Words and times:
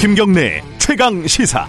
김경래 0.00 0.62
최강 0.78 1.26
시사. 1.26 1.66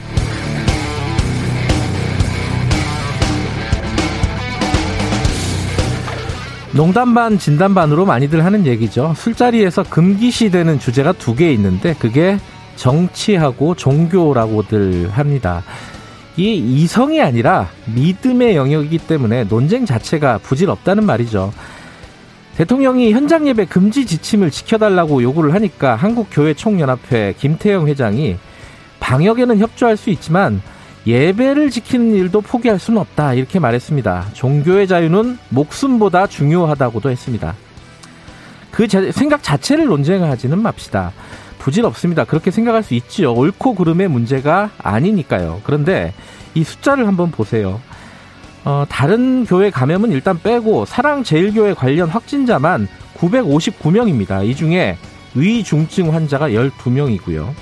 농담 6.74 7.14
반 7.14 7.38
진담 7.38 7.74
반으로 7.76 8.06
많이들 8.06 8.46
하는 8.46 8.66
얘기죠. 8.66 9.14
술자리에서 9.18 9.84
금기시되는 9.84 10.80
주제가 10.80 11.12
두 11.12 11.36
개 11.36 11.52
있는데 11.52 11.94
그게 12.00 12.38
정치하고 12.78 13.76
종교라고들 13.76 15.10
합니다. 15.12 15.64
이 16.38 16.54
이성이 16.56 17.22
아니라 17.22 17.68
믿음의 17.94 18.56
영역이기 18.56 19.00
때문에 19.00 19.44
논쟁 19.44 19.86
자체가 19.86 20.38
부질없다는 20.38 21.06
말이죠. 21.06 21.52
대통령이 22.58 23.12
현장 23.14 23.48
예배 23.48 23.66
금지 23.66 24.06
지침을 24.06 24.52
지켜달라고 24.52 25.24
요구를 25.24 25.54
하니까 25.54 25.96
한국교회총연합회 25.96 27.36
김태영 27.38 27.88
회장이 27.88 28.38
방역에는 29.00 29.58
협조할 29.58 29.98
수 29.98 30.10
있지만 30.12 30.62
예배를 31.08 31.72
지키는 31.72 32.14
일도 32.14 32.42
포기할 32.42 32.78
수는 32.78 33.02
없다 33.02 33.34
이렇게 33.34 33.60
말했습니다. 33.60 34.28
종교의 34.34 34.88
자유는 34.88 35.40
목숨보다 35.50 36.28
중요하다고도 36.28 37.10
했습니다. 37.10 37.56
그 38.70 38.88
생각 39.12 39.42
자체를 39.42 39.86
논쟁하지는 39.86 40.62
맙시다. 40.62 41.12
부질없습니다. 41.58 42.26
그렇게 42.26 42.52
생각할 42.52 42.84
수 42.84 42.94
있지요. 42.96 43.34
옳고 43.34 43.76
그름의 43.76 44.08
문제가 44.08 44.72
아니니까요. 44.78 45.62
그런데 45.64 46.14
이 46.54 46.64
숫자를 46.64 47.08
한번 47.08 47.32
보세요. 47.32 47.82
어, 48.64 48.86
다른 48.88 49.46
교회 49.46 49.70
감염은 49.70 50.12
일단 50.12 50.40
빼고 50.42 50.86
사랑제일교회 50.86 51.74
관련 51.74 52.10
확진자만 52.10 52.88
959명입니다. 53.18 54.46
이 54.46 54.56
중에 54.56 54.98
위중증 55.34 56.14
환자가 56.14 56.50
12명이고요. 56.50 57.54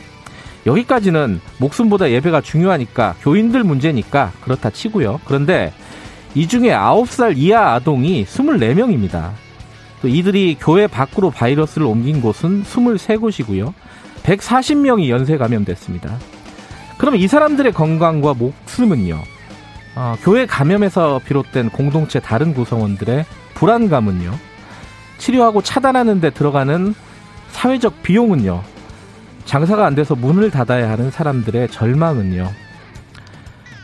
여기까지는 0.66 1.40
목숨보다 1.58 2.12
예배가 2.12 2.42
중요하니까 2.42 3.16
교인들 3.22 3.64
문제니까 3.64 4.34
그렇다 4.42 4.70
치고요. 4.70 5.22
그런데 5.26 5.72
이 6.36 6.48
중에 6.48 6.70
9살 6.70 7.38
이하 7.38 7.74
아동이 7.74 8.26
24명입니다. 8.26 9.32
또 10.02 10.08
이들이 10.08 10.58
교회 10.60 10.88
밖으로 10.88 11.32
바이러스를 11.32 11.88
옮긴 11.88 12.22
곳은 12.22 12.64
23곳이고요. 12.64 13.74
140명이 14.24 15.10
연쇄 15.10 15.38
감염됐습니다. 15.38 16.18
그러면 16.98 17.22
이 17.22 17.28
사람들의 17.28 17.72
건강과 17.72 18.34
목숨은요? 18.34 19.39
어, 19.96 20.16
교회 20.22 20.46
감염에서 20.46 21.20
비롯된 21.26 21.70
공동체 21.70 22.20
다른 22.20 22.54
구성원들의 22.54 23.26
불안감은요? 23.56 24.34
치료하고 25.18 25.62
차단하는 25.62 26.22
데 26.22 26.30
들어가는 26.30 26.94
사회적 27.50 28.04
비용은요? 28.04 28.64
장사가 29.46 29.86
안 29.86 29.96
돼서 29.96 30.16
문을 30.16 30.52
닫아야 30.52 30.90
하는 30.92 31.12
사람들의 31.12 31.70
절망은요. 31.70 32.50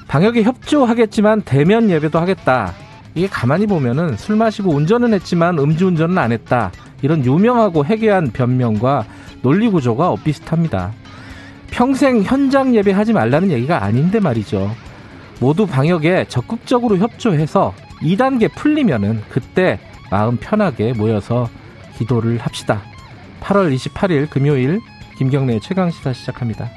방역에 0.07 0.43
협조하겠지만 0.43 1.41
대면 1.41 1.89
예배도 1.89 2.19
하겠다. 2.19 2.73
이게 3.15 3.27
가만히 3.27 3.65
보면은 3.65 4.15
술 4.17 4.35
마시고 4.35 4.71
운전은 4.71 5.13
했지만 5.13 5.57
음주운전은 5.57 6.17
안 6.17 6.31
했다. 6.31 6.71
이런 7.01 7.25
유명하고 7.25 7.85
해괴한 7.85 8.31
변명과 8.31 9.05
논리 9.41 9.69
구조가 9.69 10.09
엇비슷합니다. 10.11 10.91
평생 11.71 12.21
현장 12.21 12.75
예배하지 12.75 13.13
말라는 13.13 13.51
얘기가 13.51 13.83
아닌데 13.83 14.19
말이죠. 14.19 14.71
모두 15.39 15.65
방역에 15.65 16.25
적극적으로 16.27 16.97
협조해서 16.97 17.73
2단계 18.01 18.53
풀리면은 18.53 19.21
그때 19.29 19.79
마음 20.11 20.37
편하게 20.37 20.93
모여서 20.93 21.49
기도를 21.97 22.37
합시다. 22.37 22.81
8월 23.41 23.73
28일 23.75 24.29
금요일 24.29 24.79
김경래 25.17 25.59
최강 25.59 25.91
시사 25.91 26.13
시작합니다. 26.13 26.69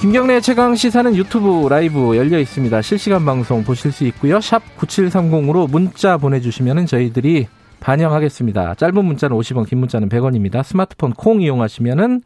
김경래 0.00 0.40
최강 0.40 0.74
시사는 0.74 1.14
유튜브 1.14 1.68
라이브 1.68 2.16
열려 2.16 2.38
있습니다. 2.38 2.80
실시간 2.80 3.26
방송 3.26 3.62
보실 3.62 3.92
수 3.92 4.06
있고요. 4.06 4.40
샵 4.40 4.62
9730으로 4.78 5.70
문자 5.70 6.16
보내 6.16 6.40
주시면 6.40 6.86
저희들이 6.86 7.48
반영하겠습니다. 7.80 8.74
짧은 8.74 9.04
문자는 9.04 9.36
50원, 9.36 9.68
긴 9.68 9.78
문자는 9.78 10.08
100원입니다. 10.08 10.62
스마트폰 10.62 11.12
콩 11.12 11.42
이용하시면은 11.42 12.22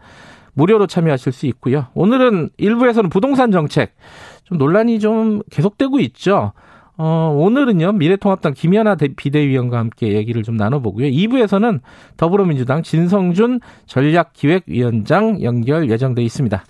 무료로 0.55 0.87
참여하실 0.87 1.33
수 1.33 1.47
있고요. 1.47 1.87
오늘은 1.95 2.51
일부에서는 2.57 3.11
부동산 3.11 3.51
정책 3.51 3.95
좀 4.45 4.59
논란이 4.59 5.01
좀 5.01 5.43
계속되고 5.51 5.99
있죠. 6.01 6.53
어, 6.97 7.35
오늘은요, 7.37 7.93
미래통합당 7.93 8.55
김연아 8.55 8.97
비대위원과 9.17 9.79
함께 9.79 10.13
얘기를 10.13 10.45
좀 10.45 10.57
나눠보고요. 10.57 11.09
2부에서는 11.09 11.81
더불어민주당 12.17 12.85
진성준 12.85 13.61
전략기획위원장 13.87 15.43
연결 15.43 15.91
예정돼 15.91 16.23
있습니다. 16.23 16.65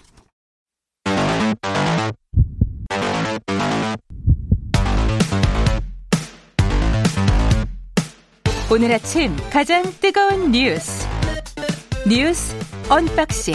오늘 8.75 8.91
아침 8.91 9.31
가장 9.53 9.85
뜨거운 10.01 10.51
뉴스. 10.51 11.07
뉴스 12.09 12.57
unboxing. 12.91 13.55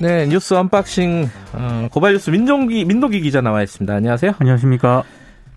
네, 0.00 0.28
뉴스 0.28 0.54
unboxing 0.54 1.24
어, 1.54 1.88
고발 1.90 2.12
뉴스 2.12 2.30
민동기 2.30 2.84
민동기 2.84 3.20
기자 3.20 3.40
나와 3.40 3.64
있습니다. 3.64 3.92
안녕하세요. 3.92 4.34
안녕하십니까. 4.38 5.02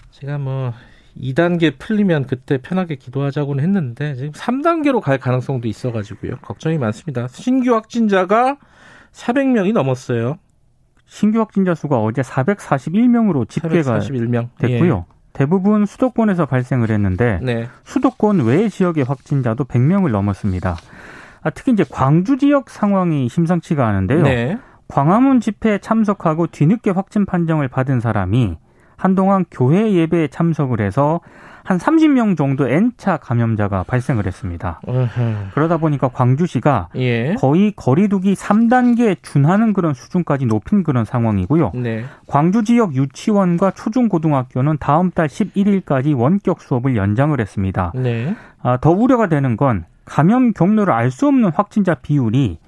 제가 0.09 0.39
뭐 0.39 0.73
2단계 1.15 1.77
풀리면 1.77 2.25
그때 2.25 2.57
편하게 2.57 2.95
기도하자고는 2.95 3.63
했는데 3.63 4.15
지금 4.15 4.31
3단계로 4.31 5.01
갈 5.01 5.19
가능성도 5.19 5.67
있어가지고요. 5.67 6.37
걱정이 6.37 6.79
많습니다. 6.79 7.27
신규 7.27 7.75
확진자가 7.75 8.57
400명이 9.11 9.73
넘었어요. 9.73 10.39
신규 11.05 11.37
확진자 11.37 11.75
수가 11.75 11.99
어제 11.99 12.23
441명으로 12.23 13.47
집계가 13.47 13.99
441명. 13.99 14.49
됐고요. 14.57 15.05
예. 15.07 15.14
대부분 15.35 15.85
수도권에서 15.85 16.45
발생을 16.45 16.89
했는데 16.89 17.39
네. 17.43 17.67
수도권 17.83 18.45
외 18.45 18.69
지역의 18.69 19.03
확진자도 19.03 19.65
100명을 19.65 20.09
넘었습니다. 20.09 20.77
아, 21.43 21.49
특히 21.49 21.73
이제 21.73 21.83
광주 21.89 22.37
지역 22.37 22.69
상황이 22.69 23.27
심상치가 23.29 23.85
않은데요. 23.85 24.23
네. 24.23 24.57
광화문 24.87 25.41
집회에 25.41 25.77
참석하고 25.79 26.47
뒤늦게 26.47 26.91
확진 26.91 27.25
판정을 27.25 27.67
받은 27.67 27.99
사람이 27.99 28.57
한동안 28.97 29.45
교회 29.51 29.91
예배에 29.93 30.27
참석을 30.29 30.81
해서 30.81 31.19
한 31.63 31.79
30명 31.79 32.37
정도 32.37 32.67
N차 32.69 33.17
감염자가 33.17 33.83
발생을 33.87 34.27
했습니다. 34.27 34.79
으흠. 34.87 35.49
그러다 35.55 35.77
보니까 35.77 36.09
광주시가 36.09 36.89
예. 36.97 37.33
거의 37.39 37.73
거리두기 37.75 38.35
3단계에 38.35 39.17
준하는 39.23 39.73
그런 39.73 39.95
수준까지 39.95 40.45
높인 40.45 40.83
그런 40.83 41.05
상황이고요. 41.05 41.71
네. 41.73 42.05
광주 42.27 42.63
지역 42.63 42.93
유치원과 42.95 43.71
초중고등학교는 43.71 44.77
다음 44.79 45.09
달 45.09 45.27
11일까지 45.27 46.15
원격 46.15 46.61
수업을 46.61 46.95
연장을 46.95 47.39
했습니다. 47.41 47.91
네. 47.95 48.35
아, 48.61 48.77
더 48.77 48.91
우려가 48.91 49.27
되는 49.27 49.57
건 49.57 49.85
감염 50.05 50.53
경로를 50.53 50.93
알 50.93 51.09
수 51.09 51.27
없는 51.27 51.49
확진자 51.51 51.95
비율이 51.95 52.59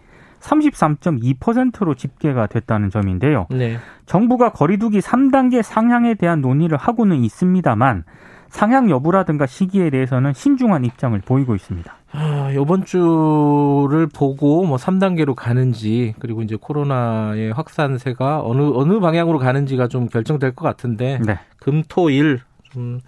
33.2%로 0.48 1.94
집계가 1.96 2.48
됐다는 2.48 2.90
점인데요. 2.90 3.48
네. 3.50 3.78
정부가 4.06 4.52
거리두기 4.52 5.00
3단계 5.00 5.62
상향에 5.62 6.16
대한 6.16 6.42
논의를 6.42 6.78
하고는 6.78 7.24
있습니다만 7.24 8.04
상향 8.50 8.90
여부라든가 8.90 9.46
시기에 9.46 9.90
대해서는 9.90 10.32
신중한 10.34 10.86
입장을 10.86 11.20
보이고 11.20 11.54
있습니다. 11.54 11.94
아, 12.14 12.50
이번 12.54 12.86
주를 12.86 14.08
보고 14.08 14.66
뭐 14.66 14.78
3단계로 14.78 15.36
가는지 15.36 16.16
그리고 16.20 16.42
이제 16.42 16.56
코로나의 16.56 17.52
확산세가 17.52 18.42
어느 18.44 18.72
어느 18.74 19.02
방향으로 19.02 19.40
가는지가 19.40 19.90
좀 19.90 20.08
결정될 20.08 20.56
것 20.56 20.64
같은데 20.64 21.20
네. 21.26 21.40
금토일 21.60 22.40
좀 22.72 23.02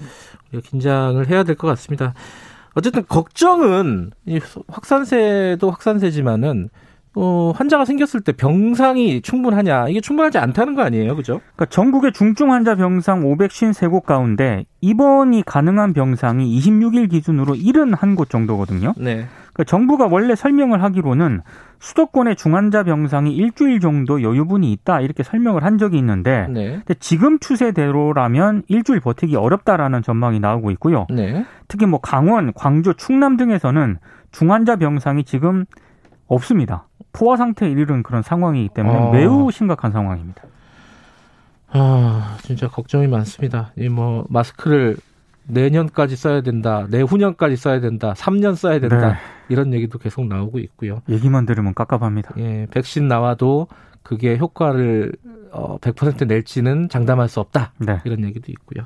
긴장을 0.65 1.25
해야 1.29 1.43
될 1.43 1.55
것 1.55 1.67
같습니다. 1.69 2.13
어쨌든 2.75 3.05
걱정은 3.07 4.11
확산세도 4.67 5.71
확산세지만은 5.71 6.69
어, 7.15 7.51
환자가 7.55 7.85
생겼을 7.85 8.21
때 8.21 8.31
병상이 8.31 9.21
충분하냐 9.21 9.87
이게 9.89 9.99
충분하지 9.99 10.37
않다는 10.37 10.75
거 10.75 10.83
아니에요, 10.83 11.15
그죠? 11.15 11.41
그러니까 11.55 11.65
전국의 11.65 12.13
중증 12.13 12.51
환자 12.51 12.75
병상 12.75 13.23
553곳 13.23 14.03
가운데 14.03 14.65
입원이 14.81 15.43
가능한 15.45 15.93
병상이 15.93 16.59
26일 16.59 17.09
기준으로 17.09 17.55
71곳 17.55 18.29
정도거든요. 18.29 18.93
네. 18.97 19.25
그러니까 19.53 19.63
정부가 19.65 20.07
원래 20.07 20.35
설명을 20.35 20.83
하기로는 20.83 21.41
수도권의 21.79 22.35
중환자 22.35 22.83
병상이 22.83 23.33
일주일 23.33 23.79
정도 23.79 24.21
여유분이 24.21 24.71
있다 24.73 25.01
이렇게 25.01 25.23
설명을 25.23 25.63
한 25.63 25.77
적이 25.77 25.97
있는데 25.97 26.47
네. 26.49 26.81
지금 26.99 27.39
추세대로라면 27.39 28.63
일주일 28.67 28.99
버티기 28.99 29.35
어렵다라는 29.35 30.03
전망이 30.03 30.39
나오고 30.39 30.71
있고요. 30.71 31.07
네. 31.09 31.45
특히 31.67 31.85
뭐 31.85 31.99
강원, 31.99 32.53
광주, 32.53 32.93
충남 32.95 33.37
등에서는 33.37 33.97
중환자 34.31 34.75
병상이 34.75 35.23
지금 35.23 35.65
없습니다. 36.27 36.88
포화 37.11 37.37
상태에 37.37 37.69
이르는 37.69 38.03
그런 38.03 38.21
상황이기 38.21 38.69
때문에 38.73 38.97
어. 38.97 39.11
매우 39.11 39.51
심각한 39.51 39.91
상황입니다. 39.91 40.43
아, 41.71 42.37
진짜 42.43 42.67
걱정이 42.67 43.07
많습니다. 43.07 43.71
이 43.77 43.89
뭐 43.89 44.25
마스크를 44.29 44.97
내년까지 45.47 46.15
써야 46.15 46.41
된다, 46.41 46.85
내후년까지 46.89 47.55
써야 47.55 47.79
된다, 47.79 48.13
3년 48.15 48.55
써야 48.55 48.79
된다. 48.79 49.09
네. 49.09 49.15
이런 49.49 49.73
얘기도 49.73 49.97
계속 49.97 50.27
나오고 50.27 50.59
있고요. 50.59 51.01
얘기만 51.09 51.45
들으면 51.47 51.73
깝깝합니다. 51.73 52.35
예, 52.37 52.67
백신 52.69 53.07
나와도 53.07 53.67
그게 54.03 54.37
효과를 54.37 55.11
어, 55.51 55.77
100% 55.79 56.27
낼지는 56.27 56.89
장담할 56.89 57.27
수 57.29 57.39
없다. 57.39 57.73
네. 57.79 57.99
이런 58.05 58.23
얘기도 58.25 58.51
있고요. 58.51 58.83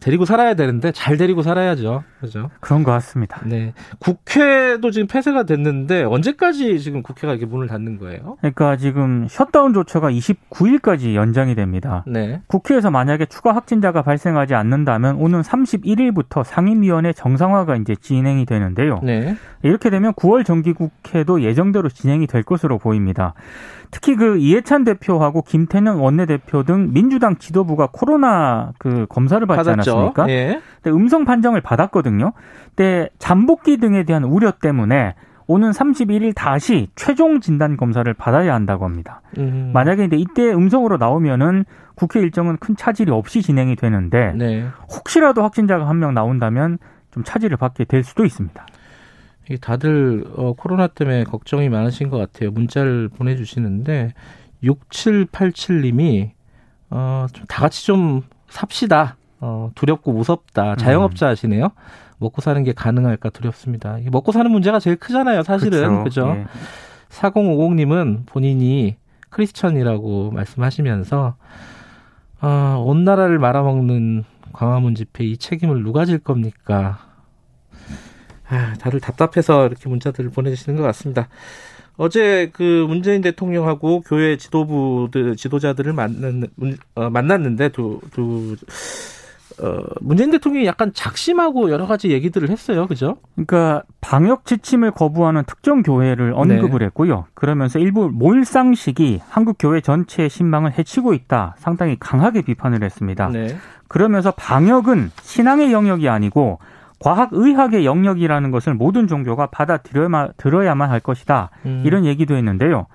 데리고 0.00 0.24
살아야 0.24 0.54
되는데 0.54 0.92
잘 0.92 1.16
데리고 1.16 1.42
살아야죠. 1.42 2.04
그죠? 2.20 2.50
그런 2.60 2.82
것 2.82 2.90
같습니다. 2.92 3.40
네. 3.44 3.72
국회도 3.98 4.90
지금 4.90 5.06
폐쇄가 5.06 5.44
됐는데 5.44 6.04
언제까지 6.04 6.80
지금 6.80 7.02
국회가 7.02 7.32
이렇게 7.32 7.46
문을 7.46 7.66
닫는 7.66 7.98
거예요? 7.98 8.36
그러니까 8.40 8.76
지금 8.76 9.26
셧다운 9.28 9.72
조처가 9.72 10.10
29일까지 10.10 11.14
연장이 11.14 11.54
됩니다. 11.54 12.04
네. 12.06 12.40
국회에서 12.46 12.90
만약에 12.90 13.26
추가 13.26 13.54
확진자가 13.54 14.02
발생하지 14.02 14.54
않는다면 14.54 15.16
오는 15.16 15.40
31일부터 15.40 16.44
상임위원회 16.44 17.12
정상화가 17.12 17.76
이제 17.76 17.94
진행이 17.94 18.46
되는데요. 18.46 19.00
네. 19.02 19.36
이렇게 19.62 19.90
되면 19.90 20.12
9월 20.12 20.44
정기국회도 20.44 21.42
예정대로 21.42 21.88
진행이 21.88 22.26
될 22.26 22.42
것으로 22.42 22.78
보입니다. 22.78 23.34
특히 23.90 24.16
그 24.16 24.36
이해찬 24.38 24.84
대표하고 24.84 25.42
김태년 25.42 25.96
원내대표 25.98 26.62
등 26.62 26.92
민주당 26.92 27.36
지도부가 27.36 27.88
코로나 27.92 28.72
그 28.78 29.06
검사를 29.08 29.44
받지 29.46 29.68
받았죠. 29.70 29.92
않았습니까? 29.92 30.28
예. 30.30 30.60
근데 30.82 30.96
음성 30.96 31.24
판정을 31.24 31.60
받았거든요. 31.60 32.32
근데 32.74 33.08
잠복기 33.18 33.78
등에 33.78 34.02
대한 34.04 34.24
우려 34.24 34.50
때문에 34.52 35.14
오는 35.46 35.70
31일 35.70 36.34
다시 36.34 36.88
최종 36.96 37.40
진단 37.40 37.76
검사를 37.76 38.10
받아야 38.14 38.54
한다고 38.54 38.84
합니다. 38.86 39.20
음. 39.36 39.70
만약에 39.74 40.04
이제 40.06 40.16
이때 40.16 40.50
음성으로 40.52 40.96
나오면은 40.96 41.64
국회 41.96 42.20
일정은 42.20 42.56
큰 42.56 42.76
차질이 42.76 43.10
없이 43.12 43.42
진행이 43.42 43.76
되는데 43.76 44.32
네. 44.36 44.66
혹시라도 44.90 45.42
확진자가 45.42 45.86
한 45.88 45.98
명 45.98 46.14
나온다면 46.14 46.78
좀 47.10 47.22
차질을 47.24 47.56
받게 47.58 47.84
될 47.84 48.02
수도 48.02 48.24
있습니다. 48.24 48.66
다들 49.60 50.24
어, 50.36 50.54
코로나 50.56 50.86
때문에 50.86 51.24
걱정이 51.24 51.68
많으신 51.68 52.08
것 52.10 52.18
같아요. 52.18 52.50
문자를 52.50 53.08
보내주시는데 53.08 54.12
6787님이 54.62 56.30
어, 56.90 57.26
좀 57.32 57.44
다 57.48 57.62
같이 57.62 57.84
좀 57.86 58.22
삽시다. 58.48 59.16
어, 59.40 59.70
두렵고 59.74 60.12
무섭다. 60.12 60.76
자영업자 60.76 61.28
하시네요. 61.28 61.68
먹고 62.18 62.40
사는 62.40 62.62
게 62.62 62.72
가능할까 62.72 63.30
두렵습니다. 63.30 63.98
먹고 64.10 64.32
사는 64.32 64.50
문제가 64.50 64.78
제일 64.80 64.96
크잖아요, 64.96 65.42
사실은. 65.42 66.04
그죠? 66.04 66.34
예. 66.36 66.46
4050님은 67.10 68.26
본인이 68.26 68.96
크리스천이라고 69.30 70.30
말씀하시면서 70.30 71.34
어, 72.40 72.82
온 72.86 73.04
나라를 73.04 73.38
말아먹는 73.38 74.24
광화문 74.52 74.94
집회 74.94 75.24
이 75.24 75.36
책임을 75.36 75.82
누가 75.82 76.04
질 76.04 76.18
겁니까? 76.18 76.98
아, 78.48 78.74
다들 78.78 79.00
답답해서 79.00 79.66
이렇게 79.66 79.88
문자들을 79.88 80.30
보내주시는 80.30 80.78
것 80.78 80.84
같습니다. 80.84 81.28
어제 81.96 82.50
그 82.52 82.84
문재인 82.88 83.20
대통령하고 83.20 84.00
교회 84.00 84.36
지도부들 84.36 85.36
지도자들을 85.36 85.92
만났, 85.92 86.50
어, 86.96 87.10
만났는데 87.10 87.68
두, 87.68 88.00
두 88.10 88.56
어, 89.60 89.78
문재인 90.00 90.32
대통령이 90.32 90.66
약간 90.66 90.92
작심하고 90.92 91.70
여러 91.70 91.86
가지 91.86 92.10
얘기들을 92.10 92.50
했어요. 92.50 92.88
그죠? 92.88 93.18
그러니까 93.34 93.84
방역 94.00 94.44
지침을 94.44 94.90
거부하는 94.90 95.44
특정 95.46 95.82
교회를 95.82 96.32
언급을 96.34 96.80
네. 96.80 96.86
했고요. 96.86 97.26
그러면서 97.34 97.78
일부 97.78 98.10
몰상식이 98.12 99.20
한국 99.28 99.56
교회 99.58 99.80
전체의 99.80 100.28
신망을 100.28 100.76
해치고 100.76 101.14
있다. 101.14 101.54
상당히 101.58 101.96
강하게 102.00 102.42
비판을 102.42 102.82
했습니다. 102.82 103.28
네. 103.28 103.56
그러면서 103.86 104.32
방역은 104.32 105.12
신앙의 105.22 105.72
영역이 105.72 106.08
아니고 106.08 106.58
과학의학의 107.04 107.84
영역이라는 107.84 108.50
것을 108.50 108.72
모든 108.72 109.06
종교가 109.06 109.48
받아들여야만 109.48 110.32
들어야만 110.38 110.90
할 110.90 111.00
것이다. 111.00 111.50
음. 111.66 111.82
이런 111.84 112.06
얘기도 112.06 112.34
했는데요. 112.34 112.86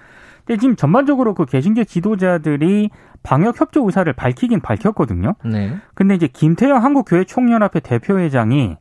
근데 0.46 0.60
지금 0.60 0.76
전반적으로 0.76 1.36
그 1.36 1.46
개신교 1.46 1.84
지도자들이 1.84 2.90
방역 3.22 3.62
협조 3.62 3.86
의사를 3.86 4.12
밝히긴 4.12 4.62
밝혔거든요. 4.62 5.36
네. 5.46 5.78
근데 5.94 6.16
이제 6.16 6.26
김태형 6.26 6.84
한국교회 6.84 7.26
총연합회 7.26 7.82
대표회장이 7.82 8.78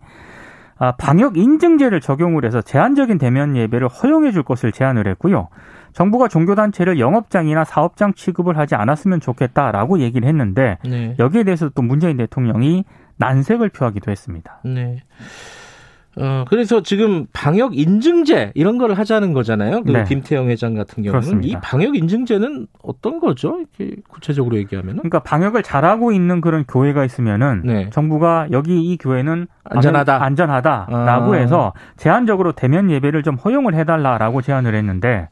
아, 0.78 0.92
방역 0.92 1.36
인증제를 1.36 2.00
적용을 2.00 2.46
해서 2.46 2.62
제한적인 2.62 3.18
대면 3.18 3.54
예배를 3.54 3.88
허용해 3.88 4.32
줄 4.32 4.44
것을 4.44 4.72
제안을 4.72 5.08
했고요. 5.08 5.48
정부가 5.92 6.28
종교단체를 6.28 6.98
영업장이나 6.98 7.64
사업장 7.64 8.14
취급을 8.14 8.56
하지 8.56 8.76
않았으면 8.76 9.20
좋겠다라고 9.20 9.98
얘기를 9.98 10.26
했는데 10.26 10.78
네. 10.84 11.16
여기에 11.18 11.44
대해서 11.44 11.68
또 11.68 11.82
문재인 11.82 12.16
대통령이 12.16 12.84
난색을 13.18 13.68
표하기도 13.70 14.10
했습니다. 14.10 14.60
네. 14.64 15.02
어, 16.20 16.44
그래서 16.48 16.82
지금 16.82 17.26
방역 17.32 17.78
인증제 17.78 18.52
이런 18.54 18.76
걸 18.78 18.92
하자는 18.94 19.32
거잖아요. 19.32 19.84
그 19.84 19.92
네. 19.92 20.04
김태영 20.04 20.48
회장 20.48 20.74
같은 20.74 21.04
경우는 21.04 21.12
그렇습니다. 21.12 21.46
이 21.46 21.60
방역 21.62 21.94
인증제는 21.94 22.66
어떤 22.82 23.20
거죠? 23.20 23.60
이렇게 23.60 23.96
구체적으로 24.08 24.56
얘기하면은? 24.56 24.96
그러니까 24.98 25.20
방역을 25.20 25.62
잘하고 25.62 26.10
있는 26.10 26.40
그런 26.40 26.64
교회가 26.64 27.04
있으면은 27.04 27.62
네. 27.64 27.90
정부가 27.90 28.48
여기 28.50 28.82
이 28.82 28.96
교회는 28.96 29.46
안전하다 29.64 30.24
안전하다라고 30.24 31.34
아. 31.34 31.36
해서 31.36 31.72
제한적으로 31.96 32.50
대면 32.52 32.90
예배를 32.90 33.22
좀 33.22 33.36
허용을 33.36 33.74
해 33.74 33.84
달라라고 33.84 34.42
제안을 34.42 34.74
했는데 34.74 35.28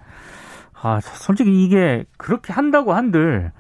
아 0.81 1.01
솔직히 1.01 1.65
이게 1.65 2.05
그렇게 2.17 2.53
한다고 2.53 2.93
한들 2.93 3.51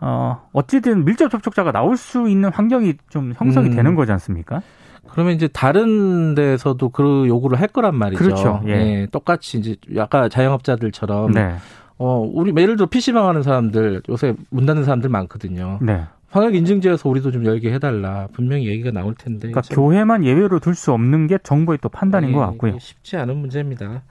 어, 0.00 0.42
어찌든 0.52 1.04
밀접 1.04 1.30
접촉자가 1.30 1.72
나올 1.72 1.96
수 1.96 2.28
있는 2.28 2.50
환경이 2.50 2.94
좀 3.08 3.32
형성이 3.36 3.70
음. 3.70 3.76
되는 3.76 3.94
거지 3.94 4.12
않습니까? 4.12 4.62
그러면 5.10 5.34
이제 5.34 5.48
다른 5.48 6.34
데서도 6.34 6.88
그 6.88 7.26
요구를 7.28 7.60
할 7.60 7.68
거란 7.68 7.94
말이죠. 7.94 8.22
그렇죠. 8.22 8.62
예. 8.66 8.72
예 8.72 9.06
똑같이 9.10 9.58
이제 9.58 9.76
약간 9.94 10.28
자영업자들처럼 10.28 11.32
네. 11.32 11.54
어, 11.98 12.18
우리 12.18 12.52
예를 12.60 12.76
들어 12.76 12.86
PC방 12.86 13.28
하는 13.28 13.42
사람들 13.42 14.02
요새 14.08 14.34
문 14.50 14.66
닫는 14.66 14.84
사람들 14.84 15.08
많거든요. 15.10 15.78
네. 15.82 16.04
방역 16.30 16.56
인증제에서 16.56 17.08
우리도 17.08 17.30
좀 17.30 17.44
열게 17.44 17.72
해달라. 17.72 18.26
분명히 18.32 18.66
얘기가 18.66 18.90
나올 18.90 19.14
텐데. 19.14 19.52
그러니까 19.52 19.72
교회만 19.72 20.24
예외로 20.24 20.58
둘 20.58 20.74
수 20.74 20.92
없는 20.92 21.28
게 21.28 21.38
정부의 21.40 21.78
또 21.80 21.88
판단인 21.88 22.30
예, 22.30 22.32
것 22.34 22.40
같고요. 22.40 22.76
쉽지 22.80 23.16
않은 23.16 23.36
문제입니다. 23.36 24.02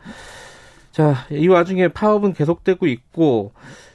자, 0.92 1.16
이 1.30 1.50
와중에 1.50 1.90
파업은 1.90 2.32
계속되고 2.32 2.88
있고 2.88 3.52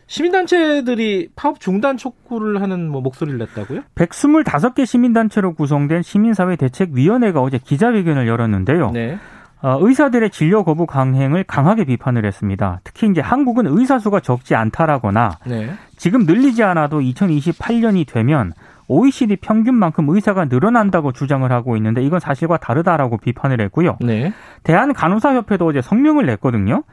시민단체들이 0.09 1.29
파업 1.37 1.61
중단 1.61 1.97
촉구를 1.97 2.61
하는 2.61 2.91
뭐 2.91 3.01
목소리를 3.01 3.39
냈다고요? 3.39 3.83
125개 3.95 4.85
시민단체로 4.85 5.55
구성된 5.55 6.03
시민사회 6.03 6.57
대책위원회가 6.57 7.41
어제 7.41 7.59
기자회견을 7.59 8.27
열었는데요. 8.27 8.91
네. 8.91 9.19
어, 9.61 9.79
의사들의 9.81 10.31
진료 10.31 10.65
거부 10.65 10.87
강행을 10.87 11.45
강하게 11.45 11.85
비판을 11.85 12.25
했습니다. 12.25 12.81
특히 12.85 13.09
이제 13.09 13.21
한국은 13.21 13.67
의사 13.67 13.99
수가 13.99 14.21
적지 14.21 14.55
않다라거나 14.55 15.39
네. 15.47 15.71
지금 15.97 16.25
늘리지 16.25 16.63
않아도 16.63 17.01
2028년이 17.01 18.07
되면 18.07 18.53
OECD 18.87 19.37
평균만큼 19.37 20.09
의사가 20.09 20.47
늘어난다고 20.47 21.13
주장을 21.13 21.51
하고 21.53 21.77
있는데 21.77 22.03
이건 22.03 22.21
사실과 22.21 22.57
다르다라고 22.57 23.19
비판을 23.19 23.61
했고요. 23.63 23.99
네. 24.01 24.33
대한간호사협회도 24.63 25.67
어제 25.67 25.83
성명을 25.83 26.25
냈거든요. 26.25 26.85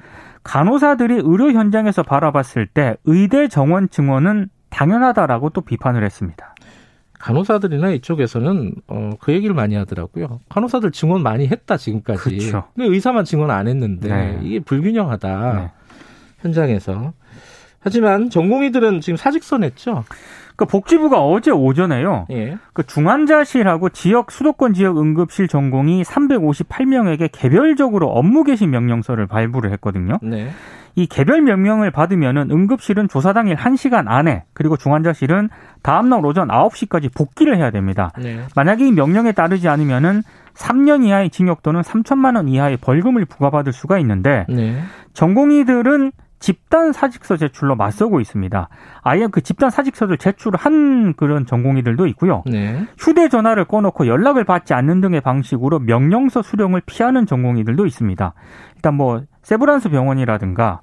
간호사들이 0.45 1.21
의료 1.23 1.51
현장에서 1.51 2.03
바라봤을 2.03 2.67
때 2.67 2.95
의대 3.03 3.47
정원 3.47 3.89
증원은 3.89 4.49
당연하다라고 4.69 5.49
또 5.49 5.61
비판을 5.61 6.03
했습니다. 6.05 6.53
간호사들이나 7.19 7.89
이쪽에서는 7.91 8.75
어, 8.87 9.09
그 9.19 9.33
얘기를 9.33 9.55
많이 9.55 9.73
하더라고요. 9.75 10.41
간호사들 10.49 10.91
증원 10.91 11.23
많이 11.23 11.47
했다 11.47 11.77
지금까지. 11.77 12.21
그렇죠. 12.21 12.65
근데 12.75 12.87
의사만 12.89 13.25
증원 13.25 13.49
안 13.49 13.67
했는데 13.67 14.07
네. 14.07 14.39
이게 14.43 14.59
불균형하다 14.59 15.53
네. 15.53 15.71
현장에서. 16.41 17.13
하지만 17.79 18.29
전공의들은 18.29 19.01
지금 19.01 19.17
사직서 19.17 19.57
냈죠. 19.57 20.03
그 20.55 20.65
복지부가 20.65 21.21
어제 21.21 21.51
오전에요. 21.51 22.27
예. 22.31 22.57
그 22.73 22.85
중환자실하고 22.85 23.89
지역 23.89 24.31
수도권 24.31 24.73
지역 24.73 24.97
응급실 24.97 25.47
전공이 25.47 26.03
358명에게 26.03 27.29
개별적으로 27.31 28.07
업무 28.07 28.43
개시 28.43 28.65
명령서를 28.67 29.27
발부를 29.27 29.71
했거든요. 29.73 30.17
네. 30.21 30.49
이 30.95 31.07
개별 31.07 31.41
명령을 31.41 31.91
받으면은 31.91 32.49
응급실은 32.51 33.09
조사 33.09 33.33
당일 33.33 33.57
1시간 33.57 34.05
안에 34.07 34.43
그리고 34.53 34.77
중환자실은 34.77 35.49
다음 35.81 36.07
날 36.09 36.25
오전 36.25 36.47
9시까지 36.47 37.13
복귀를 37.13 37.57
해야 37.57 37.69
됩니다. 37.69 38.11
네. 38.17 38.39
만약에 38.55 38.87
이 38.87 38.91
명령에 38.93 39.33
따르지 39.33 39.67
않으면은 39.67 40.23
3년 40.53 41.05
이하의 41.05 41.31
징역 41.31 41.63
또는 41.63 41.81
3천만 41.81 42.37
원 42.37 42.47
이하의 42.47 42.77
벌금을 42.77 43.25
부과받을 43.25 43.73
수가 43.73 43.99
있는데 43.99 44.45
네. 44.47 44.79
전공의들은 45.13 46.13
집단 46.45 46.93
사직서 46.93 47.37
제출로 47.37 47.75
맞서고 47.75 48.21
있습니다. 48.21 48.69
아예 49.01 49.25
그 49.25 49.41
집단 49.41 49.71
사직서를 49.71 50.19
제출한 50.19 51.15
그런 51.15 51.47
전공의들도 51.47 52.05
있고요. 52.09 52.43
네. 52.45 52.85
휴대전화를 52.99 53.65
꺼놓고 53.65 54.05
연락을 54.05 54.43
받지 54.43 54.75
않는 54.75 55.01
등의 55.01 55.21
방식으로 55.21 55.79
명령서 55.79 56.43
수령을 56.43 56.83
피하는 56.85 57.25
전공의들도 57.25 57.87
있습니다. 57.87 58.33
일단 58.75 58.93
뭐 58.93 59.23
세브란스 59.41 59.89
병원이라든가 59.89 60.81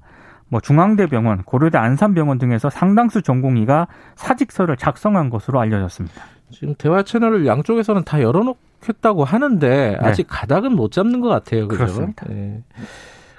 뭐 0.48 0.58
중앙대병원, 0.58 1.44
고려대 1.44 1.78
안산병원 1.78 2.38
등에서 2.38 2.68
상당수 2.68 3.22
전공의가 3.22 3.86
사직서를 4.16 4.76
작성한 4.76 5.30
것으로 5.30 5.60
알려졌습니다. 5.60 6.24
지금 6.50 6.74
대화 6.76 7.04
채널을 7.04 7.46
양쪽에서는 7.46 8.02
다 8.02 8.20
열어놓겠다고 8.20 9.22
하는데 9.22 9.68
네. 9.68 9.96
아직 10.00 10.26
가닥은 10.28 10.74
못 10.74 10.90
잡는 10.90 11.20
것 11.20 11.28
같아요. 11.28 11.68
그죠? 11.68 11.84
그렇습니다. 11.84 12.26
네. 12.28 12.64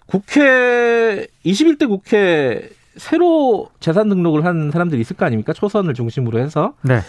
국회 0.05 1.27
21대 1.45 1.87
국회 1.87 2.69
새로 2.95 3.69
재산 3.79 4.09
등록을 4.09 4.45
한 4.45 4.71
사람들이 4.71 5.01
있을 5.01 5.15
거 5.15 5.25
아닙니까? 5.25 5.53
초선을 5.53 5.93
중심으로 5.93 6.39
해서. 6.39 6.73
네. 6.83 6.99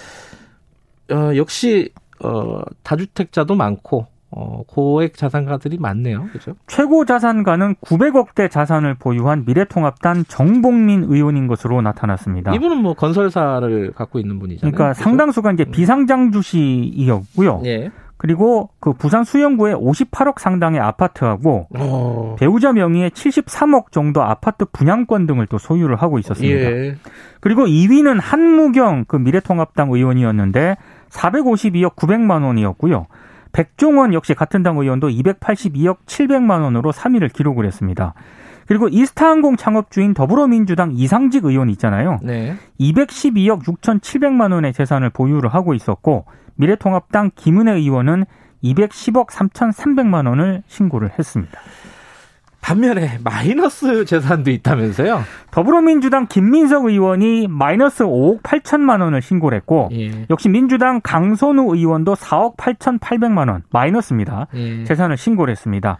어, 1.12 1.36
역시 1.36 1.90
어, 2.20 2.62
다주택자도 2.82 3.54
많고 3.54 4.06
어, 4.36 4.62
고액 4.66 5.16
자산가들이 5.16 5.78
많네요. 5.78 6.28
그죠? 6.32 6.54
최고 6.66 7.04
자산가는 7.04 7.76
900억대 7.76 8.50
자산을 8.50 8.94
보유한 8.94 9.44
미래통합당 9.46 10.24
정봉민 10.24 11.04
의원인 11.04 11.46
것으로 11.46 11.82
나타났습니다. 11.82 12.52
이분은 12.54 12.78
뭐 12.78 12.94
건설사를 12.94 13.92
갖고 13.92 14.18
있는 14.18 14.40
분이잖아요. 14.40 14.72
그러니까 14.72 14.94
그렇죠? 14.94 15.04
상당수가 15.04 15.52
이제 15.52 15.64
음. 15.68 15.70
비상장 15.70 16.32
주식이었고요. 16.32 17.62
예. 17.66 17.92
그리고 18.16 18.70
그 18.80 18.92
부산 18.92 19.24
수영구에 19.24 19.74
58억 19.74 20.38
상당의 20.38 20.80
아파트하고 20.80 21.66
오. 21.70 21.78
어. 21.78 22.36
배우자 22.38 22.72
명의의 22.72 23.10
73억 23.10 23.90
정도 23.90 24.22
아파트 24.22 24.64
분양권 24.64 25.26
등을 25.26 25.46
또 25.46 25.58
소유를 25.58 25.96
하고 25.96 26.18
있었습니다. 26.18 26.60
예. 26.60 26.96
그리고 27.40 27.66
2위는 27.66 28.20
한무경 28.20 29.04
그 29.08 29.16
미래통합당 29.16 29.90
의원이었는데 29.90 30.76
452억 31.10 31.96
900만 31.96 32.44
원이었고요. 32.44 33.06
백종원 33.52 34.14
역시 34.14 34.34
같은 34.34 34.62
당 34.62 34.78
의원도 34.78 35.08
282억 35.08 35.98
700만 36.06 36.62
원으로 36.62 36.92
3위를 36.92 37.32
기록을 37.32 37.66
했습니다. 37.66 38.14
그리고 38.66 38.88
이스타항공 38.88 39.56
창업주인 39.56 40.14
더불어민주당 40.14 40.92
이상직 40.92 41.44
의원 41.44 41.68
있잖아요. 41.70 42.18
네. 42.22 42.56
212억 42.80 43.62
6,700만 43.62 44.52
원의 44.52 44.72
재산을 44.72 45.10
보유를 45.10 45.52
하고 45.52 45.74
있었고 45.74 46.24
미래통합당 46.56 47.32
김은혜 47.34 47.72
의원은 47.72 48.24
210억 48.62 49.28
3,300만 49.28 50.28
원을 50.28 50.62
신고를 50.66 51.10
했습니다. 51.18 51.60
반면에 52.64 53.18
마이너스 53.22 54.06
재산도 54.06 54.50
있다면서요? 54.50 55.22
더불어민주당 55.50 56.26
김민석 56.26 56.86
의원이 56.86 57.46
마이너스 57.46 58.04
5억 58.04 58.42
8천만 58.42 59.02
원을 59.02 59.20
신고를 59.20 59.56
했고 59.56 59.90
예. 59.92 60.24
역시 60.30 60.48
민주당 60.48 61.02
강선우 61.02 61.76
의원도 61.76 62.14
4억 62.14 62.56
8천8백만 62.56 63.50
원 63.50 63.64
마이너스입니다. 63.70 64.46
예. 64.54 64.84
재산을 64.84 65.18
신고를 65.18 65.52
했습니다. 65.52 65.98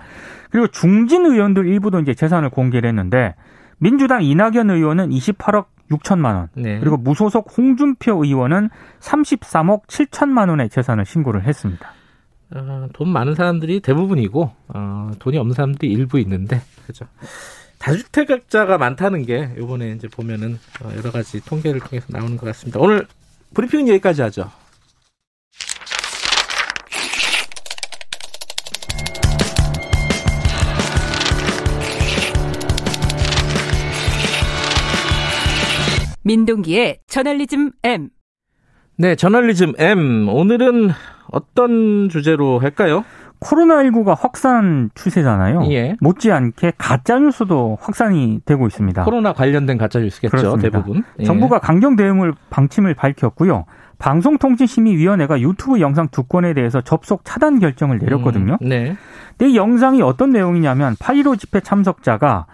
그리고 0.50 0.66
중진 0.68 1.26
의원들 1.26 1.66
일부도 1.66 2.00
이제 2.00 2.14
재산을 2.14 2.48
공개를 2.48 2.88
했는데 2.88 3.34
민주당 3.76 4.22
이낙연 4.22 4.70
의원은 4.70 5.10
28억 5.10 5.66
6천만 5.90 6.36
원. 6.36 6.48
네. 6.54 6.78
그리고 6.80 6.96
무소속 6.96 7.56
홍준표 7.56 8.24
의원은 8.24 8.70
33억 9.00 9.86
7천만 9.86 10.48
원의 10.48 10.70
재산을 10.70 11.04
신고를 11.04 11.44
했습니다. 11.44 11.92
어, 12.54 12.88
돈 12.92 13.08
많은 13.08 13.34
사람들이 13.34 13.80
대부분이고 13.80 14.50
어, 14.68 15.10
돈이 15.18 15.38
없는 15.38 15.54
사람들이 15.54 15.90
일부 15.92 16.18
있는데 16.20 16.60
그죠. 16.86 17.06
다주택자가 17.78 18.78
많다는 18.78 19.26
게 19.26 19.50
이번에 19.58 19.90
이제 19.90 20.08
보면은 20.08 20.58
어, 20.82 20.90
여러 20.96 21.10
가지 21.10 21.44
통계를 21.44 21.80
통해서 21.80 22.06
나오는 22.10 22.36
것 22.36 22.46
같습니다. 22.46 22.80
오늘 22.80 23.06
브리핑은 23.52 23.88
여기까지 23.88 24.22
하죠. 24.22 24.50
민동기의 36.24 37.00
저널리즘 37.06 37.70
M. 37.84 38.08
네, 38.96 39.14
저널리즘 39.14 39.74
M. 39.78 40.28
오늘은 40.28 40.90
어떤 41.30 42.08
주제로 42.08 42.58
할까요? 42.58 43.04
코로나19가 43.40 44.16
확산 44.18 44.90
추세잖아요. 44.94 45.66
예. 45.70 45.96
못지않게 46.00 46.72
가짜뉴스도 46.78 47.76
확산이 47.80 48.40
되고 48.46 48.66
있습니다. 48.66 49.04
코로나 49.04 49.34
관련된 49.34 49.76
가짜뉴스겠죠, 49.76 50.30
그렇습니다. 50.30 50.70
대부분. 50.70 51.04
예. 51.18 51.24
정부가 51.24 51.58
강경 51.58 51.96
대응을 51.96 52.32
방침을 52.48 52.94
밝혔고요. 52.94 53.66
방송통신심의위원회가 53.98 55.40
유튜브 55.40 55.80
영상 55.80 56.08
두 56.08 56.24
건에 56.24 56.54
대해서 56.54 56.80
접속 56.80 57.24
차단 57.24 57.58
결정을 57.58 57.98
내렸거든요. 57.98 58.56
음, 58.62 58.68
네. 58.68 58.96
근데 59.36 59.52
이 59.52 59.56
영상이 59.56 60.00
어떤 60.02 60.30
내용이냐면 60.30 60.94
8.15 60.96 61.38
집회 61.38 61.60
참석자가 61.60 62.46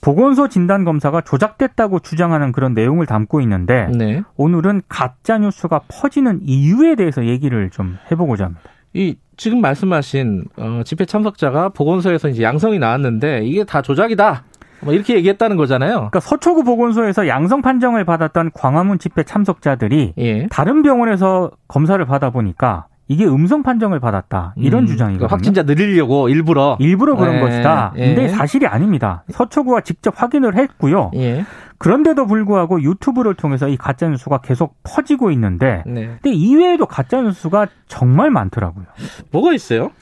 보건소 0.00 0.48
진단 0.48 0.84
검사가 0.84 1.22
조작됐다고 1.22 2.00
주장하는 2.00 2.52
그런 2.52 2.74
내용을 2.74 3.06
담고 3.06 3.40
있는데 3.42 3.88
네. 3.94 4.22
오늘은 4.36 4.82
가짜 4.88 5.38
뉴스가 5.38 5.82
퍼지는 5.88 6.40
이유에 6.42 6.94
대해서 6.94 7.26
얘기를 7.26 7.70
좀 7.70 7.98
해보고자 8.10 8.44
합니다. 8.44 8.62
이 8.94 9.16
지금 9.36 9.60
말씀하신 9.60 10.44
어, 10.56 10.82
집회 10.84 11.04
참석자가 11.04 11.70
보건소에서 11.70 12.28
이제 12.28 12.42
양성이 12.42 12.78
나왔는데 12.78 13.44
이게 13.44 13.64
다 13.64 13.82
조작이다. 13.82 14.44
뭐 14.80 14.94
이렇게 14.94 15.14
얘기했다는 15.16 15.56
거잖아요. 15.56 15.94
그러니까 15.94 16.20
서초구 16.20 16.64
보건소에서 16.64 17.26
양성 17.26 17.62
판정을 17.62 18.04
받았던 18.04 18.52
광화문 18.54 18.98
집회 18.98 19.24
참석자들이 19.24 20.14
예. 20.18 20.46
다른 20.48 20.82
병원에서 20.82 21.50
검사를 21.66 22.04
받아 22.04 22.30
보니까 22.30 22.86
이게 23.08 23.26
음성 23.26 23.62
판정을 23.62 24.00
받았다 24.00 24.52
이런 24.56 24.84
음, 24.84 24.86
주장이거든요. 24.86 25.26
그러니까 25.26 25.34
확진자 25.34 25.62
늘리려고 25.62 26.28
일부러 26.28 26.76
일부러 26.78 27.16
그런 27.16 27.36
예, 27.36 27.40
것이다. 27.40 27.92
예. 27.96 28.14
근데 28.14 28.28
사실이 28.28 28.66
아닙니다. 28.66 29.24
서초구가 29.30 29.80
직접 29.80 30.14
확인을 30.16 30.56
했고요. 30.56 31.10
예. 31.16 31.44
그런데도 31.78 32.26
불구하고 32.26 32.82
유튜브를 32.82 33.34
통해서 33.34 33.68
이 33.68 33.76
가짜 33.76 34.08
뉴스가 34.08 34.38
계속 34.38 34.76
퍼지고 34.82 35.30
있는데, 35.30 35.84
네. 35.86 36.18
근데 36.20 36.32
이외에도 36.32 36.86
가짜 36.86 37.22
뉴스가 37.22 37.68
정말 37.86 38.30
많더라고요. 38.30 38.84
뭐가 39.30 39.54
있어요? 39.54 39.92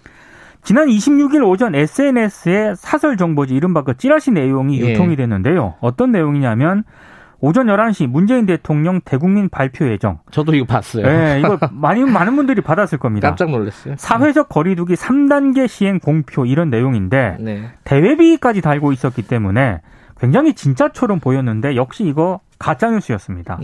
지난 0.62 0.88
26일 0.88 1.46
오전 1.46 1.74
SNS에 1.74 2.74
사설 2.76 3.16
정보지 3.16 3.54
이른바 3.54 3.82
그 3.84 3.96
찌라시 3.96 4.32
내용이 4.32 4.80
예. 4.80 4.92
유통이 4.92 5.14
됐는데요. 5.14 5.74
어떤 5.80 6.10
내용이냐면 6.10 6.82
오전 7.46 7.68
11시 7.68 8.08
문재인 8.08 8.44
대통령 8.44 9.00
대국민 9.04 9.48
발표 9.48 9.88
예정. 9.88 10.18
저도 10.32 10.56
이거 10.56 10.66
봤어요. 10.66 11.06
네, 11.06 11.38
이거 11.38 11.56
많이 11.70 12.04
많은 12.04 12.34
분들이 12.34 12.60
받았을 12.60 12.98
겁니다. 12.98 13.28
깜짝 13.28 13.50
놀랐어요. 13.52 13.94
사회적 13.98 14.48
거리두기 14.48 14.94
3단계 14.94 15.68
시행 15.68 16.00
공표 16.00 16.44
이런 16.44 16.70
내용인데 16.70 17.36
네. 17.38 17.70
대외비까지 17.84 18.62
달고 18.62 18.90
있었기 18.90 19.22
때문에 19.22 19.80
굉장히 20.18 20.54
진짜처럼 20.54 21.20
보였는데 21.20 21.76
역시 21.76 22.02
이거 22.02 22.40
가짜 22.58 22.90
뉴스였습니다. 22.90 23.60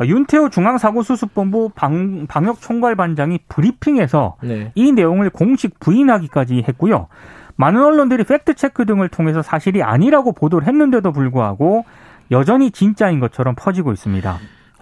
어, 0.00 0.04
윤태호 0.04 0.48
중앙사고수습본부 0.48 1.70
방, 1.76 2.26
방역총괄반장이 2.26 3.38
브리핑에서 3.48 4.38
네. 4.42 4.72
이 4.74 4.90
내용을 4.90 5.30
공식 5.30 5.78
부인하기까지 5.78 6.64
했고요. 6.66 7.06
많은 7.54 7.80
언론들이 7.80 8.24
팩트체크 8.24 8.86
등을 8.86 9.08
통해서 9.08 9.40
사실이 9.40 9.84
아니라고 9.84 10.32
보도를 10.32 10.66
했는데도 10.66 11.12
불구하고 11.12 11.84
여전히 12.30 12.70
진짜인 12.70 13.20
것처럼 13.20 13.54
퍼지고 13.56 13.92
있습니다. 13.92 14.38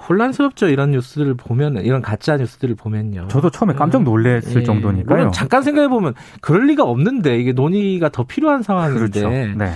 혼란스럽죠. 0.08 0.68
이런 0.68 0.90
뉴스들을 0.90 1.34
보면 1.34 1.76
이런 1.84 2.02
가짜 2.02 2.36
뉴스들을 2.36 2.74
보면요. 2.74 3.28
저도 3.28 3.50
처음에 3.50 3.74
깜짝 3.74 3.98
음. 3.98 4.04
놀랐을 4.04 4.62
예. 4.62 4.64
정도니까요. 4.64 5.30
잠깐 5.30 5.62
생각해 5.62 5.88
보면 5.88 6.14
그럴 6.40 6.66
리가 6.66 6.82
없는데 6.84 7.38
이게 7.38 7.52
논의가 7.52 8.08
더 8.08 8.24
필요한 8.24 8.62
상황인데. 8.62 8.98
그렇죠. 8.98 9.28
네. 9.30 9.72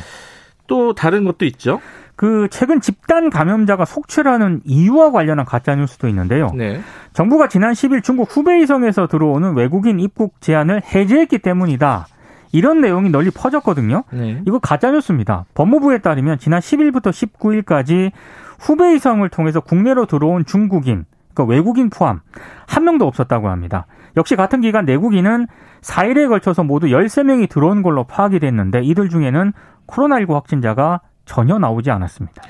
또 0.66 0.94
다른 0.94 1.25
것도 1.25 1.44
있죠. 1.44 1.80
그 2.16 2.49
최근 2.50 2.80
집단 2.80 3.30
감염자가 3.30 3.85
속출하는 3.85 4.62
이유와 4.64 5.12
관련한 5.12 5.44
가짜 5.44 5.75
뉴스도 5.76 6.08
있는데요. 6.08 6.50
네. 6.54 6.80
정부가 7.12 7.49
지난 7.49 7.73
10일 7.73 8.02
중국 8.02 8.35
후베이성에서 8.35 9.06
들어오는 9.06 9.54
외국인 9.54 10.00
입국 10.00 10.40
제한을 10.40 10.82
해제했기 10.82 11.38
때문이다. 11.38 12.06
이런 12.52 12.80
내용이 12.80 13.10
널리 13.10 13.30
퍼졌거든요. 13.30 14.04
네. 14.12 14.42
이거 14.46 14.58
가짜뉴스입니다. 14.58 15.44
법무부에 15.54 15.98
따르면 15.98 16.38
지난 16.38 16.60
10일부터 16.60 17.10
19일까지 17.10 18.12
후베이성을 18.58 19.28
통해서 19.28 19.60
국내로 19.60 20.06
들어온 20.06 20.44
중국인, 20.44 21.04
그러니까 21.34 21.52
외국인 21.52 21.90
포함 21.90 22.20
한 22.66 22.84
명도 22.84 23.06
없었다고 23.06 23.48
합니다. 23.48 23.86
역시 24.16 24.34
같은 24.34 24.60
기간 24.62 24.86
내국인은 24.86 25.46
4일에 25.82 26.28
걸쳐서 26.28 26.64
모두 26.64 26.86
13명이 26.88 27.48
들어온 27.48 27.82
걸로 27.82 28.04
파악이 28.04 28.40
됐는데 28.40 28.82
이들 28.82 29.10
중에는 29.10 29.52
코로나19 29.86 30.32
확진자가 30.32 31.00
전혀 31.26 31.58
나오지 31.58 31.90
않았습니다. 31.90 32.42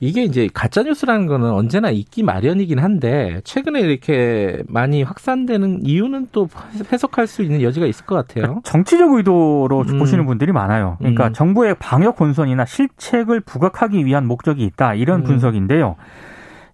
이게 0.00 0.22
이제 0.22 0.48
가짜 0.52 0.82
뉴스라는 0.82 1.26
거는 1.26 1.50
언제나 1.50 1.90
있기 1.90 2.22
마련이긴 2.22 2.78
한데 2.78 3.40
최근에 3.42 3.80
이렇게 3.80 4.62
많이 4.68 5.02
확산되는 5.02 5.80
이유는 5.84 6.28
또 6.30 6.48
해석할 6.92 7.26
수 7.26 7.42
있는 7.42 7.62
여지가 7.62 7.86
있을 7.86 8.06
것 8.06 8.14
같아요. 8.14 8.42
그러니까 8.42 8.60
정치적 8.62 9.12
의도로 9.12 9.84
음. 9.88 9.98
보시는 9.98 10.24
분들이 10.26 10.52
많아요. 10.52 10.96
그러니까 10.98 11.28
음. 11.28 11.32
정부의 11.32 11.74
방역 11.80 12.16
본선이나 12.16 12.64
실책을 12.64 13.40
부각하기 13.40 14.04
위한 14.06 14.26
목적이 14.26 14.64
있다 14.64 14.94
이런 14.94 15.20
음. 15.20 15.24
분석인데요. 15.24 15.96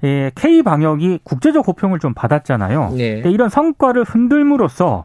예, 0.05 0.31
K 0.35 0.63
방역이 0.63 1.21
국제적 1.25 1.67
호평을 1.67 1.99
좀 1.99 2.13
받았잖아요. 2.13 2.91
네. 2.95 3.23
이런 3.25 3.49
성과를 3.49 4.05
흔들므로써 4.05 5.05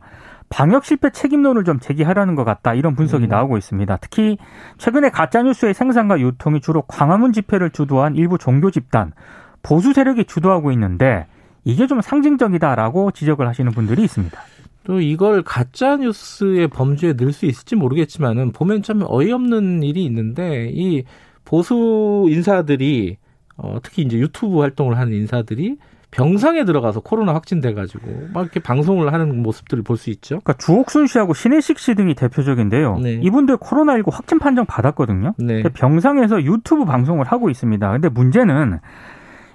방역 0.49 0.83
실패 0.83 1.11
책임론을 1.11 1.63
좀 1.63 1.79
제기하려는 1.79 2.35
것 2.35 2.43
같다 2.43 2.73
이런 2.73 2.95
분석이 2.95 3.25
음. 3.25 3.29
나오고 3.29 3.57
있습니다. 3.57 3.97
특히 3.97 4.37
최근에 4.77 5.09
가짜 5.09 5.43
뉴스의 5.43 5.73
생산과 5.73 6.19
유통이 6.19 6.61
주로 6.61 6.81
광화문 6.83 7.33
집회를 7.33 7.69
주도한 7.69 8.15
일부 8.15 8.37
종교 8.37 8.71
집단 8.71 9.13
보수 9.61 9.93
세력이 9.93 10.25
주도하고 10.25 10.71
있는데 10.71 11.27
이게 11.63 11.87
좀 11.87 12.01
상징적이다라고 12.01 13.11
지적을 13.11 13.47
하시는 13.47 13.71
분들이 13.71 14.03
있습니다. 14.03 14.39
또 14.85 14.99
이걸 15.01 15.43
가짜 15.43 15.97
뉴스의 15.97 16.67
범주에 16.69 17.13
넣을 17.13 17.31
수 17.31 17.45
있을지 17.45 17.75
모르겠지만은 17.75 18.53
보면 18.53 18.81
참 18.81 19.03
어이없는 19.05 19.83
일이 19.83 20.03
있는데 20.05 20.71
이 20.73 21.03
보수 21.45 22.25
인사들이 22.29 23.17
어 23.57 23.77
특히 23.83 24.03
이제 24.03 24.17
유튜브 24.17 24.59
활동을 24.61 24.97
하는 24.97 25.13
인사들이 25.13 25.77
병상에 26.11 26.65
들어가서 26.65 27.01
코로나 27.01 27.33
확진돼가지고 27.35 28.29
막 28.33 28.41
이렇게 28.41 28.59
방송을 28.59 29.13
하는 29.13 29.43
모습들을 29.43 29.83
볼 29.83 29.97
수 29.97 30.09
있죠. 30.09 30.39
그러니까 30.39 30.53
주옥순 30.53 31.07
씨하고 31.07 31.33
신혜식 31.33 31.77
씨 31.77 31.93
등이 31.93 32.15
대표적인데요. 32.15 32.97
네. 32.99 33.19
이분들 33.21 33.57
코로나19 33.57 34.11
확진 34.11 34.39
판정 34.39 34.65
받았거든요. 34.65 35.33
네. 35.37 35.61
병상에서 35.61 36.43
유튜브 36.43 36.85
방송을 36.85 37.25
하고 37.25 37.49
있습니다. 37.49 37.91
근데 37.91 38.09
문제는 38.09 38.79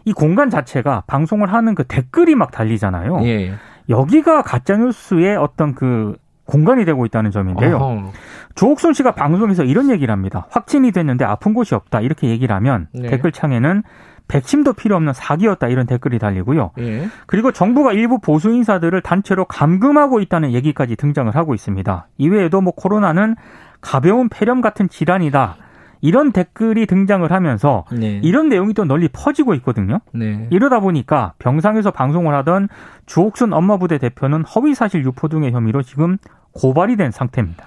이 0.05 0.13
공간 0.13 0.51
자체가 0.51 1.05
방송을 1.07 1.53
하는 1.53 1.75
그 1.75 1.85
댓글이 1.85 2.35
막 2.35 2.51
달리잖아요. 2.51 3.21
예. 3.25 3.55
여기가 3.89 4.43
가짜뉴스의 4.43 5.37
어떤 5.37 5.75
그 5.75 6.15
공간이 6.47 6.85
되고 6.85 7.07
있다는 7.07 7.31
점인데요. 7.31 7.77
어허. 7.77 8.13
조옥순 8.55 8.93
씨가 8.93 9.13
방송에서 9.13 9.65
이런 9.65 9.91
얘기를 9.91 10.13
합니다. 10.13 10.47
확진이 10.51 10.93
됐는데 10.93 11.25
아픈 11.25 11.55
곳이 11.55 11.75
없다. 11.75 12.01
이렇게 12.03 12.29
얘기를 12.29 12.55
하면 12.55 12.89
네. 12.93 13.09
댓글창에는 13.09 13.83
백신도 14.29 14.73
필요 14.73 14.97
없는 14.97 15.13
사기였다 15.13 15.69
이런 15.69 15.87
댓글이 15.87 16.19
달리고요. 16.19 16.71
예. 16.79 17.09
그리고 17.27 17.53
정부가 17.53 17.93
일부 17.93 18.19
보수 18.19 18.51
인사들을 18.51 19.01
단체로 19.03 19.45
감금하고 19.45 20.21
있다는 20.21 20.53
얘기까지 20.53 20.97
등장을 20.97 21.35
하고 21.35 21.55
있습니다. 21.55 22.09
이외에도 22.19 22.61
뭐 22.61 22.73
코로나는 22.75 23.37
가벼운 23.81 24.29
폐렴 24.29 24.61
같은 24.61 24.89
질환이다. 24.89 25.57
이런 26.01 26.33
댓글이 26.33 26.85
등장을 26.85 27.31
하면서 27.31 27.85
네. 27.91 28.21
이런 28.23 28.51
내용이 28.51 28.75
또 28.75 28.85
널리 28.85 29.09
퍼지고 29.09 29.55
있거든요. 29.55 30.01
네. 30.13 30.49
이러다 30.51 30.81
보니까 30.81 31.33
병상에서 31.39 31.93
방송을 31.93 32.35
하던 32.35 32.69
주옥순 33.07 33.55
엄마부대 33.55 33.97
대표는 33.97 34.45
허위사실 34.45 35.03
유포 35.05 35.29
등의 35.29 35.53
혐의로 35.53 35.83
지금 35.83 36.19
고발이 36.53 36.97
된 36.97 37.11
상태입니다. 37.11 37.65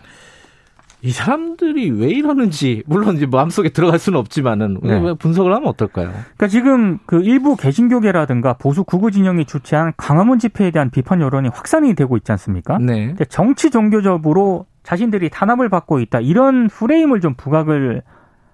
이 1.02 1.12
사람들이 1.12 1.92
왜 1.92 2.10
이러는지 2.10 2.84
물론 2.88 3.16
이제 3.18 3.28
마음속에 3.28 3.70
들어갈 3.70 4.00
수는 4.00 4.18
없지만은 4.20 4.80
네. 4.82 5.14
분석을 5.14 5.54
하면 5.54 5.68
어떨까요? 5.70 6.10
그러니까 6.10 6.48
지금 6.48 6.98
그 7.06 7.22
일부 7.22 7.56
개신교계라든가 7.56 8.54
보수 8.54 8.84
구구 8.84 9.12
진영이 9.12 9.46
주최한 9.46 9.94
강화문 9.96 10.40
집회에 10.40 10.72
대한 10.72 10.90
비판 10.90 11.22
여론이 11.22 11.50
확산이 11.54 11.94
되고 11.94 12.18
있지 12.18 12.32
않습니까? 12.32 12.80
네. 12.80 13.14
정치 13.30 13.70
종교적으로 13.70 14.66
자신들이 14.82 15.30
탄압을 15.30 15.70
받고 15.70 16.00
있다 16.00 16.20
이런 16.22 16.68
프레임을 16.68 17.22
좀 17.22 17.36
부각을 17.36 18.02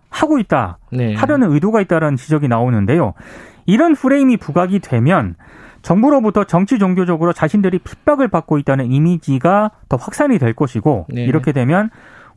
하고 0.10 0.38
있다. 0.38 0.80
네. 0.92 1.16
하려는 1.16 1.52
의도가 1.52 1.80
있다라는 1.82 2.18
지적이 2.18 2.50
나오는데요. 2.50 3.14
이런 3.66 3.96
프레임이 3.96 4.38
부각이 4.38 4.80
되면 4.80 5.36
정부로부터 5.82 6.44
정치 6.44 6.78
종교적으로 6.78 7.34
자신들이 7.34 7.80
핍박을 7.80 8.28
받고 8.28 8.58
있다는 8.58 8.92
이미지가 8.92 9.72
더 9.90 9.98
확산이 9.98 10.40
될 10.40 10.54
것이고 10.54 11.08
네. 11.10 11.24
이렇게 11.24 11.52
되면 11.52 11.90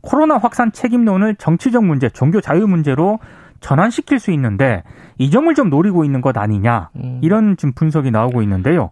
코로나 0.07 0.37
확산 0.37 0.71
책임론을 0.71 1.35
정치적 1.35 1.83
문제, 1.83 2.07
종교 2.07 2.39
자유 2.39 2.65
문제로 2.65 3.19
전환시킬 3.59 4.19
수 4.19 4.31
있는데 4.31 4.83
이 5.17 5.29
점을 5.29 5.53
좀 5.53 5.69
노리고 5.69 6.05
있는 6.05 6.21
것 6.21 6.37
아니냐 6.37 6.91
음. 6.95 7.19
이런 7.21 7.57
지금 7.57 7.73
분석이 7.73 8.09
나오고 8.09 8.41
있는데요. 8.43 8.89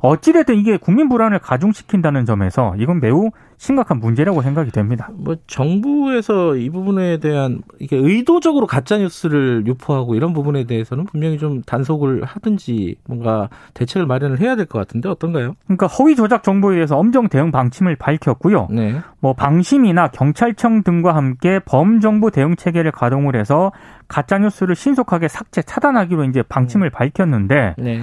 어찌됐든 0.00 0.56
이게 0.56 0.76
국민 0.76 1.08
불안을 1.08 1.38
가중시킨다는 1.38 2.26
점에서 2.26 2.74
이건 2.76 3.00
매우 3.00 3.30
심각한 3.58 3.98
문제라고 3.98 4.40
생각이 4.42 4.70
됩니다. 4.70 5.10
뭐 5.12 5.36
정부에서 5.48 6.54
이 6.56 6.70
부분에 6.70 7.18
대한 7.18 7.62
이게 7.80 7.96
의도적으로 7.96 8.66
가짜 8.66 8.96
뉴스를 8.98 9.64
유포하고 9.66 10.14
이런 10.14 10.32
부분에 10.32 10.64
대해서는 10.64 11.04
분명히 11.06 11.38
좀 11.38 11.62
단속을 11.62 12.24
하든지 12.24 12.96
뭔가 13.06 13.48
대책을 13.74 14.06
마련을 14.06 14.40
해야 14.40 14.54
될 14.54 14.68
것 14.68 14.78
같은데 14.78 15.08
어떤가요? 15.08 15.56
그러니까 15.64 15.86
허위 15.86 16.14
조작 16.14 16.42
정보에 16.42 16.76
대해서 16.76 16.96
엄정 16.96 17.28
대응 17.28 17.50
방침을 17.50 17.96
밝혔고요. 17.96 18.68
네. 18.70 19.00
뭐 19.20 19.32
방심위나 19.32 20.08
경찰청 20.08 20.82
등과 20.84 21.14
함께 21.16 21.58
범정부 21.64 22.30
대응 22.30 22.54
체계를 22.54 22.92
가동을 22.92 23.34
해서 23.34 23.72
가짜 24.06 24.38
뉴스를 24.38 24.76
신속하게 24.76 25.28
삭제 25.28 25.62
차단하기로 25.62 26.24
이제 26.24 26.42
방침을 26.42 26.88
음. 26.88 26.90
밝혔는데 26.92 27.74
네. 27.78 28.02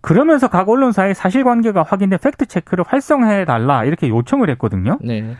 그러면서 0.00 0.48
각 0.48 0.68
언론사의 0.68 1.14
사실관계가 1.14 1.82
확인된 1.82 2.18
fact 2.22 2.46
check를 2.46 2.84
활성화해 2.86 3.44
달라 3.44 3.84
이렇게 3.84 4.08
요청을 4.08 4.50
했거든요. 4.50 4.95
네. 5.02 5.36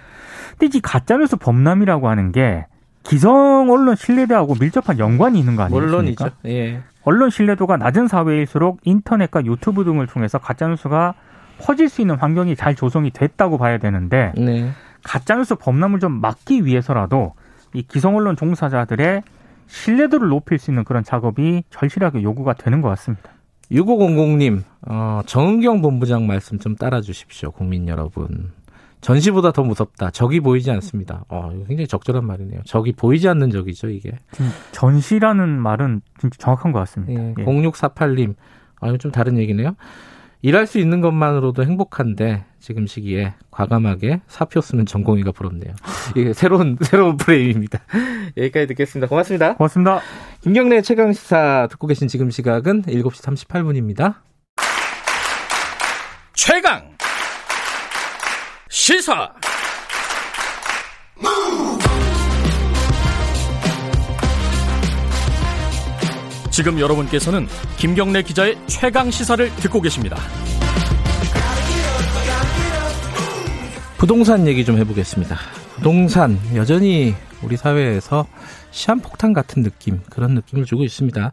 근데 0.59 0.79
이 0.79 0.81
가짜뉴스 0.81 1.37
범람이라고 1.37 2.09
하는 2.09 2.33
게 2.33 2.67
기성 3.03 3.71
언론 3.71 3.95
신뢰도하고 3.95 4.57
밀접한 4.59 4.99
연관이 4.99 5.39
있는 5.39 5.55
거 5.57 5.63
아니겠습니까? 5.63 5.97
물론이죠. 5.97 6.31
예. 6.47 6.83
언론 7.05 7.31
신뢰도가 7.31 7.77
낮은 7.77 8.09
사회일수록 8.09 8.81
인터넷과 8.83 9.45
유튜브 9.45 9.85
등을 9.85 10.09
통해서 10.09 10.39
가짜뉴스가 10.39 11.15
퍼질 11.59 11.89
수 11.89 12.01
있는 12.01 12.17
환경이 12.17 12.57
잘 12.57 12.75
조성이 12.75 13.11
됐다고 13.11 13.59
봐야 13.59 13.79
되는데 13.79 14.33
네. 14.37 14.71
가짜뉴스 15.05 15.55
범람을 15.55 16.01
좀 16.01 16.21
막기 16.21 16.65
위해서라도 16.65 17.35
이 17.75 17.83
기성 17.83 18.17
언론 18.17 18.37
종사자들의 18.37 19.23
신뢰도를 19.69 20.29
높일 20.29 20.59
수 20.59 20.71
있는 20.71 20.85
그런 20.85 21.05
작업이 21.05 21.63
절실하게 21.71 22.23
요구가 22.23 22.55
되는 22.55 22.81
것 22.81 22.89
같습니다. 22.91 23.31
6500님, 23.71 24.63
어, 24.89 25.21
정은경 25.27 25.83
본부장 25.83 26.27
말씀 26.27 26.59
좀 26.59 26.77
따라 26.77 27.01
주십시오, 27.01 27.51
국민 27.51 27.89
여러분. 27.89 28.53
전시보다 29.01 29.53
더 29.53 29.63
무섭다. 29.63 30.11
적이 30.11 30.41
보이지 30.41 30.71
않습니다. 30.73 31.25
어, 31.29 31.51
굉장히 31.69 31.87
적절한 31.87 32.27
말이네요. 32.27 32.61
적이 32.65 32.93
보이지 32.93 33.29
않는 33.29 33.51
적이죠, 33.51 33.89
이게. 33.89 34.13
전시라는 34.73 35.49
말은 35.49 36.01
진짜 36.21 36.37
정확한 36.39 36.73
것 36.73 36.79
같습니다. 36.81 37.23
예, 37.23 37.35
예. 37.39 37.45
0648님, 37.45 38.35
아, 38.81 38.89
이거 38.89 38.97
좀 38.99 39.13
다른 39.13 39.39
얘기네요. 39.39 39.77
일할 40.43 40.67
수 40.67 40.79
있는 40.79 41.01
것만으로도 41.01 41.65
행복한데 41.65 42.45
지금 42.61 42.87
시기에 42.87 43.35
과감하게 43.51 44.21
사표 44.29 44.61
쓰는 44.61 44.87
전공의가 44.87 45.33
부럽네요. 45.33 45.75
이게 46.15 46.33
새로운 46.33 46.77
새로운 46.83 47.17
프레임입니다. 47.17 47.81
여기까지 48.37 48.67
듣겠습니다. 48.69 49.09
고맙습니다. 49.09 49.55
고맙습니다. 49.55 50.01
김경래 50.43 50.83
최강 50.83 51.13
시사 51.13 51.69
듣고 51.71 51.87
계신 51.87 52.07
지금 52.07 52.31
시각은 52.31 52.83
7시 52.83 53.47
38분입니다. 53.47 54.17
최강 56.35 56.91
시사 58.69 59.33
지금 66.51 66.81
여러분께서는 66.81 67.47
김경래 67.77 68.23
기자의 68.23 68.57
최강 68.67 69.11
시사를 69.11 69.55
듣고 69.57 69.81
계십니다. 69.81 70.17
부동산 73.99 74.47
얘기 74.49 74.65
좀 74.65 74.79
해보겠습니다. 74.79 75.37
부동산 75.77 76.39
여전히 76.55 77.15
우리 77.43 77.57
사회에서 77.57 78.27
시한폭탄 78.73 79.33
같은 79.33 79.63
느낌 79.63 80.01
그런 80.11 80.35
느낌을 80.35 80.65
주고 80.65 80.83
있습니다. 80.83 81.31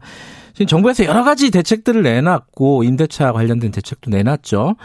지금 0.52 0.66
정부에서 0.66 1.04
여러 1.04 1.24
가지 1.24 1.50
대책들을 1.50 2.02
내놨고 2.02 2.84
임대차 2.84 3.32
관련된 3.32 3.72
대책도 3.72 4.10
내놨죠. 4.10 4.76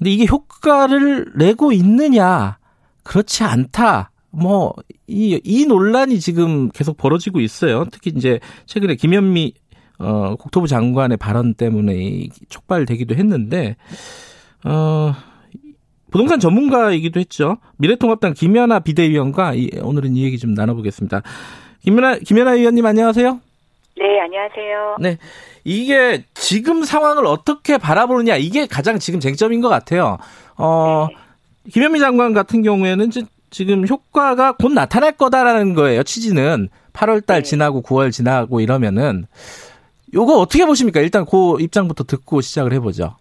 근데 0.00 0.10
이게 0.10 0.26
효과를 0.26 1.34
내고 1.36 1.70
있느냐 1.70 2.58
그렇지 3.04 3.44
않다. 3.44 4.10
뭐 4.30 4.72
이 5.10 5.40
이 5.44 5.66
논란이 5.66 6.20
지금 6.20 6.68
계속 6.70 6.96
벌어지고 6.96 7.40
있어요. 7.40 7.84
특히 7.90 8.12
이제 8.16 8.38
최근에 8.66 8.94
김현미 8.94 9.54
어, 9.98 10.36
국토부 10.36 10.66
장관의 10.66 11.18
발언 11.18 11.52
때문에 11.52 12.28
촉발되기도 12.48 13.16
했는데, 13.16 13.76
어, 14.64 15.12
부동산 16.10 16.40
전문가이기도 16.40 17.20
했죠. 17.20 17.58
미래통합당 17.76 18.32
김연아 18.32 18.80
비대위원과 18.80 19.54
이, 19.54 19.68
오늘은 19.82 20.16
이 20.16 20.22
얘기 20.22 20.38
좀 20.38 20.54
나눠보겠습니다. 20.54 21.20
김연아, 21.82 22.18
김연아 22.20 22.54
의원님 22.54 22.86
안녕하세요. 22.86 23.40
네, 24.00 24.18
안녕하세요. 24.18 24.96
네. 25.00 25.18
이게 25.62 26.24
지금 26.32 26.84
상황을 26.84 27.26
어떻게 27.26 27.76
바라보느냐, 27.76 28.36
이게 28.36 28.66
가장 28.66 28.98
지금 28.98 29.20
쟁점인 29.20 29.60
것 29.60 29.68
같아요. 29.68 30.16
어, 30.56 31.06
네. 31.10 31.16
김현미 31.70 32.00
장관 32.00 32.32
같은 32.32 32.62
경우에는 32.62 33.10
지금 33.50 33.86
효과가 33.86 34.52
곧 34.52 34.72
나타날 34.72 35.12
거다라는 35.12 35.74
거예요, 35.74 36.02
취지는. 36.02 36.70
8월 36.94 37.24
달 37.26 37.42
네. 37.42 37.48
지나고 37.50 37.82
9월 37.82 38.10
지나고 38.10 38.60
이러면은. 38.60 39.26
요거 40.14 40.38
어떻게 40.38 40.64
보십니까? 40.64 41.00
일단 41.00 41.26
그 41.26 41.56
입장부터 41.60 42.04
듣고 42.04 42.40
시작을 42.40 42.72
해보죠. 42.72 43.16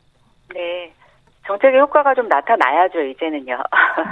네. 0.56 0.92
정책의 1.46 1.82
효과가 1.82 2.16
좀 2.16 2.28
나타나야죠, 2.30 3.02
이제는요. 3.02 3.58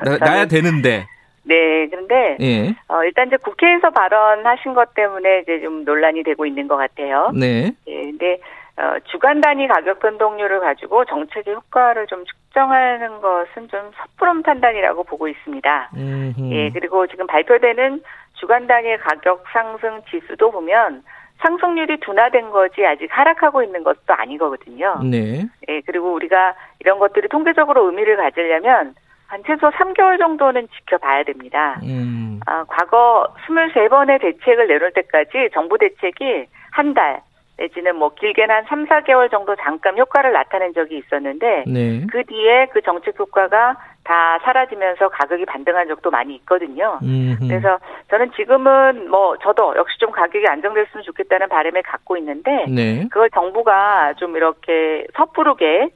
나, 0.04 0.18
나야 0.18 0.46
되는데. 0.48 1.08
네, 1.48 1.88
그런데 1.88 2.38
예. 2.42 2.76
어, 2.90 3.04
일단 3.04 3.28
이제 3.28 3.38
국회에서 3.38 3.90
발언하신 3.90 4.74
것 4.74 4.94
때문에 4.94 5.40
이제 5.40 5.62
좀 5.62 5.86
논란이 5.86 6.24
되고 6.24 6.46
있는 6.46 6.68
것 6.68 6.76
같아요. 6.76 7.32
네. 7.34 7.72
네, 7.86 8.04
근데 8.04 8.40
어, 8.78 9.00
주간 9.06 9.42
단위 9.42 9.68
가격 9.68 10.00
변동률을 10.00 10.60
가지고 10.60 11.06
정책의 11.06 11.56
효과를 11.56 12.06
좀 12.08 12.24
측정하는 12.26 13.22
것은 13.22 13.70
좀 13.70 13.92
섣부른 13.98 14.44
판단이라고 14.44 15.04
보고 15.04 15.28
있습니다. 15.28 15.92
음흠. 15.96 16.54
예, 16.54 16.70
그리고 16.70 17.08
지금 17.08 17.26
발표되는 17.26 18.04
주간 18.34 18.68
단위 18.68 18.96
가격 18.98 19.44
상승 19.52 20.02
지수도 20.12 20.52
보면 20.52 21.04
상승률이 21.40 22.00
둔화된 22.02 22.50
거지 22.50 22.86
아직 22.86 23.08
하락하고 23.10 23.64
있는 23.64 23.84
것도 23.84 24.00
아니거든요. 24.08 25.00
네. 25.04 25.46
예, 25.70 25.82
그리고 25.82 26.14
우리가 26.14 26.56
이런 26.80 27.00
것들이 27.00 27.30
통계적으로 27.30 27.86
의미를 27.88 28.18
가지려면 28.18 28.96
한 29.28 29.44
최소 29.46 29.70
3개월 29.70 30.18
정도는 30.18 30.68
지켜봐야 30.70 31.24
됩니다. 31.24 31.80
음. 31.84 32.40
아, 32.46 32.64
과거 32.68 33.28
23번의 33.46 34.22
대책을 34.22 34.68
내놓을 34.68 34.94
때까지 34.94 35.50
정부 35.54 35.78
대책이 35.78 36.46
한 36.72 36.94
달, 36.94 37.22
내지는 37.58 37.96
뭐 37.96 38.10
길게는 38.10 38.54
한 38.54 38.66
3, 38.66 38.86
4개월 38.86 39.30
정도 39.32 39.56
잠깐 39.56 39.98
효과를 39.98 40.32
나타낸 40.32 40.74
적이 40.74 41.00
있었는데 41.00 41.64
네. 41.68 42.06
그 42.12 42.24
뒤에 42.24 42.68
그 42.72 42.82
정책 42.82 43.20
효과가 43.20 43.78
다 44.04 44.40
사라지면서 44.44 45.10
가격이 45.10 45.46
반등한 45.46 45.88
적도 45.88 46.10
많이 46.10 46.36
있거든요. 46.36 47.00
음흠. 47.02 47.48
그래서 47.48 47.80
저는 48.10 48.32
지금은 48.34 49.10
뭐 49.10 49.36
저도 49.38 49.76
역시 49.76 49.98
좀 50.00 50.12
가격이 50.12 50.48
안정됐으면 50.48 51.04
좋겠다는 51.04 51.50
바람을 51.50 51.82
갖고 51.82 52.16
있는데 52.18 52.66
네. 52.70 53.08
그걸 53.12 53.30
정부가 53.32 54.14
좀 54.14 54.38
이렇게 54.38 55.06
섣부르게 55.16 55.90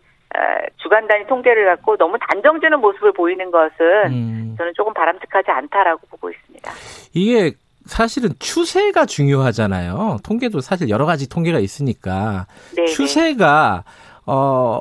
주간 0.77 1.07
단위 1.07 1.25
통계를 1.27 1.65
갖고 1.65 1.97
너무 1.97 2.17
단정지는 2.29 2.79
모습을 2.79 3.13
보이는 3.13 3.51
것은 3.51 3.75
음. 4.07 4.55
저는 4.57 4.73
조금 4.75 4.93
바람직하지 4.93 5.51
않다라고 5.51 6.07
보고 6.07 6.29
있습니다. 6.29 6.71
이게 7.13 7.53
사실은 7.85 8.29
추세가 8.39 9.05
중요하잖아요. 9.05 10.19
통계도 10.23 10.61
사실 10.61 10.89
여러 10.89 11.05
가지 11.05 11.27
통계가 11.27 11.59
있으니까 11.59 12.45
네네. 12.75 12.87
추세가 12.87 13.83
어 14.25 14.79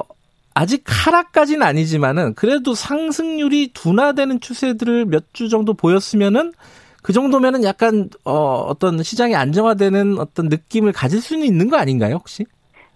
아직 0.55 0.83
하락까지는 0.87 1.63
아니지만은 1.67 2.35
그래도 2.35 2.75
상승률이 2.75 3.73
둔화되는 3.73 4.41
추세들을 4.41 5.07
몇 5.07 5.25
주 5.33 5.49
정도 5.49 5.75
보였으면은 5.75 6.53
그 7.03 7.13
정도면은 7.15 7.65
약간 7.65 8.11
어 8.25 8.35
어떤 8.69 9.03
시장이 9.03 9.35
안정화되는 9.35 10.19
어떤 10.19 10.49
느낌을 10.49 10.93
가질 10.93 11.23
수는 11.23 11.47
있는 11.47 11.71
거 11.71 11.79
아닌가요, 11.79 12.17
혹시? 12.17 12.45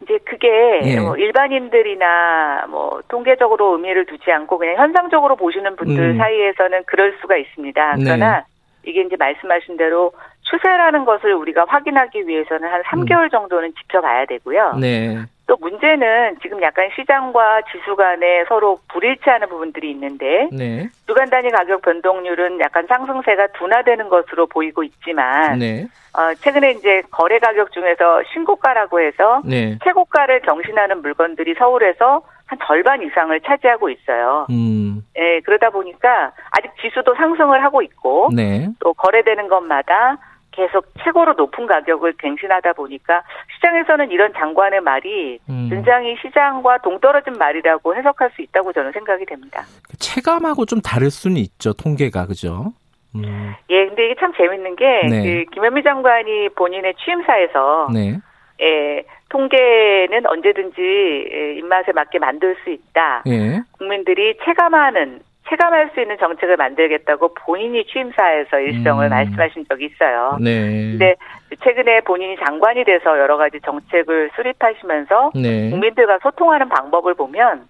이제 0.05 0.19
그게 0.25 0.81
예. 0.85 1.01
뭐 1.01 1.17
일반인들이나 1.17 2.67
뭐 2.69 3.01
통계적으로 3.09 3.73
의미를 3.73 4.05
두지 4.07 4.31
않고 4.31 4.59
그냥 4.59 4.77
현상적으로 4.77 5.37
보시는 5.37 5.77
분들 5.77 6.11
음. 6.11 6.19
사이에서는 6.19 6.85
그럴 6.87 7.17
수가 7.21 7.37
있습니다. 7.37 7.97
그러나 7.99 8.39
네. 8.39 8.45
이게 8.91 9.01
이제 9.03 9.17
말씀하신 9.17 9.77
대로 9.77 10.13
추세라는 10.43 11.05
것을 11.05 11.33
우리가 11.33 11.65
확인하기 11.67 12.29
위해서는 12.29 12.69
한 12.69 12.83
3개월 12.83 13.25
음. 13.25 13.31
정도는 13.31 13.73
지켜봐야 13.81 14.27
되고요. 14.27 14.77
네. 14.81 15.17
또 15.47 15.57
문제는 15.61 16.37
지금 16.41 16.63
약간 16.63 16.89
시장과 16.97 17.63
지수 17.71 17.97
간에 17.97 18.45
서로 18.49 18.79
불일치하는 18.89 19.49
부분들이 19.49 19.91
있는데 19.91 20.49
네. 20.53 20.89
주간 21.07 21.29
단위 21.29 21.51
가격 21.51 21.83
변동률은 21.83 22.61
약간 22.61 22.87
상승세가 22.87 23.49
둔화되는 23.49 24.09
것으로 24.09 24.47
보이고 24.47 24.83
있지만 24.83 25.59
네. 25.59 25.87
어, 26.17 26.33
최근에 26.35 26.73
이제 26.73 27.03
거래 27.11 27.39
가격 27.39 27.73
중에서 27.73 28.23
신고가라고 28.33 29.01
해서 29.01 29.43
네. 29.45 29.79
최고가를 29.85 30.41
경신하는 30.43 31.03
물건들이 31.03 31.55
서울에서 31.55 32.23
한 32.47 32.59
절반 32.67 33.03
이상을 33.03 33.39
차지하고 33.41 33.91
있어요. 33.91 34.47
음. 34.51 35.05
예, 35.17 35.41
그러다 35.41 35.71
보니까 35.71 36.33
아직 36.51 36.71
지수도 36.81 37.15
상승을 37.15 37.63
하고 37.63 37.83
있고 37.83 38.31
네. 38.35 38.69
또 38.81 38.95
거래되는 38.95 39.49
것마다 39.49 40.19
계속 40.55 40.87
최고로 41.03 41.35
높은 41.35 41.67
가격을 41.67 42.15
갱신하다 42.19 42.75
보니까 42.75 43.23
시장에서는 43.57 44.11
이런 44.11 44.33
장관의 44.33 44.81
말이 44.81 45.39
음. 45.49 45.69
굉장히 45.71 46.17
시장과 46.23 46.79
동떨어진 46.79 47.35
말이라고 47.35 47.95
해석할 47.95 48.31
수 48.31 48.43
있다고 48.43 48.73
저는 48.73 48.93
생각이 48.93 49.27
됩니다. 49.27 49.63
체감하고 49.99 50.65
좀 50.67 50.81
다를 50.81 51.11
수는 51.11 51.37
있죠, 51.39 51.73
통계가 51.73 52.27
그죠? 52.27 52.73
음. 53.17 53.55
예, 53.71 53.87
근데 53.87 54.07
이게 54.07 54.15
참 54.19 54.33
재밌는 54.37 54.77
게 54.77 55.01
네. 55.09 55.23
그 55.23 55.51
김현미 55.53 55.83
장관이 55.83 56.51
본인의 56.51 56.95
취임사에서 57.05 57.89
네. 57.93 58.19
예, 58.61 59.05
통계는 59.29 60.27
언제든지 60.27 60.81
예, 60.81 61.55
입맛에 61.59 61.93
맞게 61.93 62.19
만들 62.21 62.57
수 62.63 62.71
있다. 62.71 63.25
예. 63.27 63.61
국민들이 63.73 64.37
체감하는 64.45 65.21
체감할 65.55 65.91
수 65.95 66.01
있는 66.01 66.17
정책을 66.19 66.57
만들겠다고 66.57 67.35
본인이 67.35 67.85
취임사에서 67.87 68.59
일성을 68.59 69.07
음. 69.07 69.11
말씀하신 69.11 69.67
적이 69.69 69.87
있어요. 69.87 70.37
네. 70.41 70.91
근데 70.91 71.15
최근에 71.63 72.01
본인이 72.01 72.37
장관이 72.45 72.85
돼서 72.85 73.19
여러 73.19 73.37
가지 73.37 73.61
정책을 73.61 74.31
수립하시면서 74.35 75.33
네. 75.35 75.71
국민들과 75.71 76.19
소통하는 76.23 76.69
방법을 76.69 77.15
보면 77.15 77.69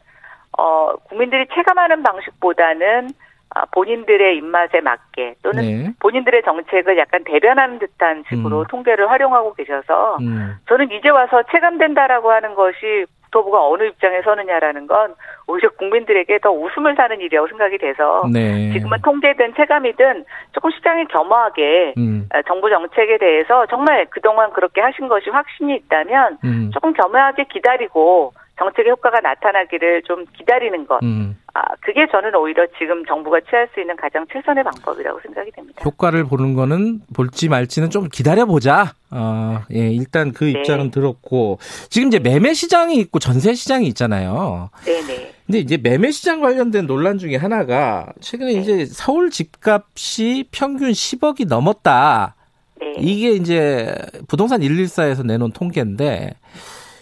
어 0.57 0.93
국민들이 1.09 1.47
체감하는 1.55 2.03
방식보다는 2.03 3.11
아, 3.57 3.65
본인들의 3.67 4.37
입맛에 4.39 4.81
맞게 4.81 5.35
또는 5.43 5.63
네. 5.63 5.93
본인들의 6.01 6.43
정책을 6.45 6.99
약간 6.99 7.23
대변하는 7.25 7.79
듯한 7.79 8.25
식으로 8.29 8.61
음. 8.61 8.65
통계를 8.69 9.11
활용하고 9.11 9.55
계셔서 9.55 10.17
음. 10.21 10.57
저는 10.69 10.91
이제 10.91 11.11
와서 11.11 11.43
체감된다라고 11.53 12.31
하는 12.33 12.55
것이 12.55 13.07
국토부가 13.35 13.67
어느 13.69 13.83
입장에 13.85 14.23
서느냐라는 14.23 14.87
건 14.87 15.15
오히려 15.49 15.69
국민들에게 15.71 16.39
더 16.39 16.51
웃음을 16.51 16.95
사는 16.95 17.21
일이라고 17.21 17.49
생각이 17.49 17.79
돼서 17.79 18.25
네. 18.33 18.73
지금은 18.73 18.99
통계든 19.03 19.55
체감이든 19.57 20.25
조금 20.53 20.71
시장이 20.71 21.07
겸허하게 21.07 21.95
음. 21.99 22.29
아, 22.31 22.41
정부 22.43 22.71
정책에 22.71 23.19
대해서 23.19 23.67
정말 23.67 24.07
그동안 24.11 24.53
그렇게 24.53 24.81
하신 24.81 25.09
것이 25.09 25.29
확신이 25.31 25.75
있다면 25.75 26.39
음. 26.45 26.71
조금 26.73 26.93
겸허하게 26.93 27.45
기다리고 27.53 28.33
정책의 28.59 28.93
효과가 28.93 29.21
나타나기를 29.21 30.03
좀 30.03 30.25
기다리는 30.37 30.87
것. 30.87 31.03
음. 31.03 31.37
아, 31.55 31.63
그게 31.81 32.07
저는 32.11 32.35
오히려 32.35 32.67
지금 32.79 33.05
정부가 33.05 33.41
취할 33.49 33.69
수 33.75 33.81
있는 33.81 33.97
가장 33.97 34.27
최선의 34.33 34.65
방법이라고 34.65 35.21
생각이 35.21 35.51
됩니다. 35.53 35.83
효과를 35.85 36.25
보는 36.25 36.55
거는 36.55 37.01
볼지 37.15 37.49
말지는 37.49 37.91
좀 37.91 38.09
기다려보자. 38.09 38.95
어, 39.11 39.61
예, 39.73 39.91
일단 39.91 40.33
그 40.33 40.45
네. 40.45 40.51
입장은 40.51 40.87
네. 40.87 40.91
들었고. 40.91 41.59
지금 41.91 42.09
이제 42.09 42.19
매매 42.19 42.55
시장이 42.55 42.97
있고 42.97 43.19
전세 43.19 43.55
시장이 43.55 43.87
있잖아요. 43.89 44.71
네네. 44.85 45.33
근데 45.47 45.59
이제 45.59 45.77
매매 45.77 46.11
시장 46.11 46.41
관련된 46.41 46.87
논란 46.87 47.19
중에 47.19 47.37
하나가 47.37 48.07
최근에 48.21 48.53
네. 48.55 48.61
이제 48.61 48.87
서울 48.87 49.31
집값이 49.31 50.49
평균 50.51 50.91
10억이 50.91 51.47
넘었다. 51.47 52.35
네. 52.81 52.95
이게 52.99 53.31
이제 53.31 53.95
부동산 54.27 54.61
114에서 54.61 55.25
내놓은 55.25 55.53
통계인데 55.53 56.35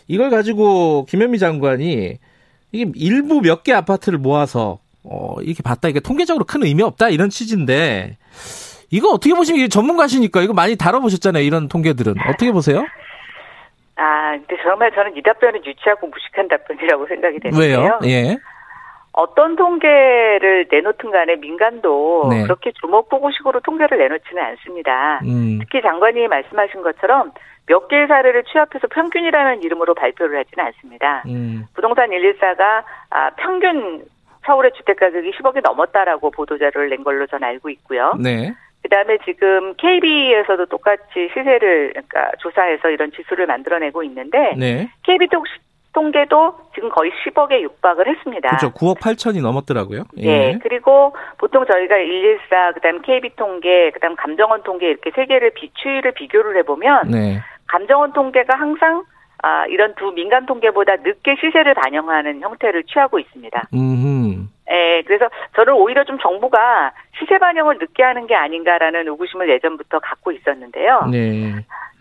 이걸 0.09 0.31
가지고 0.31 1.05
김현미 1.09 1.38
장관이 1.38 2.19
이게 2.73 2.91
일부 2.95 3.41
몇 3.41 3.62
개 3.62 3.73
아파트를 3.73 4.19
모아서 4.19 4.79
어 5.05 5.37
이렇게 5.43 5.62
봤다 5.62 5.88
이게 5.88 6.01
통계적으로 6.01 6.45
큰 6.45 6.62
의미 6.65 6.83
없다 6.83 7.09
이런 7.11 7.29
취지인데 7.29 8.17
이거 8.91 9.09
어떻게 9.09 9.35
보시면 9.35 9.69
전문가시니까 9.69 10.43
이거 10.43 10.53
많이 10.55 10.77
다뤄보셨잖아요 10.77 11.43
이런 11.43 11.69
통계들은 11.69 12.15
어떻게 12.29 12.53
보세요? 12.53 12.85
아 13.97 14.33
근데 14.33 14.57
정말 14.62 14.91
저는 14.95 15.17
이 15.17 15.23
답변은 15.23 15.65
유치하고 15.65 16.07
무식한 16.09 16.49
답변이라고 16.49 17.07
생각이 17.07 17.41
되는데요. 17.41 17.79
왜요? 17.81 17.99
예. 18.05 18.38
어떤 19.15 19.57
통계를 19.57 20.69
내놓든 20.71 21.11
간에 21.11 21.37
민간도 21.37 22.29
네. 22.31 22.43
그렇게 22.45 22.73
주목보고식으로 22.81 23.61
통계를 23.61 23.99
내놓지는 23.99 24.43
않습니다. 24.43 25.21
음. 25.27 25.59
특히 25.61 25.83
장관이 25.83 26.27
말씀하신 26.29 26.81
것처럼 26.81 27.31
몇 27.66 27.88
개의 27.88 28.07
사례를 28.09 28.44
취합해서 28.44 28.87
평균이라는 28.88 29.62
이름으로 29.62 29.94
발표를 29.94 30.38
하지는 30.38 30.66
않습니다. 30.66 31.22
음. 31.27 31.66
부동산 31.75 32.11
114가 32.11 32.85
아, 33.11 33.31
평균 33.37 34.05
서울의 34.44 34.72
주택 34.77 34.98
가격이 34.98 35.31
10억이 35.33 35.62
넘었다라고 35.62 36.31
보도자료를 36.33 36.90
낸 36.90 37.05
걸로 37.05 37.27
전 37.27 37.44
알고 37.44 37.70
있고요. 37.70 38.14
네. 38.18 38.53
그다음에 38.83 39.18
지금 39.25 39.75
KB에서도 39.77 40.66
똑같이 40.66 41.29
시세를 41.33 41.90
그러니까 41.90 42.33
조사해서 42.40 42.90
이런 42.90 43.12
지수를 43.12 43.46
만들어내고 43.46 44.03
있는데 44.03 44.55
네. 44.59 44.90
KB 45.05 45.29
통계도 45.92 46.55
지금 46.75 46.88
거의 46.88 47.12
10억에 47.12 47.61
육박을 47.61 48.09
했습니다. 48.09 48.48
그렇죠. 48.48 48.72
9억 48.72 48.98
8천이 48.98 49.42
넘었더라고요. 49.42 50.05
예. 50.18 50.27
네. 50.27 50.59
그리고 50.62 51.14
보통 51.38 51.64
저희가 51.66 51.96
114, 51.96 52.72
그다음 52.72 53.03
KB 53.03 53.37
통계, 53.37 53.90
그다음 53.90 54.16
감정원 54.16 54.62
통계 54.62 54.88
이렇게 54.88 55.11
세 55.14 55.27
개를 55.27 55.51
비추이를 55.51 56.12
비교를 56.12 56.57
해보면 56.59 57.11
네. 57.11 57.40
감정원 57.72 58.12
통계가 58.12 58.54
항상 58.54 59.04
아, 59.42 59.66
이런 59.66 59.94
두 59.96 60.12
민간 60.12 60.46
통계보다 60.46 60.96
늦게 60.96 61.37
시세를 61.40 61.74
반영하는 61.74 62.40
형태를 62.40 62.85
취하고 62.85 63.18
있습니다. 63.18 63.68
음. 63.74 64.48
예, 64.70 65.02
그래서 65.04 65.28
저는 65.56 65.72
오히려 65.72 66.04
좀 66.04 66.18
정부가 66.18 66.92
시세 67.18 67.38
반영을 67.38 67.78
늦게 67.78 68.02
하는 68.02 68.26
게 68.26 68.35
아닌가라는 68.37 69.08
의구심을 69.08 69.48
예전부터 69.48 69.98
갖고 69.98 70.30
있었는데요. 70.30 71.08
네. 71.11 71.54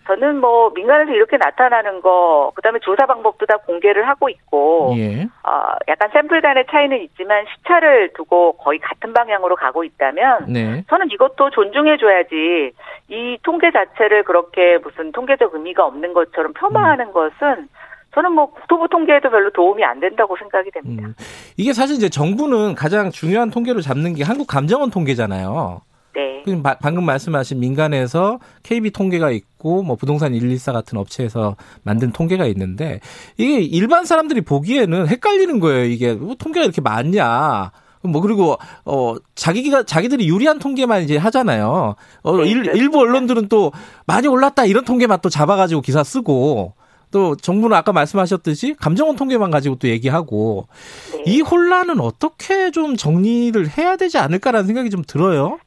저는 0.07 0.39
뭐 0.39 0.71
민간에서 0.71 1.11
이렇게 1.11 1.37
나타나는 1.37 2.01
거 2.01 2.51
그다음에 2.55 2.79
조사 2.79 3.05
방법도 3.05 3.45
다 3.45 3.57
공개를 3.57 4.07
하고 4.07 4.29
있고 4.29 4.93
예. 4.97 5.23
어, 5.23 5.75
약간 5.87 6.09
샘플 6.11 6.41
간의 6.41 6.65
차이는 6.69 7.01
있지만 7.03 7.45
시차를 7.55 8.13
두고 8.13 8.53
거의 8.53 8.79
같은 8.79 9.13
방향으로 9.13 9.55
가고 9.55 9.83
있다면 9.83 10.45
네. 10.47 10.83
저는 10.89 11.11
이것도 11.11 11.51
존중해 11.51 11.97
줘야지 11.97 12.71
이 13.09 13.37
통계 13.43 13.71
자체를 13.71 14.23
그렇게 14.23 14.79
무슨 14.79 15.11
통계적 15.11 15.53
의미가 15.53 15.85
없는 15.85 16.13
것처럼 16.13 16.53
폄하하는 16.53 17.07
음. 17.07 17.13
것은 17.13 17.69
저는 18.13 18.33
뭐 18.33 18.51
국토부 18.51 18.89
통계에도 18.89 19.29
별로 19.29 19.49
도움이 19.51 19.83
안 19.83 19.99
된다고 19.99 20.35
생각이 20.37 20.69
됩니다. 20.71 21.07
음. 21.07 21.13
이게 21.57 21.73
사실 21.73 21.95
이제 21.95 22.09
정부는 22.09 22.75
가장 22.75 23.09
중요한 23.09 23.49
통계로 23.49 23.81
잡는 23.81 24.15
게 24.15 24.23
한국 24.23 24.47
감정원 24.47 24.89
통계잖아요. 24.91 25.81
네. 26.15 26.43
방금 26.81 27.05
말씀하신 27.05 27.59
민간에서 27.59 28.39
KB 28.63 28.91
통계가 28.91 29.31
있고 29.31 29.83
뭐 29.83 29.95
부동산 29.95 30.33
114 30.33 30.71
같은 30.71 30.97
업체에서 30.97 31.55
만든 31.83 32.11
통계가 32.11 32.45
있는데 32.47 32.99
이게 33.37 33.61
일반 33.61 34.05
사람들이 34.05 34.41
보기에는 34.41 35.07
헷갈리는 35.07 35.59
거예요. 35.59 35.85
이게 35.85 36.13
뭐 36.13 36.35
통계가 36.35 36.63
이렇게 36.63 36.81
많냐? 36.81 37.71
뭐 38.03 38.21
그리고 38.21 38.57
어 38.83 39.15
자기가 39.35 39.83
자기들이 39.83 40.27
유리한 40.27 40.59
통계만 40.59 41.03
이제 41.03 41.17
하잖아요. 41.17 41.95
어 42.23 42.37
네, 42.37 42.49
일, 42.49 42.65
일부 42.75 42.99
언론들은 42.99 43.47
또 43.47 43.71
많이 44.05 44.27
올랐다 44.27 44.65
이런 44.65 44.83
통계만 44.85 45.19
또 45.21 45.29
잡아가지고 45.29 45.81
기사 45.81 46.03
쓰고 46.03 46.73
또 47.11 47.35
정부는 47.35 47.75
아까 47.77 47.91
말씀하셨듯이 47.91 48.75
감정원 48.79 49.17
통계만 49.17 49.51
가지고 49.51 49.75
또 49.75 49.87
얘기하고 49.87 50.67
네. 51.13 51.23
이 51.27 51.41
혼란은 51.41 51.99
어떻게 51.99 52.71
좀 52.71 52.95
정리를 52.95 53.77
해야 53.77 53.97
되지 53.97 54.17
않을까라는 54.17 54.65
생각이 54.65 54.89
좀 54.89 55.03
들어요. 55.05 55.59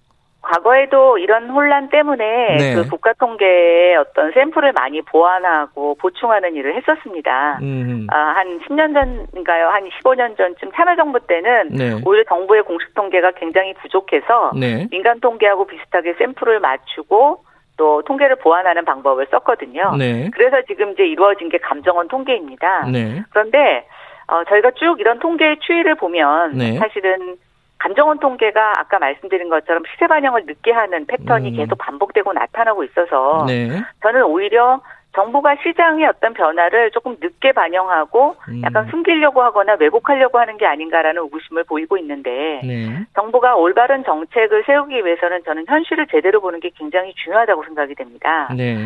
과거에도 0.54 1.18
이런 1.18 1.50
혼란 1.50 1.88
때문에 1.88 2.56
네. 2.56 2.74
그 2.74 2.88
국가 2.88 3.12
통계에 3.14 3.96
어떤 3.96 4.30
샘플을 4.32 4.72
많이 4.72 5.02
보완하고 5.02 5.96
보충하는 5.96 6.54
일을 6.54 6.76
했었습니다. 6.76 7.58
음. 7.62 8.06
아, 8.10 8.16
한 8.16 8.60
10년 8.60 8.94
전인가요? 8.94 9.68
한 9.68 9.88
15년 9.88 10.36
전쯤 10.36 10.70
참여정부 10.72 11.20
때는 11.26 11.68
네. 11.70 12.00
오히려 12.04 12.24
정부의 12.28 12.62
공식 12.62 12.94
통계가 12.94 13.32
굉장히 13.32 13.74
부족해서 13.74 14.52
네. 14.58 14.86
민간 14.90 15.18
통계하고 15.20 15.66
비슷하게 15.66 16.14
샘플을 16.18 16.60
맞추고 16.60 17.44
또 17.76 18.02
통계를 18.02 18.36
보완하는 18.36 18.84
방법을 18.84 19.26
썼거든요. 19.32 19.96
네. 19.98 20.30
그래서 20.32 20.62
지금 20.68 20.92
이제 20.92 21.04
이루어진 21.04 21.48
게 21.48 21.58
감정원 21.58 22.06
통계입니다. 22.06 22.86
네. 22.92 23.22
그런데 23.30 23.86
어, 24.28 24.44
저희가 24.44 24.70
쭉 24.72 25.00
이런 25.00 25.18
통계의 25.18 25.58
추이를 25.60 25.96
보면 25.96 26.52
네. 26.52 26.78
사실은 26.78 27.36
감정원 27.84 28.18
통계가 28.18 28.80
아까 28.80 28.98
말씀드린 28.98 29.50
것처럼 29.50 29.82
시세 29.92 30.06
반영을 30.06 30.46
늦게 30.46 30.72
하는 30.72 31.04
패턴이 31.04 31.50
음. 31.50 31.56
계속 31.56 31.76
반복되고 31.76 32.32
나타나고 32.32 32.82
있어서 32.84 33.44
네. 33.46 33.68
저는 34.00 34.22
오히려 34.22 34.80
정부가 35.14 35.54
시장의 35.62 36.06
어떤 36.06 36.32
변화를 36.32 36.90
조금 36.92 37.16
늦게 37.20 37.52
반영하고 37.52 38.36
음. 38.48 38.62
약간 38.64 38.88
숨기려고 38.90 39.42
하거나 39.42 39.76
왜곡하려고 39.78 40.38
하는 40.38 40.56
게 40.56 40.64
아닌가라는 40.64 41.22
의구심을 41.24 41.64
보이고 41.64 41.98
있는데 41.98 42.62
네. 42.64 43.04
정부가 43.14 43.54
올바른 43.54 44.02
정책을 44.02 44.64
세우기 44.64 45.04
위해서는 45.04 45.44
저는 45.44 45.66
현실을 45.68 46.06
제대로 46.06 46.40
보는 46.40 46.60
게 46.60 46.70
굉장히 46.74 47.12
중요하다고 47.22 47.64
생각이 47.64 47.94
됩니다. 47.96 48.48
네. 48.56 48.78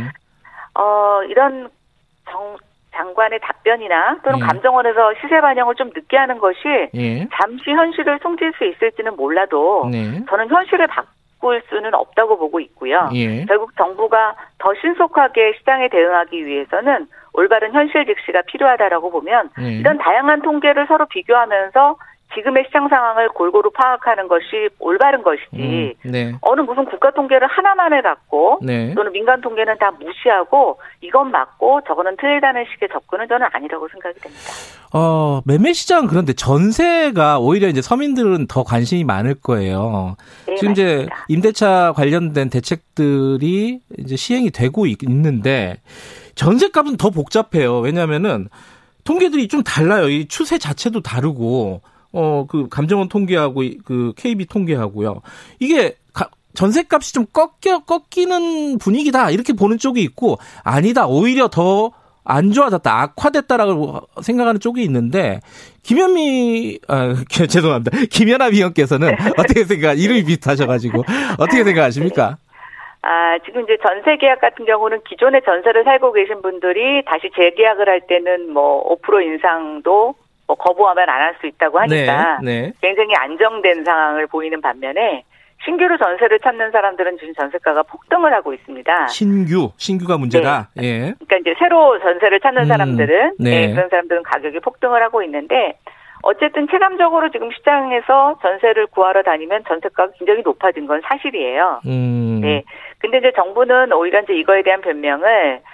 어, 0.74 1.22
이런 1.28 1.68
정, 2.28 2.56
장관의 2.98 3.38
답변이나 3.40 4.18
또는 4.24 4.40
예. 4.40 4.44
감정원에서 4.44 5.14
시세 5.20 5.40
반영을 5.40 5.76
좀 5.76 5.90
늦게 5.94 6.16
하는 6.16 6.38
것이 6.38 6.58
예. 6.94 7.28
잠시 7.32 7.70
현실을 7.70 8.18
숨길 8.20 8.52
수 8.58 8.64
있을지는 8.64 9.14
몰라도 9.16 9.88
네. 9.90 10.24
저는 10.28 10.48
현실을 10.48 10.88
바꿀 10.88 11.62
수는 11.68 11.94
없다고 11.94 12.38
보고 12.38 12.58
있고요. 12.60 13.08
예. 13.14 13.44
결국 13.44 13.74
정부가 13.76 14.34
더 14.58 14.74
신속하게 14.80 15.54
시장에 15.58 15.88
대응하기 15.88 16.44
위해서는 16.44 17.06
올바른 17.34 17.72
현실 17.72 18.04
직시가 18.04 18.42
필요하다라고 18.42 19.10
보면 19.10 19.50
예. 19.60 19.78
이런 19.78 19.98
다양한 19.98 20.42
통계를 20.42 20.86
서로 20.88 21.06
비교하면서 21.06 21.96
지금의 22.34 22.64
시장 22.66 22.88
상황을 22.88 23.28
골고루 23.30 23.70
파악하는 23.70 24.28
것이 24.28 24.68
올바른 24.78 25.22
것이지 25.22 25.96
음, 26.04 26.10
네. 26.10 26.34
어느 26.42 26.60
무슨 26.60 26.84
국가 26.84 27.10
통계를 27.10 27.46
하나만 27.46 27.92
해갖고 27.94 28.60
네. 28.62 28.94
또는 28.94 29.12
민간 29.12 29.40
통계는 29.40 29.78
다 29.78 29.90
무시하고 29.92 30.78
이건 31.00 31.30
맞고 31.30 31.80
저거는 31.86 32.16
틀리다는 32.18 32.66
식의 32.72 32.90
접근은 32.92 33.28
저는 33.28 33.46
아니라고 33.52 33.88
생각이 33.88 34.20
됩니다. 34.20 34.44
어 34.92 35.40
매매 35.46 35.72
시장 35.72 36.06
그런데 36.06 36.32
전세가 36.34 37.38
오히려 37.38 37.68
이제 37.68 37.80
서민들은 37.80 38.46
더 38.46 38.62
관심이 38.62 39.04
많을 39.04 39.34
거예요. 39.34 40.16
네, 40.46 40.56
지금 40.56 40.70
맞습니다. 40.70 40.72
이제 40.72 41.08
임대차 41.28 41.92
관련된 41.96 42.50
대책들이 42.50 43.80
이제 43.98 44.16
시행이 44.16 44.50
되고 44.50 44.86
있는데 44.86 45.76
전세값은 46.34 46.98
더 46.98 47.10
복잡해요. 47.10 47.80
왜냐하면은 47.80 48.48
통계들이 49.04 49.48
좀 49.48 49.62
달라요. 49.62 50.10
이 50.10 50.28
추세 50.28 50.58
자체도 50.58 51.00
다르고 51.00 51.80
어, 52.12 52.46
그 52.48 52.68
감정원 52.68 53.08
통계하고 53.08 53.62
그 53.84 54.12
KB 54.16 54.46
통계하고요. 54.46 55.20
이게 55.58 55.96
가, 56.12 56.28
전세값이 56.54 57.12
좀 57.12 57.26
꺾여 57.32 57.80
꺾이는 57.80 58.78
분위기다 58.78 59.30
이렇게 59.30 59.52
보는 59.52 59.78
쪽이 59.78 60.02
있고 60.02 60.38
아니다 60.64 61.06
오히려 61.06 61.48
더 61.48 61.92
안 62.28 62.52
좋아졌다 62.52 63.02
악화됐다라고 63.02 64.00
생각하는 64.20 64.60
쪽이 64.60 64.82
있는데 64.82 65.40
김현미 65.82 66.78
아 66.86 67.14
죄송합니다 67.48 67.90
김연아 68.10 68.46
위원께서는 68.52 69.14
어떻게 69.38 69.64
생각 69.64 69.98
이름이 69.98 70.24
비슷하셔가지고 70.24 71.04
어떻게 71.38 71.64
생각하십니까? 71.64 72.36
아, 73.00 73.38
지금 73.46 73.62
이제 73.62 73.78
전세 73.80 74.16
계약 74.18 74.40
같은 74.40 74.66
경우는 74.66 75.00
기존의 75.08 75.40
전세를 75.46 75.84
살고 75.84 76.12
계신 76.12 76.42
분들이 76.42 77.02
다시 77.06 77.30
재계약을 77.34 77.88
할 77.88 78.02
때는 78.06 78.52
뭐 78.52 78.84
5% 79.00 79.22
인상도 79.22 80.14
뭐 80.48 80.56
거부하면 80.56 81.08
안 81.08 81.20
할 81.20 81.36
수 81.40 81.46
있다고 81.46 81.78
하니까 81.78 82.38
네, 82.42 82.62
네. 82.62 82.72
굉장히 82.80 83.14
안정된 83.14 83.84
상황을 83.84 84.26
보이는 84.26 84.60
반면에 84.60 85.22
신규로 85.64 85.98
전세를 85.98 86.38
찾는 86.40 86.70
사람들은 86.70 87.18
지금 87.18 87.34
전세가가 87.34 87.82
폭등을 87.82 88.32
하고 88.32 88.54
있습니다. 88.54 89.08
신규, 89.08 89.70
신규가 89.76 90.16
문제다. 90.16 90.70
네. 90.74 90.82
예. 90.84 90.98
그러니까 91.18 91.36
이제 91.38 91.54
새로 91.58 91.98
전세를 92.00 92.40
찾는 92.40 92.62
음, 92.62 92.66
사람들은 92.66 93.34
네. 93.38 93.66
네, 93.66 93.74
그런 93.74 93.88
사람들은 93.88 94.22
가격이 94.22 94.60
폭등을 94.60 95.02
하고 95.02 95.22
있는데 95.24 95.78
어쨌든 96.22 96.66
체감적으로 96.68 97.30
지금 97.30 97.50
시장에서 97.52 98.38
전세를 98.42 98.86
구하러 98.88 99.22
다니면 99.22 99.64
전세가가 99.68 100.12
굉장히 100.18 100.42
높아진 100.42 100.86
건 100.86 101.00
사실이에요. 101.04 101.80
음. 101.86 102.40
네. 102.40 102.62
근데 102.98 103.18
이제 103.18 103.32
정부는 103.36 103.92
오히려 103.92 104.20
이제 104.22 104.34
이거에 104.34 104.62
대한 104.62 104.80
변명을 104.80 105.60
아, 105.64 105.68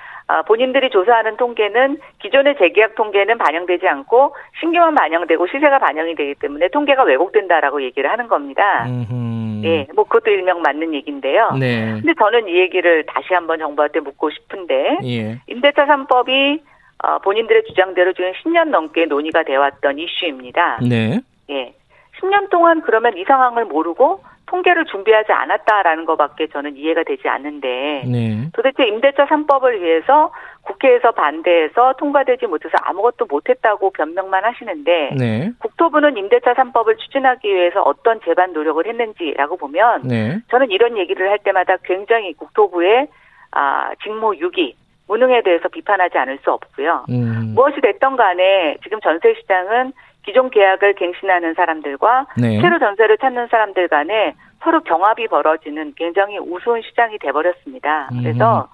본인들이 0.47 0.91
조사하는 0.91 1.37
통계는 1.37 1.99
기존의 2.21 2.57
재계약 2.59 2.95
통계는 2.95 3.39
반영되지 3.39 3.87
않고 3.87 4.35
신규만 4.61 4.95
반영되고 4.95 5.47
시세가 5.47 5.79
반영이 5.79 6.15
되기 6.15 6.35
때문에 6.35 6.69
통계가 6.69 7.05
왜곡된다라고 7.05 7.83
얘기를 7.83 8.11
하는 8.11 8.29
겁니다. 8.29 8.87
음 8.87 9.63
예, 9.65 9.87
뭐 9.95 10.05
그것도 10.05 10.31
일명 10.31 10.61
맞는 10.63 10.95
얘기인데요. 10.95 11.53
네. 11.59 11.93
근데 11.93 12.13
저는 12.19 12.49
이 12.49 12.57
얘기를 12.59 13.05
다시 13.07 13.33
한번 13.33 13.59
정부한테 13.59 14.01
묻고 14.01 14.31
싶은데 14.31 14.99
예. 15.05 15.41
임대차 15.47 15.87
3법이 15.87 16.61
어, 17.03 17.19
본인들의 17.19 17.65
주장대로 17.65 18.13
지금 18.13 18.33
10년 18.33 18.69
넘게 18.69 19.07
논의가 19.07 19.43
되어 19.43 19.61
왔던 19.61 19.99
이슈입니다. 19.99 20.81
네. 20.89 21.21
예. 21.51 21.75
10년 22.21 22.51
동안 22.51 22.83
그러면 22.83 23.17
이 23.17 23.25
상황을 23.25 23.65
모르고 23.65 24.23
통계를 24.47 24.85
준비하지 24.87 25.33
않았다라는 25.33 26.05
것밖에 26.05 26.49
저는 26.49 26.77
이해가 26.77 27.03
되지 27.05 27.29
않는데 27.29 28.05
네. 28.07 28.49
도대체 28.53 28.87
임대차 28.87 29.27
3법을 29.27 29.81
위해서 29.81 30.33
국회에서 30.63 31.13
반대해서 31.13 31.95
통과되지 31.99 32.47
못해서 32.47 32.75
아무것도 32.83 33.27
못했다고 33.27 33.91
변명만 33.91 34.45
하시는데 34.45 35.11
네. 35.19 35.51
국토부는 35.59 36.17
임대차 36.17 36.55
3법을 36.55 36.99
추진하기 36.99 37.49
위해서 37.49 37.83
어떤 37.83 38.21
제반 38.25 38.53
노력을 38.53 38.85
했는지라고 38.87 39.57
보면 39.57 40.03
네. 40.05 40.39
저는 40.51 40.71
이런 40.71 40.99
얘기를 40.99 41.31
할 41.31 41.39
때마다 41.39 41.77
굉장히 41.85 42.35
국토부의 42.35 43.09
아, 43.53 43.91
직무 44.03 44.37
유기 44.37 44.77
무능에 45.07 45.43
대해서 45.43 45.69
비판하지 45.69 46.17
않을 46.19 46.39
수 46.43 46.51
없고요. 46.51 47.05
음. 47.11 47.53
무엇이 47.55 47.81
됐던 47.81 48.17
간에 48.17 48.77
지금 48.83 49.01
전세 49.01 49.35
시장은 49.35 49.93
기존 50.25 50.51
계약을 50.51 50.95
갱신하는 50.95 51.55
사람들과 51.55 52.27
네. 52.37 52.61
새로 52.61 52.79
전세를 52.79 53.19
찾는 53.19 53.49
사람들 53.49 53.89
간에 53.89 54.35
서로 54.63 54.81
경합이 54.81 55.29
벌어지는 55.29 55.93
굉장히 55.97 56.39
우스운 56.39 56.81
시장이 56.83 57.19
돼버렸습니다. 57.19 58.09
음. 58.13 58.23
그래서 58.23 58.69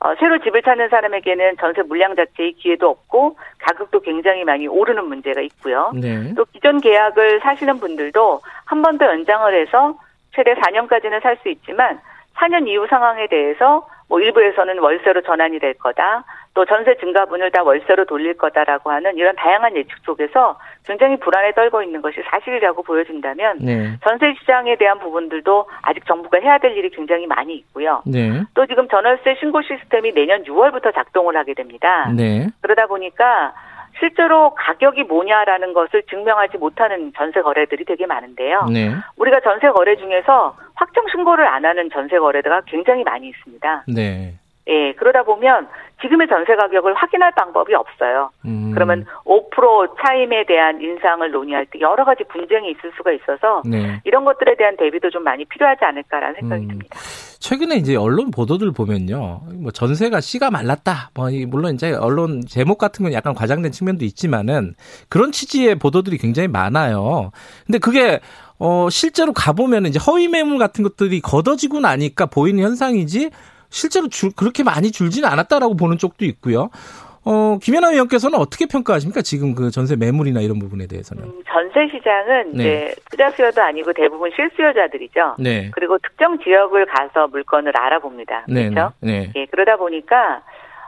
어, 0.00 0.14
새로 0.18 0.38
집을 0.38 0.62
찾는 0.62 0.88
사람에게는 0.88 1.56
전세 1.60 1.82
물량 1.82 2.14
자체의 2.16 2.52
기회도 2.54 2.88
없고 2.88 3.36
가격도 3.58 4.00
굉장히 4.00 4.44
많이 4.44 4.66
오르는 4.66 5.04
문제가 5.06 5.40
있고요. 5.42 5.92
네. 5.94 6.32
또 6.34 6.44
기존 6.52 6.80
계약을 6.80 7.40
사시는 7.42 7.80
분들도 7.80 8.40
한 8.64 8.82
번 8.82 8.96
더 8.98 9.06
연장을 9.06 9.54
해서 9.54 9.94
최대 10.34 10.54
4년까지는 10.54 11.22
살 11.22 11.36
수 11.42 11.48
있지만 11.50 12.00
4년 12.36 12.66
이후 12.68 12.86
상황에 12.88 13.26
대해서 13.26 13.86
뭐 14.08 14.20
일부에서는 14.20 14.78
월세로 14.78 15.22
전환이 15.22 15.58
될 15.58 15.74
거다. 15.74 16.24
또 16.60 16.66
전세 16.66 16.94
증가분을 16.96 17.50
다 17.52 17.62
월세로 17.62 18.04
돌릴 18.04 18.36
거다라고 18.36 18.90
하는 18.90 19.16
이런 19.16 19.34
다양한 19.34 19.74
예측 19.76 19.96
속에서 20.04 20.58
굉장히 20.84 21.18
불안에 21.18 21.52
떨고 21.52 21.82
있는 21.82 22.02
것이 22.02 22.20
사실이라고 22.30 22.82
보여진다면 22.82 23.60
네. 23.62 23.96
전세 24.04 24.34
시장에 24.38 24.76
대한 24.76 24.98
부분들도 24.98 25.66
아직 25.80 26.04
정부가 26.04 26.38
해야 26.38 26.58
될 26.58 26.76
일이 26.76 26.90
굉장히 26.90 27.26
많이 27.26 27.54
있고요. 27.54 28.02
네. 28.04 28.42
또 28.52 28.66
지금 28.66 28.88
전월세 28.88 29.36
신고 29.40 29.62
시스템이 29.62 30.12
내년 30.12 30.42
6월부터 30.42 30.94
작동을 30.94 31.34
하게 31.34 31.54
됩니다. 31.54 32.12
네. 32.14 32.48
그러다 32.60 32.88
보니까 32.88 33.54
실제로 33.98 34.52
가격이 34.54 35.04
뭐냐라는 35.04 35.72
것을 35.72 36.02
증명하지 36.10 36.58
못하는 36.58 37.10
전세 37.16 37.40
거래들이 37.40 37.86
되게 37.86 38.04
많은데요. 38.04 38.66
네. 38.70 38.92
우리가 39.16 39.40
전세 39.40 39.70
거래 39.70 39.96
중에서 39.96 40.54
확정 40.74 41.04
신고를 41.10 41.46
안 41.46 41.64
하는 41.64 41.88
전세 41.90 42.18
거래가 42.18 42.60
굉장히 42.66 43.02
많이 43.02 43.28
있습니다. 43.28 43.84
네. 43.94 44.34
예, 44.68 44.92
그러다 44.94 45.22
보면 45.22 45.68
지금의 46.02 46.28
전세 46.28 46.54
가격을 46.54 46.94
확인할 46.94 47.32
방법이 47.32 47.74
없어요. 47.74 48.30
음. 48.44 48.72
그러면 48.74 49.04
5% 49.24 49.96
차임에 50.00 50.44
대한 50.46 50.80
인상을 50.80 51.30
논의할 51.30 51.66
때 51.66 51.80
여러 51.80 52.04
가지 52.04 52.24
분쟁이 52.24 52.70
있을 52.70 52.92
수가 52.96 53.12
있어서 53.12 53.62
네. 53.66 54.00
이런 54.04 54.24
것들에 54.24 54.56
대한 54.56 54.76
대비도 54.76 55.10
좀 55.10 55.24
많이 55.24 55.44
필요하지 55.44 55.84
않을까라는 55.84 56.34
생각이 56.40 56.62
음. 56.64 56.68
듭니다. 56.68 56.96
최근에 57.40 57.76
이제 57.76 57.96
언론 57.96 58.30
보도들 58.30 58.72
보면요, 58.72 59.40
뭐 59.62 59.70
전세가 59.72 60.20
씨가 60.20 60.50
말랐다. 60.50 61.10
뭐 61.14 61.28
물론 61.48 61.74
이제 61.74 61.92
언론 61.92 62.42
제목 62.46 62.78
같은 62.78 63.02
건 63.02 63.12
약간 63.12 63.34
과장된 63.34 63.72
측면도 63.72 64.04
있지만은 64.04 64.74
그런 65.08 65.32
취지의 65.32 65.76
보도들이 65.76 66.18
굉장히 66.18 66.48
많아요. 66.48 67.30
근데 67.66 67.78
그게 67.78 68.20
어 68.58 68.88
실제로 68.90 69.32
가보면 69.32 69.86
이제 69.86 69.98
허위 70.06 70.28
매물 70.28 70.58
같은 70.58 70.84
것들이 70.84 71.20
걷어지고 71.20 71.80
나니까 71.80 72.26
보이는 72.26 72.62
현상이지 72.62 73.30
실제로 73.70 74.08
줄, 74.08 74.30
그렇게 74.36 74.62
많이 74.62 74.90
줄지는 74.90 75.28
않았다라고 75.28 75.76
보는 75.76 75.98
쪽도 75.98 76.24
있고요. 76.26 76.70
어, 77.24 77.58
김연아 77.62 77.90
의원께서는 77.90 78.38
어떻게 78.38 78.66
평가하십니까? 78.66 79.20
지금 79.22 79.54
그 79.54 79.70
전세 79.70 79.94
매물이나 79.94 80.40
이런 80.40 80.58
부분에 80.58 80.86
대해서는. 80.86 81.24
음, 81.24 81.42
전세 81.46 81.86
시장은 81.92 82.52
네. 82.52 82.62
이제 82.62 82.94
투자 83.10 83.30
수요도 83.30 83.60
아니고 83.62 83.92
대부분 83.92 84.30
실수요자들이죠. 84.34 85.36
네. 85.38 85.70
그리고 85.72 85.98
특정 85.98 86.38
지역을 86.38 86.86
가서 86.86 87.28
물건을 87.28 87.76
알아봅니다. 87.76 88.46
네, 88.48 88.70
그렇죠? 88.70 88.92
네. 89.00 89.30
예, 89.36 89.46
그러다 89.46 89.76
보니까 89.76 90.42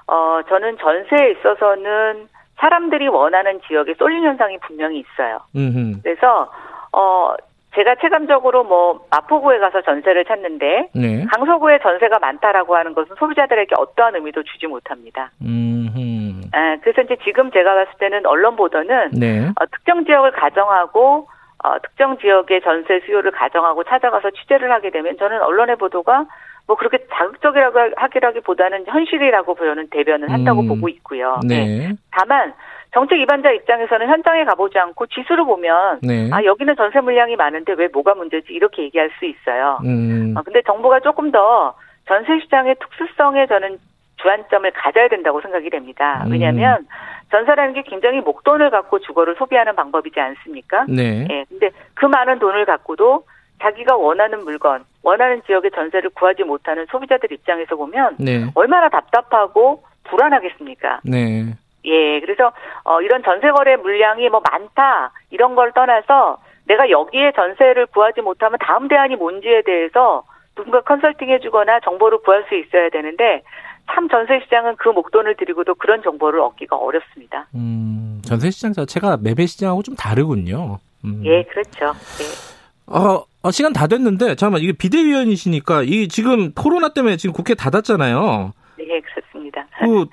어, 0.07 0.41
저는 0.49 0.79
전세에 0.79 1.33
있어서는 1.33 2.29
사람들이 2.59 3.09
원하는 3.09 3.61
지역에 3.67 3.95
쏠림 3.99 4.25
현상이 4.25 4.59
분명히 4.61 5.01
있어요. 5.01 5.41
음흠. 5.55 6.01
그래서 6.03 6.51
어 6.93 7.35
제가 7.75 7.95
체감적으로 7.97 8.65
뭐 8.65 9.07
마포구에 9.11 9.59
가서 9.59 9.81
전세를 9.83 10.25
찾는데 10.27 10.91
네. 10.95 11.25
강서구에 11.33 11.79
전세가 11.79 12.19
많다라고 12.19 12.77
하는 12.77 12.95
것은 12.95 13.17
소비자들에게 13.19 13.75
어떠한 13.79 14.15
의미도 14.17 14.43
주지 14.43 14.67
못합니다. 14.67 15.31
음. 15.43 16.43
아, 16.53 16.77
그래서 16.83 17.01
이제 17.03 17.17
지금 17.25 17.51
제가 17.51 17.75
봤을 17.75 17.93
때는 17.99 18.27
언론 18.27 18.57
보도는 18.57 19.13
네. 19.13 19.49
어, 19.49 19.67
특정 19.73 20.05
지역을 20.05 20.33
가정하고 20.33 21.29
어, 21.65 21.79
특정 21.83 22.19
지역의 22.19 22.61
전세 22.63 23.01
수요를 23.07 23.31
가정하고 23.31 23.85
찾아가서 23.85 24.31
취재를 24.31 24.71
하게 24.71 24.91
되면 24.91 25.17
저는 25.17 25.41
언론의 25.41 25.77
보도가 25.77 26.27
뭐 26.67 26.77
그렇게 26.77 26.99
자극적이라고 27.11 27.93
하기라기보다는 27.97 28.85
현실이라고 28.87 29.55
저는 29.55 29.89
대변을 29.91 30.31
한다고 30.31 30.61
음. 30.61 30.69
보고 30.69 30.89
있고요. 30.89 31.41
네. 31.47 31.67
네. 31.67 31.93
다만 32.11 32.53
정책 32.93 33.19
위반자 33.19 33.51
입장에서는 33.51 34.07
현장에 34.07 34.45
가보지 34.45 34.79
않고 34.79 35.07
지수를 35.07 35.45
보면 35.45 36.01
네. 36.03 36.29
아 36.31 36.45
여기는 36.45 36.77
전세 36.77 37.01
물량이 37.01 37.37
많은데 37.37 37.73
왜 37.73 37.89
뭐가 37.89 38.15
문제지 38.15 38.53
이렇게 38.53 38.83
얘기할 38.83 39.11
수 39.19 39.25
있어요. 39.25 39.79
음. 39.85 40.35
아, 40.37 40.43
근데 40.43 40.61
정부가 40.63 41.01
조금 41.01 41.31
더 41.31 41.75
전세 42.07 42.39
시장의 42.41 42.77
특수성에 42.81 43.47
저는 43.47 43.79
주안점을 44.17 44.71
가져야 44.73 45.09
된다고 45.09 45.41
생각이 45.41 45.71
됩니다. 45.71 46.23
음. 46.27 46.33
왜냐하면 46.33 46.87
전세라는 47.31 47.73
게 47.73 47.83
굉장히 47.83 48.21
목돈을 48.21 48.69
갖고 48.71 48.99
주거를 48.99 49.37
소비하는 49.37 49.75
방법이지 49.75 50.21
않습니까? 50.21 50.85
네. 50.87 51.27
예. 51.31 51.45
근데 51.49 51.71
그 51.95 52.05
많은 52.05 52.39
돈을 52.39 52.67
갖고도 52.67 53.25
자기가 53.63 53.97
원하는 53.97 54.45
물건, 54.45 54.85
원하는 55.03 55.41
지역의 55.47 55.71
전세를 55.71 56.11
구하지 56.11 56.45
못하는 56.45 56.85
소비자들 56.91 57.33
입장에서 57.33 57.77
보면 57.77 58.17
네. 58.19 58.45
얼마나 58.55 58.91
답답하고 58.91 59.83
불안하겠습니까? 60.05 61.01
네. 61.05 61.55
예, 61.85 62.21
그래서 62.21 62.53
어 62.85 63.01
이런 63.01 63.23
전세 63.23 63.51
거래 63.51 63.77
물량이 63.77 64.29
뭐 64.29 64.41
많다 64.51 65.13
이런 65.31 65.55
걸 65.55 65.73
떠나서 65.73 66.39
내가 66.67 66.91
여기에 66.91 67.33
전세를 67.33 67.87
구하지 67.87 68.21
못하면 68.21 68.59
다음 68.61 68.89
대안이 68.89 69.17
뭔지에 69.17 69.63
대해서 69.63 70.25
누군가 70.55 70.81
컨설팅해 70.83 71.41
주거나 71.41 71.81
정보를 71.81 72.19
구할 72.19 72.45
수 72.49 72.55
있어야 72.55 72.89
되는데 72.91 73.43
참 73.91 74.09
전세 74.09 74.41
시장은 74.45 74.77
그 74.77 74.89
목돈을 74.89 75.37
들이고도 75.37 75.75
그런 75.75 76.03
정보를 76.03 76.41
얻기가 76.41 76.77
어렵습니다. 76.77 77.47
음, 77.55 78.23
전세 78.25 78.51
시장 78.51 78.73
자체가 78.73 79.19
매매 79.21 79.47
시장하고 79.47 79.83
좀 79.83 79.97
다르군요. 79.97 80.79
음. 81.05 81.23
예, 81.25 81.43
그렇죠. 81.43 81.87
예. 82.21 82.63
어, 82.87 83.25
어, 83.43 83.51
시간 83.51 83.73
다 83.73 83.87
됐는데 83.87 84.37
잠깐만 84.37 84.61
이게 84.61 84.73
비대위원이시니까 84.73 85.83
이 85.83 86.09
지금 86.09 86.53
코로나 86.53 86.91
때문에 86.91 87.17
지금 87.17 87.33
국회 87.33 87.55
닫았잖아요. 87.55 88.53
네, 88.79 89.01
그렇습니다. 89.01 89.67
그 89.81 90.07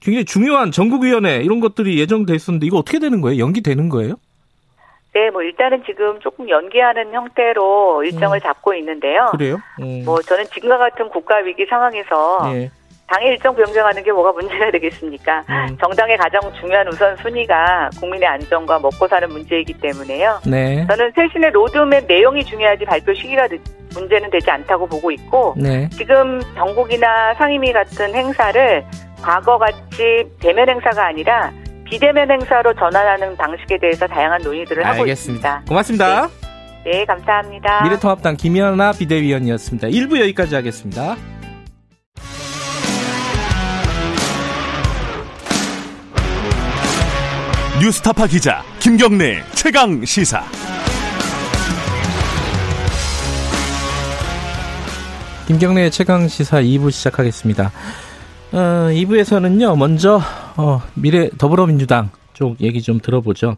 굉장히 0.00 0.24
중요한 0.24 0.70
전국위원회 0.70 1.42
이런 1.42 1.60
것들이 1.60 1.98
예정돼 1.98 2.34
있었는데 2.34 2.66
이거 2.66 2.78
어떻게 2.78 2.98
되는 2.98 3.20
거예요? 3.20 3.42
연기되는 3.42 3.88
거예요? 3.88 4.16
네, 5.14 5.30
뭐 5.30 5.42
일단은 5.42 5.82
지금 5.86 6.20
조금 6.20 6.48
연기하는 6.48 7.12
형태로 7.14 8.04
일정을 8.04 8.38
음. 8.38 8.40
잡고 8.42 8.74
있는데요. 8.74 9.28
그래요? 9.32 9.56
음. 9.80 10.02
뭐 10.04 10.20
저는 10.20 10.44
지금과 10.52 10.76
같은 10.76 11.08
국가 11.08 11.36
위기 11.38 11.64
상황에서 11.64 12.52
네. 12.52 12.70
당의 13.08 13.28
일정 13.28 13.54
변경하는 13.54 14.02
게 14.02 14.10
뭐가 14.10 14.32
문제가 14.32 14.70
되겠습니까? 14.72 15.44
음. 15.48 15.78
정당의 15.80 16.16
가장 16.16 16.40
중요한 16.60 16.88
우선 16.88 17.16
순위가 17.16 17.90
국민의 18.00 18.28
안전과 18.28 18.80
먹고 18.80 19.06
사는 19.06 19.28
문제이기 19.28 19.74
때문에요. 19.74 20.40
네. 20.46 20.84
저는 20.88 21.12
쇄신의 21.14 21.50
로드맵 21.50 22.06
내용이 22.08 22.44
중요하지 22.44 22.84
발표 22.84 23.14
시기가 23.14 23.48
문제는 23.94 24.30
되지 24.30 24.50
않다고 24.50 24.86
보고 24.86 25.10
있고 25.12 25.54
네. 25.56 25.88
지금 25.90 26.40
전국이나 26.54 27.32
상임위 27.34 27.72
같은 27.72 28.14
행사를 28.14 28.84
과거같이 29.22 30.24
대면 30.40 30.68
행사가 30.68 31.06
아니라 31.06 31.52
비대면 31.84 32.30
행사로 32.30 32.74
전환하는 32.74 33.36
방식에 33.36 33.78
대해서 33.78 34.06
다양한 34.06 34.42
논의들을 34.42 34.84
알겠습니다. 34.84 34.98
하고 34.98 35.06
있습니다. 35.06 35.62
고맙습니다. 35.68 36.28
네, 36.84 36.90
네 36.90 37.04
감사합니다. 37.04 37.84
미래통합당 37.84 38.36
김연아 38.36 38.92
비대위원이었습니다. 38.92 39.88
1부 39.88 40.20
여기까지 40.20 40.56
하겠습니다. 40.56 41.16
뉴스타파 47.86 48.26
기자 48.26 48.64
김경래 48.80 49.44
최강 49.54 50.04
시사. 50.04 50.42
김경래 55.46 55.88
최강 55.90 56.26
시사 56.26 56.62
2부 56.62 56.90
시작하겠습니다. 56.90 57.70
어, 58.50 58.58
2부에서는요, 58.90 59.78
먼저, 59.78 60.20
어, 60.56 60.82
미래 60.94 61.30
더불어민주당 61.38 62.10
쪽 62.32 62.60
얘기 62.60 62.82
좀 62.82 62.98
들어보죠. 62.98 63.54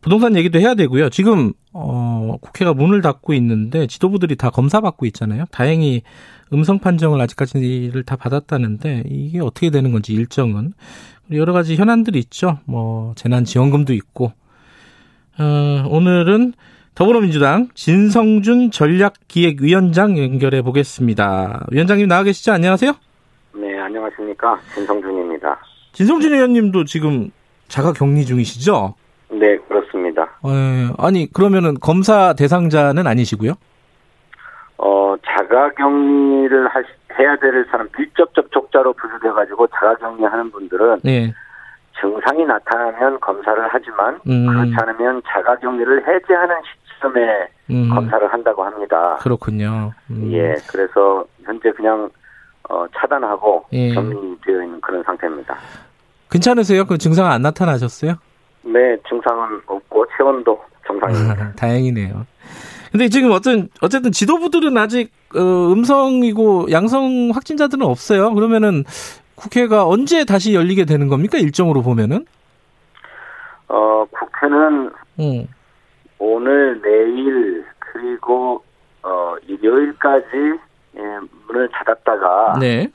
부동산 0.00 0.36
얘기도 0.36 0.60
해야 0.60 0.76
되고요. 0.76 1.10
지금, 1.10 1.52
어, 1.72 2.36
국회가 2.40 2.74
문을 2.74 3.02
닫고 3.02 3.34
있는데 3.34 3.88
지도부들이 3.88 4.36
다 4.36 4.50
검사 4.50 4.80
받고 4.80 5.06
있잖아요. 5.06 5.46
다행히 5.50 6.02
음성 6.52 6.78
판정을 6.78 7.20
아직까지를 7.20 8.04
다 8.04 8.14
받았다는데 8.14 9.04
이게 9.08 9.40
어떻게 9.40 9.70
되는 9.70 9.90
건지 9.90 10.12
일정은. 10.12 10.72
여러 11.30 11.52
가지 11.52 11.76
현안들이 11.76 12.18
있죠. 12.18 12.58
뭐, 12.64 13.12
재난지원금도 13.14 13.92
있고. 13.94 14.32
어, 15.38 15.88
오늘은 15.88 16.52
더불어민주당 16.94 17.68
진성준 17.74 18.70
전략기획위원장 18.70 20.18
연결해 20.18 20.62
보겠습니다. 20.62 21.66
위원장님 21.70 22.08
나와 22.08 22.22
계시죠? 22.22 22.52
안녕하세요? 22.52 22.92
안녕하십니까. 23.92 24.58
진성준입니다. 24.74 25.58
진성준 25.92 26.32
의원님도 26.32 26.84
지금 26.84 27.30
자가 27.68 27.92
격리 27.92 28.24
중이시죠? 28.24 28.94
네, 29.30 29.56
그렇습니다. 29.68 30.22
에, 30.44 30.48
예, 30.48 30.88
아니, 30.98 31.30
그러면은 31.32 31.74
검사 31.80 32.34
대상자는 32.34 33.06
아니시고요? 33.06 33.52
어, 34.78 35.14
자가 35.24 35.70
격리를 35.74 36.68
하, 36.68 36.82
해야 37.18 37.36
될 37.36 37.64
사람, 37.70 37.88
밀접 37.96 38.34
접촉자로 38.34 38.92
분류돼가지고 38.94 39.66
자가 39.68 39.96
격리하는 39.96 40.50
분들은 40.50 41.00
네. 41.04 41.32
증상이 42.00 42.44
나타나면 42.44 43.20
검사를 43.20 43.68
하지만 43.70 44.18
음. 44.28 44.46
그렇지 44.46 44.72
않으면 44.76 45.22
자가 45.26 45.56
격리를 45.56 46.06
해제하는 46.06 46.56
시점에 46.94 47.48
음. 47.70 47.90
검사를 47.94 48.32
한다고 48.32 48.64
합니다. 48.64 49.16
그렇군요. 49.20 49.92
음. 50.10 50.30
예, 50.32 50.54
그래서 50.70 51.24
현재 51.44 51.70
그냥 51.72 52.08
어, 52.68 52.86
차단하고 52.96 53.66
예. 53.72 53.92
격리되어 53.94 54.62
있는 54.62 54.80
그런 54.80 55.02
상태입니다. 55.04 55.56
괜찮으세요? 56.30 56.84
그 56.86 56.96
증상 56.98 57.26
안 57.30 57.42
나타나셨어요? 57.42 58.14
네, 58.62 58.96
증상은 59.08 59.60
없고 59.66 60.06
체온도 60.16 60.58
정상입니다. 60.86 61.44
아, 61.44 61.52
다행이네요. 61.52 62.26
근데 62.92 63.08
지금 63.08 63.30
어떤 63.32 63.68
어쨌든 63.80 64.12
지도부들은 64.12 64.76
아직 64.76 65.10
어, 65.34 65.40
음성이고 65.72 66.70
양성 66.70 67.30
확진자들은 67.32 67.84
없어요. 67.84 68.34
그러면은 68.34 68.84
국회가 69.34 69.86
언제 69.86 70.24
다시 70.24 70.54
열리게 70.54 70.84
되는 70.84 71.08
겁니까? 71.08 71.38
일정으로 71.38 71.82
보면은? 71.82 72.26
어, 73.68 74.04
국회는 74.10 74.90
음. 75.20 75.46
오늘, 76.18 76.80
내일 76.82 77.64
그리고 77.78 78.62
어, 79.02 79.34
일요일까지 79.48 80.26
예, 80.96 81.00
문을 81.48 81.68
닫았다가 81.72 82.58
네. 82.60 82.88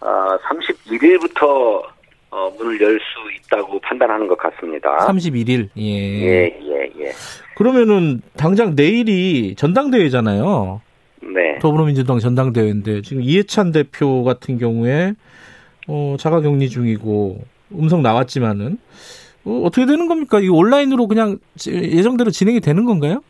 어, 0.00 0.36
31일부터 0.46 1.82
어, 2.30 2.50
문을 2.58 2.78
열 2.80 2.98
수 3.00 3.32
있다고 3.46 3.80
판단하는 3.80 4.28
것 4.28 4.36
같습니다. 4.38 4.98
31일. 5.08 5.70
예. 5.78 5.82
예, 5.82 6.60
예, 6.62 6.92
예. 7.00 7.12
그러면은 7.58 8.20
당장 8.36 8.76
내일이 8.76 9.56
전당대회잖아요. 9.56 10.80
네. 11.34 11.58
더불어민주당 11.58 12.20
전당대회인데 12.20 13.02
지금 13.02 13.20
이해찬 13.20 13.72
대표 13.72 14.22
같은 14.22 14.58
경우에 14.58 15.14
어, 15.88 16.14
자가격리 16.20 16.68
중이고 16.68 17.38
음성 17.72 18.00
나왔지만은 18.00 18.78
어, 19.44 19.62
어떻게 19.64 19.86
되는 19.86 20.06
겁니까? 20.06 20.38
이 20.38 20.48
온라인으로 20.48 21.08
그냥 21.08 21.38
예정대로 21.66 22.30
진행이 22.30 22.60
되는 22.60 22.84
건가요? 22.84 23.22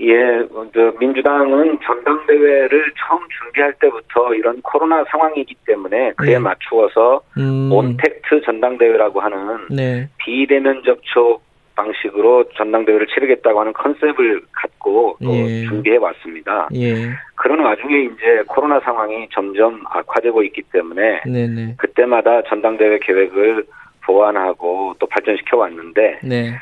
예, 0.00 0.46
저 0.72 0.94
민주당은 0.98 1.80
전당대회를 1.84 2.94
처음 2.96 3.20
준비할 3.28 3.74
때부터 3.74 4.34
이런 4.34 4.62
코로나 4.62 5.04
상황이기 5.10 5.54
때문에 5.66 6.12
그에 6.16 6.32
네. 6.32 6.38
맞추어서 6.38 7.20
음. 7.36 7.70
온택트 7.70 8.40
전당대회라고 8.46 9.20
하는 9.20 9.66
네. 9.68 10.08
비대면 10.16 10.82
접촉 10.86 11.42
방식으로 11.74 12.44
전당대회를 12.56 13.06
치르겠다고 13.08 13.60
하는 13.60 13.72
컨셉을 13.72 14.42
갖고 14.52 15.16
예. 15.22 15.64
준비해 15.64 15.96
왔습니다. 15.96 16.68
예. 16.74 17.10
그런 17.36 17.60
와중에 17.60 18.04
이제 18.04 18.42
코로나 18.46 18.80
상황이 18.80 19.28
점점 19.32 19.82
악화되고 19.86 20.42
있기 20.44 20.62
때문에 20.72 21.22
네네. 21.24 21.74
그때마다 21.78 22.42
전당대회 22.42 22.98
계획을 23.00 23.64
보완하고 24.04 24.94
또 24.98 25.06
발전시켜 25.06 25.56
왔는데 25.56 26.20
네. 26.22 26.52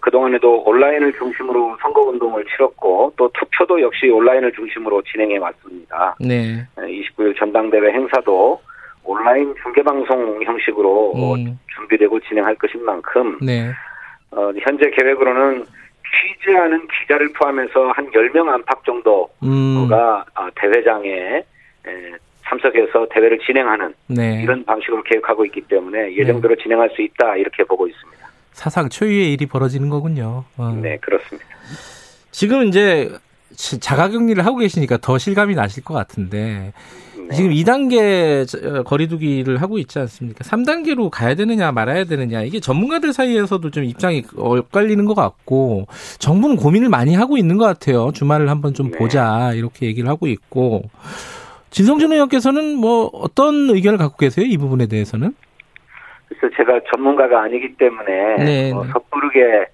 그동안에도 0.00 0.62
온라인을 0.64 1.12
중심으로 1.12 1.76
선거운동을 1.82 2.44
치렀고 2.46 3.12
또 3.16 3.30
투표도 3.34 3.82
역시 3.82 4.08
온라인을 4.08 4.52
중심으로 4.52 5.02
진행해 5.02 5.36
왔습니다. 5.38 6.16
네. 6.18 6.66
29일 6.76 7.36
전당대회 7.38 7.92
행사도 7.92 8.60
온라인 9.04 9.54
중계방송 9.62 10.42
형식으로 10.42 11.12
음. 11.34 11.58
준비되고 11.74 12.20
진행할 12.20 12.54
것인 12.56 12.84
만큼 12.84 13.38
네. 13.40 13.70
어, 14.36 14.52
현재 14.60 14.90
계획으로는 14.90 15.64
취재하는 16.06 16.86
기자를 16.88 17.32
포함해서 17.32 17.90
한 17.90 18.10
10명 18.10 18.48
안팎 18.48 18.84
정도가 18.84 19.28
음. 19.42 19.88
어, 19.90 20.48
대회장에 20.54 21.42
참석해서 22.44 23.08
대회를 23.10 23.38
진행하는 23.40 23.92
네. 24.06 24.42
이런 24.42 24.64
방식으로 24.64 25.02
계획하고 25.02 25.44
있기 25.46 25.62
때문에 25.62 26.14
예정대로 26.14 26.54
네. 26.54 26.62
진행할 26.62 26.90
수 26.90 27.02
있다 27.02 27.36
이렇게 27.36 27.64
보고 27.64 27.88
있습니다. 27.88 28.26
사상 28.52 28.88
초유의 28.88 29.32
일이 29.32 29.46
벌어지는 29.46 29.88
거군요. 29.88 30.44
어. 30.56 30.78
네, 30.80 30.96
그렇습니다. 30.98 31.46
지금 32.30 32.64
이제 32.64 33.10
자가격리를 33.56 34.44
하고 34.44 34.58
계시니까 34.58 34.98
더 34.98 35.18
실감이 35.18 35.54
나실 35.54 35.82
것 35.82 35.94
같은데 35.94 36.72
네. 37.28 37.34
지금 37.34 37.50
2단계 37.50 38.84
거리두기를 38.84 39.60
하고 39.60 39.78
있지 39.78 39.98
않습니까? 39.98 40.44
3단계로 40.44 41.10
가야 41.10 41.34
되느냐 41.34 41.72
말아야 41.72 42.04
되느냐 42.04 42.42
이게 42.42 42.60
전문가들 42.60 43.12
사이에서도 43.12 43.70
좀 43.70 43.84
입장이 43.84 44.24
엇갈리는 44.36 45.04
것 45.04 45.14
같고 45.14 45.86
정부는 46.18 46.56
고민을 46.56 46.88
많이 46.88 47.14
하고 47.14 47.36
있는 47.36 47.56
것 47.56 47.64
같아요. 47.64 48.12
주말을 48.12 48.48
한번 48.48 48.74
좀 48.74 48.90
네. 48.90 48.98
보자 48.98 49.52
이렇게 49.54 49.86
얘기를 49.86 50.08
하고 50.08 50.26
있고 50.26 50.82
진성준 51.70 52.12
의원께서는 52.12 52.76
뭐 52.76 53.10
어떤 53.12 53.70
의견을 53.70 53.98
갖고 53.98 54.16
계세요? 54.16 54.46
이 54.46 54.56
부분에 54.56 54.86
대해서는? 54.86 55.34
그래서 56.28 56.56
제가 56.56 56.80
전문가가 56.92 57.42
아니기 57.42 57.74
때문에 57.76 58.36
네. 58.44 58.72
뭐 58.72 58.86
섣부르게 58.86 59.66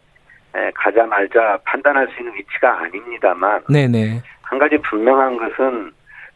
가자 0.74 1.07
말자 1.07 1.59
판단할 1.64 2.09
수 2.09 2.20
있는 2.20 2.34
위치가 2.34 2.78
아닙니다만 2.80 3.62
네네. 3.68 4.22
한 4.42 4.59
가지 4.59 4.76
분명한 4.78 5.38
것은 5.38 5.92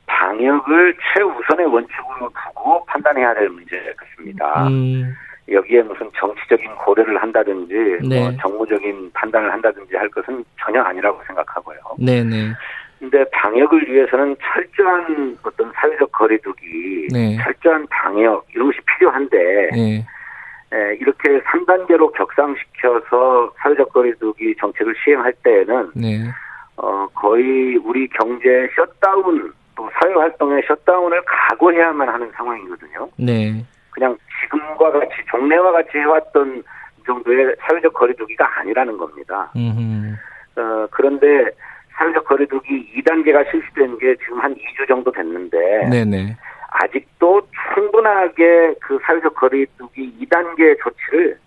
방역을 0.07 0.97
최우선의 1.15 1.67
원칙으로 1.67 2.31
두고 2.31 2.85
판단해야 2.87 3.35
될 3.35 3.49
문제 3.49 3.95
같습니다. 3.97 4.69
음. 4.69 5.15
여기에 5.49 5.83
무슨 5.83 6.11
정치적인 6.17 6.75
고려를 6.77 7.21
한다든지 7.23 7.75
네. 8.09 8.21
뭐 8.21 8.33
정무적인 8.41 9.13
판단을 9.13 9.53
한다든지 9.53 9.95
할 9.97 10.09
것은 10.09 10.45
전혀 10.61 10.83
아니라고 10.83 11.23
생각하고요. 11.27 11.79
네네. 11.99 12.53
근데 12.99 13.25
방역을 13.31 13.89
위해서는 13.89 14.37
철저한 14.41 15.39
어떤 15.43 15.71
사회적 15.73 16.11
거리두기, 16.13 17.09
네. 17.13 17.37
철저한 17.37 17.87
방역 17.89 18.47
이런 18.55 18.67
것이 18.69 18.79
필요한데 18.87 19.71
네. 19.73 20.07
에, 20.73 20.95
이렇게 20.97 21.41
3단계로 21.41 22.13
격상시켜서 22.13 23.53
사회적 23.59 23.93
거리두기 23.93 24.57
정책을 24.59 24.95
시행할 25.05 25.33
때에는 25.45 25.91
네. 25.95 26.25
어, 26.77 27.07
거의 27.15 27.77
우리 27.77 28.09
경제 28.09 28.69
셧다운 28.75 29.53
또 29.77 29.89
사회 30.01 30.13
활동의 30.15 30.63
셧다운을 30.67 31.23
각오해야만 31.25 32.09
하는 32.09 32.31
상황이거든요. 32.33 33.09
네. 33.17 33.65
그냥 33.91 34.17
지금과 34.43 34.91
같이 34.91 35.13
종래와 35.31 35.73
같이 35.73 35.99
해왔던 35.99 36.63
정도의 37.07 37.55
사회적 37.61 37.93
거리두기가 37.95 38.59
아니라는 38.59 38.97
겁니다. 38.97 39.53
어, 40.57 40.87
그런데 40.91 41.51
사회적 41.97 42.25
거리두기 42.25 42.93
2단계가 42.97 43.49
실시된 43.51 43.99
게 43.99 44.17
지금 44.17 44.41
한 44.41 44.55
2주 44.55 44.89
정도 44.89 45.13
됐는데 45.13 45.89
네네. 45.91 46.37
아직도 46.71 47.43
충분하게 47.75 48.75
그 48.81 48.99
사회적 49.05 49.35
거리두기 49.35 50.19
2단계 50.21 50.77
조치를 50.83 51.39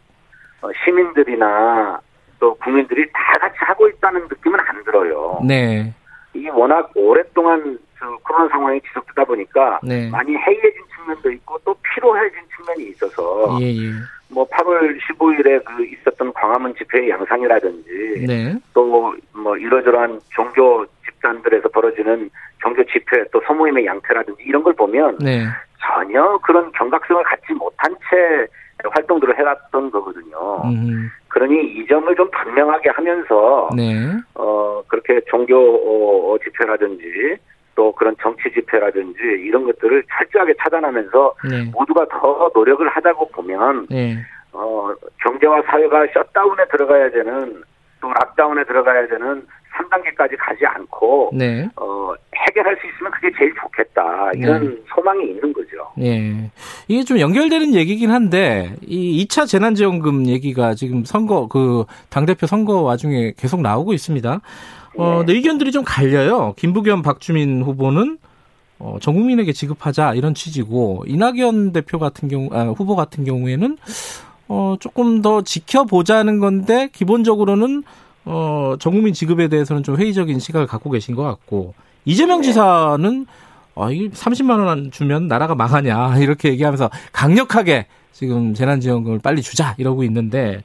어, 0.62 0.70
시민들이나 0.84 2.00
또 2.40 2.56
국민들이 2.56 3.06
다 3.12 3.34
같이 3.40 3.58
하고 3.60 3.88
있다는 3.88 4.22
느낌은 4.22 4.60
안 4.60 4.84
들어요. 4.84 5.40
네. 5.46 5.94
이게 6.34 6.50
워낙 6.50 6.90
오랫동안 6.96 7.78
그 8.00 8.18
코로나 8.20 8.48
상황이 8.50 8.80
지속되다 8.82 9.26
보니까 9.26 9.80
네. 9.84 10.10
많이 10.10 10.36
해이해진 10.36 10.82
측면도 10.96 11.32
있고 11.32 11.60
또 11.66 11.76
피로해진 11.84 12.40
측면이 12.56 12.92
있어서 12.92 13.58
예, 13.62 13.66
예. 13.66 13.92
뭐 14.30 14.48
8월 14.48 14.98
15일에 15.02 15.64
그 15.66 15.86
있었던 15.86 16.32
광화문 16.34 16.74
집회의 16.76 17.10
양상이라든지 17.10 18.26
네. 18.28 18.56
또뭐 18.74 19.58
이러저러한 19.58 20.20
종교 20.30 20.86
집단들에서 21.06 21.68
벌어지는 21.70 22.30
종교 22.62 22.84
집회 22.86 23.24
또 23.32 23.42
소모임의 23.46 23.86
양태라든지 23.86 24.44
이런 24.44 24.64
걸 24.64 24.74
보면 24.74 25.18
네. 25.20 25.46
전혀 25.82 26.38
그런 26.44 26.72
경각성을 26.72 27.24
갖지 27.24 27.54
못한 27.54 27.94
채 28.10 28.48
활동들을 28.84 29.38
해왔던 29.38 29.92
거거든요. 29.92 30.62
음. 30.66 31.10
그러니 31.28 31.56
이 31.74 31.86
점을 31.88 32.14
좀 32.16 32.30
분명하게 32.32 32.90
하면서 32.92 33.70
네. 33.76 34.08
어 34.36 34.82
그렇게 34.88 35.20
종교 35.30 35.56
어, 35.58 36.38
집회라든지 36.40 37.38
또 37.80 37.94
그런 37.94 38.14
정치 38.22 38.52
집회라든지 38.52 39.20
이런 39.40 39.64
것들을 39.64 40.04
철저하게 40.12 40.54
차단하면서 40.62 41.36
네. 41.50 41.64
모두가 41.72 42.06
더 42.10 42.52
노력을 42.54 42.86
하자고 42.90 43.30
보면 43.30 43.88
네. 43.90 44.18
어 44.52 44.92
경제와 45.24 45.62
사회가 45.62 46.08
셧다운에 46.08 46.66
들어가야 46.70 47.10
되는 47.10 47.64
또 48.02 48.10
락다운에 48.10 48.66
들어가야 48.66 49.08
되는 49.08 49.48
3단계까지 49.78 50.36
가지 50.38 50.66
않고 50.66 51.32
네. 51.34 51.70
어, 51.78 52.14
해결할 52.36 52.76
수 52.82 52.88
있으면 52.88 53.12
그게 53.14 53.32
제일 53.38 53.54
좋겠다 53.56 54.32
이런 54.34 54.76
네. 54.76 54.82
소망이 54.94 55.24
있는 55.30 55.54
거죠. 55.54 55.70
예. 56.02 56.52
이게 56.90 57.04
좀 57.04 57.18
연결되는 57.18 57.76
얘기긴 57.76 58.12
한데 58.12 58.74
이 58.82 59.26
2차 59.26 59.48
재난지원금 59.48 60.28
얘기가 60.28 60.74
지금 60.74 61.06
선거 61.06 61.48
그 61.48 61.86
당대표 62.10 62.46
선거 62.46 62.82
와중에 62.82 63.32
계속 63.38 63.62
나오고 63.62 63.94
있습니다. 63.94 64.42
어, 64.98 65.24
네. 65.26 65.34
의견들이 65.34 65.72
좀 65.72 65.84
갈려요. 65.84 66.54
김부겸 66.58 67.02
박주민 67.02 67.62
후보는 67.64 68.18
어, 68.80 68.98
전 69.02 69.14
국민에게 69.14 69.52
지급하자 69.54 70.14
이런 70.14 70.34
취지고 70.34 71.04
이낙연 71.08 71.74
대표 71.74 72.00
같은 72.00 72.30
경우 72.30 72.50
아, 72.54 72.64
후보 72.70 72.96
같은 72.96 73.26
경우에는 73.26 73.78
어, 74.48 74.76
조금 74.80 75.22
더 75.22 75.42
지켜보자는 75.42 76.40
건데 76.40 76.90
기본적으로는 76.94 77.84
어, 78.26 78.76
전 78.80 78.94
국민 78.94 79.14
지급에 79.14 79.48
대해서는 79.48 79.84
좀 79.84 79.98
회의적인 79.98 80.40
시각을 80.40 80.66
갖고 80.66 80.90
계신 80.90 81.16
것 81.16 81.24
같고 81.24 81.74
이재명 82.06 82.42
네. 82.42 82.48
지사는 82.48 83.26
어, 83.76 83.92
이 83.92 84.10
30만 84.10 84.66
원 84.66 84.92
주면 84.92 85.28
나라가 85.28 85.56
망하냐 85.56 86.18
이렇게 86.20 86.50
얘기하면서 86.50 86.90
강력하게 87.12 87.88
지금 88.12 88.54
재난지원금을 88.54 89.20
빨리 89.20 89.42
주자 89.42 89.76
이러고 89.78 90.04
있는데 90.04 90.64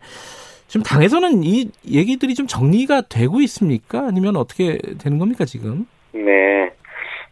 지금 0.66 0.82
당에서는 0.82 1.42
이 1.44 1.70
얘기들이 1.88 2.34
좀 2.34 2.46
정리가 2.46 3.02
되고 3.08 3.40
있습니까? 3.42 4.06
아니면 4.06 4.36
어떻게 4.36 4.78
되는 5.02 5.18
겁니까 5.18 5.44
지금? 5.44 5.86
네. 6.12 6.70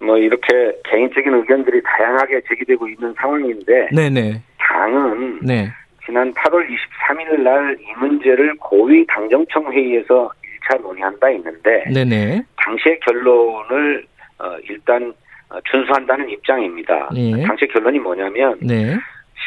뭐 0.00 0.18
이렇게 0.18 0.72
개인적인 0.84 1.32
의견들이 1.32 1.80
다양하게 1.82 2.42
제기되고 2.48 2.88
있는 2.88 3.14
상황인데 3.18 3.88
네네. 3.94 4.42
당은 4.58 5.40
네. 5.42 5.70
지난 6.04 6.32
8월 6.34 6.66
23일 6.66 7.40
날 7.42 7.76
이 7.80 7.98
문제를 8.00 8.54
고위 8.58 9.06
당정청 9.06 9.72
회의에서 9.72 10.30
1차 10.68 10.80
논의한 10.82 11.18
바 11.20 11.30
있는데 11.30 11.84
네네. 11.92 12.42
당시의 12.56 12.98
결론을 13.00 14.04
어, 14.40 14.56
일단 14.68 15.12
어, 15.48 15.58
준수한다는 15.70 16.28
입장입니다. 16.30 17.08
네. 17.14 17.42
당시의 17.44 17.68
결론이 17.68 17.98
뭐냐면 18.00 18.58
네. 18.60 18.96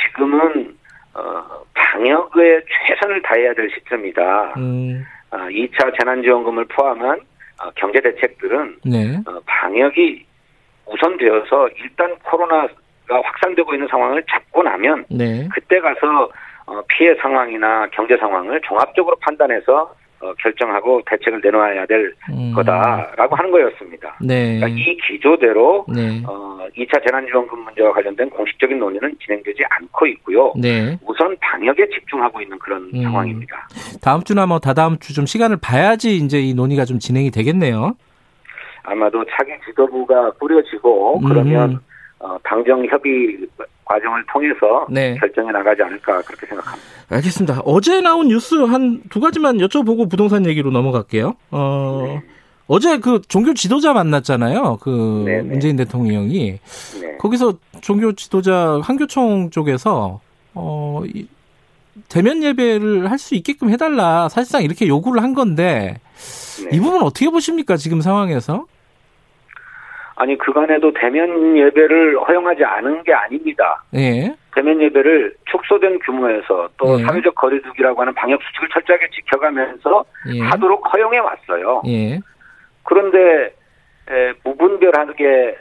지금은 0.08 0.74
어, 1.16 1.64
방역에 1.74 2.62
최선을 2.88 3.22
다해야 3.22 3.54
될 3.54 3.70
시점이다. 3.72 4.54
음. 4.58 5.06
어, 5.32 5.38
2차 5.38 5.98
재난지원금을 5.98 6.66
포함한 6.66 7.20
어, 7.62 7.72
경제 7.76 8.02
대책들은 8.02 8.78
네. 8.86 9.18
어, 9.26 9.40
방역이 9.46 10.26
우선되어서 10.86 11.70
일단 11.80 12.16
코로나가 12.24 12.70
확산되고 13.08 13.74
있는 13.74 13.88
상황을 13.88 14.24
잡고 14.30 14.64
나면 14.64 15.06
네. 15.10 15.48
그때 15.54 15.80
가서 15.80 16.30
어, 16.68 16.82
피해 16.90 17.16
상황이나 17.16 17.88
경제 17.92 18.18
상황을 18.18 18.60
종합적으로 18.62 19.16
판단해서 19.22 19.96
어, 20.26 20.34
결정하고 20.40 21.02
대책을 21.06 21.42
내놓아야 21.44 21.86
될 21.86 22.14
음. 22.30 22.54
거다라고 22.54 23.36
하는 23.36 23.52
거였습니다. 23.52 24.18
네. 24.22 24.60
그러니까 24.60 24.68
이 24.80 24.98
기조대로 25.08 25.86
네. 25.94 26.22
어, 26.28 26.68
2차 26.78 27.04
재난지원금 27.06 27.60
문제와 27.60 27.92
관련된 27.94 28.30
공식적인 28.30 28.78
논의는 28.80 29.16
진행되지 29.26 29.64
않고 29.70 30.06
있고요. 30.08 30.54
네. 30.56 30.98
우선 31.06 31.36
방역에 31.40 31.88
집중하고 31.90 32.42
있는 32.42 32.60
그런 32.60 32.90
음. 32.94 33.04
상황입니다. 33.04 33.68
다음 34.02 34.24
주나 34.24 34.46
뭐 34.46 34.60
다다음 34.60 34.98
주 35.00 35.16
좀 35.16 35.26
시간을 35.26 35.58
봐야지 35.62 36.18
이제 36.18 36.42
이 36.42 36.54
논의가 36.54 36.84
좀 36.84 37.00
진행이 37.00 37.32
되겠네요. 37.32 37.96
아마도 38.84 39.24
차기 39.32 39.52
지도부가 39.66 40.32
꾸려지고 40.32 41.22
그러면 41.22 41.72
음. 41.72 41.78
어, 42.20 42.38
당정 42.44 42.86
협의 42.86 43.38
과정을 43.86 44.24
통해서 44.32 44.86
네. 44.90 45.16
결정해 45.20 45.52
나가지 45.52 45.82
않을까 45.84 46.22
그렇게 46.24 46.46
생각합니다. 46.48 46.86
알겠습니다. 47.10 47.62
어제 47.66 48.02
나온 48.02 48.28
뉴스 48.28 48.56
한 48.56 49.02
두 49.10 49.20
가지만 49.20 49.58
여쭤보고 49.58 50.10
부동산 50.10 50.46
얘기로 50.46 50.72
넘어갈게요. 50.72 51.36
어, 51.52 52.04
네. 52.08 52.24
어제 52.68 52.98
그 52.98 53.22
종교 53.28 53.54
지도자 53.54 53.94
만났잖아요. 53.94 54.78
그 54.82 55.24
네네. 55.26 55.42
네. 55.44 55.50
문재인 55.50 55.76
대통령이 55.76 56.60
네. 57.02 57.18
거기서 57.20 57.54
종교 57.82 58.12
지도자 58.14 58.80
한교총 58.84 59.52
쪽에서 59.52 60.20
어, 60.56 61.04
이, 61.14 61.28
대면 62.10 62.42
예배를 62.44 63.10
할 63.12 63.20
수 63.20 63.36
있게끔 63.36 63.70
해달라 63.70 64.28
사실상 64.30 64.64
이렇게 64.64 64.88
요구를 64.88 65.22
한 65.22 65.34
건데 65.36 66.00
네. 66.64 66.76
이 66.76 66.80
부분 66.80 67.04
어떻게 67.04 67.30
보십니까 67.30 67.78
지금 67.78 68.02
상황에서? 68.02 68.66
아니 70.16 70.38
그간에도 70.38 70.94
대면 70.94 71.58
예배를 71.58 72.18
허용하지 72.20 72.64
않은 72.64 73.04
게 73.04 73.14
아닙니다. 73.14 73.84
예. 73.96 74.34
대면 74.54 74.82
예배를 74.82 75.36
축소된 75.52 76.00
규모에서 76.00 76.70
또 76.78 77.00
예. 77.00 77.04
사회적 77.04 77.36
거리두기라고 77.36 78.02
하는 78.02 78.14
방역 78.14 78.42
수칙을 78.42 78.70
철저하게 78.70 79.10
지켜가면서 79.10 80.06
예. 80.34 80.40
하도록 80.42 80.94
허용해 80.94 81.20
왔어요. 81.20 81.82
예. 81.88 82.20
그런데 82.84 83.54
에, 84.10 84.34
무분별하게 84.44 85.58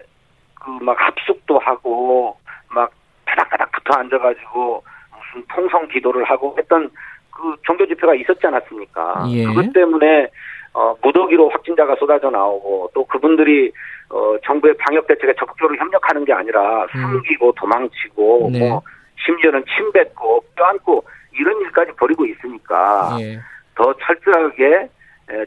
그 0.65 0.71
막 0.81 0.97
합숙도 0.99 1.59
하고 1.59 2.37
막 2.71 2.91
바닥바닥 3.27 3.71
붙어 3.73 3.99
앉아가지고 3.99 4.83
무슨 5.17 5.47
통성 5.55 5.87
기도를 5.89 6.25
하고 6.25 6.55
했던 6.59 6.91
그 7.31 7.57
종교 7.65 7.87
집회가 7.87 8.15
있었지 8.15 8.47
않았습니까? 8.47 9.27
예. 9.31 9.45
그것 9.45 9.73
때문에 9.73 10.29
어, 10.73 10.95
무더기로 11.03 11.51
확진자가 11.51 11.97
쏟아져 11.97 12.31
나오고 12.31 12.91
또 12.95 13.05
그분들이 13.07 13.73
어, 14.11 14.37
정부의 14.45 14.75
방역 14.79 15.07
대책에 15.07 15.35
적극적으로 15.35 15.77
협력하는 15.77 16.25
게 16.25 16.33
아니라 16.33 16.85
음. 16.95 17.01
숨기고 17.13 17.53
도망치고 17.53 18.51
네. 18.53 18.59
뭐 18.59 18.83
심지어는 19.25 19.65
침 19.75 19.91
뱉고 19.93 20.45
뼈안고 20.57 21.05
이런 21.33 21.61
일까지 21.63 21.93
벌이고 21.97 22.27
있으니까 22.27 23.17
예. 23.21 23.39
더 23.75 23.93
철저하게 23.95 24.89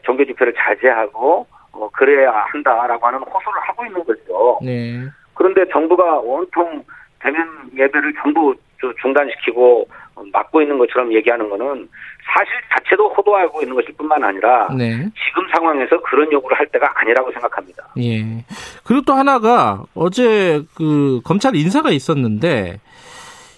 종교 0.02 0.24
집회를 0.24 0.52
자제하고 0.54 1.46
어, 1.72 1.88
그래야 1.92 2.32
한다라고 2.32 3.06
하는 3.06 3.20
호소를 3.20 3.60
하고 3.60 3.84
있는 3.86 4.04
거죠. 4.04 4.58
네. 4.62 5.04
그런데 5.34 5.64
정부가 5.70 6.18
온통 6.18 6.84
대면 7.20 7.70
예배를 7.76 8.12
전부 8.20 8.54
중단시키고 9.00 9.88
막고 10.32 10.62
있는 10.62 10.78
것처럼 10.78 11.12
얘기하는 11.12 11.48
거는 11.48 11.88
사실 12.34 12.52
자체도 12.72 13.08
호도하고 13.14 13.62
있는 13.62 13.74
것일 13.74 13.94
뿐만 13.96 14.22
아니라 14.22 14.68
네. 14.76 14.90
지금 14.96 15.48
상황에서 15.54 16.00
그런 16.02 16.30
요구를 16.30 16.58
할 16.58 16.66
때가 16.66 16.92
아니라고 16.94 17.32
생각합니다. 17.32 17.88
예. 17.98 18.44
그리고 18.84 19.02
또 19.02 19.14
하나가 19.14 19.82
어제 19.94 20.62
그 20.74 21.20
검찰 21.24 21.56
인사가 21.56 21.90
있었는데 21.90 22.80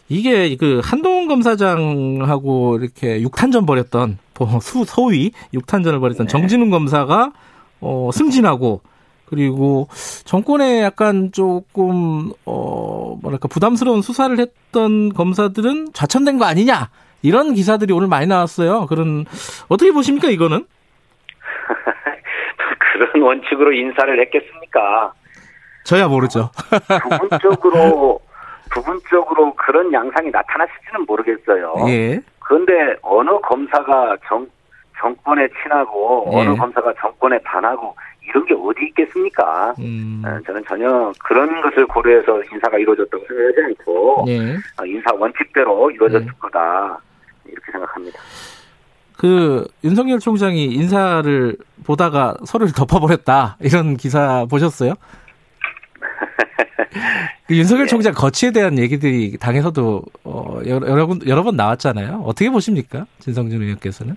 이게 0.08 0.56
그 0.56 0.80
한동훈 0.82 1.28
검사장하고 1.28 2.78
이렇게 2.78 3.20
육탄전 3.22 3.66
벌였던 3.66 4.18
수 4.62 4.84
소위 4.84 5.32
육탄전을 5.52 6.00
벌였던 6.00 6.26
네. 6.26 6.30
정진웅 6.30 6.70
검사가 6.70 7.32
어 7.80 8.10
승진하고 8.12 8.80
그리고 9.26 9.88
정권에 10.24 10.82
약간 10.82 11.30
조금 11.32 12.32
어 12.44 13.16
뭐랄까 13.22 13.48
부담스러운 13.48 14.02
수사를 14.02 14.36
했던 14.38 15.12
검사들은 15.12 15.92
좌천된 15.92 16.38
거 16.38 16.44
아니냐 16.44 16.90
이런 17.22 17.54
기사들이 17.54 17.92
오늘 17.92 18.08
많이 18.08 18.26
나왔어요. 18.26 18.86
그런 18.86 19.24
어떻게 19.68 19.92
보십니까 19.92 20.28
이거는? 20.28 20.64
그런 22.78 23.22
원칙으로 23.22 23.72
인사를 23.72 24.20
했겠습니까? 24.20 25.12
저야 25.84 26.08
모르죠. 26.08 26.50
부분적으로 27.18 28.20
부분적으로 28.70 29.52
그런 29.54 29.92
양상이 29.92 30.30
나타났을지는 30.30 31.04
모르겠어요. 31.06 31.74
예. 31.88 32.20
그런데 32.38 32.96
어느 33.02 33.30
검사가 33.42 34.16
정 34.26 34.46
정권에 35.00 35.48
친하고 35.62 36.30
예. 36.32 36.36
어느 36.38 36.56
검사가 36.56 36.92
정권에 37.00 37.38
반하고 37.38 37.96
이런 38.28 38.44
게 38.44 38.54
어디 38.54 38.86
있겠습니까? 38.88 39.74
음. 39.80 40.22
어, 40.24 40.38
저는 40.46 40.62
전혀 40.68 41.12
그런 41.24 41.60
것을 41.62 41.86
고려해서 41.86 42.42
인사가 42.52 42.78
이루어졌다고 42.78 43.24
생각하지 43.26 43.60
않고 43.66 44.24
예. 44.28 44.54
어, 44.80 44.86
인사 44.86 45.12
원칙대로 45.14 45.90
이루어졌을 45.90 46.26
예. 46.26 46.38
거다 46.38 47.00
이렇게 47.46 47.72
생각합니다. 47.72 48.18
그 49.16 49.66
윤석열 49.84 50.18
총장이 50.18 50.64
인사를 50.64 51.56
보다가 51.84 52.36
서로를 52.46 52.72
덮어버렸다 52.76 53.58
이런 53.60 53.96
기사 53.96 54.46
보셨어요? 54.48 54.94
그 57.46 57.56
윤석열 57.56 57.84
예. 57.84 57.86
총장 57.88 58.14
거치에 58.14 58.50
대한 58.50 58.78
얘기들이 58.78 59.36
당에서도 59.38 60.02
어, 60.24 60.60
여러, 60.66 61.06
분 61.06 61.20
여러 61.26 61.42
번 61.42 61.56
나왔잖아요. 61.56 62.22
어떻게 62.24 62.48
보십니까, 62.50 63.06
진성준 63.18 63.60
의원께서는? 63.60 64.16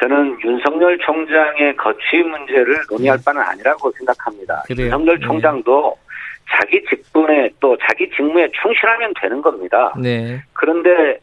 저는 0.00 0.38
윤석열 0.44 0.96
총장의 0.98 1.76
거취 1.76 2.22
문제를 2.22 2.84
논의할 2.88 3.18
네. 3.18 3.24
바는 3.24 3.42
아니라고 3.42 3.90
생각합니다. 3.92 4.62
그래요. 4.66 4.86
윤석열 4.86 5.18
네. 5.18 5.26
총장도 5.26 5.96
네. 5.96 6.07
자기 6.50 6.82
직분에 6.84 7.50
또 7.60 7.76
자기 7.88 8.10
직무에 8.10 8.48
충실하면 8.62 9.12
되는 9.20 9.42
겁니다. 9.42 9.92
네. 10.00 10.42
그런데 10.52 11.18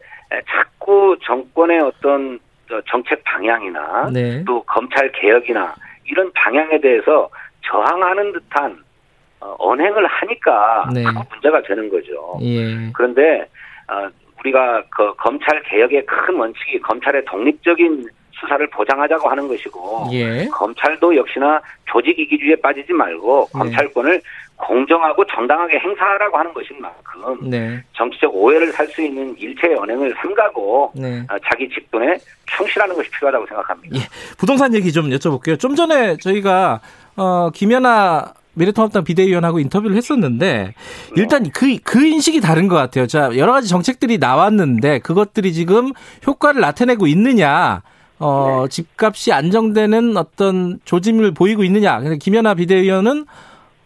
자꾸 0.48 1.16
정권의 1.24 1.80
어떤 1.80 2.38
정책 2.88 3.22
방향이나 3.24 4.10
네. 4.12 4.44
또 4.44 4.62
검찰 4.64 5.10
개혁이나 5.12 5.74
이런 6.04 6.32
방향에 6.32 6.80
대해서 6.80 7.28
저항하는 7.62 8.32
듯한 8.32 8.84
어, 9.40 9.54
언행을 9.58 10.06
하니까 10.06 10.88
네. 10.94 11.04
문제가 11.30 11.62
되는 11.62 11.88
거죠. 11.90 12.38
예. 12.42 12.90
그런데 12.92 13.46
어, 13.88 14.08
우리가 14.40 14.84
그 14.90 15.14
검찰 15.16 15.62
개혁의 15.62 16.06
큰 16.06 16.36
원칙이 16.36 16.80
검찰의 16.80 17.24
독립적인 17.24 18.08
수사를 18.32 18.66
보장하자고 18.68 19.28
하는 19.28 19.48
것이고 19.48 20.08
예. 20.12 20.46
검찰도 20.46 21.16
역시나 21.16 21.60
조직 21.86 22.18
이기주의에 22.18 22.56
빠지지 22.56 22.92
말고 22.92 23.48
네. 23.52 23.58
검찰권을 23.58 24.20
공정하고 24.56 25.24
정당하게 25.26 25.78
행사하라고 25.78 26.38
하는 26.38 26.52
것인 26.54 26.80
만큼 26.80 27.50
네. 27.50 27.82
정치적 27.94 28.34
오해를 28.34 28.72
살 28.72 28.86
수 28.88 29.02
있는 29.02 29.34
일체의 29.38 29.74
언행을 29.76 30.14
삼가고 30.16 30.92
네. 30.94 31.20
어, 31.30 31.36
자기 31.50 31.68
직분에 31.68 32.16
충실하는 32.46 32.94
것이 32.94 33.10
필요하다고 33.10 33.46
생각합니다. 33.46 33.96
예. 33.96 34.00
부동산 34.38 34.74
얘기 34.74 34.92
좀 34.92 35.10
여쭤볼게요. 35.10 35.58
좀 35.58 35.74
전에 35.74 36.16
저희가 36.18 36.80
어, 37.16 37.50
김연아 37.50 38.32
미래통합당 38.54 39.04
비대위원하고 39.04 39.58
인터뷰를 39.58 39.96
했었는데 39.96 40.72
일단 41.16 41.50
그, 41.50 41.76
그 41.84 42.06
인식이 42.06 42.40
다른 42.40 42.68
것 42.68 42.76
같아요. 42.76 43.06
자, 43.06 43.30
여러 43.36 43.52
가지 43.52 43.68
정책들이 43.68 44.16
나왔는데 44.18 45.00
그것들이 45.00 45.52
지금 45.52 45.92
효과를 46.26 46.60
나타내고 46.60 47.06
있느냐. 47.08 47.82
어, 48.18 48.62
네. 48.64 48.68
집값이 48.70 49.32
안정되는 49.32 50.16
어떤 50.16 50.80
조짐을 50.86 51.34
보이고 51.34 51.64
있느냐. 51.64 52.00
근데 52.00 52.16
김연아 52.16 52.54
비대위원은 52.54 53.26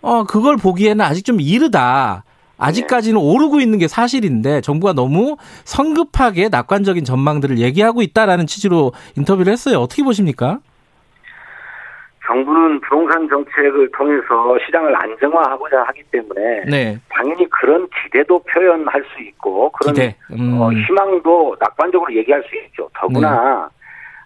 어, 0.02 0.24
그걸 0.24 0.56
보기에는 0.56 1.04
아직 1.04 1.24
좀 1.24 1.40
이르다. 1.40 2.24
아직까지는 2.58 3.18
네. 3.18 3.26
오르고 3.26 3.60
있는 3.60 3.78
게 3.78 3.88
사실인데 3.88 4.60
정부가 4.60 4.92
너무 4.92 5.36
성급하게 5.64 6.50
낙관적인 6.50 7.04
전망들을 7.04 7.58
얘기하고 7.58 8.02
있다라는 8.02 8.46
취지로 8.46 8.92
인터뷰를 9.16 9.50
했어요. 9.52 9.78
어떻게 9.78 10.02
보십니까? 10.02 10.58
정부는 12.26 12.80
부동산 12.82 13.28
정책을 13.28 13.90
통해서 13.96 14.56
시장을 14.64 14.94
안정화하고자 14.94 15.82
하기 15.88 16.02
때문에 16.12 16.64
네. 16.70 17.00
당연히 17.08 17.48
그런 17.50 17.88
기대도 18.04 18.40
표현할 18.44 19.02
수 19.12 19.22
있고 19.22 19.70
그런 19.72 19.94
기대. 19.94 20.16
음. 20.30 20.60
어, 20.60 20.70
희망도 20.70 21.56
낙관적으로 21.58 22.14
얘기할 22.14 22.42
수 22.42 22.54
있죠. 22.66 22.88
더구나 22.94 23.68
네. 23.72 23.79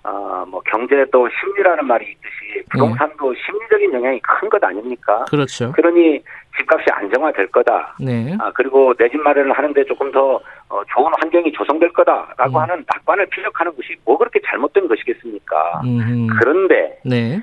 어, 0.04 0.44
뭐 0.48 0.60
경제도 0.66 1.26
심리라는 1.40 1.86
말이 1.86 2.04
있듯이 2.12 2.62
부동산도 2.70 3.32
네. 3.32 3.40
심리적인 3.44 3.92
영향이 3.94 4.20
큰 4.20 4.48
것 4.50 4.62
아닙니까? 4.62 5.24
그렇죠. 5.30 5.72
그러니 5.72 6.22
집값이 6.58 6.84
안정화될 6.92 7.46
거다. 7.48 7.96
네. 7.98 8.36
아, 8.38 8.52
그리고 8.54 8.92
내 8.98 9.08
집 9.08 9.20
마련을 9.22 9.52
하는데 9.52 9.84
조금 9.86 10.12
더 10.12 10.40
어, 10.68 10.82
좋은 10.94 11.10
환경이 11.20 11.50
조성될 11.52 11.92
거다라고 11.94 12.58
음. 12.58 12.62
하는 12.62 12.84
낙관을 12.86 13.26
피력하는 13.26 13.74
것이 13.74 13.96
뭐 14.04 14.18
그렇게 14.18 14.40
잘못된 14.44 14.86
것이겠습니까? 14.88 15.80
음. 15.84 16.26
그런데 16.38 16.98
네. 17.04 17.40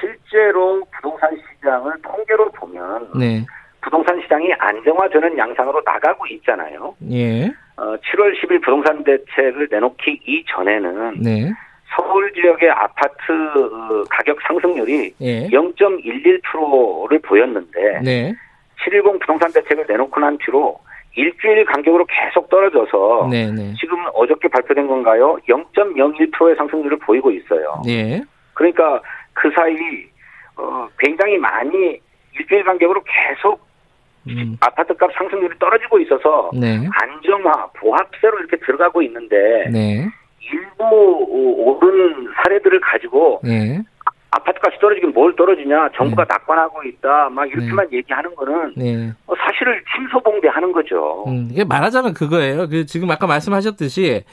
실제로 0.00 0.82
부동산 0.96 1.30
시장을 1.36 1.92
통계로 2.02 2.50
보면 2.52 3.10
네. 3.18 3.44
부동산 3.82 4.20
시장이 4.22 4.52
안정화되는 4.58 5.36
양상으로 5.38 5.82
나가고 5.84 6.26
있잖아요. 6.28 6.94
예. 7.10 7.46
어, 7.76 7.94
7월 7.96 8.34
10일 8.40 8.62
부동산 8.64 9.04
대책을 9.04 9.68
내놓기 9.70 10.20
이전에는 10.26 11.20
네. 11.22 11.52
서울 11.94 12.32
지역의 12.32 12.70
아파트 12.70 13.32
어, 13.32 14.04
가격 14.10 14.38
상승률이 14.46 15.14
예. 15.20 15.48
0.11%를 15.48 17.18
보였는데 17.20 18.00
네. 18.02 18.34
710 18.84 19.18
부동산 19.20 19.52
대책을 19.52 19.86
내놓고 19.88 20.20
난 20.20 20.36
뒤로 20.38 20.78
일주일 21.14 21.64
간격으로 21.64 22.06
계속 22.06 22.48
떨어져서 22.48 23.28
네네. 23.30 23.52
네. 23.52 23.74
지금 23.80 24.04
어저께 24.14 24.48
발표된 24.48 24.86
건가요? 24.86 25.36
0.01%의 25.48 26.56
상승률을 26.56 26.98
보이고 26.98 27.30
있어요. 27.30 27.82
네. 27.84 28.22
그러니까 28.54 29.00
그 29.32 29.50
사이 29.54 29.74
어, 30.56 30.88
굉장히 30.98 31.38
많이 31.38 32.00
일주일 32.34 32.64
간격으로 32.64 33.02
계속 33.02 33.66
음. 34.28 34.56
아파트값 34.60 35.10
상승률이 35.14 35.58
떨어지고 35.58 35.98
있어서 36.00 36.50
네. 36.54 36.86
안정화, 36.92 37.68
보합세로 37.74 38.38
이렇게 38.40 38.56
들어가고 38.58 39.02
있는데 39.02 39.68
네. 39.72 40.06
일부 40.40 41.26
오른 41.28 42.28
사례들을 42.36 42.80
가지고 42.80 43.40
네. 43.42 43.82
아파트값이 44.30 44.78
떨어지긴 44.80 45.12
뭘 45.12 45.34
떨어지냐 45.36 45.90
정부가 45.96 46.24
네. 46.24 46.28
낙관하고 46.34 46.82
있다 46.84 47.30
막 47.30 47.48
이렇게만 47.48 47.88
네. 47.90 47.98
얘기하는 47.98 48.34
거는 48.34 48.72
네. 48.76 49.12
어, 49.26 49.34
사실을 49.36 49.82
침소봉대하는 49.94 50.72
거죠. 50.72 51.24
음, 51.26 51.48
이게 51.50 51.64
말하자면 51.64 52.14
그거예요. 52.14 52.68
그 52.68 52.86
지금 52.86 53.10
아까 53.10 53.26
말씀하셨듯이 53.26 54.24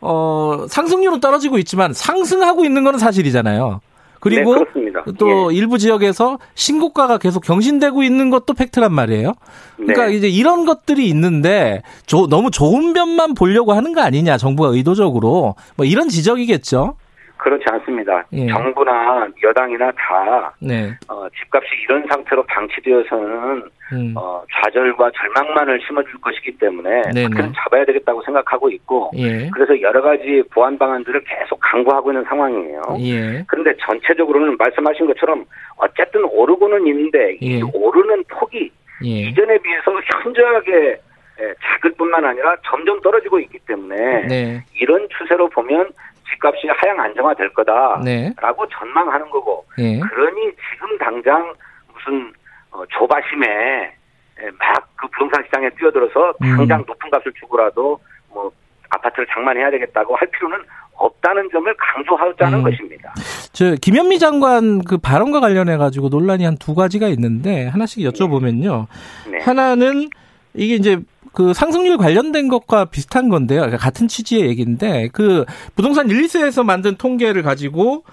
어, 0.00 0.66
상승률은 0.68 1.20
떨어지고 1.20 1.58
있지만 1.58 1.92
상승하고 1.92 2.64
있는 2.64 2.82
거는 2.82 2.98
사실이잖아요. 2.98 3.80
그리고 4.22 4.54
네, 4.54 4.92
또 5.18 5.52
예. 5.52 5.56
일부 5.56 5.78
지역에서 5.78 6.38
신고가가 6.54 7.18
계속 7.18 7.42
경신되고 7.42 8.04
있는 8.04 8.30
것도 8.30 8.54
팩트란 8.54 8.94
말이에요. 8.94 9.34
그러니까 9.76 10.06
네. 10.06 10.14
이제 10.14 10.28
이런 10.28 10.64
것들이 10.64 11.08
있는데 11.08 11.82
조, 12.06 12.28
너무 12.28 12.52
좋은 12.52 12.92
면만 12.92 13.34
보려고 13.34 13.72
하는 13.72 13.92
거 13.92 14.00
아니냐 14.00 14.38
정부가 14.38 14.68
의도적으로 14.68 15.56
뭐 15.74 15.84
이런 15.84 16.08
지적이겠죠. 16.08 16.94
그렇지 17.42 17.64
않습니다. 17.70 18.24
예. 18.32 18.46
정부나 18.46 19.26
여당이나 19.42 19.90
다 19.92 20.54
네. 20.60 20.92
어, 21.08 21.26
집값이 21.30 21.68
이런 21.84 22.06
상태로 22.08 22.44
방치되어서는 22.44 23.62
음. 23.92 24.14
어, 24.16 24.42
좌절과 24.52 25.10
절망만을 25.10 25.80
심어줄 25.86 26.20
것이기 26.20 26.58
때문에 26.58 27.02
그는 27.12 27.52
잡아야 27.56 27.84
되겠다고 27.84 28.22
생각하고 28.22 28.70
있고 28.70 29.10
예. 29.16 29.50
그래서 29.52 29.80
여러 29.80 30.00
가지 30.00 30.42
보완 30.52 30.78
방안들을 30.78 31.24
계속 31.24 31.58
강구하고 31.60 32.12
있는 32.12 32.24
상황이에요. 32.24 32.82
예. 33.00 33.44
그런데 33.48 33.74
전체적으로는 33.80 34.56
말씀하신 34.56 35.06
것처럼 35.06 35.44
어쨌든 35.76 36.24
오르고는 36.24 36.86
있는데 36.86 37.36
이 37.40 37.56
예. 37.58 37.62
오르는 37.74 38.24
폭이 38.28 38.70
예. 39.04 39.08
이전에 39.08 39.58
비해서 39.58 39.92
현저하게 40.22 41.00
예, 41.40 41.54
작을 41.62 41.92
뿐만 41.92 42.24
아니라 42.24 42.54
점점 42.64 43.00
떨어지고 43.00 43.40
있기 43.40 43.58
때문에 43.66 44.26
네. 44.26 44.64
이런 44.74 45.08
추세로 45.18 45.48
보면 45.48 45.90
집값이 46.32 46.68
하향 46.68 47.00
안정화될 47.00 47.52
거다라고 47.52 48.04
네. 48.04 48.32
전망하는 48.72 49.30
거고 49.30 49.64
네. 49.78 49.98
그러니 50.00 50.50
지금 50.72 50.98
당장 50.98 51.52
무슨 51.94 52.32
어, 52.70 52.82
조바심에 52.90 53.94
막 54.58 54.92
그 55.02 55.08
부동산 55.08 55.42
시장에 55.44 55.68
뛰어들어서 55.70 56.32
음. 56.42 56.56
당장 56.56 56.80
음. 56.80 56.84
높은 56.86 57.10
값을 57.10 57.32
주고라도 57.40 57.98
뭐 58.32 58.52
아파트를 58.88 59.26
장만해야 59.34 59.70
되겠다고 59.72 60.14
할 60.14 60.28
필요는 60.28 60.58
없다는 60.94 61.48
점을 61.50 61.74
강조하자는 61.76 62.58
음. 62.58 62.62
것입니다. 62.62 63.12
저 63.52 63.74
김현미 63.74 64.20
장관 64.20 64.84
그 64.84 64.98
발언과 64.98 65.40
관련해 65.40 65.76
가지고 65.76 66.08
논란이 66.08 66.44
한 66.44 66.56
두 66.56 66.76
가지가 66.76 67.08
있는데 67.08 67.66
하나씩 67.66 68.04
여쭤보면요. 68.04 68.86
네. 69.28 69.38
하나는 69.40 70.08
이게 70.54 70.76
이제 70.76 71.00
그 71.32 71.54
상승률 71.54 71.96
관련된 71.96 72.48
것과 72.48 72.86
비슷한 72.86 73.28
건데요. 73.28 73.60
그러니까 73.60 73.78
같은 73.78 74.08
취지의 74.08 74.46
얘기인데 74.48 75.08
그 75.12 75.44
부동산 75.74 76.06
릴리스에서 76.06 76.62
만든 76.62 76.96
통계를 76.96 77.42
가지고 77.42 78.04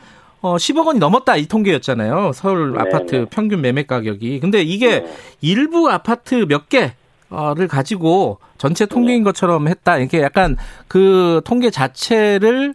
어 0.41 0.55
10억 0.55 0.87
원이 0.87 0.99
넘었다 0.99 1.35
이 1.35 1.47
통계였잖아요. 1.47 2.31
서울 2.33 2.73
네 2.73 2.79
아파트 2.79 3.15
네. 3.15 3.25
평균 3.29 3.61
매매 3.61 3.83
가격이. 3.83 4.39
근데 4.39 4.61
이게 4.61 5.01
네. 5.01 5.13
일부 5.41 5.89
아파트 5.89 6.45
몇 6.47 6.69
개 6.69 6.93
를 7.31 7.67
가지고 7.67 8.39
전체 8.57 8.87
통계인 8.87 9.19
네. 9.19 9.23
것처럼 9.23 9.67
했다. 9.67 9.97
이렇게 9.97 10.21
약간 10.21 10.57
그 10.87 11.41
통계 11.45 11.69
자체를 11.69 12.73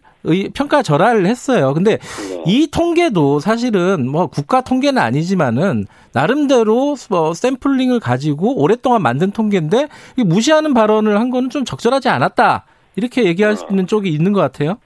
평가 0.55 0.81
절하를 0.81 1.27
했어요. 1.27 1.75
근데 1.75 1.99
네. 1.99 2.45
이 2.47 2.71
통계도 2.71 3.41
사실은 3.41 4.09
뭐 4.09 4.29
국가 4.29 4.61
통계는 4.61 5.03
아니지만은 5.03 5.87
나름대로 6.13 6.95
뭐 7.11 7.35
샘플링을 7.35 7.99
가지고 7.99 8.57
오랫동안 8.63 9.03
만든 9.03 9.33
통계인데 9.33 9.89
무시하는 10.25 10.73
발언을 10.73 11.19
한 11.19 11.31
거는 11.31 11.51
좀 11.51 11.65
적절하지 11.65 12.09
않았다. 12.09 12.65
이렇게 12.95 13.25
얘기할 13.25 13.57
수 13.57 13.67
있는 13.69 13.89
쪽이 13.89 14.09
있는 14.09 14.33
것 14.33 14.41
같아요. 14.41 14.79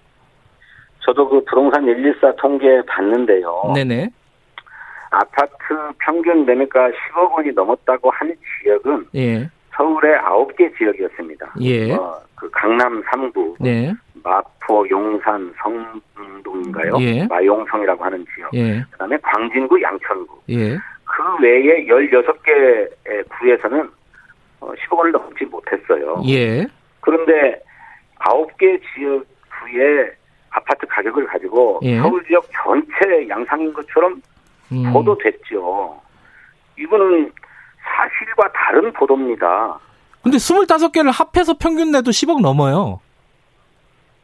저도 1.05 1.29
그 1.29 1.45
부동산 1.45 1.85
114 1.85 2.37
통계 2.37 2.67
봤는데요. 2.87 3.73
네네. 3.75 4.09
아파트 5.11 5.53
평균 5.99 6.47
매매가 6.47 6.89
10억 6.89 7.33
원이 7.33 7.53
넘었다고 7.53 8.11
하는 8.11 8.35
지역은 8.63 9.07
예. 9.15 9.51
서울의 9.79 10.19
9개 10.19 10.77
지역이었습니다. 10.77 11.55
예. 11.61 11.93
어, 11.93 12.21
그 12.35 12.51
강남 12.51 13.01
3구, 13.05 13.55
네. 13.61 13.95
마포, 14.25 14.89
용산, 14.91 15.55
성동인가요? 15.63 16.97
예. 17.01 17.27
마용성이라고 17.27 18.05
하는 18.05 18.27
지역. 18.35 18.53
예. 18.55 18.81
그다음에 18.91 19.17
광진구, 19.23 19.81
양천구. 19.81 20.41
예. 20.51 20.77
그 21.05 21.43
외에 21.43 21.87
16개 21.87 22.91
구에서는 23.39 23.89
10억 24.61 24.99
어, 24.99 25.07
넘지 25.07 25.45
못했어요. 25.45 26.23
예. 26.27 26.67
그런데 27.01 27.63
9개 28.19 28.81
지역 28.93 29.25
구의 29.61 30.11
아파트 30.51 30.87
가격을 30.89 31.25
가지고 31.27 31.79
예. 31.85 31.99
서울 32.01 32.25
지역 32.27 32.45
전체 32.65 33.29
양상인 33.29 33.73
것처럼 33.73 34.21
음. 34.73 34.93
보도됐죠. 34.93 36.01
이거는 36.77 37.31
사실과 37.97 38.51
다른 38.53 38.93
보도입니다. 38.93 39.79
근데 40.23 40.37
25개를 40.37 41.11
합해서 41.13 41.55
평균 41.59 41.91
내도 41.93 42.11
10억 42.11 42.41
넘어요. 42.41 43.01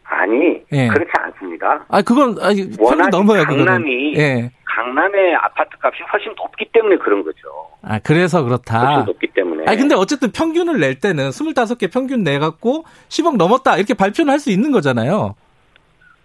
아니 0.05 0.63
예. 0.73 0.89
그렇지 0.89 1.11
않습니다. 1.13 1.85
아 1.89 2.03
그건 2.03 2.37
아니, 2.41 2.69
워낙 2.79 3.09
넘어요. 3.11 3.45
강남이 3.45 4.17
예. 4.17 4.51
강남의 4.65 5.35
아파트 5.37 5.71
값이 5.81 6.03
훨씬 6.13 6.33
높기 6.37 6.67
때문에 6.73 6.97
그런 6.99 7.25
거죠. 7.25 7.39
아 7.83 7.99
그래서 8.01 8.43
그렇다. 8.43 8.87
훨씬 8.87 9.05
높기 9.07 9.29
때문에. 9.29 9.65
아 9.67 9.77
근데 9.77 9.95
어쨌든 9.95 10.31
평균을 10.31 10.79
낼 10.79 11.01
때는 11.01 11.31
25개 11.31 11.93
평균 11.93 12.23
내 12.23 12.39
갖고 12.39 12.85
10억 13.09 13.37
넘었다 13.37 13.77
이렇게 13.77 13.95
발표는 13.95 14.33
할수 14.33 14.51
있는 14.51 14.73
거잖아요. 14.73 15.35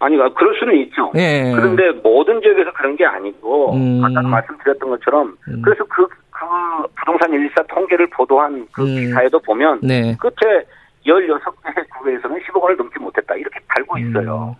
아니, 0.00 0.16
그럴 0.16 0.58
수는 0.58 0.76
있죠. 0.84 1.12
예. 1.16 1.52
그런데 1.54 1.90
모든 2.02 2.40
지역에서 2.40 2.72
그런 2.72 2.96
게 2.96 3.04
아니고, 3.04 3.74
음. 3.74 4.02
아까 4.02 4.22
말씀드렸던 4.22 4.88
것처럼, 4.88 5.36
음. 5.46 5.62
그래서 5.62 5.84
그, 5.84 6.08
그 6.40 6.88
부동산 6.96 7.30
114 7.30 7.62
통계를 7.64 8.06
보도한 8.08 8.66
그 8.72 8.82
음. 8.82 8.94
기사에도 8.94 9.38
보면, 9.40 9.80
네. 9.82 10.16
끝에 10.18 10.64
16개 11.06 11.88
구에서는 11.98 12.38
10억 12.40 12.62
원을 12.62 12.76
넘지 12.76 12.98
못했다. 12.98 13.34
이렇게 13.34 13.58
달고 13.68 13.96
음. 13.96 14.10
있어요. 14.10 14.56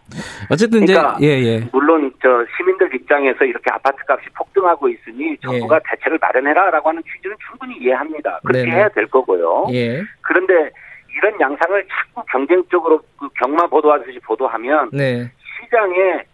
어쨌든 0.51 0.85
그러니까 0.85 1.17
이제, 1.19 1.27
예, 1.27 1.43
예. 1.43 1.69
물론 1.73 2.13
저 2.23 2.29
시민들 2.57 2.95
입장에서 2.95 3.45
이렇게 3.45 3.71
아파트 3.71 3.99
값이 4.07 4.29
폭등하고 4.35 4.89
있으니 4.89 5.37
정부가 5.39 5.77
예. 5.77 5.81
대책을 5.91 6.19
마련해라라고 6.21 6.89
하는 6.89 7.03
취지는 7.03 7.37
충분히 7.49 7.77
이해합니다. 7.79 8.41
그렇게 8.45 8.65
네네. 8.65 8.77
해야 8.77 8.89
될 8.89 9.07
거고요. 9.07 9.67
예. 9.73 10.03
그런데 10.23 10.71
이런 11.17 11.39
양상을 11.41 11.87
자꾸 11.89 12.25
경쟁적으로 12.31 13.01
그 13.19 13.29
경마 13.37 13.67
보도하듯이 13.67 14.19
보도하면 14.21 14.91
네. 14.93 15.31
시장에 15.65 16.25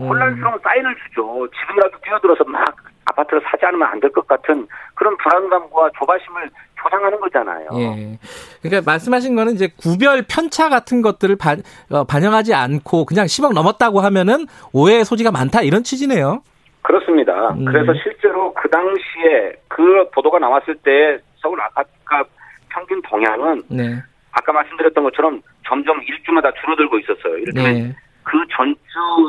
음. 0.00 0.08
혼란스러운 0.08 0.58
사인을 0.62 0.94
주죠. 1.06 1.48
지금이라도 1.60 1.98
뛰어들어서 2.02 2.44
막 2.44 2.64
아파트를 3.06 3.42
사지 3.50 3.64
않으면 3.66 3.88
안 3.88 4.00
될 4.00 4.10
것 4.12 4.26
같은 4.26 4.66
그런 4.94 5.16
불안감과 5.18 5.90
조바심을 5.98 6.50
조장하는 6.82 7.18
거잖아요. 7.20 7.68
예. 7.74 8.18
그러니까 8.62 8.90
말씀하신 8.90 9.34
거는 9.34 9.54
이제 9.54 9.68
구별 9.76 10.22
편차 10.28 10.68
같은 10.68 11.02
것들을 11.02 11.36
반, 11.36 11.62
어, 11.90 12.04
반영하지 12.04 12.54
않고 12.54 13.06
그냥 13.06 13.26
10억 13.26 13.54
넘었다고 13.54 14.00
하면은 14.00 14.46
오해의 14.72 15.04
소지가 15.04 15.30
많다 15.32 15.62
이런 15.62 15.82
취지네요. 15.82 16.42
그렇습니다. 16.82 17.50
음. 17.54 17.64
그래서 17.64 17.92
실제로 18.02 18.52
그 18.54 18.68
당시에 18.68 19.54
그 19.68 20.08
보도가 20.10 20.38
나왔을 20.38 20.74
때 20.76 21.18
서울 21.36 21.60
아파트값 21.62 22.28
평균 22.68 23.00
동향은 23.02 23.62
네. 23.68 23.96
아까 24.32 24.52
말씀드렸던 24.52 25.02
것처럼 25.04 25.40
점점 25.66 26.02
일주마다 26.02 26.50
줄어들고 26.60 26.98
있었어요. 26.98 27.38
이를테면 27.38 27.72
네. 27.74 27.96
그 28.24 28.38
전주 28.56 28.78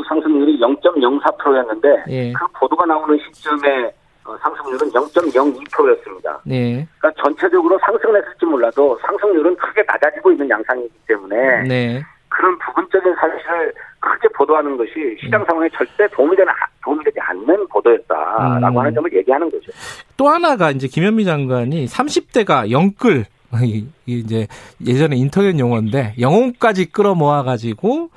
상승률이 0.08 0.60
0.04%였는데 0.60 2.04
예. 2.08 2.34
그 2.34 2.48
보도가 2.60 2.86
나오는 2.86 3.18
시점에 3.26 3.92
어, 4.24 4.36
상승률은 4.42 4.90
0.02%였습니다. 4.90 6.40
네. 6.44 6.88
그러니까 6.98 7.24
전체적으로 7.24 7.78
상승을 7.86 8.22
했을지 8.22 8.46
몰라도 8.46 8.98
상승률은 9.06 9.56
크게 9.56 9.84
낮아지고 9.86 10.32
있는 10.32 10.50
양상이기 10.50 10.94
때문에 11.08 11.64
네. 11.68 12.02
그런 12.30 12.58
부분적인 12.60 13.14
사실을 13.16 13.74
크게 14.00 14.28
보도하는 14.30 14.78
것이 14.78 14.92
시장 15.22 15.42
음. 15.42 15.46
상황에 15.48 15.70
절대 15.70 16.08
도움이 16.08 16.36
되는 16.36 16.52
도움이 16.84 17.04
되지 17.04 17.18
않는 17.20 17.68
보도였다라고 17.68 18.68
음. 18.68 18.80
하는 18.80 18.94
점을 18.94 19.14
얘기하는 19.14 19.50
거죠. 19.50 19.72
또 20.18 20.28
하나가 20.28 20.72
이제 20.72 20.88
김현미 20.88 21.24
장관이 21.26 21.86
30대가 21.86 22.72
영끌 22.72 23.26
이제 24.06 24.48
예전에 24.86 25.16
인터넷 25.16 25.58
용어인데 25.58 26.16
영혼까지 26.20 26.92
끌어모아 26.92 27.44
가지고 27.44 28.10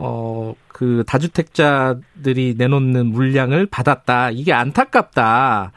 어, 0.00 0.54
그 0.68 1.04
다주택자들이 1.06 2.54
내놓는 2.56 3.06
물량을 3.06 3.66
받았다. 3.66 4.30
이게 4.30 4.52
안타깝다. 4.52 5.72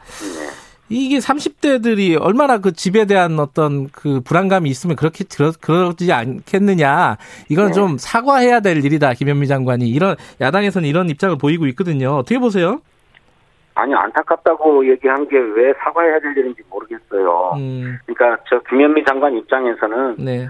이게 0.88 1.18
30대들이 1.18 2.20
얼마나 2.20 2.58
그 2.58 2.72
집에 2.72 3.06
대한 3.06 3.38
어떤 3.40 3.88
그 3.88 4.20
불안감이 4.20 4.68
있으면 4.68 4.94
그렇게 4.94 5.24
들어, 5.24 5.50
그러지 5.58 6.12
않겠느냐. 6.12 7.16
이건 7.48 7.68
네. 7.68 7.72
좀 7.72 7.96
사과해야 7.98 8.60
될 8.60 8.84
일이다. 8.84 9.14
김현미 9.14 9.46
장관이. 9.46 9.88
이런, 9.88 10.16
야당에서는 10.40 10.86
이런 10.86 11.08
입장을 11.08 11.36
보이고 11.38 11.66
있거든요. 11.68 12.10
어떻게 12.16 12.38
보세요? 12.38 12.80
아니, 13.74 13.94
안타깝다고 13.94 14.86
얘기한 14.90 15.26
게 15.28 15.36
왜 15.38 15.72
사과해야 15.82 16.20
될 16.20 16.36
일인지 16.36 16.60
모르겠어요. 16.68 17.52
음. 17.56 17.98
그러니까 18.04 18.42
저 18.50 18.60
김현미 18.68 19.02
장관 19.06 19.34
입장에서는 19.34 20.16
네. 20.18 20.46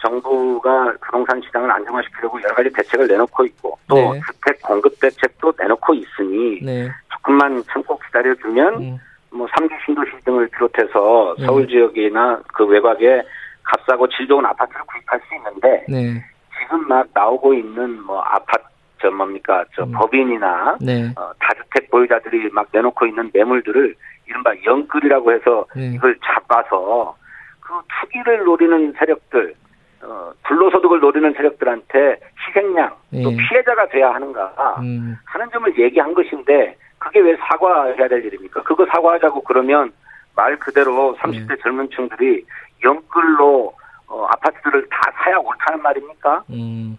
정부가 0.00 0.94
부동산 1.00 1.40
시장을 1.42 1.70
안정화시키려고 1.70 2.40
여러 2.42 2.54
가지 2.54 2.70
대책을 2.70 3.06
내놓고 3.08 3.44
있고 3.46 3.78
또 3.88 3.96
네. 3.96 4.20
주택 4.26 4.62
공급 4.62 4.98
대책도 5.00 5.52
내놓고 5.58 5.94
있으니 5.94 6.60
네. 6.62 6.88
조금만 7.12 7.62
참고 7.70 7.98
기다려주면 7.98 8.74
음. 8.74 8.98
뭐 9.30 9.46
3기 9.48 9.70
신도시 9.84 10.12
등을 10.24 10.48
비롯해서 10.48 11.34
네. 11.38 11.46
서울 11.46 11.66
지역이나 11.68 12.40
그 12.52 12.64
외곽에 12.64 13.22
값싸고 13.62 14.08
질 14.08 14.26
좋은 14.28 14.44
아파트를 14.44 14.80
구입할 14.86 15.20
수 15.20 15.34
있는데 15.36 15.84
네. 15.88 16.24
지금 16.58 16.86
막 16.88 17.06
나오고 17.12 17.54
있는 17.54 18.02
뭐 18.02 18.20
아파트 18.20 18.64
저 19.00 19.10
뭡니까 19.10 19.64
저 19.74 19.84
음. 19.84 19.92
법인이나 19.92 20.78
네. 20.80 21.12
어, 21.16 21.32
다주택 21.38 21.90
보유자들이 21.90 22.50
막 22.52 22.66
내놓고 22.72 23.06
있는 23.06 23.30
매물들을 23.32 23.94
이른바 24.26 24.52
영끌이라고 24.64 25.32
해서 25.32 25.66
네. 25.74 25.92
이걸 25.94 26.16
잡아서 26.24 27.16
그 27.60 27.72
투기를 28.00 28.44
노리는 28.44 28.92
세력들 28.98 29.54
어, 30.02 30.32
불로소득을 30.44 31.00
노리는 31.00 31.32
세력들한테 31.34 32.20
희생양 32.48 32.94
또 33.22 33.32
예. 33.32 33.36
피해자가 33.36 33.88
돼야 33.88 34.12
하는가 34.14 34.76
음. 34.80 35.16
하는 35.24 35.50
점을 35.52 35.78
얘기한 35.78 36.14
것인데 36.14 36.76
그게 36.98 37.20
왜 37.20 37.36
사과해야 37.36 38.08
될 38.08 38.24
일입니까? 38.24 38.62
그거 38.62 38.86
사과하자고 38.86 39.42
그러면 39.42 39.92
말 40.34 40.58
그대로 40.58 41.16
30대 41.16 41.52
예. 41.52 41.62
젊은 41.62 41.88
층들이 41.90 42.44
영끌로 42.84 43.72
어, 44.08 44.24
아파트들을 44.26 44.86
다 44.88 45.12
사야 45.22 45.36
옳다는 45.38 45.82
말입니까? 45.82 46.44
음. 46.50 46.96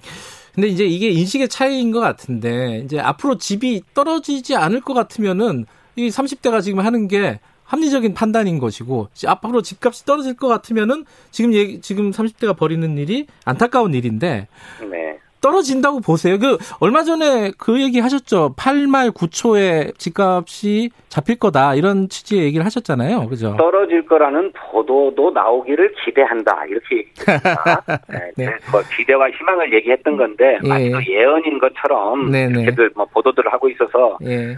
근데 0.54 0.70
이제 0.70 0.86
이게 0.86 1.10
인식의 1.10 1.50
차이인 1.50 1.92
것 1.92 2.00
같은데 2.00 2.80
이제 2.84 3.00
앞으로 3.00 3.38
집이 3.38 3.84
떨어지지 3.94 4.56
않을 4.56 4.82
것 4.82 4.94
같으면은 4.96 5.66
이 5.96 6.10
30대가 6.10 6.62
지금 6.62 6.80
하는 6.80 7.08
게 7.08 7.40
합리적인 7.68 8.14
판단인 8.14 8.60
것이고 8.60 9.10
앞으로 9.26 9.62
집값이 9.62 10.06
떨어질 10.06 10.36
것 10.36 10.48
같으면은 10.48 11.06
지금 11.32 11.54
얘기, 11.54 11.80
지금 11.82 12.12
30대가 12.12 12.58
벌이는 12.58 12.98
일이 12.98 13.28
안타까운 13.46 13.94
일인데 13.94 14.48
네. 14.90 15.07
떨어진다고 15.42 16.00
보세요. 16.02 16.38
그 16.40 16.58
얼마 16.80 17.04
전에 17.04 17.52
그 17.58 17.82
얘기 17.82 18.00
하셨죠. 18.00 18.54
8말 18.56 19.14
9초에 19.14 19.98
집값이 19.98 20.90
잡힐 21.10 21.38
거다 21.38 21.76
이런 21.76 22.10
취지의 22.10 22.44
얘기를 22.46 22.66
하셨잖아요. 22.66 23.28
그죠? 23.28 23.56
떨어질 23.58 24.06
거라는 24.06 24.52
보도도 24.54 25.32
나오기를 25.32 25.94
기대한다 26.04 26.66
이렇게 26.66 26.98
얘기했습니다. 26.98 27.82
네, 28.10 28.32
네. 28.38 28.46
뭐 28.72 28.82
기대와 28.96 29.30
희망을 29.32 29.74
얘기했던 29.74 30.18
건데 30.18 30.60
예. 30.64 30.68
마치 30.68 31.12
예언인 31.12 31.60
것처럼 31.60 32.32
네네. 32.32 32.54
네. 32.54 32.62
이렇게들 32.64 32.92
뭐 32.96 33.06
보도들을 33.06 33.52
하고 33.52 33.70
있어서 33.70 34.18
예. 34.24 34.58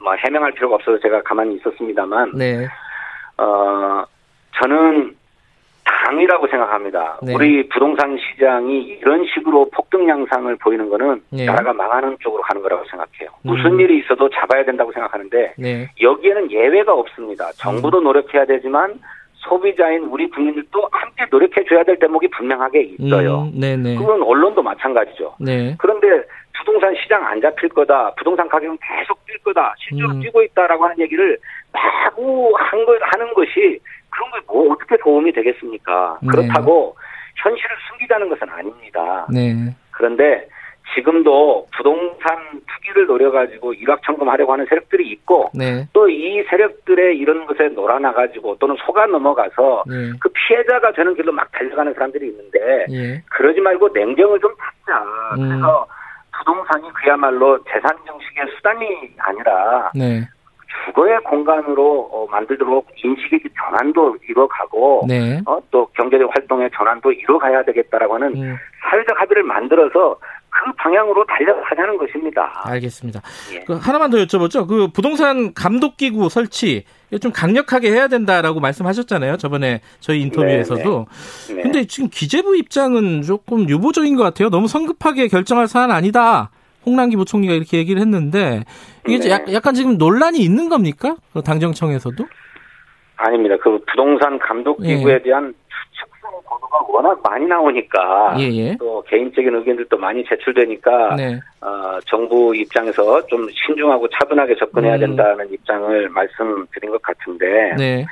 뭐 0.00 0.14
해명할 0.14 0.52
필요가 0.52 0.76
없어서 0.76 0.98
제가 1.00 1.22
가만히 1.22 1.56
있었습니다만 1.56 2.32
네. 2.36 2.66
어 3.38 4.04
저는 4.60 5.14
당이라고 5.92 6.48
생각합니다. 6.48 7.18
네. 7.22 7.34
우리 7.34 7.68
부동산 7.68 8.16
시장이 8.16 8.82
이런 9.00 9.24
식으로 9.26 9.68
폭등 9.70 10.08
양상을 10.08 10.54
보이는 10.56 10.88
거는 10.88 11.22
네. 11.30 11.44
나라가 11.44 11.72
망하는 11.72 12.16
쪽으로 12.20 12.42
가는 12.42 12.62
거라고 12.62 12.84
생각해요. 12.88 13.30
음. 13.42 13.50
무슨 13.50 13.78
일이 13.78 13.98
있어도 13.98 14.28
잡아야 14.30 14.64
된다고 14.64 14.92
생각하는데 14.92 15.54
네. 15.58 15.88
여기에는 16.00 16.50
예외가 16.50 16.94
없습니다. 16.94 17.50
정부도 17.52 17.98
음. 17.98 18.04
노력해야 18.04 18.46
되지만 18.46 19.00
소비자인 19.34 20.04
우리 20.04 20.30
국민들도 20.30 20.88
함께 20.92 21.26
노력해 21.30 21.64
줘야 21.68 21.82
될 21.82 21.98
대목이 21.98 22.28
분명하게 22.28 22.94
있어요. 22.98 23.50
음. 23.54 23.96
그건 23.98 24.22
언론도 24.22 24.62
마찬가지죠. 24.62 25.34
네. 25.40 25.74
그런데 25.78 26.22
부동산 26.58 26.94
시장 27.02 27.24
안 27.26 27.40
잡힐 27.40 27.68
거다. 27.68 28.14
부동산 28.16 28.48
가격은 28.48 28.78
계속 28.80 29.18
뛸 29.26 29.38
거다. 29.42 29.74
실제로 29.78 30.10
음. 30.10 30.20
뛰고 30.20 30.42
있다라고 30.42 30.84
하는 30.84 30.98
얘기를 31.00 31.38
마구 31.72 32.52
한 32.56 32.84
걸, 32.84 33.00
하는 33.02 33.34
것이 33.34 33.80
그런 34.22 34.30
게 34.30 34.52
뭐 34.52 34.72
어떻게 34.72 34.96
도움이 34.98 35.32
되겠습니까? 35.32 36.18
네. 36.22 36.28
그렇다고 36.28 36.96
현실을 37.36 37.76
숨기자는 37.88 38.28
것은 38.28 38.48
아닙니다. 38.48 39.26
네. 39.32 39.74
그런데 39.90 40.46
지금도 40.94 41.66
부동산 41.74 42.36
투기를 42.66 43.06
노려가지고 43.06 43.72
일확천금하려고 43.74 44.52
하는 44.52 44.66
세력들이 44.68 45.08
있고 45.12 45.50
네. 45.54 45.86
또이 45.94 46.44
세력들의 46.50 47.16
이런 47.16 47.46
것에 47.46 47.68
놀아나가지고 47.68 48.56
또는 48.58 48.76
속아 48.84 49.06
넘어가서 49.06 49.84
네. 49.86 50.12
그 50.20 50.28
피해자가 50.28 50.92
되는 50.92 51.14
길로 51.14 51.32
막 51.32 51.50
달려가는 51.52 51.94
사람들이 51.94 52.26
있는데 52.26 52.86
예. 52.90 53.22
그러지 53.30 53.60
말고 53.60 53.88
냉정을 53.94 54.40
좀 54.40 54.52
찾자. 54.58 55.02
음. 55.38 55.48
그래서 55.48 55.86
부동산이 56.38 56.90
그야말로 56.92 57.62
재산 57.64 57.96
정식의 58.06 58.46
수단이 58.56 59.14
아니라 59.18 59.90
네. 59.94 60.28
주거의 60.86 61.18
공간으로 61.20 62.08
어, 62.12 62.26
만들도록 62.30 62.86
인식의 62.96 63.40
전환도 63.56 64.16
이뤄가고 64.28 65.04
네. 65.08 65.40
어, 65.46 65.58
또 65.70 65.86
경제적 65.94 66.30
활동의 66.34 66.70
전환도 66.74 67.12
이뤄가야 67.12 67.64
되겠다라고 67.64 68.14
하는 68.14 68.28
음. 68.36 68.56
사회적 68.90 69.20
합의를 69.20 69.42
만들어서 69.42 70.16
그 70.52 70.70
방향으로 70.76 71.24
달려가자는 71.24 71.96
것입니다. 71.96 72.62
알겠습니다. 72.66 73.22
예. 73.54 73.60
그 73.60 73.74
하나만 73.74 74.10
더 74.10 74.18
여쭤보죠. 74.18 74.68
그 74.68 74.88
부동산 74.88 75.54
감독기구 75.54 76.28
설치 76.28 76.84
좀 77.20 77.32
강력하게 77.32 77.90
해야 77.90 78.06
된다라고 78.06 78.60
말씀하셨잖아요. 78.60 79.38
저번에 79.38 79.80
저희 80.00 80.20
인터뷰에서도. 80.20 81.06
네, 81.48 81.54
네. 81.54 81.54
네. 81.54 81.62
근데 81.62 81.84
지금 81.86 82.10
기재부 82.10 82.56
입장은 82.56 83.22
조금 83.22 83.66
유보적인 83.68 84.14
것 84.16 84.22
같아요. 84.24 84.50
너무 84.50 84.68
성급하게 84.68 85.28
결정할 85.28 85.68
사안 85.68 85.90
아니다. 85.90 86.50
홍남기 86.84 87.16
부총리가 87.16 87.54
이렇게 87.54 87.78
얘기를 87.78 88.00
했는데 88.00 88.64
이게 89.06 89.18
네. 89.18 89.54
약간 89.54 89.74
지금 89.74 89.98
논란이 89.98 90.38
있는 90.38 90.68
겁니까? 90.68 91.16
그 91.32 91.42
당정청에서도? 91.42 92.24
아닙니다. 93.16 93.56
그 93.60 93.78
부동산 93.86 94.38
감독기구에 94.38 95.14
예. 95.14 95.22
대한 95.22 95.54
추측성 95.92 96.32
보도가 96.44 96.78
워낙 96.88 97.20
많이 97.22 97.46
나오니까 97.46 98.34
예예. 98.38 98.56
예. 98.56 98.76
또 98.78 99.02
개인적인 99.06 99.54
의견들도 99.54 99.96
많이 99.96 100.24
제출되니까 100.24 101.16
네. 101.16 101.40
어, 101.60 101.98
정부 102.06 102.54
입장에서 102.54 103.24
좀 103.26 103.48
신중하고 103.50 104.08
차분하게 104.08 104.56
접근해야 104.56 104.94
음. 104.94 105.00
된다는 105.00 105.52
입장을 105.52 106.08
말씀드린 106.08 106.90
것 106.90 107.00
같은데 107.02 107.74
네. 107.76 108.06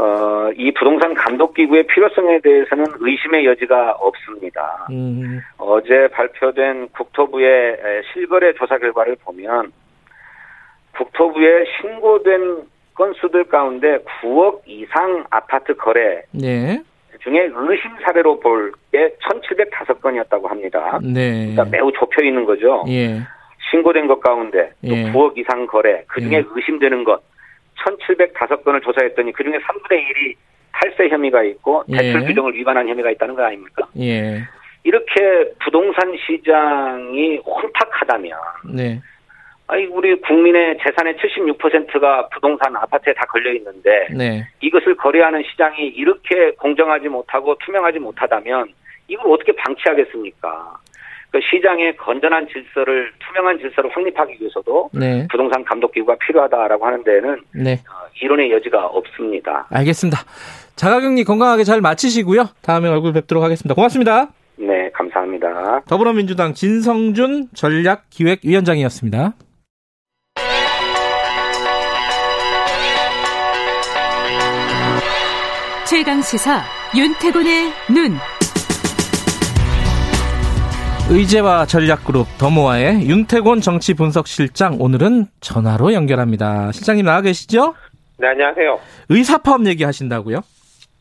어, 0.00 0.50
이 0.56 0.72
부동산 0.72 1.12
감독기구의 1.12 1.82
필요성에 1.86 2.40
대해서는 2.40 2.86
의심의 3.00 3.44
여지가 3.44 3.92
없습니다. 3.98 4.86
음. 4.90 5.40
어제 5.58 6.08
발표된 6.08 6.88
국토부의 6.88 7.76
실거래 8.12 8.54
조사 8.54 8.78
결과를 8.78 9.16
보면 9.22 9.72
국토부에 10.96 11.64
신고된 11.80 12.62
건수들 12.94 13.44
가운데 13.44 13.98
9억 14.22 14.62
이상 14.66 15.24
아파트 15.30 15.74
거래 15.76 16.22
네. 16.32 16.82
중에 17.22 17.50
의심 17.52 17.90
사례로 18.02 18.40
볼 18.40 18.72
게 18.92 19.14
1,705건이었다고 19.20 20.48
합니다. 20.48 20.98
네. 21.02 21.52
그러니까 21.52 21.64
매우 21.64 21.92
좁혀 21.92 22.24
있는 22.24 22.44
거죠. 22.44 22.84
예. 22.88 23.20
신고된 23.70 24.06
것 24.08 24.20
가운데 24.20 24.72
또 24.86 24.88
예. 24.94 25.12
9억 25.12 25.38
이상 25.38 25.66
거래, 25.66 26.02
그 26.08 26.20
중에 26.20 26.38
예. 26.38 26.44
의심되는 26.54 27.04
것 27.04 27.20
1,705건을 27.84 28.82
조사했더니 28.82 29.32
그 29.32 29.44
중에 29.44 29.58
3분의 29.58 29.90
1이 29.90 30.34
탈세 30.72 31.08
혐의가 31.08 31.42
있고 31.44 31.84
예. 31.88 31.96
대출 31.96 32.26
규정을 32.26 32.54
위반한 32.54 32.88
혐의가 32.88 33.10
있다는 33.10 33.34
거 33.34 33.44
아닙니까? 33.44 33.86
예. 33.98 34.40
이렇게 34.82 35.52
부동산 35.62 36.16
시장이 36.26 37.38
혼탁하다면 37.38 38.38
네. 38.74 39.00
아니 39.66 39.86
우리 39.86 40.18
국민의 40.20 40.78
재산의 40.82 41.14
76%가 41.16 42.28
부동산 42.30 42.74
아파트에 42.76 43.12
다 43.14 43.24
걸려 43.26 43.52
있는데 43.52 44.08
네. 44.16 44.44
이것을 44.60 44.96
거래하는 44.96 45.42
시장이 45.50 45.88
이렇게 45.88 46.52
공정하지 46.52 47.08
못하고 47.08 47.56
투명하지 47.64 47.98
못하다면 47.98 48.72
이걸 49.06 49.32
어떻게 49.32 49.52
방치하겠습니까? 49.52 50.78
그 51.30 51.38
시장의 51.40 51.96
건전한 51.96 52.46
질서를 52.48 53.12
투명한 53.24 53.58
질서를 53.58 53.90
확립하기 53.94 54.36
위해서도 54.40 54.90
네. 54.92 55.26
부동산 55.30 55.64
감독 55.64 55.92
기구가 55.92 56.16
필요하다라고 56.16 56.84
하는 56.84 57.04
데는 57.04 57.40
네. 57.54 57.74
어, 57.74 58.08
이론의 58.20 58.50
여지가 58.52 58.86
없습니다. 58.86 59.66
알겠습니다. 59.70 60.18
자가격리 60.76 61.24
건강하게 61.24 61.64
잘 61.64 61.80
마치시고요. 61.80 62.46
다음에 62.62 62.88
얼굴 62.88 63.12
뵙도록 63.12 63.44
하겠습니다. 63.44 63.74
고맙습니다. 63.74 64.28
네, 64.56 64.90
감사합니다. 64.92 65.82
더불어민주당 65.88 66.52
진성준 66.52 67.48
전략기획위원장이었습니다. 67.54 69.32
최강 75.86 76.22
시사 76.22 76.62
윤태곤의 76.96 77.72
눈. 77.92 78.39
의제와 81.10 81.66
전략그룹 81.66 82.26
더모아의 82.38 83.08
윤태곤 83.08 83.60
정치분석실장 83.62 84.76
오늘은 84.80 85.26
전화로 85.40 85.92
연결합니다. 85.92 86.70
실장님 86.70 87.04
나와 87.04 87.20
계시죠? 87.20 87.74
네, 88.18 88.28
안녕하세요. 88.28 88.78
의사파업 89.08 89.66
얘기하신다고요? 89.66 90.40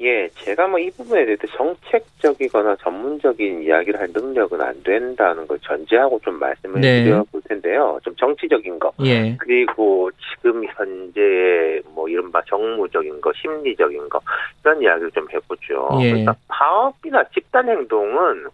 예, 0.01 0.29
제가 0.29 0.65
뭐 0.67 0.79
이 0.79 0.89
부분에 0.91 1.25
대해서 1.25 1.45
정책적이거나 1.57 2.77
전문적인 2.77 3.63
이야기를 3.63 3.99
할 3.99 4.07
능력은 4.13 4.61
안 4.61 4.81
된다는 4.81 5.45
걸 5.45 5.59
전제하고 5.59 6.19
좀 6.23 6.39
말씀을 6.39 6.79
네. 6.79 7.03
드려볼 7.03 7.41
텐데요. 7.49 7.99
좀 8.03 8.15
정치적인 8.15 8.79
거. 8.79 8.93
예. 9.03 9.35
그리고 9.37 10.09
지금 10.31 10.63
현재 10.75 11.81
뭐 11.93 12.07
이른바 12.07 12.41
정무적인 12.47 13.19
거, 13.19 13.31
심리적인 13.41 14.07
거, 14.07 14.21
이런 14.63 14.81
이야기를 14.81 15.11
좀 15.11 15.27
해보죠. 15.33 15.89
예. 16.01 16.11
그러니까 16.11 16.33
파업이나 16.47 17.21
집단 17.33 17.67
행동은 17.67 18.45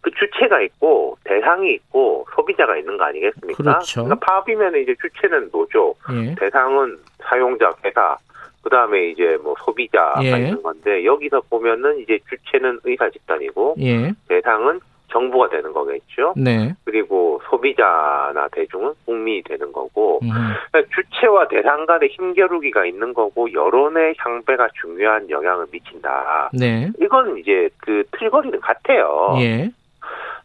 그 0.00 0.10
주체가 0.10 0.60
있고 0.62 1.16
대상이 1.24 1.72
있고 1.74 2.26
소비자가 2.34 2.76
있는 2.76 2.96
거 2.98 3.04
아니겠습니까? 3.04 3.62
그렇죠. 3.62 4.04
그러니까 4.04 4.26
파업이면 4.26 4.76
이제 4.76 4.94
주체는 5.00 5.50
노조, 5.50 5.94
예. 6.12 6.34
대상은 6.34 6.98
사용자, 7.22 7.72
회사, 7.84 8.16
그 8.62 8.70
다음에 8.70 9.08
이제 9.08 9.38
뭐 9.42 9.54
소비자가 9.64 10.24
예. 10.24 10.30
있는 10.30 10.62
건데 10.62 11.04
여기서 11.04 11.42
보면은 11.50 11.98
이제 12.00 12.18
주체는 12.28 12.80
의사 12.84 13.08
집단이고 13.10 13.76
예. 13.80 14.12
대상은 14.28 14.80
정부가 15.14 15.48
되는 15.48 15.72
거겠죠. 15.72 16.34
네. 16.36 16.74
그리고 16.84 17.40
소비자나 17.48 18.48
대중은 18.50 18.94
국민이 19.06 19.42
되는 19.44 19.72
거고 19.72 20.18
음. 20.24 20.28
그러니까 20.72 20.94
주체와 20.94 21.46
대상 21.46 21.86
간의 21.86 22.08
힘겨루기가 22.10 22.84
있는 22.84 23.14
거고 23.14 23.52
여론의 23.52 24.16
향배가 24.18 24.68
중요한 24.80 25.30
영향을 25.30 25.66
미친다. 25.70 26.50
네. 26.52 26.90
이건 27.00 27.38
이제 27.38 27.70
그 27.78 28.02
틀거리는 28.18 28.60
같아요. 28.60 29.36
예. 29.38 29.70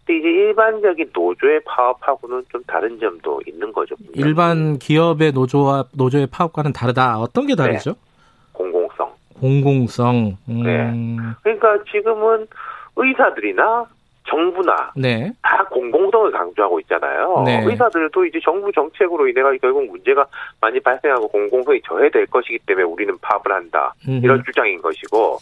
근데 0.05 0.19
이제 0.19 0.27
일반적인 0.27 1.09
노조의 1.13 1.61
파업하고는 1.65 2.43
좀 2.51 2.61
다른 2.67 2.99
점도 2.99 3.41
있는 3.47 3.73
거죠. 3.73 3.95
분명히. 3.95 4.19
일반 4.19 4.77
기업의 4.77 5.31
노조와 5.31 5.85
노조의 5.97 6.27
파업과는 6.31 6.73
다르다. 6.73 7.17
어떤 7.17 7.47
게 7.47 7.55
다르죠? 7.55 7.91
네. 7.91 7.97
공공성. 8.53 9.11
공공성. 9.39 10.37
음. 10.47 10.63
네. 10.63 11.33
그러니까 11.41 11.83
지금은 11.91 12.45
의사들이나 12.95 13.87
정부나 14.29 14.91
네. 14.95 15.31
다 15.41 15.63
공공성을 15.65 16.31
강조하고 16.31 16.79
있잖아요. 16.81 17.43
네. 17.45 17.63
의사들도 17.65 18.25
이제 18.25 18.39
정부 18.43 18.71
정책으로 18.71 19.27
인해 19.27 19.41
가 19.41 19.51
결국 19.61 19.85
문제가 19.85 20.25
많이 20.61 20.79
발생하고 20.79 21.27
공공성이 21.27 21.81
저해될 21.85 22.27
것이기 22.27 22.59
때문에 22.59 22.85
우리는 22.85 23.17
파업을 23.19 23.51
한다. 23.51 23.93
음흠. 24.07 24.23
이런 24.23 24.43
주장인 24.45 24.81
것이고 24.81 25.37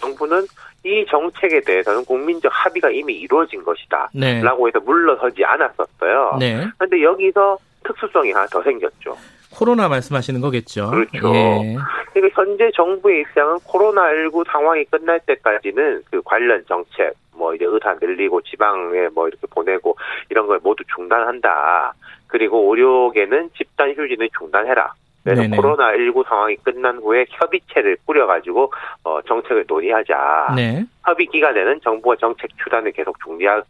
정부는 0.00 0.46
이 0.84 1.04
정책에 1.10 1.60
대해서는 1.60 2.04
국민적 2.04 2.50
합의가 2.54 2.90
이미 2.90 3.14
이루어진 3.14 3.62
것이다. 3.62 4.08
네. 4.14 4.40
라고 4.42 4.66
해서 4.66 4.80
물러서지 4.80 5.44
않았었어요. 5.44 6.38
그런데 6.38 6.96
네. 6.96 7.02
여기서 7.02 7.58
특수성이 7.84 8.32
하나 8.32 8.46
더 8.46 8.62
생겼죠. 8.62 9.16
코로나 9.54 9.88
말씀하시는 9.88 10.40
거겠죠. 10.40 10.90
그렇죠. 10.90 11.34
예. 11.34 11.76
그러니까 12.12 12.42
현재 12.42 12.70
정부의 12.74 13.22
입장은 13.22 13.56
코로나19 13.58 14.44
상황이 14.50 14.84
끝날 14.84 15.20
때까지는 15.20 16.02
그 16.10 16.22
관련 16.24 16.64
정책, 16.66 17.14
뭐 17.34 17.54
이제 17.54 17.64
의사 17.66 17.94
늘리고 18.00 18.42
지방에 18.42 19.08
뭐 19.14 19.28
이렇게 19.28 19.46
보내고 19.48 19.96
이런 20.28 20.46
걸 20.46 20.60
모두 20.62 20.84
중단한다. 20.94 21.94
그리고 22.26 22.70
의료계는 22.70 23.50
집단 23.56 23.90
휴진을 23.90 24.28
중단해라. 24.38 24.92
그래서 25.22 25.42
코로나19 25.42 26.26
상황이 26.26 26.56
끝난 26.56 26.96
후에 26.96 27.26
협의체를 27.28 27.98
꾸려가지고 28.06 28.72
어, 29.04 29.20
정책을 29.22 29.64
논의하자. 29.68 30.54
네. 30.56 30.84
협의 31.04 31.26
기간에는 31.26 31.80
정부가 31.82 32.16
정책 32.16 32.50
추단을 32.62 32.92
계속 32.92 33.16
중단 33.22 33.62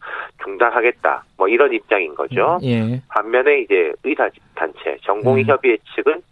중단하겠다. 0.42 1.24
뭐 1.36 1.48
이런 1.48 1.72
입장인 1.72 2.14
거죠. 2.14 2.59
예. 2.62 3.01
반면에 3.09 3.61
이제 3.61 3.92
의사 4.05 4.28
단체 4.55 4.96
전공의 5.03 5.44
협의회 5.44 5.74
음. 5.74 5.78
측은 5.96 6.22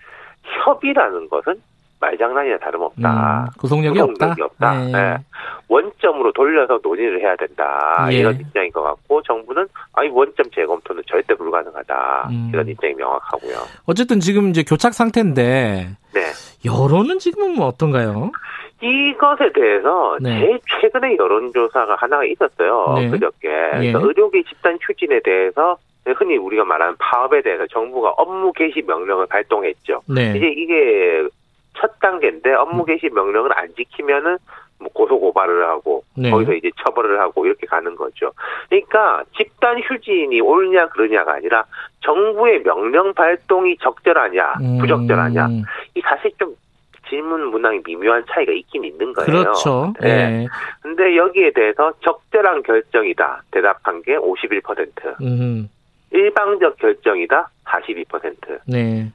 협의라는 0.65 1.29
것은 1.29 1.61
말장난이나 2.01 2.59
다름없다. 2.59 3.41
음, 3.41 3.47
구속력이, 3.59 3.99
구속력이 3.99 4.43
없다. 4.43 4.45
없다. 4.45 4.79
네. 4.79 4.93
네. 4.93 5.17
원점으로 5.69 6.33
돌려서 6.33 6.79
논의를 6.83 7.21
해야 7.21 7.37
된다. 7.37 8.09
예. 8.11 8.17
이런 8.17 8.41
입장인 8.41 8.71
것 8.73 8.83
같고 8.83 9.23
정부는 9.23 9.67
아니 9.93 10.09
원점 10.09 10.51
재검토는 10.55 11.03
절대 11.07 11.35
불가능하다. 11.35 12.29
음. 12.31 12.51
이런 12.53 12.69
입장이 12.69 12.95
명확하고요. 12.95 13.57
어쨌든 13.87 14.21
지금 14.21 14.49
이제 14.49 14.63
교착 14.63 14.95
상태인데 14.95 15.89
네. 16.15 16.21
여론은 16.65 17.19
지금은 17.19 17.57
뭐 17.57 17.67
어떤가요? 17.67 18.31
이것에 18.81 19.53
대해서 19.53 20.17
네. 20.21 20.39
제일 20.39 20.61
최근에 20.81 21.17
여론조사가 21.17 21.97
하나가 21.97 22.25
있었어요. 22.25 22.95
네. 22.97 23.11
그저께 23.11 23.49
예. 23.83 23.93
의료계 23.93 24.45
집단 24.45 24.79
추진에 24.87 25.21
대해서 25.25 25.77
흔히 26.17 26.37
우리가 26.37 26.65
말하는 26.65 26.95
파업에 26.99 27.43
대해서 27.43 27.67
정부가 27.67 28.11
업무 28.17 28.53
개시 28.53 28.83
명령을 28.87 29.27
발동했죠. 29.27 30.03
네. 30.09 30.33
이제 30.37 30.47
이게 30.57 31.29
첫 31.81 31.99
단계인데 32.01 32.55
업무 32.55 32.85
개시 32.85 33.09
명령을 33.09 33.57
안 33.59 33.75
지키면은 33.75 34.39
뭐 34.81 34.89
고소 34.93 35.19
고발을 35.19 35.69
하고 35.69 36.05
네. 36.17 36.31
거기서 36.31 36.55
이제 36.55 36.71
처벌을 36.85 37.19
하고 37.21 37.45
이렇게 37.47 37.67
가는 37.67 37.95
거죠. 37.97 38.33
그러니까 38.69 39.25
집단 39.37 39.81
휴진이 39.81 40.41
옳냐 40.41 40.89
그러냐가 40.89 41.35
아니라 41.35 41.65
정부의 42.01 42.63
명령 42.63 43.13
발동이 43.13 43.77
적절하냐 43.79 44.55
음. 44.61 44.79
부적절하냐 44.79 45.49
이 45.95 46.01
사실 46.01 46.31
좀 46.39 46.55
질문 47.09 47.47
문항이 47.51 47.81
미묘한 47.85 48.25
차이가 48.31 48.53
있긴 48.53 48.85
있는 48.85 49.13
거예요. 49.13 49.27
그렇죠. 49.27 49.93
네. 50.01 50.09
네. 50.09 50.47
근데 50.83 51.17
여기에 51.17 51.53
대해서 51.53 51.93
적절한 52.01 52.63
결정이다 52.63 53.43
대답한 53.51 54.03
게 54.03 54.17
51%. 54.17 55.21
음. 55.23 55.69
일방적 56.11 56.77
결정이다 56.79 57.51
42%. 57.65 58.61
네. 58.67 59.11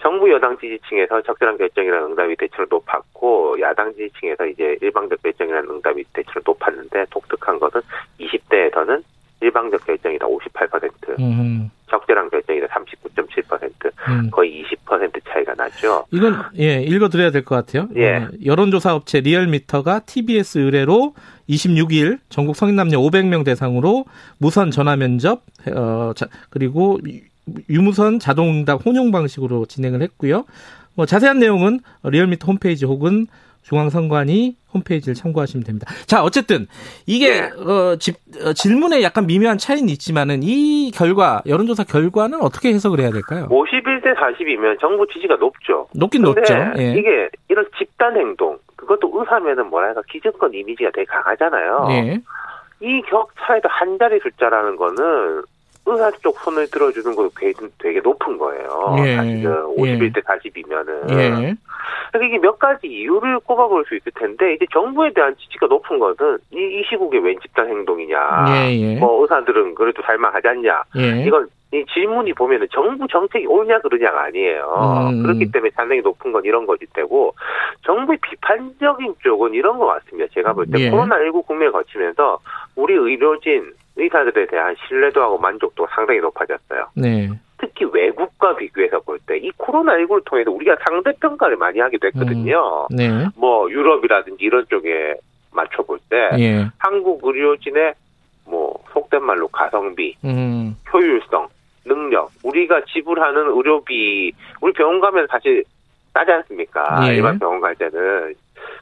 정부 0.00 0.30
여당 0.30 0.56
지지층에서 0.58 1.20
적절한 1.22 1.58
결정이라는 1.58 2.10
응답이 2.10 2.36
대체로 2.36 2.66
높았고 2.70 3.60
야당 3.60 3.92
지지층에서 3.94 4.46
이제 4.46 4.76
일방적 4.80 5.22
결정이라는 5.22 5.68
응답이 5.70 6.04
대체로 6.12 6.40
높았는데 6.44 7.06
독특한 7.10 7.58
것은 7.58 7.80
20대에서는 8.18 9.02
일방적 9.42 9.84
결정이다 9.86 10.26
58%, 10.26 11.18
음. 11.18 11.70
적절한 11.90 12.28
결정이다 12.30 12.66
39.7%, 12.66 13.90
음. 14.08 14.30
거의 14.30 14.64
20% 14.86 15.20
차이가 15.28 15.54
나죠. 15.54 16.04
이건 16.12 16.34
예 16.58 16.82
읽어드려야 16.82 17.30
될 17.30 17.44
것 17.44 17.54
같아요. 17.56 17.88
예. 17.96 18.16
어, 18.16 18.28
여론조사 18.44 18.94
업체 18.94 19.20
리얼미터가 19.20 20.00
TBS 20.00 20.58
의뢰로 20.58 21.14
26일 21.48 22.18
전국 22.28 22.54
성인 22.54 22.76
남녀 22.76 22.98
500명 22.98 23.44
대상으로 23.44 24.04
무선 24.38 24.70
전화 24.70 24.94
면접 24.96 25.42
어, 25.74 26.12
자, 26.14 26.26
그리고 26.50 26.98
유무선 27.68 28.18
자동응답 28.18 28.84
혼용 28.84 29.10
방식으로 29.10 29.66
진행을 29.66 30.02
했고요. 30.02 30.44
뭐 30.94 31.06
자세한 31.06 31.38
내용은 31.38 31.80
리얼미터 32.04 32.46
홈페이지 32.46 32.84
혹은 32.84 33.26
중앙선관위 33.62 34.56
홈페이지를 34.72 35.14
참고하시면 35.14 35.64
됩니다. 35.64 35.86
자, 36.06 36.22
어쨌든 36.22 36.66
이게 37.06 37.40
네. 37.40 37.50
어, 37.50 37.96
집, 37.96 38.16
어, 38.44 38.52
질문에 38.52 39.02
약간 39.02 39.26
미묘한 39.26 39.58
차이는 39.58 39.88
있지만은 39.90 40.40
이 40.42 40.90
결과 40.92 41.42
여론조사 41.46 41.84
결과는 41.84 42.40
어떻게 42.40 42.70
해석을 42.70 43.00
해야 43.00 43.10
될까요? 43.10 43.48
51대 43.50 44.16
40이면 44.16 44.80
정부 44.80 45.06
지지가 45.12 45.36
높죠. 45.36 45.88
높긴 45.94 46.22
높죠. 46.22 46.54
예. 46.78 46.94
이게 46.96 47.28
이런 47.48 47.66
집단 47.78 48.16
행동 48.16 48.58
그것도 48.76 49.12
의사면은 49.14 49.66
뭐랄까 49.66 50.02
기득권 50.10 50.54
이미지가 50.54 50.90
되게 50.94 51.04
강하잖아요. 51.04 51.88
예. 51.90 52.20
이 52.80 53.02
격차에도 53.02 53.68
한 53.68 53.98
자리 53.98 54.18
숫자라는 54.20 54.76
거는 54.76 55.42
의사 55.90 56.10
쪽 56.22 56.38
손을 56.40 56.68
들어주는 56.70 57.14
거 57.14 57.28
되게 57.78 58.00
높은 58.00 58.38
거예요. 58.38 58.96
예. 59.04 59.16
사실은 59.16 59.52
51대 59.76 60.16
예. 60.16 60.20
40이면은. 60.20 61.10
예. 61.10 61.54
그러니까 62.10 62.26
이게 62.26 62.38
몇 62.38 62.58
가지 62.58 62.86
이유를 62.86 63.40
꼽아볼 63.40 63.84
수 63.86 63.96
있을 63.96 64.12
텐데 64.14 64.54
이제 64.54 64.66
정부에 64.72 65.12
대한 65.12 65.34
지지가 65.36 65.66
높은 65.66 65.98
것은 65.98 66.38
이, 66.52 66.56
이 66.56 66.84
시국에 66.88 67.18
웬 67.18 67.38
집단 67.40 67.68
행동이냐. 67.68 68.44
예, 68.48 68.76
예. 68.76 68.98
뭐 68.98 69.22
의사들은 69.22 69.74
그래도 69.74 70.02
살만하지 70.02 70.48
않냐. 70.48 70.82
예. 70.96 71.24
이건 71.26 71.48
이 71.72 71.84
질문이 71.94 72.32
보면은 72.34 72.66
정부 72.72 73.06
정책이 73.06 73.46
옳냐 73.46 73.78
그러냐가 73.80 74.24
아니에요. 74.24 75.08
음. 75.12 75.22
그렇기 75.22 75.52
때문에 75.52 75.70
상당히 75.76 76.00
높은 76.00 76.32
건 76.32 76.44
이런 76.44 76.66
것이 76.66 76.84
되고 76.92 77.32
정부의 77.86 78.18
비판적인 78.22 79.14
쪽은 79.22 79.54
이런 79.54 79.78
것 79.78 79.86
같습니다. 79.86 80.28
제가 80.34 80.52
볼때 80.52 80.78
예. 80.80 80.90
코로나19 80.90 81.46
국면을 81.46 81.70
거치면서 81.72 82.38
우리 82.74 82.94
의료진 82.94 83.72
의사들에 83.96 84.46
대한 84.46 84.74
신뢰도하고 84.88 85.38
만족도가 85.38 85.94
상당히 85.94 86.18
높아졌어요. 86.20 86.86
네. 86.96 87.28
특히 87.58 87.84
외국과 87.92 88.56
비교해서 88.56 88.98
볼 89.00 89.18
때 89.26 89.36
이 89.36 89.50
코로나19를 89.52 90.24
통해서 90.24 90.50
우리가 90.50 90.76
상대 90.88 91.12
평가를 91.20 91.56
많이 91.56 91.78
하게 91.78 91.98
됐거든요. 91.98 92.88
음, 92.90 92.96
네. 92.96 93.26
뭐 93.36 93.70
유럽이라든지 93.70 94.42
이런 94.42 94.64
쪽에 94.68 95.14
맞춰 95.52 95.82
볼 95.84 96.00
때 96.08 96.30
예. 96.38 96.66
한국 96.78 97.20
의료진의 97.22 97.94
뭐 98.46 98.74
속된 98.92 99.22
말로 99.22 99.46
가성비, 99.48 100.16
음. 100.24 100.74
효율성, 100.92 101.46
능력, 101.84 102.30
우리가 102.42 102.82
지불하는 102.86 103.46
의료비, 103.48 104.32
우리 104.60 104.72
병원 104.72 105.00
가면 105.00 105.26
사실 105.30 105.64
싸지 106.12 106.30
않습니까? 106.30 107.08
예. 107.08 107.16
일반 107.16 107.38
병원 107.38 107.60
갈 107.60 107.74
때는 107.76 108.34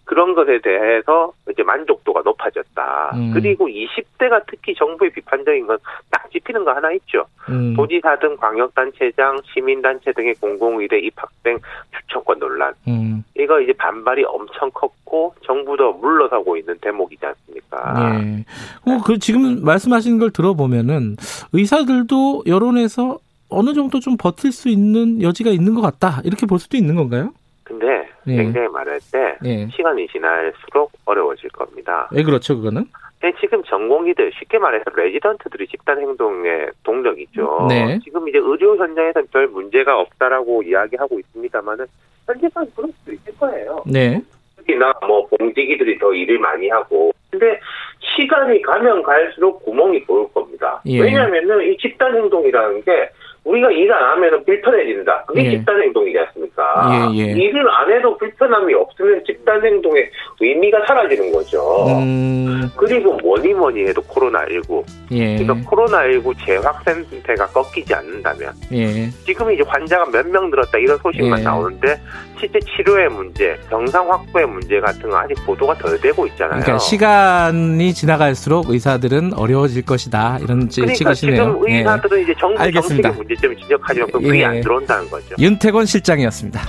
그런 0.08 0.34
것에 0.34 0.58
대해서 0.62 1.32
이제 1.50 1.62
만족도가 1.62 2.22
높아졌다. 2.24 3.10
음. 3.14 3.30
그리고 3.34 3.68
20대가 3.68 4.42
특히 4.46 4.74
정부의 4.74 5.12
비판적인 5.12 5.66
건 5.66 5.76
딱 6.10 6.30
짚히는 6.30 6.64
거 6.64 6.72
하나 6.72 6.90
있죠. 6.92 7.24
음. 7.48 7.74
도지사 7.74 8.18
등 8.18 8.36
광역단체장, 8.36 9.40
시민단체 9.52 10.12
등의 10.12 10.34
공공의대 10.34 10.98
입학생 10.98 11.58
추천권 11.92 12.38
논란. 12.38 12.72
음. 12.86 13.22
이거 13.36 13.60
이제 13.60 13.72
반발이 13.74 14.24
엄청 14.24 14.70
컸고 14.72 15.34
정부도 15.44 15.92
물러서고 15.94 16.56
있는 16.56 16.76
대목이지 16.80 17.24
않습니까? 17.24 17.94
예. 18.24 18.44
어, 18.90 19.00
그 19.04 19.18
지금 19.18 19.62
말씀하시는 19.62 20.18
걸 20.18 20.30
들어보면은 20.30 21.16
의사들도 21.52 22.44
여론에서 22.46 23.18
어느 23.50 23.72
정도 23.72 24.00
좀 24.00 24.16
버틸 24.18 24.52
수 24.52 24.68
있는 24.68 25.22
여지가 25.22 25.50
있는 25.50 25.74
것 25.74 25.80
같다 25.80 26.20
이렇게 26.24 26.46
볼 26.46 26.58
수도 26.58 26.76
있는 26.76 26.96
건가요? 26.96 27.32
근데 27.68 28.08
예. 28.26 28.36
굉장히 28.36 28.66
말할 28.68 28.98
때 29.12 29.36
예. 29.44 29.68
시간이 29.68 30.08
지날수록 30.08 30.90
어려워질 31.04 31.50
겁니다. 31.50 32.08
왜 32.10 32.22
그렇죠 32.22 32.56
그거는? 32.56 32.86
네, 33.20 33.32
지금 33.40 33.62
전공의들 33.64 34.32
쉽게 34.38 34.58
말해서 34.58 34.84
레지던트들이 34.94 35.66
집단 35.66 36.00
행동의 36.00 36.70
동력이죠. 36.84 37.66
네. 37.68 37.98
지금 38.02 38.26
이제 38.28 38.38
의료 38.38 38.76
현장에서는 38.76 39.28
별 39.32 39.48
문제가 39.48 39.98
없다라고 39.98 40.62
이야기하고 40.62 41.18
있습니다만은 41.18 41.86
현재까지 42.26 42.70
그럴 42.74 42.90
수도 42.98 43.12
있을 43.12 43.36
거예요. 43.38 43.82
네. 43.86 44.22
특히나 44.56 44.94
뭐 45.06 45.26
봉지기들이 45.26 45.98
더 45.98 46.12
일을 46.14 46.38
많이 46.38 46.68
하고 46.68 47.12
근데 47.30 47.60
시간이 48.00 48.62
가면 48.62 49.02
갈수록 49.02 49.58
구멍이 49.64 50.04
보일 50.04 50.32
겁니다. 50.32 50.80
예. 50.86 51.00
왜냐하면은 51.00 51.70
이 51.70 51.76
집단 51.76 52.14
행동이라는 52.16 52.82
게 52.84 53.10
우리가 53.48 53.70
일 53.70 53.88
안 53.90 54.04
하면 54.12 54.44
불편해진다. 54.44 55.24
그게 55.26 55.46
예. 55.46 55.50
집단 55.50 55.80
행동이지 55.80 56.18
않습니까? 56.18 57.10
예, 57.14 57.18
예. 57.18 57.24
일을 57.32 57.64
안 57.70 57.90
해도 57.90 58.16
불편함이 58.18 58.74
없으면 58.74 59.22
집단 59.26 59.64
행동의 59.64 60.10
의미가 60.40 60.84
사라지는 60.86 61.32
거죠. 61.32 61.86
음... 61.88 62.70
그리고 62.76 63.14
뭐니 63.16 63.54
뭐니 63.54 63.86
해도 63.86 64.02
코로나19. 64.02 64.84
예. 65.12 65.36
그러니까 65.38 65.70
코로나19 65.70 66.34
재확산 66.44 67.04
세가 67.26 67.46
꺾이지 67.46 67.94
않는다면 67.94 68.52
예. 68.72 69.08
지금 69.24 69.50
이제 69.52 69.62
환자가 69.66 70.04
몇 70.10 70.26
명 70.28 70.50
늘었다 70.50 70.76
이런 70.78 70.98
소식만 70.98 71.40
예. 71.40 71.44
나오는데 71.44 71.98
실제 72.38 72.58
치료의 72.60 73.08
문제, 73.08 73.56
병상 73.70 74.10
확보의 74.10 74.46
문제 74.46 74.78
같은 74.78 75.08
거 75.08 75.16
아직 75.16 75.34
보도가 75.46 75.74
덜 75.78 75.98
되고 75.98 76.26
있잖아요. 76.26 76.60
그러니까 76.60 76.78
시간이 76.78 77.94
지나갈수록 77.94 78.68
의사들은 78.68 79.32
어려워질 79.34 79.86
것이다 79.86 80.38
이런 80.42 80.68
그러니까 80.68 81.14
지금 81.14 81.56
의사들은 81.62 82.22
이제 82.22 82.34
정부 82.38 82.60
알겠습니다. 82.62 83.08
정책의 83.08 83.12
문제 83.16 83.34
점을 83.40 83.56
지적하지만 83.56 84.10
그게 84.10 84.40
예. 84.40 84.44
안 84.44 84.60
들어온다는 84.60 85.08
거죠. 85.10 85.34
윤태권 85.38 85.86
실장이었습니다. 85.86 86.60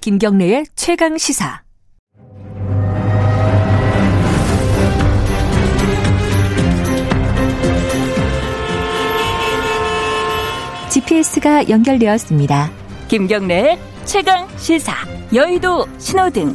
김경래의 0.00 0.64
최강 0.74 1.18
시사. 1.18 1.67
GPS가 11.08 11.70
연결되었습니다. 11.70 12.70
김경래의 13.08 13.78
최강 14.04 14.46
시사. 14.58 14.92
여의도 15.34 15.86
신호등. 15.96 16.54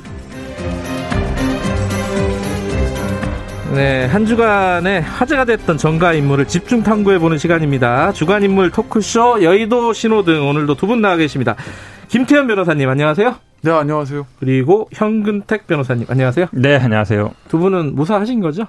네, 3.73 4.05
한 4.05 4.27
주간에 4.27 4.99
화제가 4.99 5.45
됐던 5.45 5.77
정가 5.77 6.13
인물을 6.13 6.47
집중 6.47 6.83
탐구해보는 6.83 7.39
시간입니다. 7.39 8.11
주간 8.11 8.43
인물 8.43 8.69
토크쇼 8.69 9.41
여의도 9.41 9.93
신호등 9.93 10.47
오늘도 10.47 10.75
두 10.75 10.85
분 10.85 11.01
나와 11.01 11.15
계십니다. 11.15 11.55
김태현 12.09 12.45
변호사님 12.45 12.87
안녕하세요. 12.87 13.35
네, 13.63 13.71
안녕하세요. 13.71 14.27
그리고 14.39 14.87
현근택 14.93 15.65
변호사님 15.65 16.05
안녕하세요. 16.09 16.45
네, 16.51 16.75
안녕하세요. 16.77 17.31
두 17.47 17.57
분은 17.57 17.95
무사하신 17.95 18.39
거죠? 18.39 18.67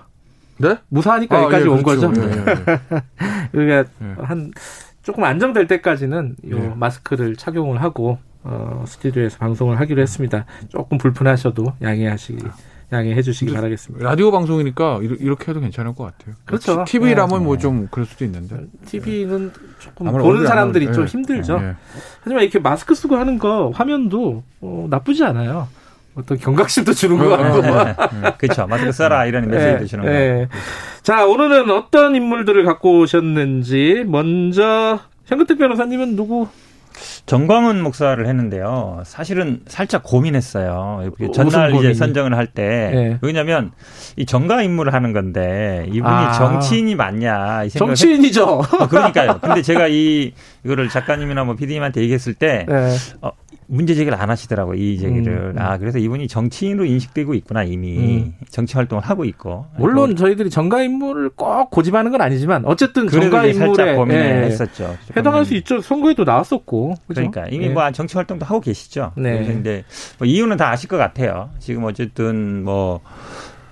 네? 0.57 0.77
무사하니까 0.89 1.37
아, 1.37 1.43
여기까지 1.43 1.65
예, 1.67 1.69
온 1.69 1.83
그렇죠. 1.83 2.09
거죠. 2.09 2.23
예, 2.23 2.73
예. 2.73 3.01
그러니까 3.53 3.91
한 4.23 4.51
조금 5.05 5.23
안정될 5.23 5.67
때까지는 5.69 6.37
요 6.51 6.57
예. 6.57 6.73
마스크를 6.75 7.37
착용을 7.37 7.83
하고 7.83 8.19
어, 8.43 8.85
스튜디오에서 8.87 9.39
방송을 9.39 9.79
하기로 9.79 10.03
했습니다. 10.03 10.47
조금 10.69 10.99
불편하셔도 10.99 11.75
양해하시기 11.81 12.43
양해해 12.93 13.23
주시기 13.23 13.53
바라겠습니다. 13.53 14.05
라디오 14.05 14.31
방송이니까 14.31 15.01
이렇게 15.03 15.51
해도 15.51 15.61
괜찮을 15.61 15.95
것 15.95 16.05
같아요. 16.05 16.37
그렇죠. 16.45 16.85
TV라면 16.87 17.39
네. 17.41 17.45
뭐좀 17.45 17.89
그럴 17.91 18.07
수도 18.07 18.25
있는데. 18.25 18.65
TV는 18.87 19.53
조금 19.79 20.11
보는 20.11 20.47
사람들이 20.47 20.87
좀 20.93 21.05
네. 21.05 21.11
힘들죠. 21.11 21.61
네. 21.61 21.75
하지만 22.23 22.43
이렇게 22.43 22.59
마스크 22.59 22.95
쓰고 22.95 23.17
하는 23.17 23.39
거 23.39 23.71
화면도 23.75 24.43
어, 24.61 24.87
나쁘지 24.89 25.25
않아요. 25.25 25.69
어떤 26.15 26.39
경각심도 26.39 26.93
주는 26.93 27.19
것 27.19 27.29
같고. 27.29 27.61
네, 27.61 28.33
그렇죠. 28.39 28.67
마스크 28.67 28.93
써라 28.93 29.27
이런 29.27 29.49
메시지 29.49 29.97
네. 29.97 30.49
거. 30.49 30.57
자 31.05 31.27
오늘은 31.27 31.71
어떤 31.71 32.17
인물들을 32.17 32.65
갖고 32.65 33.01
오셨는지 33.01 34.05
먼저 34.07 35.01
현근택 35.27 35.59
변호사님은 35.59 36.17
누구 36.17 36.49
정광훈 37.27 37.83
목사를 37.83 38.27
했는데요. 38.27 39.03
사실은 39.05 39.61
살짝 39.67 40.03
고민했어요. 40.03 41.11
전날 41.35 41.75
이제 41.75 41.93
선정을 41.93 42.35
할 42.35 42.47
때. 42.47 42.91
네. 42.95 43.19
왜냐면 43.21 43.73
이 44.17 44.25
정가 44.25 44.63
임무를 44.63 44.95
하는 44.95 45.13
건데 45.13 45.85
이분이 45.89 46.05
아. 46.07 46.33
정치인이 46.33 46.95
맞냐. 46.95 47.65
이 47.65 47.71
정치인이죠. 47.71 48.63
했... 48.73 48.81
어, 48.81 48.89
그러니까요. 48.89 49.41
근데 49.43 49.61
제가 49.63 49.89
이 49.89 50.33
이거를 50.65 50.89
작가님이나 50.89 51.45
뭐 51.45 51.55
PD님한테 51.55 52.01
얘기했을 52.01 52.33
때 52.33 52.65
네. 52.67 52.97
어, 53.21 53.31
문제 53.67 53.95
제기를 53.95 54.19
안 54.21 54.31
하시더라고요. 54.31 54.75
이 54.77 54.99
제기를. 54.99 55.33
음, 55.33 55.51
음. 55.57 55.59
아, 55.59 55.79
그래서 55.79 55.99
이분이 55.99 56.29
정치인으로 56.29 56.85
인식되고 56.85 57.35
있구나, 57.35 57.63
이미. 57.65 57.97
음. 57.99 58.35
정치 58.51 58.75
활동을 58.75 59.03
하고 59.05 59.25
있고. 59.25 59.67
물론 59.79 60.17
저희들이 60.17 60.51
정가 60.51 60.83
인물을 60.83 61.31
꼭 61.31 61.71
고집하는 61.71 62.11
건 62.11 62.21
아니지만 62.21 62.65
어쨌든 62.67 63.09
정가 63.09 63.47
인물에 63.47 63.95
고민을 63.95 64.21
예, 64.23 64.47
했었죠. 64.47 64.97
해당할 65.17 65.45
수 65.45 65.55
있죠. 65.55 65.81
선거에도 65.81 66.25
나왔었고. 66.25 66.95
그죠? 67.09 67.31
그러니까 67.31 67.47
이미 67.51 67.67
예. 67.67 67.69
뭐 67.71 67.91
정치 67.93 68.17
활동도 68.17 68.45
하고 68.47 68.61
계시죠. 68.61 69.13
네. 69.17 69.43
그런데 69.45 69.85
뭐 70.19 70.27
이유는 70.27 70.57
다 70.57 70.71
아실 70.71 70.89
것 70.89 70.97
같아요. 70.97 71.51
지금 71.59 71.85
어쨌든 71.85 72.65
뭐 72.65 73.01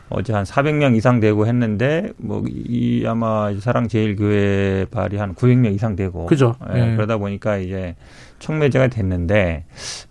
어제 0.08 0.32
한 0.34 0.44
400명 0.44 0.94
이상 0.94 1.20
되고 1.20 1.46
했는데 1.46 2.10
뭐 2.18 2.42
이 2.46 3.04
아마 3.06 3.50
사랑제일교회 3.58 4.86
발이 4.90 5.16
한 5.16 5.34
900명 5.34 5.74
이상 5.74 5.96
되고 5.96 6.26
그죠. 6.26 6.54
예, 6.74 6.92
예. 6.92 6.96
그러다 6.96 7.16
보니까 7.18 7.56
이제 7.56 7.94
촉매제가 8.42 8.88
됐는데 8.88 9.64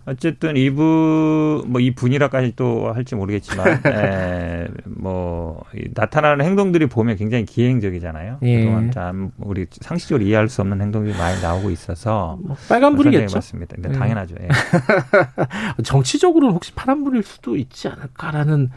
어쨌든 0.06 0.56
이분 0.56 1.62
뭐 1.66 1.80
이 1.82 1.94
분이라까지 1.94 2.54
또 2.56 2.92
할지 2.92 3.14
모르겠지만 3.14 3.80
에, 3.86 4.68
뭐 4.86 5.64
나타나는 5.94 6.44
행동들이 6.44 6.86
보면 6.86 7.16
굉장히 7.16 7.44
기행적이잖아요. 7.44 8.38
예. 8.42 8.58
그동안 8.60 8.90
참 8.90 9.30
우리 9.38 9.66
상식적으로 9.80 10.24
이해할 10.24 10.48
수 10.48 10.60
없는 10.62 10.80
행동들이 10.80 11.16
많이 11.18 11.40
나오고 11.42 11.70
있어서 11.70 12.38
뭐 12.42 12.56
빨간 12.68 12.94
불이겠죠. 12.96 13.36
맞습니다. 13.36 13.76
네, 13.78 13.88
음. 13.88 13.92
당연하죠. 13.98 14.36
예. 14.40 14.48
정치적으로는 15.84 16.54
혹시 16.54 16.72
파란 16.74 17.04
불일 17.04 17.22
수도 17.22 17.56
있지 17.56 17.88
않을까라는 17.88 18.70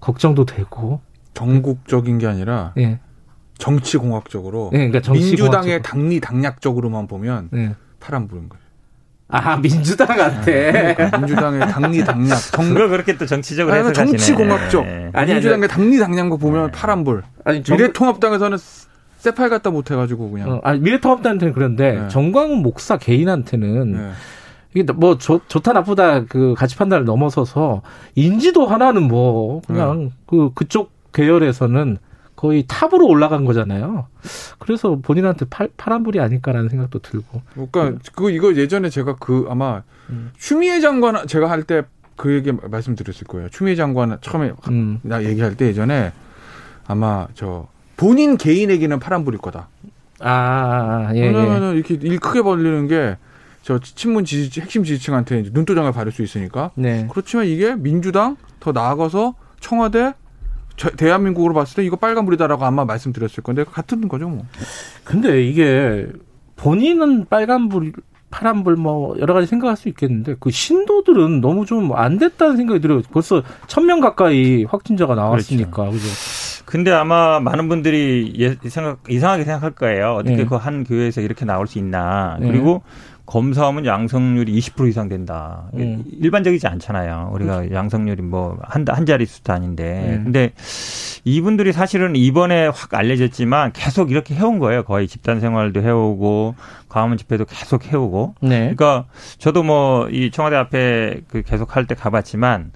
걱정도 0.00 0.44
되고 0.44 1.00
전국적인 1.34 2.18
게 2.18 2.26
아니라 2.26 2.72
예. 2.78 2.98
정치공학적으로 3.58 4.70
예, 4.72 4.78
그러니까 4.78 5.00
정치 5.00 5.26
민주당의 5.28 5.82
당리 5.82 6.20
당략적으로만 6.20 7.06
보면 7.08 7.50
예. 7.54 7.74
파란 8.00 8.28
불인 8.28 8.48
거예요. 8.48 8.62
아 9.30 9.56
민주당한테 9.58 10.94
그러니까 10.96 11.18
민주당의 11.18 11.60
당리 11.60 12.02
당략 12.02 12.36
정... 12.36 12.68
그걸 12.72 12.88
그렇게 12.88 13.16
또 13.18 13.26
정치적으로 13.26 13.76
해서 13.76 13.92
정치공학적 13.92 14.86
네. 14.86 15.10
아니 15.12 15.34
민주당의 15.34 15.68
당리 15.68 15.98
당략 15.98 16.30
거 16.30 16.38
보면 16.38 16.66
네. 16.66 16.72
파란불 16.72 17.22
아니 17.44 17.62
정... 17.62 17.76
미래통합당에서는 17.76 18.56
세팔 19.18 19.50
갖다 19.50 19.70
못 19.70 19.90
해가지고 19.90 20.30
그냥 20.30 20.52
어, 20.52 20.60
아니 20.64 20.80
미래통합당한테는 20.80 21.52
그런데 21.52 21.92
네. 21.92 22.08
정광훈 22.08 22.62
목사 22.62 22.96
개인한테는 22.96 23.92
네. 23.92 24.10
이게 24.74 24.92
뭐 24.92 25.18
좋, 25.18 25.46
좋다 25.46 25.74
나쁘다 25.74 26.24
그 26.24 26.54
가치 26.56 26.76
판단을 26.76 27.04
넘어서서 27.04 27.82
인지도 28.14 28.66
하나는 28.66 29.02
뭐 29.08 29.60
그냥 29.66 30.04
네. 30.04 30.10
그 30.26 30.50
그쪽 30.54 30.90
계열에서는 31.12 31.98
거의 32.38 32.64
탑으로 32.68 33.04
올라간 33.08 33.44
거잖아요. 33.44 34.06
그래서 34.60 34.96
본인한테 35.02 35.46
팔, 35.50 35.68
파란불이 35.76 36.20
아닐까라는 36.20 36.68
생각도 36.68 37.00
들고. 37.00 37.42
그러니까 37.54 37.98
그 38.14 38.30
이거 38.30 38.54
예전에 38.54 38.90
제가 38.90 39.16
그 39.16 39.46
아마 39.48 39.82
음. 40.08 40.30
추미애 40.38 40.78
장관 40.78 41.26
제가 41.26 41.50
할 41.50 41.64
때 41.64 41.82
그 42.14 42.34
얘기 42.34 42.52
말씀드렸을 42.52 43.26
거예요. 43.26 43.48
추미애 43.48 43.74
장관 43.76 44.18
처음에 44.20 44.52
음. 44.68 45.00
나 45.02 45.22
얘기할 45.24 45.56
때 45.56 45.66
예전에 45.66 46.12
아마 46.86 47.26
저 47.34 47.66
본인 47.96 48.36
개인에게는 48.36 48.98
파란불일 49.00 49.40
거다. 49.40 49.68
아, 50.20 50.30
아, 50.30 51.06
아 51.08 51.14
예, 51.14 51.20
예. 51.20 51.26
왜냐면은 51.28 51.74
이렇게 51.74 51.94
일 51.94 52.18
크게 52.20 52.42
벌리는 52.42 52.86
게 52.88 53.16
저 53.68 53.78
친문 53.78 54.24
지지 54.24 54.62
핵심 54.62 54.82
지지층한테 54.82 55.44
눈도장을 55.52 55.92
바를 55.92 56.10
수 56.10 56.22
있으니까. 56.22 56.70
네. 56.74 57.06
그렇지만 57.10 57.44
이게 57.46 57.74
민주당 57.76 58.38
더 58.60 58.72
나아가서 58.72 59.34
청와대 59.60 60.14
대한민국으로 60.96 61.54
봤을 61.54 61.76
때 61.76 61.84
이거 61.84 61.96
빨간불이다라고 61.96 62.64
아마 62.64 62.84
말씀드렸을 62.84 63.42
건데 63.42 63.64
같은 63.64 64.08
거죠 64.08 64.28
뭐. 64.28 64.44
근데 65.04 65.42
이게 65.44 66.06
본인은 66.56 67.26
빨간불 67.28 67.92
파란불 68.30 68.76
뭐 68.76 69.16
여러 69.20 69.32
가지 69.32 69.46
생각할 69.46 69.76
수 69.76 69.88
있겠는데 69.88 70.36
그 70.38 70.50
신도들은 70.50 71.40
너무 71.40 71.64
좀 71.64 71.92
안 71.94 72.18
됐다는 72.18 72.56
생각이 72.58 72.80
들어요. 72.80 73.00
벌써 73.10 73.42
천 73.66 73.86
명 73.86 74.00
가까이 74.00 74.64
확진자가 74.64 75.14
나왔으니까 75.14 75.70
그렇죠. 75.70 75.92
그죠? 75.92 76.08
근데 76.66 76.90
아마 76.90 77.40
많은 77.40 77.68
분들이 77.70 78.34
예, 78.38 78.56
생각 78.68 78.98
이상하게 79.08 79.44
생각할 79.44 79.70
거예요. 79.70 80.16
어떻게 80.16 80.36
네. 80.36 80.44
그한 80.44 80.84
교회에서 80.84 81.22
이렇게 81.22 81.46
나올 81.46 81.66
수 81.66 81.78
있나? 81.78 82.36
네. 82.38 82.48
그리고 82.48 82.82
검사하면 83.28 83.84
양성률이 83.84 84.58
20% 84.58 84.88
이상 84.88 85.08
된다. 85.08 85.68
음. 85.74 86.02
일반적이지 86.18 86.66
않잖아요. 86.66 87.28
우리가 87.34 87.58
그렇죠. 87.58 87.74
양성률이 87.74 88.22
뭐한 88.22 88.86
한 88.88 89.04
자리 89.04 89.26
수도 89.26 89.52
아닌데. 89.52 90.16
음. 90.16 90.24
근데 90.24 90.52
이분들이 91.24 91.74
사실은 91.74 92.16
이번에 92.16 92.68
확 92.68 92.94
알려졌지만 92.94 93.72
계속 93.74 94.10
이렇게 94.10 94.34
해온 94.34 94.58
거예요. 94.58 94.82
거의 94.82 95.06
집단 95.06 95.40
생활도 95.40 95.82
해오고 95.82 96.54
광화문 96.88 97.18
집회도 97.18 97.44
계속 97.44 97.84
해오고. 97.92 98.34
네. 98.40 98.60
그러니까 98.74 99.06
저도 99.38 99.62
뭐 99.62 100.08
이 100.10 100.30
청와대 100.30 100.56
앞에 100.56 101.20
그 101.28 101.42
계속 101.42 101.76
할 101.76 101.86
때 101.86 101.94
가봤지만 101.94 102.72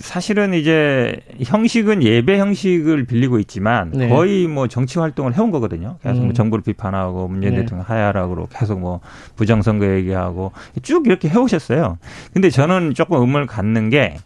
사실은 0.00 0.54
이제 0.54 1.20
형식은 1.44 2.02
예배 2.02 2.38
형식을 2.38 3.04
빌리고 3.04 3.38
있지만 3.40 3.90
네. 3.94 4.08
거의 4.08 4.46
뭐 4.46 4.66
정치 4.68 4.98
활동을 4.98 5.36
해온 5.36 5.50
거거든요. 5.50 5.96
계속 6.02 6.14
뭐 6.16 6.22
음. 6.22 6.26
뭐 6.26 6.32
정부를 6.32 6.62
비판하고 6.64 7.28
문재인 7.28 7.54
네. 7.54 7.60
대통령 7.60 7.84
하야라고 7.88 8.48
계속 8.52 8.80
뭐 8.80 9.00
부정선거 9.36 9.86
얘기하고 9.96 10.52
쭉 10.82 11.06
이렇게 11.06 11.28
해오셨어요. 11.28 11.98
근데 12.32 12.50
저는 12.50 12.94
조금 12.94 13.20
의문을 13.20 13.46
갖는 13.46 13.90
게 13.90 14.16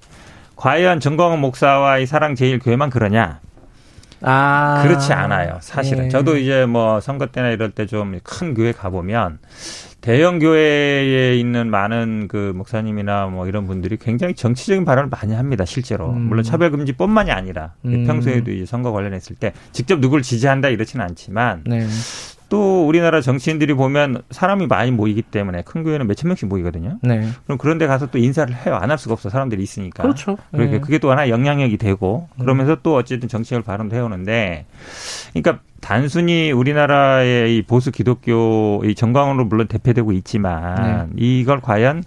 과연 0.57 1.01
정광훈 1.01 1.41
목사와 1.41 1.99
이 1.99 2.07
사랑제일교회만 2.07 2.91
그러냐? 2.91 3.41
아. 4.23 4.83
그렇지 4.83 5.13
않아요. 5.13 5.59
사실은. 5.61 6.05
네. 6.05 6.09
저도 6.11 6.37
이제 6.37 6.67
뭐 6.67 7.01
선거 7.01 7.27
때나 7.27 7.49
이럴 7.51 7.71
때 7.71 7.87
좀 7.87 8.19
큰 8.23 8.55
교회 8.55 8.73
가보면 8.73 9.39
대형 10.01 10.39
교회에 10.39 11.37
있는 11.37 11.71
많은 11.71 12.27
그 12.29 12.53
목사님이나 12.57 13.27
뭐 13.27 13.47
이런 13.47 13.67
분들이 13.67 13.97
굉장히 13.99 14.35
정치적인 14.35 14.85
발언을 14.85 15.11
많이 15.11 15.35
합니다. 15.35 15.65
실제로. 15.65 16.11
음. 16.11 16.23
물론 16.29 16.43
차별 16.43 16.71
금지뿐만이 16.71 17.31
아니라 17.31 17.75
음. 17.85 18.07
평소에도 18.07 18.51
이제 18.51 18.65
선거 18.67 18.93
관련했을 18.93 19.37
때 19.37 19.53
직접 19.73 19.99
누구를 20.01 20.23
지지한다 20.23 20.69
이렇지는 20.69 21.05
않지만 21.05 21.65
네. 21.67 21.87
또 22.51 22.87
우리나라 22.87 23.21
정치인들이 23.23 23.73
보면 23.75 24.23
사람이 24.31 24.67
많이 24.67 24.91
모이기 24.91 25.23
때문에 25.23 25.63
큰 25.63 25.85
교회는 25.85 26.07
몇천 26.09 26.29
명씩 26.29 26.49
모이거든요. 26.49 26.99
네. 27.01 27.27
그럼 27.47 27.57
그런 27.57 27.79
데 27.79 27.87
가서 27.87 28.07
또 28.07 28.19
인사를 28.19 28.55
해요. 28.67 28.77
안 28.77 28.91
할 28.91 28.99
수가 28.99 29.15
없어. 29.15 29.31
사람들이 29.31 29.63
있으니까. 29.63 30.03
그렇죠. 30.03 30.37
그러니까 30.51 30.79
네. 30.79 30.81
그게 30.81 30.99
또 30.99 31.11
하나 31.13 31.29
영향력이 31.29 31.77
되고 31.79 32.29
그러면서 32.39 32.77
또 32.83 32.97
어쨌든 32.97 33.29
정치적 33.29 33.65
발언도 33.65 33.95
해오는데 33.97 34.67
그러니까 35.33 35.61
단순히 35.81 36.51
우리나라의 36.51 37.57
이 37.57 37.63
보수 37.63 37.93
기독교 37.93 38.83
이 38.85 38.95
정광훈으로 38.97 39.45
물론 39.47 39.69
대표되고 39.69 40.11
있지만 40.13 41.11
네. 41.15 41.25
이걸 41.25 41.61
과연 41.61 42.03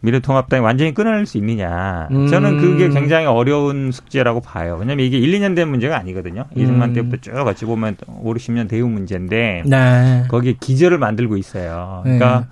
미래통합당이 0.00 0.62
완전히 0.62 0.94
끊어낼 0.94 1.26
수 1.26 1.38
있느냐. 1.38 2.08
음. 2.12 2.28
저는 2.28 2.58
그게 2.58 2.88
굉장히 2.88 3.26
어려운 3.26 3.90
숙제라고 3.90 4.40
봐요. 4.40 4.76
왜냐하면 4.78 5.04
이게 5.04 5.18
1, 5.18 5.32
2년 5.40 5.56
된 5.56 5.68
문제가 5.68 5.96
아니거든요. 5.98 6.44
음. 6.56 6.60
이승만 6.62 6.92
때부터 6.92 7.16
쭉 7.20 7.32
어찌 7.46 7.64
보면 7.64 7.96
5, 8.06 8.32
60년 8.34 8.68
대후 8.68 8.88
문제인데 8.88 9.64
네. 9.66 10.24
거기에 10.28 10.54
기저를 10.60 10.98
만들고 10.98 11.36
있어요. 11.36 12.00
그러니까 12.04 12.40
네. 12.40 12.46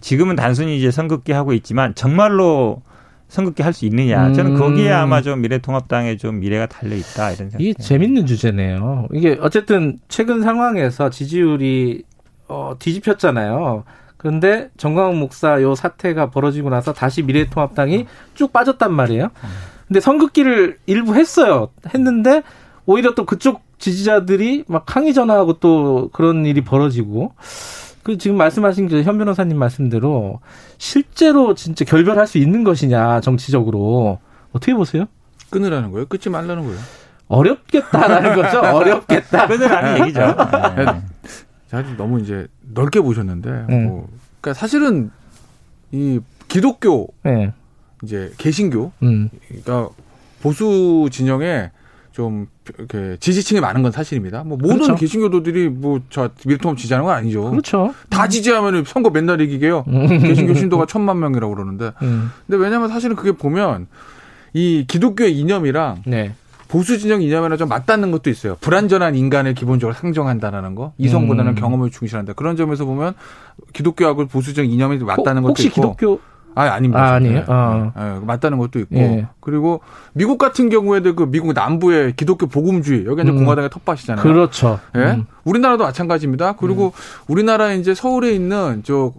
지금은 0.00 0.36
단순히 0.36 0.76
이제 0.78 0.90
선긋기 0.90 1.32
하고 1.32 1.52
있지만 1.54 1.94
정말로 1.94 2.82
선긋기 3.28 3.62
할 3.62 3.72
수 3.72 3.86
있느냐. 3.86 4.32
저는 4.32 4.54
거기에 4.58 4.90
음. 4.90 4.96
아마 4.96 5.22
좀 5.22 5.40
미래통합당의 5.40 6.18
좀 6.18 6.40
미래가 6.40 6.66
달려 6.66 6.96
있다 6.96 7.30
이런 7.30 7.48
생각. 7.50 7.60
이게 7.60 7.72
재밌는 7.80 8.26
주제네요. 8.26 9.06
이게 9.12 9.38
어쨌든 9.40 9.98
최근 10.08 10.42
상황에서 10.42 11.10
지지율이 11.10 12.02
어, 12.48 12.74
뒤집혔잖아요. 12.78 13.84
그런데 14.20 14.68
정광훈 14.76 15.18
목사 15.18 15.62
요 15.62 15.74
사태가 15.74 16.28
벌어지고 16.28 16.68
나서 16.68 16.92
다시 16.92 17.22
미래통합당이 17.22 18.04
쭉 18.34 18.52
빠졌단 18.52 18.92
말이에요. 18.92 19.30
근데 19.88 19.98
선긋기를 19.98 20.76
일부 20.84 21.14
했어요. 21.14 21.70
했는데 21.94 22.42
오히려 22.84 23.14
또 23.14 23.24
그쪽 23.24 23.62
지지자들이 23.78 24.64
막 24.68 24.94
항의 24.94 25.14
전화하고 25.14 25.54
또 25.54 26.10
그런 26.12 26.44
일이 26.44 26.60
벌어지고 26.60 27.32
그 28.02 28.18
지금 28.18 28.36
말씀하신 28.36 28.88
그현 28.88 29.16
변호사님 29.16 29.58
말씀대로 29.58 30.40
실제로 30.76 31.54
진짜 31.54 31.86
결별할 31.86 32.26
수 32.26 32.36
있는 32.36 32.62
것이냐 32.62 33.22
정치적으로 33.22 34.18
어떻게 34.52 34.74
보세요? 34.74 35.06
끊으라는 35.48 35.92
거예요? 35.92 36.04
끊지 36.04 36.28
말라는 36.28 36.66
거예요? 36.66 36.78
어렵겠다라는 37.28 38.34
거죠. 38.34 38.60
어렵겠다. 38.60 39.46
끊으라는 39.48 40.00
얘기죠. 40.02 40.20
네. 41.70 41.82
사실 41.82 41.96
너무 41.96 42.20
이제 42.20 42.46
넓게 42.60 43.00
보셨는데 43.00 43.66
네. 43.68 43.84
뭐 43.84 44.08
그러니까 44.40 44.58
사실은 44.58 45.10
이 45.92 46.20
기독교 46.48 47.08
네. 47.22 47.52
이제 48.02 48.32
개신교 48.38 48.92
음. 49.02 49.30
그러니까 49.48 49.88
보수 50.42 51.08
진영에 51.10 51.70
좀 52.12 52.48
이렇게 52.76 53.16
지지층이 53.20 53.60
많은 53.60 53.82
건 53.82 53.92
사실입니다. 53.92 54.42
뭐 54.44 54.58
모든 54.58 54.76
그렇죠. 54.76 54.94
개신교도들이 54.96 55.68
뭐저 55.68 56.30
미래통합 56.44 56.76
지지하는 56.76 57.06
건 57.06 57.14
아니죠. 57.14 57.50
그렇죠. 57.50 57.94
다 58.08 58.28
지지하면 58.28 58.84
선거 58.84 59.10
맨날 59.10 59.40
이기게요. 59.40 59.84
음. 59.86 60.08
개신교 60.20 60.54
신도가 60.54 60.86
천만 60.86 61.18
명이라고 61.20 61.54
그러는데. 61.54 61.92
음. 62.02 62.30
근데 62.46 62.62
왜냐면 62.62 62.88
사실은 62.88 63.16
그게 63.16 63.32
보면 63.32 63.86
이 64.52 64.84
기독교의 64.88 65.36
이념이랑 65.38 66.02
네. 66.06 66.34
보수 66.70 66.98
진영 66.98 67.20
이념에는 67.20 67.56
좀 67.56 67.68
맞닿는 67.68 68.12
것도 68.12 68.30
있어요. 68.30 68.56
불완전한 68.60 69.16
인간을 69.16 69.54
기본적으로 69.54 69.94
상정한다라는 69.94 70.76
거. 70.76 70.92
이성보다는 70.98 71.52
음. 71.52 71.54
경험을 71.56 71.90
중시한다. 71.90 72.34
그런 72.34 72.56
점에서 72.56 72.84
보면 72.84 73.14
기독교하고 73.72 74.26
보수 74.26 74.54
진영 74.54 74.70
이념이 74.70 74.98
맞닿는 74.98 75.42
것도 75.42 75.48
혹시 75.50 75.66
있고. 75.66 75.82
혹시 75.82 75.98
기독교 75.98 76.20
아, 76.54 76.62
아닙니다. 76.62 77.02
아, 77.02 77.14
아니에요. 77.14 77.44
어. 77.46 77.92
네, 77.96 78.02
네, 78.02 78.20
맞다는 78.24 78.58
것도 78.58 78.78
있고. 78.80 78.96
예. 78.96 79.26
그리고 79.40 79.80
미국 80.12 80.38
같은 80.38 80.68
경우에도 80.68 81.14
그 81.14 81.28
미국 81.30 81.52
남부의 81.52 82.14
기독교 82.16 82.46
복음주의 82.46 83.04
여기 83.06 83.22
이제 83.22 83.30
음. 83.30 83.38
공화당의 83.38 83.70
텃밭이잖아요. 83.70 84.22
그렇죠. 84.22 84.78
예. 84.96 85.00
음. 85.00 85.26
우리나라도 85.44 85.84
마찬가지입니다. 85.84 86.52
그리고 86.52 86.86
음. 86.86 87.24
우리나라 87.28 87.72
이제 87.72 87.94
서울에 87.94 88.32
있는 88.32 88.82
저 88.84 89.12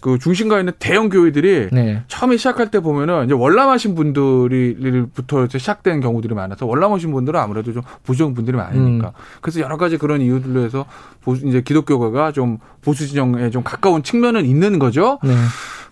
그 0.00 0.18
중심가에 0.18 0.60
있는 0.60 0.72
대형 0.78 1.08
교회들이 1.08 1.68
네. 1.72 2.02
처음에 2.08 2.36
시작할 2.36 2.70
때 2.70 2.80
보면은 2.80 3.26
이제 3.26 3.34
월남하신 3.34 3.94
분들이부터 3.94 5.46
시작된 5.48 6.00
경우들이 6.00 6.34
많아서 6.34 6.66
월남하신 6.66 7.12
분들은 7.12 7.38
아무래도 7.38 7.72
좀 7.72 7.82
보수적 8.04 8.34
분들이 8.34 8.56
많으니까 8.56 9.08
음. 9.08 9.12
그래서 9.40 9.60
여러 9.60 9.76
가지 9.76 9.98
그런 9.98 10.20
이유들로 10.20 10.64
해서 10.64 10.86
보수 11.22 11.46
이제 11.46 11.60
기독교가 11.60 12.32
좀 12.32 12.58
보수 12.82 13.06
진영에 13.06 13.50
좀 13.50 13.62
가까운 13.62 14.02
측면은 14.02 14.46
있는 14.46 14.78
거죠. 14.78 15.18
네. 15.22 15.34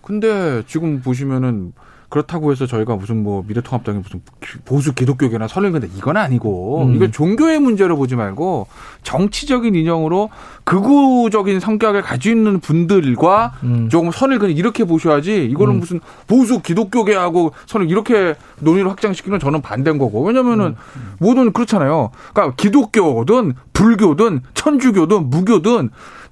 근데 0.01 0.63
지금 0.65 1.01
보시면은 1.01 1.73
그렇다고 2.09 2.51
해서 2.51 2.65
저희가 2.65 2.95
무슨 2.95 3.23
뭐 3.23 3.43
미래통합당이 3.47 3.99
무슨 3.99 4.21
보수 4.65 4.93
기독교계나 4.93 5.47
선을 5.47 5.71
근데 5.71 5.87
이건 5.95 6.17
아니고 6.17 6.83
음. 6.85 6.95
이걸 6.95 7.11
종교의 7.11 7.59
문제로 7.59 7.95
보지 7.97 8.15
말고 8.15 8.67
정치적인 9.03 9.75
인형으로 9.75 10.29
극우적인 10.63 11.59
성격을 11.59 12.01
가지고 12.01 12.35
있는 12.35 12.59
분들과 12.59 13.53
음. 13.63 13.89
조금 13.89 14.09
선을 14.11 14.39
그냥 14.39 14.57
이렇게 14.57 14.85
보셔야지 14.85 15.45
이거는 15.45 15.75
음. 15.75 15.79
무슨 15.79 15.99
보수 16.27 16.61
기독교계하고 16.61 17.53
선을 17.67 17.89
이렇게 17.89 18.35
논의를 18.59 18.89
확장시키는 18.89 19.39
저는 19.39 19.61
반대인 19.61 19.99
거고 19.99 20.23
왜냐면은 20.23 20.75
음. 20.95 21.13
모든 21.19 21.53
그렇잖아요. 21.53 22.09
그러니까 22.33 22.55
기독교든 22.55 23.53
불교든 23.73 24.41
천주교든 24.55 25.29
무교든 25.29 25.89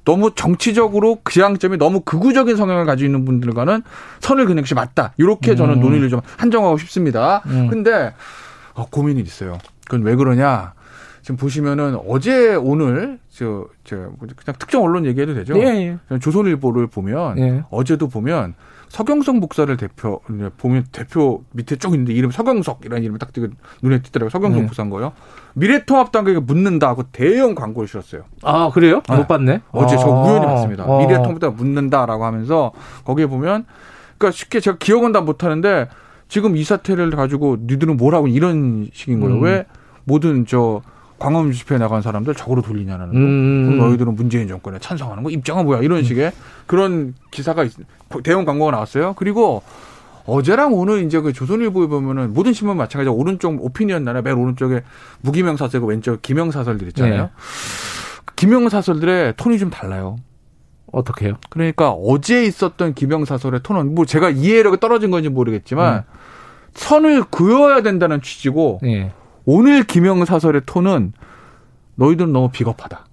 너무 0.08 0.32
정치적으로 0.34 1.18
그양점이 1.22 1.78
너무 1.78 2.00
극우적인 2.00 2.56
성향을 2.56 2.86
가지고 2.86 3.08
있는 3.08 3.26
분들과는 3.26 3.84
선을 4.22 4.46
그는 4.46 4.64
것이 4.64 4.74
맞다. 4.74 5.12
이렇게 5.18 5.54
저는 5.54 5.76
음. 5.76 5.80
논의를 5.82 6.08
좀 6.08 6.22
한정하고 6.38 6.78
싶습니다. 6.78 7.42
음. 7.48 7.68
근데 7.68 8.14
어, 8.74 8.86
고민이 8.90 9.20
있어요. 9.20 9.58
그건 9.84 10.04
왜 10.04 10.16
그러냐? 10.16 10.74
지금 11.24 11.36
보시면은 11.36 11.98
어제 12.08 12.56
오늘 12.56 13.20
저, 13.30 13.68
저 13.84 13.98
그냥 13.98 14.56
특정 14.58 14.82
언론 14.84 15.06
얘기해도 15.06 15.34
되죠? 15.34 15.60
예, 15.60 16.00
예. 16.10 16.20
조선일보를 16.20 16.88
보면 16.88 17.38
예. 17.40 17.64
어제도 17.70 18.08
보면 18.08 18.54
서경석 18.90 19.38
목사를 19.38 19.76
대표 19.78 20.22
보면 20.58 20.86
대표 20.92 21.44
밑에 21.52 21.76
쭉 21.76 21.94
있는데 21.94 22.14
이름 22.14 22.32
서경석이라는 22.32 23.04
이름이 23.04 23.20
딱 23.20 23.32
눈에 23.82 24.02
띄더라고요. 24.02 24.30
서경석 24.30 24.60
네. 24.60 24.66
목사인 24.66 24.90
거요. 24.90 25.14
미래통합당에게 25.56 26.40
묻는다고 26.40 27.04
대형 27.12 27.56
광고를 27.56 27.88
실었어요. 27.88 28.24
아 28.44 28.70
그래요? 28.74 29.02
네. 29.10 29.18
못 29.18 29.28
봤네. 29.28 29.62
어제 29.72 29.96
아. 29.96 29.98
저 30.00 30.08
우연히 30.08 30.46
봤습니다. 30.46 30.84
아. 30.84 30.98
미래통합당 31.00 31.56
묻는다라고 31.56 32.26
하면서 32.26 32.72
거기에 33.04 33.26
보면 33.26 33.66
그러니까 34.18 34.36
쉽게 34.36 34.60
제가 34.60 34.78
기억은 34.78 35.12
다 35.12 35.22
못하는데 35.22 35.90
지금 36.28 36.56
이 36.56 36.64
사태를 36.64 37.12
가지고 37.12 37.58
니들은 37.62 37.98
뭐라고 37.98 38.28
이런 38.28 38.90
식인 38.94 39.20
거예요. 39.20 39.36
음. 39.36 39.44
왜 39.44 39.66
모든 40.04 40.46
저 40.46 40.82
광화문 41.20 41.52
집회에 41.52 41.78
나간 41.78 42.02
사람들 42.02 42.36
적으로 42.36 42.62
돌리냐는 42.62 43.08
거. 43.08 43.18
음. 43.18 43.78
너희들은 43.78 44.16
문재인 44.16 44.48
정권에 44.48 44.80
찬성하는 44.80 45.24
거 45.24 45.30
입장은 45.30 45.66
뭐야 45.66 45.82
이런 45.82 46.04
식의 46.04 46.32
그런 46.66 47.16
기사가 47.32 47.64
있, 47.64 47.74
대형 48.24 48.46
광고가 48.46 48.72
나왔어요. 48.72 49.14
그리고 49.18 49.64
어제랑 50.26 50.74
오늘 50.74 51.04
이제 51.06 51.20
그 51.22 51.34
조선일보에 51.34 51.88
보면은 51.88 52.34
모든 52.34 52.54
신문 52.54 52.78
마찬가지로 52.78 53.16
오른쪽 53.16 53.64
오피니언 53.64 54.04
나라 54.04 54.22
맨 54.22 54.38
오른쪽에 54.38 54.84
무기명 55.22 55.58
사설고 55.58 55.88
왼쪽 55.88 56.22
기명 56.22 56.52
사설들 56.52 56.88
있잖아요. 56.90 57.24
네. 57.24 57.30
기명 58.36 58.70
사설들의 58.70 59.36
톤이 59.38 59.58
좀 59.58 59.70
달라요. 59.70 60.18
어떻게요? 60.92 61.36
그러니까 61.50 61.92
어제 61.92 62.44
있었던 62.46 62.94
기명 62.94 63.26
사설의 63.26 63.62
톤은 63.64 63.96
뭐 63.96 64.06
제가 64.06 64.30
이해력이 64.30 64.80
떨어진 64.80 65.12
건지 65.12 65.30
모르겠지만 65.30 65.98
음. 65.98 66.02
선을 66.74 67.24
그어야 67.32 67.82
된다는 67.82 68.22
취지고 68.22 68.80
네. 68.84 69.12
오늘 69.48 69.84
기명 69.84 70.26
사설의 70.26 70.64
톤은 70.66 71.14
너희들은 71.96 72.34
너무 72.34 72.50
비겁하다. 72.52 73.06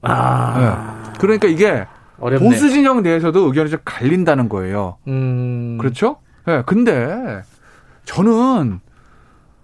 아. 0.00 1.12
네. 1.12 1.12
그러니까 1.20 1.48
이게 1.48 1.86
어렵네. 2.18 2.48
보수 2.48 2.70
진영 2.70 3.02
내에서도 3.02 3.38
의견이 3.46 3.68
좀 3.68 3.78
갈린다는 3.84 4.48
거예요. 4.48 4.96
음. 5.06 5.76
그렇죠? 5.78 6.16
예. 6.48 6.56
네, 6.56 6.62
근데 6.64 7.42
저는 8.06 8.80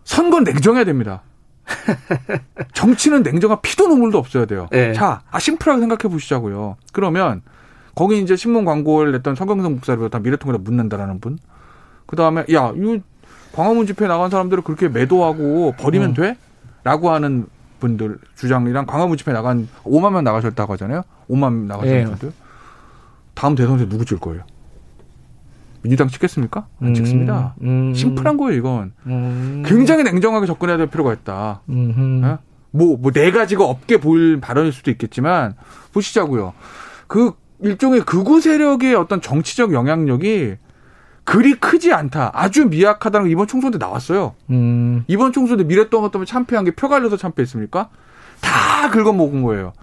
선거 0.05 0.41
냉정해야 0.41 0.85
됩니다. 0.85 1.23
정치는 2.75 3.23
냉정한 3.23 3.63
피도 3.63 3.89
눈물도 3.89 4.19
없어야 4.19 4.45
돼요. 4.45 4.69
네. 4.71 4.93
자, 4.93 5.23
아, 5.31 5.39
심플하게 5.39 5.81
생각해 5.81 6.13
보시자고요. 6.13 6.77
그러면 6.93 7.41
거기 7.95 8.21
이제 8.21 8.37
신문 8.37 8.67
광고를 8.67 9.13
냈던 9.13 9.35
성경성 9.35 9.73
목사를 9.77 10.11
다 10.11 10.19
미래통에다 10.19 10.59
묻는다라는 10.63 11.21
분. 11.21 11.39
그 12.07 12.17
다음에 12.17 12.45
야, 12.53 12.73
이 12.77 13.01
광화문 13.59 13.87
집회 13.87 14.07
나간 14.07 14.31
사람들을 14.31 14.63
그렇게 14.63 14.89
매도하고 14.89 15.75
버리면 15.77 16.11
음. 16.11 16.15
돼? 16.15 16.37
라고 16.85 17.11
하는 17.11 17.47
분들 17.81 18.19
주장이랑 18.37 18.87
광화문 18.87 19.17
집회 19.17 19.33
나간 19.33 19.67
5만 19.83 20.13
명 20.13 20.23
나가셨다고 20.23 20.75
하잖아요. 20.75 21.03
5만 21.29 21.41
명 21.41 21.67
나가셨는 21.67 22.05
네. 22.05 22.05
분들. 22.05 22.33
다음 23.35 23.57
대선 23.57 23.79
때 23.79 23.89
누구 23.89 24.05
줄 24.05 24.21
거예요? 24.21 24.45
민주당 25.83 26.07
찍겠습니까? 26.07 26.69
안 26.81 26.95
찍습니다. 26.95 27.57
음, 27.63 27.89
음, 27.91 27.95
심플한 27.95 28.37
거예요, 28.37 28.57
이건. 28.57 28.93
음. 29.07 29.65
굉장히 29.67 30.05
냉정하게 30.05 30.47
접근해야 30.47 30.77
될 30.77 30.87
필요가 30.87 31.13
있다. 31.13 31.63
네? 31.67 32.37
뭐, 32.71 32.97
뭐, 32.97 33.11
네 33.11 33.33
가지가 33.33 33.65
없게 33.65 33.97
보일 33.97 34.41
발언일 34.41 34.71
수도 34.73 34.93
있겠지만, 34.93 35.55
보시자고요. 35.93 36.53
그, 37.09 37.33
일종의 37.61 38.03
극우 38.03 38.41
세력의 38.41 38.95
어떤 38.95 39.21
정치적 39.21 39.73
영향력이 39.73 40.57
그리 41.29 41.53
크지 41.55 41.93
않다. 41.93 42.31
아주 42.33 42.65
미약하다는 42.67 43.27
게 43.27 43.33
이번 43.33 43.47
총선 43.47 43.71
때 43.71 43.77
나왔어요. 43.77 44.35
음. 44.49 45.05
이번 45.09 45.33
총선 45.33 45.59
때 45.59 45.65
미래党때문에 45.65 46.25
참패한 46.25 46.65
게 46.65 46.71
표 46.71 46.89
갈려서 46.89 47.19
참패했습니까? 47.19 47.91
다 48.41 48.91
긁어먹은 48.91 49.43
거예요. 49.43 49.75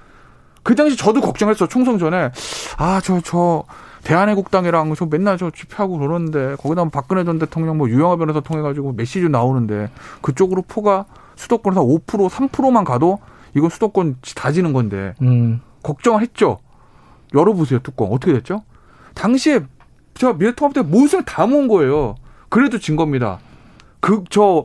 그 0.63 0.73
당시 0.73 0.97
저도 0.97 1.21
걱정했어. 1.21 1.67
총선 1.67 1.99
전에. 1.99 2.31
아, 2.77 2.99
저, 3.03 3.21
저, 3.21 3.63
대한애국당이랑 4.03 4.95
저 4.95 5.05
맨날 5.05 5.37
저 5.37 5.51
집회하고 5.51 5.99
그러는데 5.99 6.55
거기다 6.55 6.89
박근혜 6.89 7.23
전 7.23 7.37
대통령 7.37 7.77
뭐 7.77 7.89
유영하 7.89 8.15
변호사 8.15 8.39
통해 8.39 8.63
가지고 8.63 8.93
메시지 8.93 9.29
나오는데 9.29 9.91
그쪽으로 10.21 10.63
포가 10.67 11.05
수도권에서 11.35 11.81
5% 11.83 12.29
3%만 12.29 12.83
가도 12.85 13.19
이건 13.55 13.69
수도권 13.69 14.17
다 14.35 14.51
지는 14.51 14.73
건데 14.73 15.13
음. 15.21 15.61
걱정했죠. 15.83 16.57
열어보세요 17.35 17.79
뚜껑 17.79 18.11
어떻게 18.11 18.33
됐죠? 18.33 18.63
당시에 19.13 19.59
저 20.17 20.33
미래통합당 20.33 20.89
모든 20.89 21.23
다 21.25 21.45
모은 21.45 21.67
거예요. 21.67 22.15
그래도 22.49 22.77
진 22.79 22.95
겁니다. 22.95 23.39
그 23.99 24.23
저 24.29 24.63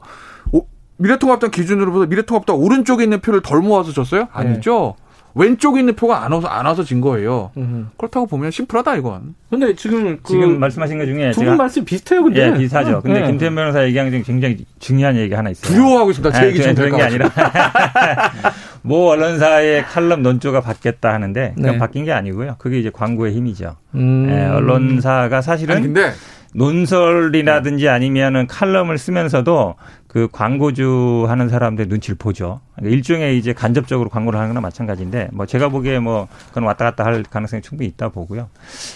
미래통합당 0.98 1.50
기준으로 1.50 1.92
보서 1.92 2.06
미래통합당 2.06 2.56
오른쪽에 2.56 3.04
있는 3.04 3.20
표를 3.20 3.40
덜 3.40 3.60
모아서 3.62 3.90
졌어요? 3.92 4.28
아니죠. 4.32 4.94
네. 4.98 5.04
왼쪽에 5.34 5.80
있는 5.80 5.94
표가 5.94 6.24
안 6.24 6.32
와서 6.32 6.48
안 6.48 6.66
와서 6.66 6.82
진 6.84 7.00
거예요. 7.00 7.52
음흠. 7.56 7.86
그렇다고 7.96 8.26
보면 8.26 8.50
심플하다 8.50 8.96
이건. 8.96 9.34
근데 9.48 9.74
지금 9.76 10.18
그 10.22 10.32
지금 10.32 10.58
말씀하신 10.60 10.98
것 10.98 11.06
중에 11.06 11.30
두 11.30 11.42
분 11.44 11.56
말씀 11.56 11.84
비슷해요, 11.84 12.22
근데. 12.24 12.48
예, 12.48 12.52
비슷하죠. 12.52 13.00
근데 13.00 13.20
네. 13.20 13.26
김태현 13.28 13.54
변호사 13.54 13.82
얘기한 13.84 14.10
게 14.10 14.20
굉장히 14.22 14.58
중요한 14.78 15.16
얘기 15.16 15.32
하나 15.32 15.48
있어요. 15.50 15.72
두려워하고 15.72 16.10
있습니다. 16.10 16.32
제 16.36 16.40
네, 16.42 16.48
얘기 16.48 16.62
좀 16.62 16.74
그런 16.74 16.96
게 16.96 17.02
아니라 17.02 17.30
모 18.82 19.08
언론사의 19.08 19.84
칼럼 19.84 20.22
논조가 20.22 20.60
바뀌었다 20.60 21.12
하는데 21.12 21.52
그건 21.54 21.72
네. 21.72 21.78
바뀐 21.78 22.04
게 22.04 22.12
아니고요. 22.12 22.56
그게 22.58 22.78
이제 22.78 22.90
광고의 22.90 23.34
힘이죠. 23.34 23.76
음. 23.94 24.28
예, 24.30 24.46
언론사가 24.46 25.42
사실은 25.42 25.76
아니, 25.76 25.86
근데 25.86 26.12
논설이라든지 26.54 27.88
아니면은 27.88 28.46
칼럼을 28.46 28.98
쓰면서도 28.98 29.76
그 30.08 30.26
광고주 30.32 31.26
하는 31.28 31.48
사람들 31.48 31.86
눈치를 31.86 32.16
보죠. 32.18 32.60
그러니까 32.74 32.96
일종의 32.96 33.38
이제 33.38 33.52
간접적으로 33.52 34.08
광고를 34.08 34.38
하는 34.38 34.50
거나 34.50 34.60
마찬가지인데 34.60 35.28
뭐 35.32 35.46
제가 35.46 35.68
보기에 35.68 36.00
뭐 36.00 36.26
그건 36.48 36.64
왔다 36.64 36.84
갔다 36.84 37.04
할 37.04 37.22
가능성이 37.22 37.62
충분히 37.62 37.88
있다 37.90 38.08
보고요. 38.08 38.48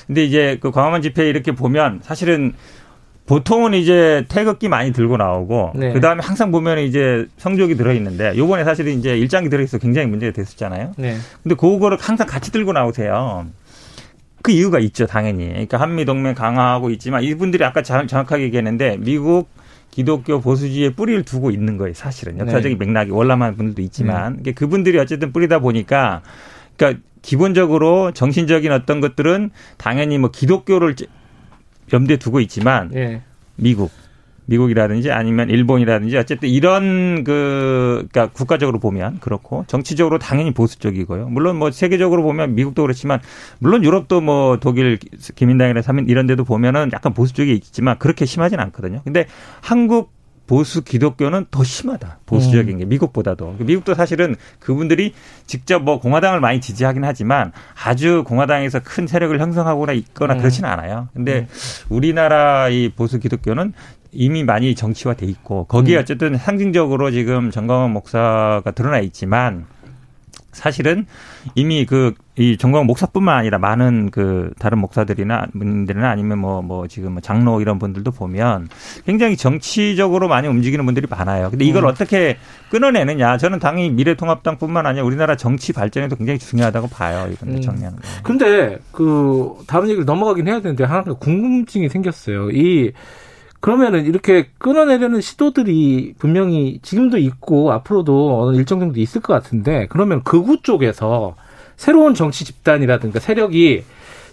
근데 0.08 0.24
이제 0.24 0.58
그 0.60 0.72
광화문 0.72 1.02
집회 1.02 1.28
이렇게 1.28 1.52
보면 1.52 2.00
사실은 2.02 2.54
보통은 3.26 3.72
이제 3.74 4.24
태극기 4.28 4.68
많이 4.68 4.92
들고 4.92 5.16
나오고 5.16 5.72
네. 5.76 5.92
그다음에 5.92 6.22
항상 6.22 6.50
보면 6.50 6.80
이제 6.80 7.26
성적이 7.38 7.76
들어 7.76 7.94
있는데 7.94 8.36
요번에 8.36 8.64
사실은 8.64 8.98
이제 8.98 9.16
일장이 9.16 9.48
들어 9.48 9.62
있어 9.62 9.78
굉장히 9.78 10.08
문제가 10.08 10.32
됐었잖아요. 10.32 10.92
네. 10.98 11.16
근데 11.42 11.54
그거를 11.54 11.96
항상 11.98 12.26
같이 12.26 12.52
들고 12.52 12.72
나오세요. 12.72 13.46
그 14.42 14.50
이유가 14.50 14.78
있죠, 14.78 15.06
당연히. 15.06 15.48
그러니까 15.48 15.80
한미 15.80 16.04
동맹 16.04 16.34
강화하고 16.34 16.90
있지만 16.90 17.22
이분들이 17.22 17.64
아까 17.64 17.82
정확하게 17.82 18.42
얘기했는데 18.44 18.98
미국 19.00 19.48
기독교 19.90 20.40
보수주의에 20.40 20.90
뿌리를 20.90 21.22
두고 21.22 21.50
있는 21.50 21.78
거예요, 21.78 21.94
사실은. 21.94 22.38
역사적인 22.38 22.78
네. 22.78 22.84
맥락이 22.84 23.10
월남한 23.10 23.56
분들도 23.56 23.80
있지만 23.80 24.42
네. 24.42 24.52
그분들이 24.52 24.98
어쨌든 24.98 25.32
뿌리다 25.32 25.60
보니까 25.60 26.20
그러니까 26.76 27.00
기본적으로 27.22 28.12
정신적인 28.12 28.70
어떤 28.70 29.00
것들은 29.00 29.50
당연히 29.78 30.18
뭐 30.18 30.30
기독교를 30.30 30.94
염두에 31.92 32.16
두고 32.16 32.40
있지만 32.40 32.90
네. 32.90 33.22
미국 33.56 33.90
미국이라든지 34.46 35.10
아니면 35.10 35.48
일본이라든지 35.48 36.16
어쨌든 36.16 36.48
이런 36.48 37.24
그 37.24 38.06
그러니까 38.10 38.32
국가적으로 38.32 38.78
보면 38.78 39.18
그렇고 39.20 39.64
정치적으로 39.68 40.18
당연히 40.18 40.52
보수 40.52 40.78
적이고요. 40.78 41.28
물론 41.28 41.56
뭐 41.56 41.70
세계적으로 41.70 42.22
보면 42.22 42.54
미국도 42.54 42.82
그렇지만 42.82 43.20
물론 43.58 43.84
유럽도 43.84 44.20
뭐 44.20 44.58
독일 44.58 44.98
기민당이나 45.34 45.82
사민 45.82 46.08
이런 46.08 46.26
데도 46.26 46.44
보면은 46.44 46.90
약간 46.92 47.14
보수 47.14 47.32
적이 47.32 47.54
있지만 47.54 47.98
그렇게 47.98 48.26
심하진 48.26 48.60
않거든요. 48.60 49.00
근데 49.04 49.26
한국 49.60 50.12
보수 50.46 50.82
기독교는 50.82 51.46
더 51.50 51.64
심하다. 51.64 52.18
보수적인 52.26 52.76
음. 52.76 52.78
게 52.78 52.84
미국보다도. 52.84 53.56
미국도 53.60 53.94
사실은 53.94 54.36
그분들이 54.58 55.14
직접 55.46 55.82
뭐 55.82 56.00
공화당을 56.00 56.40
많이 56.40 56.60
지지하긴 56.60 57.04
하지만 57.04 57.52
아주 57.82 58.24
공화당에서 58.26 58.80
큰 58.84 59.06
세력을 59.06 59.38
형성하거나 59.40 59.92
있거나 59.92 60.34
음. 60.34 60.38
그렇지는 60.38 60.68
않아요. 60.68 61.08
근데 61.14 61.40
음. 61.40 61.46
우리나라 61.88 62.68
이 62.68 62.90
보수 62.94 63.18
기독교는 63.18 63.72
이미 64.12 64.44
많이 64.44 64.74
정치화돼 64.74 65.26
있고 65.26 65.64
거기에 65.64 65.96
음. 65.96 66.00
어쨌든 66.00 66.36
상징적으로 66.36 67.10
지금 67.10 67.50
정광훈 67.50 67.90
목사가 67.92 68.70
드러나 68.74 69.00
있지만 69.00 69.66
사실은 70.52 71.06
이미 71.54 71.86
그 71.86 72.14
이 72.36 72.56
정광훈 72.56 72.88
목사뿐만 72.88 73.36
아니라 73.36 73.58
많은 73.58 74.10
그 74.10 74.50
다른 74.58 74.78
목사들이나 74.78 75.46
분들이나 75.52 76.10
아니면 76.10 76.38
뭐뭐 76.40 76.62
뭐 76.62 76.88
지금 76.88 77.12
뭐 77.12 77.20
장로 77.20 77.60
이런 77.60 77.78
분들도 77.78 78.10
보면 78.10 78.68
굉장히 79.06 79.36
정치적으로 79.36 80.26
많이 80.26 80.48
움직이는 80.48 80.84
분들이 80.84 81.06
많아요. 81.08 81.50
근데 81.50 81.64
이걸 81.64 81.84
음. 81.84 81.88
어떻게 81.88 82.36
끊어내느냐? 82.70 83.36
저는 83.36 83.60
당연히 83.60 83.90
미래통합당뿐만 83.90 84.84
아니라 84.84 85.04
우리나라 85.04 85.36
정치 85.36 85.72
발전에도 85.72 86.16
굉장히 86.16 86.40
중요하다고 86.40 86.88
봐요. 86.88 87.28
이건 87.32 87.50
음. 87.50 87.60
정리하는 87.60 87.98
거. 87.98 88.02
근데 88.24 88.78
그 88.90 89.54
다른 89.68 89.88
얘기를 89.88 90.04
넘어가긴 90.04 90.48
해야 90.48 90.60
되는데 90.60 90.82
하나 90.82 91.04
궁금증이 91.04 91.88
생겼어요. 91.88 92.50
이 92.50 92.92
그러면은 93.64 94.04
이렇게 94.04 94.50
끊어내려는 94.58 95.22
시도들이 95.22 96.16
분명히 96.18 96.80
지금도 96.82 97.16
있고 97.16 97.72
앞으로도 97.72 98.42
어느 98.42 98.56
일정 98.58 98.78
정도 98.78 99.00
있을 99.00 99.22
것 99.22 99.32
같은데 99.32 99.86
그러면 99.88 100.22
극우 100.22 100.58
쪽에서 100.62 101.34
새로운 101.74 102.12
정치 102.12 102.44
집단이라든가 102.44 103.20
세력이 103.20 103.84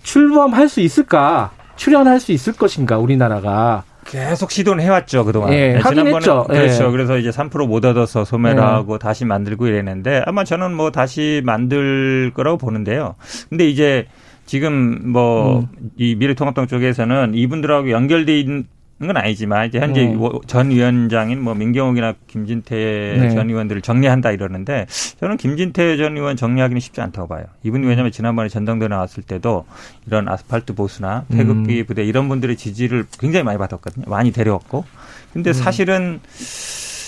출범할 0.04 0.68
수 0.68 0.82
있을까? 0.82 1.52
출연할 1.78 2.20
수 2.20 2.34
있을 2.34 2.52
것인가 2.52 2.98
우리나라가 2.98 3.84
계속 4.04 4.52
시도는 4.52 4.84
해왔죠 4.84 5.24
그동안. 5.24 5.54
예, 5.54 5.76
네, 5.76 5.80
지난번에 5.80 6.14
했죠. 6.14 6.44
그렇죠. 6.50 6.88
예. 6.88 6.92
그래서 6.92 7.18
이제 7.18 7.30
3%못 7.30 7.86
얻어서 7.86 8.26
소멸하고 8.26 8.96
예. 8.96 9.00
다시 9.00 9.24
만들고 9.24 9.66
이랬는데 9.66 10.24
아마 10.26 10.44
저는 10.44 10.74
뭐 10.74 10.92
다시 10.92 11.42
만들 11.46 12.32
거라고 12.34 12.58
보는데요. 12.58 13.16
근데 13.48 13.70
이제 13.70 14.08
지금 14.46 15.14
뭐이 15.14 15.62
음. 15.62 16.20
미래통합당 16.20 16.68
쪽에서는 16.68 17.34
이분들하고 17.34 17.92
연결돼 17.92 18.38
있는 18.38 18.66
건 19.08 19.18
아니지만 19.18 19.68
이제 19.68 19.80
현재 19.80 20.06
음. 20.06 20.20
전 20.48 20.70
위원장인 20.70 21.42
뭐 21.42 21.54
민경욱이나 21.56 22.14
김진태 22.28 22.76
네. 23.20 23.30
전 23.32 23.50
의원들을 23.50 23.82
정리한다 23.82 24.32
이러는데 24.32 24.86
저는 25.20 25.38
김진태 25.38 25.98
전 25.98 26.16
의원 26.18 26.36
정리하기는 26.36 26.80
쉽지 26.80 27.02
않다고 27.02 27.28
봐요. 27.28 27.44
이분이 27.64 27.86
왜냐하면 27.88 28.12
지난번에 28.12 28.50
전당대 28.50 28.88
나왔을 28.88 29.24
때도 29.24 29.66
이런 30.08 30.28
아스팔트 30.30 30.74
보수나 30.76 31.26
태극기 31.32 31.82
음. 31.82 31.86
부대 31.86 32.04
이런 32.04 32.30
분들의 32.30 32.56
지지를 32.58 33.06
굉장히 33.20 33.44
많이 33.44 33.58
받았거든요. 33.58 34.06
많이 34.08 34.32
데려왔고. 34.32 34.86
근데 35.34 35.50
음. 35.52 35.54
사실은 35.54 36.20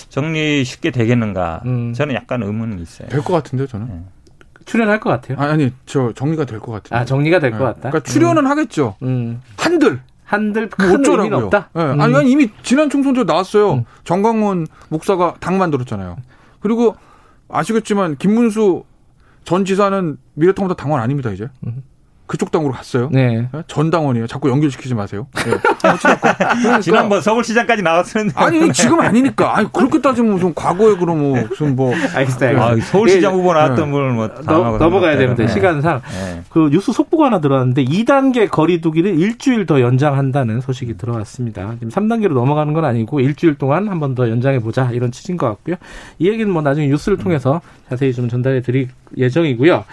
정리 0.10 0.64
쉽게 0.64 0.91
되겠는가? 0.91 1.61
음. 1.65 1.94
저는 1.94 2.15
약간 2.15 2.44
의문은 2.44 2.80
있어요. 2.80 3.07
될 3.10 3.22
것 3.22 3.34
같은데요, 3.34 3.68
저는. 3.68 3.88
네. 3.88 4.02
출연할 4.65 4.99
것 4.99 5.10
같아요. 5.10 5.38
아니, 5.40 5.52
아니 5.52 5.74
저 5.86 6.14
정리가 6.14 6.45
될 6.45 6.60
것 6.60 6.72
같아요. 6.72 7.02
아 7.02 7.06
정리가 7.06 7.40
될것 7.40 7.60
네. 7.60 7.65
같다. 7.65 7.90
그러니까 7.90 7.99
출연은 8.10 8.45
음. 8.45 8.49
하겠죠. 8.49 8.95
음. 9.03 9.41
한들 9.57 9.99
한들 10.26 10.70
큰 10.70 11.02
뭐 11.04 11.16
의미는 11.18 11.44
없다. 11.45 11.70
네. 11.74 11.82
음. 11.82 12.02
아니, 12.02 12.16
아니 12.16 12.32
이미 12.32 12.50
지난 12.64 12.90
총선 12.90 13.14
때 13.14 13.24
나왔어요. 13.24 13.74
음. 13.74 13.86
정광훈 14.04 14.68
목사가 14.90 15.36
당 15.40 15.58
만들었잖아요. 15.58 16.18
그리고 16.60 16.95
아시겠지만 17.50 18.16
김문수 18.18 18.84
전 19.44 19.66
지사는 19.66 20.18
미래통합당 20.36 20.78
당원 20.78 21.02
아닙니다 21.02 21.30
이제. 21.32 21.50
음. 21.68 21.84
그쪽 22.26 22.52
당으로 22.52 22.72
갔어요. 22.72 23.10
네. 23.12 23.48
네. 23.52 23.64
전 23.68 23.90
당원이에요. 23.91 24.28
자꾸 24.28 24.50
연결시키지 24.50 24.95
마세요. 24.95 25.28
네. 25.36 25.44
그러니까 25.82 26.80
지난번 26.80 27.22
서울시장까지 27.22 27.84
나왔었는데. 27.84 28.40
아니 28.40 28.72
지금 28.74 29.00
아니니까. 29.02 29.58
아니 29.58 29.72
그렇게 29.72 30.02
따지면 30.02 30.34
무슨 30.34 30.54
과거에 30.56 30.95
그럼 30.95 31.20
뭐 31.20 31.38
무슨 31.50 31.76
뭐. 31.76 31.94
알겠습니다. 32.16 32.64
아, 32.66 32.76
서울시장 32.78 33.34
네. 33.34 33.38
후보 33.38 33.54
나왔던 33.54 33.91
분을 33.91 34.12
뭐 34.12 34.28
넘, 34.45 34.78
넘어가야 34.80 35.18
되는데 35.18 35.45
네. 35.45 35.52
시간상 35.54 36.02
네. 36.12 36.41
그 36.50 36.70
뉴스 36.72 36.91
속보가 36.94 37.26
하나 37.26 37.41
들어왔는데 37.41 37.84
2단계 37.86 38.50
거리두기를 38.50 39.20
일주일 39.20 39.66
더 39.66 39.82
연장한다는 39.82 40.62
소식이 40.62 40.98
들어왔습니다. 40.98 41.74
지금 41.80 41.90
3단계로 41.90 42.34
넘어가는 42.34 42.74
건 42.74 42.86
아니고 42.86 43.20
일주일 43.20 43.56
동안 43.56 43.88
한 43.90 44.00
번 44.00 44.16
더 44.16 44.30
연장해 44.30 44.60
보자 44.60 44.91
이런 44.91 45.12
취지인 45.12 45.38
것 45.38 45.48
같고요. 45.48 45.76
이 46.20 46.28
얘기는 46.28 46.50
뭐 46.52 46.62
나중에 46.62 46.88
뉴스를 46.88 47.18
통해서 47.18 47.62
자세히 47.90 48.14
좀 48.14 48.30
전달해 48.30 48.62
드릴 48.62 48.90
예정이고요. 49.18 49.86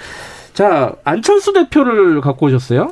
자, 0.54 0.92
안철수 1.04 1.52
대표를 1.52 2.20
갖고 2.20 2.46
오셨어요? 2.46 2.90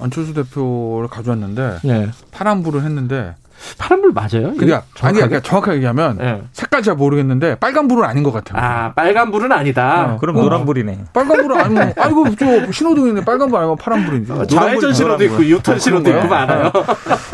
안철수 0.00 0.34
대표를 0.34 1.08
가져왔는데 1.08 1.78
네. 1.84 2.08
파란불을 2.30 2.82
했는데 2.84 3.34
파란불 3.76 4.12
맞아요? 4.12 4.54
그러니까 4.54 4.84
정확하게? 4.94 5.06
아니 5.06 5.14
그러니까 5.16 5.40
정확하게 5.40 5.76
얘기하면 5.78 6.18
네. 6.18 6.42
색깔 6.52 6.82
잘 6.82 6.94
모르겠는데 6.94 7.56
빨간불은 7.56 8.04
아닌 8.04 8.22
것 8.22 8.30
같아요. 8.32 8.62
아 8.62 8.92
빨간불은 8.92 9.50
아니다. 9.50 10.14
어, 10.14 10.18
그럼 10.18 10.36
어. 10.36 10.42
노란불이네. 10.42 11.06
빨간불은 11.12 11.60
아니면 11.60 11.92
아이고 11.98 12.36
저 12.36 12.70
신호등인데 12.70 13.24
빨간불 13.24 13.58
아니면 13.58 13.76
파란불인지. 13.76 14.30
어, 14.32 14.46
좌회전 14.46 14.92
신호도 14.94 15.24
있고 15.24 15.44
유턴 15.44 15.78
신호도 15.80 16.08
있고 16.08 16.28
많아요. 16.28 16.70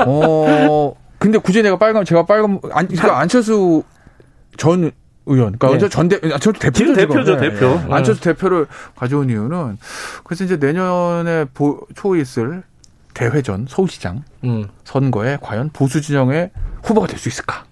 어 0.07 0.95
근데 1.19 1.36
굳이 1.36 1.62
내가 1.62 1.77
빨간 1.77 2.07
제가 2.07 2.24
빨간 2.24 2.59
안 2.73 2.89
그러니까 2.89 3.19
안철수 3.19 3.82
전 4.57 4.91
의원, 5.27 5.57
그러니까 5.59 5.87
네. 5.87 5.89
전 5.89 6.09
대, 6.09 6.21
안철수 6.23 6.61
대표죠. 6.61 6.95
대표죠, 6.95 7.37
네. 7.37 7.51
대표. 7.51 7.67
네. 7.77 7.87
안철수 7.95 8.21
대표를 8.21 8.67
가져온 8.95 9.31
이유는 9.31 9.79
그래서 10.25 10.45
이제 10.45 10.57
내년에 10.57 11.47
보, 11.55 11.81
초에 11.95 12.21
있을 12.21 12.63
대회전 13.15 13.67
서울시장 13.69 14.25
음. 14.45 14.67
선거에 14.85 15.39
과연 15.41 15.71
보수 15.73 16.01
진영의 16.01 16.51
후보가 16.83 17.07
될 17.07 17.19
수 17.19 17.29
있을까? 17.29 17.65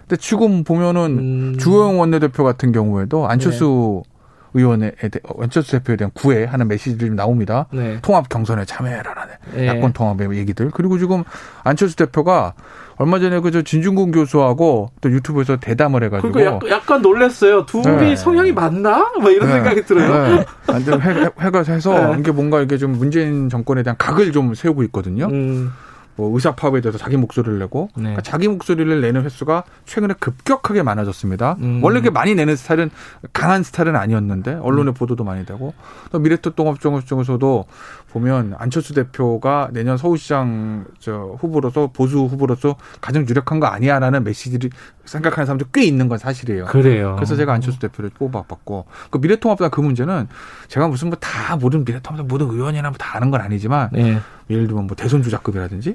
근데 0.00 0.16
지금 0.20 0.64
보면은 0.64 1.18
음. 1.54 1.58
주호영 1.58 2.00
원내대표 2.00 2.42
같은 2.44 2.72
경우에도 2.72 3.28
안철수 3.28 4.02
네. 4.04 4.18
의원에 4.54 4.92
안철수 5.40 5.72
대표에 5.72 5.96
대한 5.96 6.10
구애 6.14 6.44
하는 6.44 6.66
메시지들이 6.68 7.10
나옵니다. 7.10 7.66
네. 7.70 7.98
통합 8.02 8.28
경선에 8.28 8.64
참여해라라는 8.64 9.34
네. 9.54 9.66
야권 9.68 9.92
통합의 9.92 10.36
얘기들. 10.38 10.70
그리고 10.70 10.98
지금 10.98 11.22
안철수 11.62 11.94
대표가 11.96 12.54
얼마 12.98 13.18
전에 13.18 13.40
그 13.40 13.50
저 13.50 13.62
진중근 13.62 14.10
교수하고 14.12 14.90
또 15.00 15.10
유튜브에서 15.10 15.56
대담을 15.56 16.02
해가지고 16.04 16.32
그러니까 16.32 16.68
약간, 16.68 17.00
놀랐어요. 17.00 17.64
둘이 17.64 17.84
네. 17.84 18.16
성향이 18.16 18.52
맞나? 18.52 19.10
뭐 19.20 19.30
이런 19.30 19.48
네. 19.48 19.54
생각이 19.54 19.82
들어요. 19.84 20.36
네. 20.36 20.44
완전 20.66 21.00
해, 21.00 21.30
해가 21.40 21.62
해서 21.62 21.92
네. 22.12 22.20
이게 22.20 22.30
뭔가 22.30 22.60
이게 22.60 22.76
좀 22.76 22.92
문재인 22.92 23.48
정권에 23.48 23.82
대한 23.82 23.96
각을 23.96 24.32
좀 24.32 24.54
세우고 24.54 24.82
있거든요. 24.84 25.26
음. 25.26 25.72
뭐 26.18 26.34
의사 26.34 26.56
파업에 26.56 26.80
대해서 26.80 26.98
자기 26.98 27.16
목소리를 27.16 27.60
내고 27.60 27.90
네. 27.94 28.02
그러니까 28.02 28.22
자기 28.22 28.48
목소리를 28.48 29.00
내는 29.00 29.22
횟수가 29.22 29.62
최근에 29.86 30.14
급격하게 30.18 30.82
많아졌습니다. 30.82 31.56
음. 31.60 31.78
원래 31.80 32.00
이렇게 32.00 32.10
많이 32.10 32.34
내는 32.34 32.56
스타일은 32.56 32.90
강한 33.32 33.62
스타일은 33.62 33.94
아니었는데 33.94 34.54
언론의 34.54 34.92
음. 34.92 34.94
보도도 34.94 35.22
많이 35.22 35.46
되고 35.46 35.74
또 36.10 36.18
미래통합 36.18 36.80
중에서도 36.80 37.64
보면 38.10 38.56
안철수 38.58 38.94
대표가 38.94 39.68
내년 39.72 39.96
서울시장 39.96 40.86
저 40.98 41.36
후보로서 41.38 41.90
보수 41.92 42.18
후보로서 42.24 42.74
가장 43.00 43.24
유력한 43.28 43.60
거 43.60 43.66
아니야라는 43.68 44.24
메시지를 44.24 44.70
생각하는 45.04 45.46
사람들이 45.46 45.70
꽤 45.72 45.84
있는 45.84 46.08
건 46.08 46.18
사실이에요. 46.18 46.64
그래요. 46.66 47.14
그래서 47.14 47.36
제가 47.36 47.52
안철수 47.52 47.78
대표를 47.78 48.10
뽑아봤고 48.10 48.86
그 49.10 49.18
미래통합당 49.18 49.70
그 49.70 49.80
문제는 49.80 50.26
제가 50.66 50.88
무슨 50.88 51.10
뭐 51.10 51.18
다 51.20 51.56
모든 51.56 51.84
미래통합당 51.84 52.26
모든 52.26 52.48
의원이나 52.48 52.88
뭐 52.90 52.98
다 52.98 53.16
아는 53.16 53.30
건 53.30 53.40
아니지만 53.40 53.90
네. 53.92 54.18
예를 54.50 54.66
들면 54.66 54.86
뭐 54.86 54.96
대선 54.96 55.22
주자급이라든지 55.22 55.94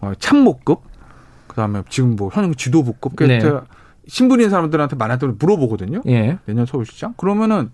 어, 0.00 0.12
참모급 0.18 0.82
그다음에 1.48 1.82
지금 1.88 2.16
뭐현 2.16 2.54
지도부급 2.54 3.14
네. 3.26 3.40
신분인 4.08 4.50
사람들한테 4.50 4.96
많한테 4.96 5.26
물어보거든요. 5.26 6.02
예. 6.06 6.38
내년 6.46 6.66
서울시장 6.66 7.14
그러면은 7.16 7.70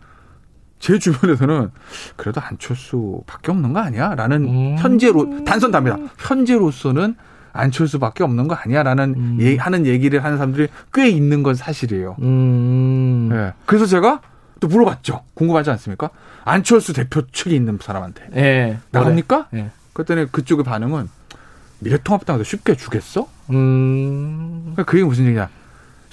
제 0.79 0.99
주변에서는 0.99 1.71
그래도 2.17 2.41
안철수밖에 2.41 3.53
없는 3.53 3.73
거 3.73 3.81
아니야? 3.81 4.15
라는 4.15 4.45
음. 4.45 4.77
현재로 4.79 5.45
단선 5.45 5.71
답니다. 5.71 5.97
현재로서는 6.19 7.15
안철수밖에 7.53 8.25
없는 8.25 8.49
거 8.49 8.55
아니야라는 8.55 9.15
음. 9.17 9.39
예, 9.41 9.57
하는 9.57 9.87
얘기를 9.87 10.25
하는 10.25 10.39
사람들이 10.39 10.69
꽤 10.93 11.09
있는 11.09 11.43
건 11.43 11.55
사실이에요. 11.55 12.17
음. 12.23 13.29
네. 13.31 13.53
그래서 13.67 13.87
제가 13.87 14.23
또 14.59 14.69
물어봤죠. 14.69 15.23
궁금하지 15.35 15.71
않습니까? 15.71 16.11
안철수 16.45 16.93
대표 16.93 17.27
측에 17.27 17.55
있는 17.55 17.79
사람한테 17.81 18.29
예. 18.37 18.79
나갑니까? 18.91 19.49
예. 19.55 19.71
그랬더니 19.93 20.31
그쪽의 20.31 20.65
반응은 20.65 21.09
미래통합당에서 21.81 22.45
쉽게 22.45 22.77
주겠어? 22.77 23.29
음. 23.51 24.61
그러니까 24.73 24.85
그게 24.85 25.03
무슨 25.05 25.25
얘기냐? 25.27 25.49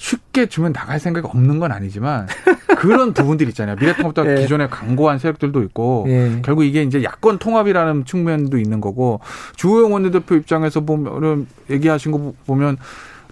쉽게 0.00 0.46
주면 0.46 0.72
나갈 0.72 0.98
생각이 0.98 1.26
없는 1.26 1.58
건 1.58 1.72
아니지만 1.72 2.26
그런 2.78 3.12
부분들 3.12 3.46
있잖아요. 3.48 3.76
미래통합당 3.76 4.30
예. 4.30 4.40
기존에 4.40 4.66
강고한 4.66 5.18
세력들도 5.18 5.62
있고 5.64 6.06
예. 6.08 6.40
결국 6.42 6.64
이게 6.64 6.82
이제 6.82 7.04
야권 7.04 7.38
통합이라는 7.38 8.06
측면도 8.06 8.58
있는 8.58 8.80
거고 8.80 9.20
주호영 9.56 9.92
원내대표 9.92 10.36
입장에서 10.36 10.80
보면 10.80 11.46
얘기하신 11.68 12.12
거 12.12 12.32
보면 12.46 12.78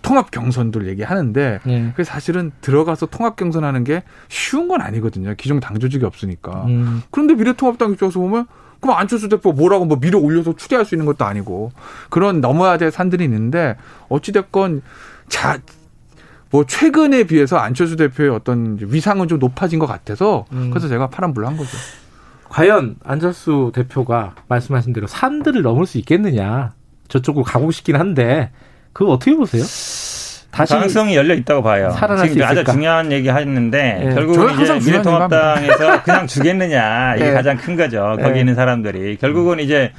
통합 0.03 0.31
경선들 0.31 0.87
얘기하는데 0.89 1.61
예. 1.67 1.93
그 1.97 2.05
사실은 2.05 2.53
들어가서 2.61 3.07
통합 3.07 3.37
경선하는 3.37 3.85
게 3.85 4.03
쉬운 4.29 4.69
건 4.69 4.83
아니거든요. 4.83 5.35
기존 5.39 5.61
당 5.61 5.79
조직이 5.79 6.05
없으니까. 6.05 6.65
음. 6.67 7.03
그런데 7.11 7.35
미래통합당 7.35 7.93
입장에서 7.93 8.21
보면 8.21 8.47
그럼 8.81 8.97
안철수 8.97 9.29
대표 9.29 9.53
뭐라고 9.53 9.85
뭐 9.85 9.99
밀어 10.01 10.19
올려서 10.19 10.57
추대할 10.57 10.85
수 10.85 10.95
있는 10.95 11.07
것도 11.07 11.25
아니고 11.25 11.73
그런 12.11 12.41
넘어야 12.41 12.79
될 12.79 12.91
산들이 12.91 13.25
있는데 13.25 13.77
어찌 14.09 14.33
됐건 14.33 14.83
자. 15.29 15.59
뭐 16.51 16.65
최근에 16.65 17.25
비해서 17.25 17.59
안철수 17.59 17.97
대표의 17.97 18.31
어떤 18.31 18.79
위상은 18.81 19.29
좀 19.29 19.39
높아진 19.39 19.79
것 19.79 19.85
같아서 19.87 20.47
음. 20.53 20.71
그래서 20.71 20.89
제가 20.89 21.09
파란불로 21.09 21.47
한 21.47 21.59
거죠. 21.59 21.77
과연 22.49 22.97
안철수 23.05 23.71
대표가 23.75 24.35
말씀하신 24.49 24.95
대로 24.95 25.07
산들을 25.07 25.61
넘을 25.61 25.85
수 25.85 25.99
있겠느냐 25.99 26.73
저쪽으로 27.09 27.45
가고 27.45 27.71
싶긴 27.71 27.97
한데 27.97 28.51
그거 28.95 29.13
어떻게 29.13 29.35
보세요? 29.35 29.63
다시 30.51 30.73
가능성이 30.73 31.15
열려 31.15 31.35
있다고 31.35 31.63
봐요. 31.63 31.95
지금 32.27 32.43
아주 32.43 32.65
중요한 32.65 33.13
얘기 33.13 33.29
하는데 33.29 33.71
네. 33.71 34.15
결국은 34.15 34.61
이제 34.61 34.79
미래통합당에서 34.79 36.03
그냥 36.03 36.27
주겠느냐 36.27 37.17
이게 37.17 37.27
네. 37.27 37.33
가장 37.35 37.57
큰 37.57 37.77
거죠. 37.77 38.17
거기 38.19 38.35
네. 38.35 38.41
있는 38.41 38.55
사람들이 38.55 39.17
결국은 39.17 39.61
이제 39.61 39.93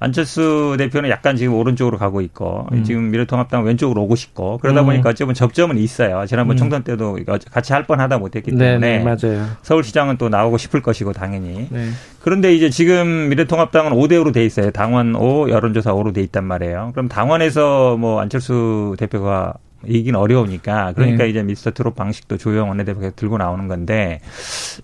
안철수 0.00 0.76
대표는 0.78 1.08
약간 1.08 1.36
지금 1.36 1.54
오른쪽으로 1.54 1.98
가고 1.98 2.20
있고 2.20 2.66
음. 2.72 2.84
지금 2.84 3.10
미래통합당 3.10 3.64
왼쪽으로 3.64 4.02
오고 4.02 4.14
싶고 4.14 4.58
그러다 4.58 4.82
음. 4.82 4.86
보니까 4.86 5.10
어쩌면 5.10 5.34
접점은 5.34 5.78
있어요. 5.78 6.26
지난번 6.26 6.56
음. 6.56 6.58
총선 6.58 6.82
때도 6.84 7.18
같이 7.50 7.72
할 7.72 7.84
뻔하다 7.84 8.18
못했기 8.18 8.50
때문에 8.50 8.78
네, 8.78 8.98
네, 8.98 9.04
맞아요. 9.04 9.46
서울시장은 9.62 10.18
또 10.18 10.28
나오고 10.28 10.58
싶을 10.58 10.82
것이고 10.82 11.12
당연히 11.12 11.66
네. 11.70 11.88
그런데 12.20 12.54
이제 12.54 12.70
지금 12.70 13.28
미래통합당은 13.30 13.92
5대 13.92 14.12
5로 14.22 14.32
돼 14.32 14.44
있어요. 14.44 14.70
당원 14.70 15.14
5, 15.16 15.50
여론조사 15.50 15.92
5로 15.92 16.14
돼 16.14 16.20
있단 16.22 16.44
말이에요. 16.44 16.90
그럼 16.92 17.08
당원에서 17.08 17.96
뭐 17.96 18.20
안철수 18.20 18.96
대표가 18.98 19.54
이긴 19.86 20.14
어려우니까 20.16 20.92
그러니까 20.94 21.24
네. 21.24 21.30
이제 21.30 21.42
미스터 21.42 21.72
트롯 21.72 21.94
방식도 21.94 22.38
조영 22.38 22.68
원내대표가 22.68 23.10
들고 23.10 23.38
나오는 23.38 23.68
건데 23.68 24.20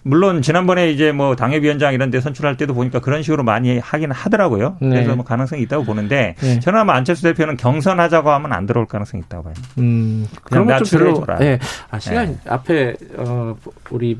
물론 0.02 0.42
지난번에 0.42 0.90
이제 0.90 1.12
뭐 1.12 1.36
당협위원장 1.36 1.94
이런 1.94 2.10
데 2.10 2.20
선출할 2.20 2.56
때도 2.56 2.74
보니까 2.74 3.00
그런 3.00 3.22
식으로 3.22 3.42
많이 3.42 3.78
하긴 3.78 4.10
하더라고요. 4.12 4.76
네. 4.80 4.88
그래서 4.90 5.14
뭐 5.16 5.24
가능성이 5.24 5.62
있다고 5.62 5.84
보는데 5.84 6.34
네. 6.38 6.60
저는 6.60 6.80
아마 6.80 6.94
안철수 6.94 7.22
대표는 7.22 7.56
경선하자고 7.56 8.30
하면 8.30 8.52
안 8.52 8.66
들어올 8.66 8.86
가능성이 8.86 9.22
있다고 9.24 9.44
봐요. 9.44 9.54
음, 9.78 10.26
별로. 10.44 11.38
네. 11.38 11.58
아, 11.90 11.98
시간 11.98 12.26
네. 12.26 12.38
앞에 12.46 12.94
어 13.16 13.56
우리 13.90 14.16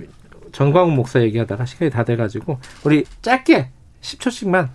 전광훈 0.53 0.95
목사 0.95 1.21
얘기하다가 1.21 1.65
시간이 1.65 1.91
다 1.91 2.05
돼가지고 2.05 2.59
우리 2.85 3.05
짧게 3.23 3.69
10초씩만 4.01 4.69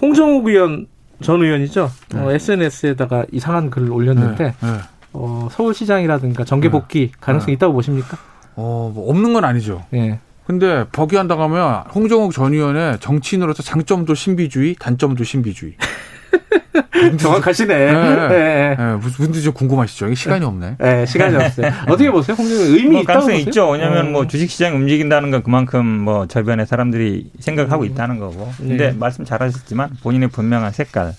홍정욱 0.00 0.46
의원 0.46 0.86
전 1.20 1.42
의원이죠. 1.42 1.90
네. 2.10 2.20
어, 2.20 2.30
SNS에다가 2.32 3.26
이상한 3.32 3.70
글을 3.70 3.90
올렸는데 3.90 4.44
네. 4.44 4.54
네. 4.60 4.78
어, 5.20 5.48
서울시장이라든가 5.50 6.44
정계 6.44 6.70
복귀 6.70 7.10
네. 7.10 7.12
가능성이 7.20 7.52
네. 7.52 7.52
있다고 7.54 7.72
보십니까? 7.74 8.16
어, 8.54 8.92
뭐 8.94 9.10
없는 9.10 9.32
건 9.32 9.44
아니죠. 9.44 9.84
예. 9.94 10.20
근데 10.46 10.86
복귀한다고 10.92 11.42
하면 11.42 11.82
홍정욱 11.94 12.32
전 12.32 12.54
의원의 12.54 13.00
정치인으로서 13.00 13.62
장점도 13.62 14.14
신비주의, 14.14 14.76
단점도 14.78 15.24
신비주의. 15.24 15.74
정확하시네. 17.18 17.74
네, 17.76 17.92
네. 17.92 18.28
네. 18.28 18.76
네. 18.76 18.94
무슨 18.94 19.32
좀 19.32 19.52
궁금하시죠? 19.52 20.14
시간이 20.14 20.44
없네. 20.44 20.76
네, 20.78 21.06
시간이 21.06 21.36
없어요. 21.36 21.70
어떻게 21.88 22.10
보세요? 22.10 22.36
홍정욱 22.36 22.66
의미 22.68 22.90
뭐 22.90 23.02
있다고 23.02 23.20
가능성 23.20 23.40
있죠. 23.48 23.70
왜냐하면 23.70 24.08
어. 24.08 24.10
뭐 24.10 24.26
주식시장이 24.26 24.74
움직인다는 24.74 25.30
건 25.30 25.42
그만큼 25.42 25.84
뭐 25.84 26.26
저변에 26.26 26.64
사람들이 26.64 27.30
생각하고 27.40 27.82
음. 27.82 27.88
있다는 27.88 28.18
거고. 28.18 28.50
근데 28.56 28.90
네. 28.90 28.96
말씀 28.96 29.24
잘하셨지만 29.24 29.90
본인의 30.02 30.28
분명한 30.28 30.72
색깔, 30.72 31.12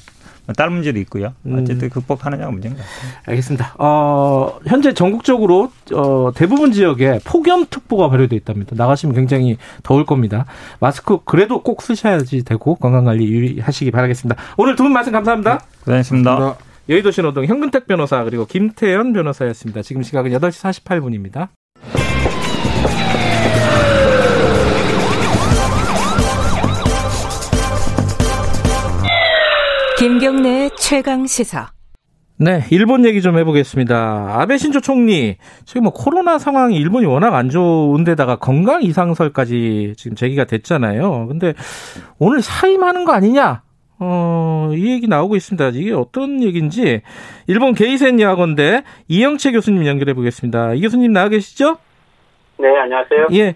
다른 0.58 0.74
문제도 0.74 1.00
있고요. 1.00 1.34
음. 1.46 1.60
어쨌든 1.60 1.88
음. 1.88 1.90
극복하느냐가 1.90 2.52
문제인 2.52 2.76
것 2.76 2.82
같아요. 2.82 3.22
알겠습니다. 3.28 3.76
어, 3.78 4.60
현재 4.66 4.94
전국적으로 4.94 5.72
어, 5.94 6.32
대부분 6.36 6.72
지역에 6.72 7.20
폭염특보가 7.26 8.10
발효돼 8.10 8.36
있답니다. 8.36 8.76
나가시면 8.76 9.16
굉장히 9.16 9.58
더울 9.84 10.06
겁니다. 10.06 10.46
마스크 10.80 11.20
그래도 11.26 11.62
꼭 11.64 11.82
쓰셔야지 11.82 12.44
되고 12.44 12.76
건강관리 12.76 13.26
유의하시기 13.28 13.92
바라겠습니다. 13.92 14.42
오늘 14.58 14.76
두 14.76 14.84
분 14.84 14.94
말씀 14.94 15.12
감사합니다. 15.12 15.58
네, 15.60 15.66
고생하셨습니다. 15.86 16.36
고맙습니다. 16.36 16.70
여의도 16.90 17.12
신호등 17.12 17.46
현근택 17.46 17.86
변호사 17.86 18.24
그리고 18.24 18.46
김태현 18.46 19.14
변호사였습니다. 19.14 19.84
지금 19.84 20.02
시각은 20.02 20.32
8시 20.32 20.84
48분입니다. 20.84 21.50
김경래 30.00 30.70
최강 30.78 31.28
시사. 31.28 31.72
네, 32.38 32.64
일본 32.72 33.04
얘기 33.04 33.22
좀 33.22 33.38
해보겠습니다. 33.38 34.30
아베 34.40 34.58
신조 34.58 34.80
총리 34.80 35.36
지금 35.66 35.84
뭐 35.84 35.92
코로나 35.92 36.40
상황이 36.40 36.78
일본이 36.78 37.06
워낙 37.06 37.36
안 37.36 37.50
좋은데다가 37.50 38.38
건강 38.38 38.82
이상설까지 38.82 39.96
지금 39.98 40.16
제기가 40.16 40.46
됐잖아요. 40.46 41.28
근데 41.28 41.54
오늘 42.18 42.42
사임하는 42.42 43.04
거 43.04 43.12
아니냐? 43.12 43.64
어, 44.00 44.72
이 44.74 44.90
얘기 44.90 45.10
나오고 45.10 45.36
있습니다. 45.36 45.72
이게 45.74 45.92
어떤 45.92 46.42
얘기인지 46.44 47.02
일본 47.48 47.74
게이센 47.74 48.22
야학원대 48.22 48.84
이영채 49.10 49.52
교수님 49.52 49.86
연결해 49.86 50.14
보겠습니다. 50.14 50.76
이 50.76 50.82
교수님 50.82 51.12
나와 51.12 51.28
계시죠? 51.28 51.78
네, 52.58 52.70
안녕하세요. 52.84 53.28
예. 53.34 53.54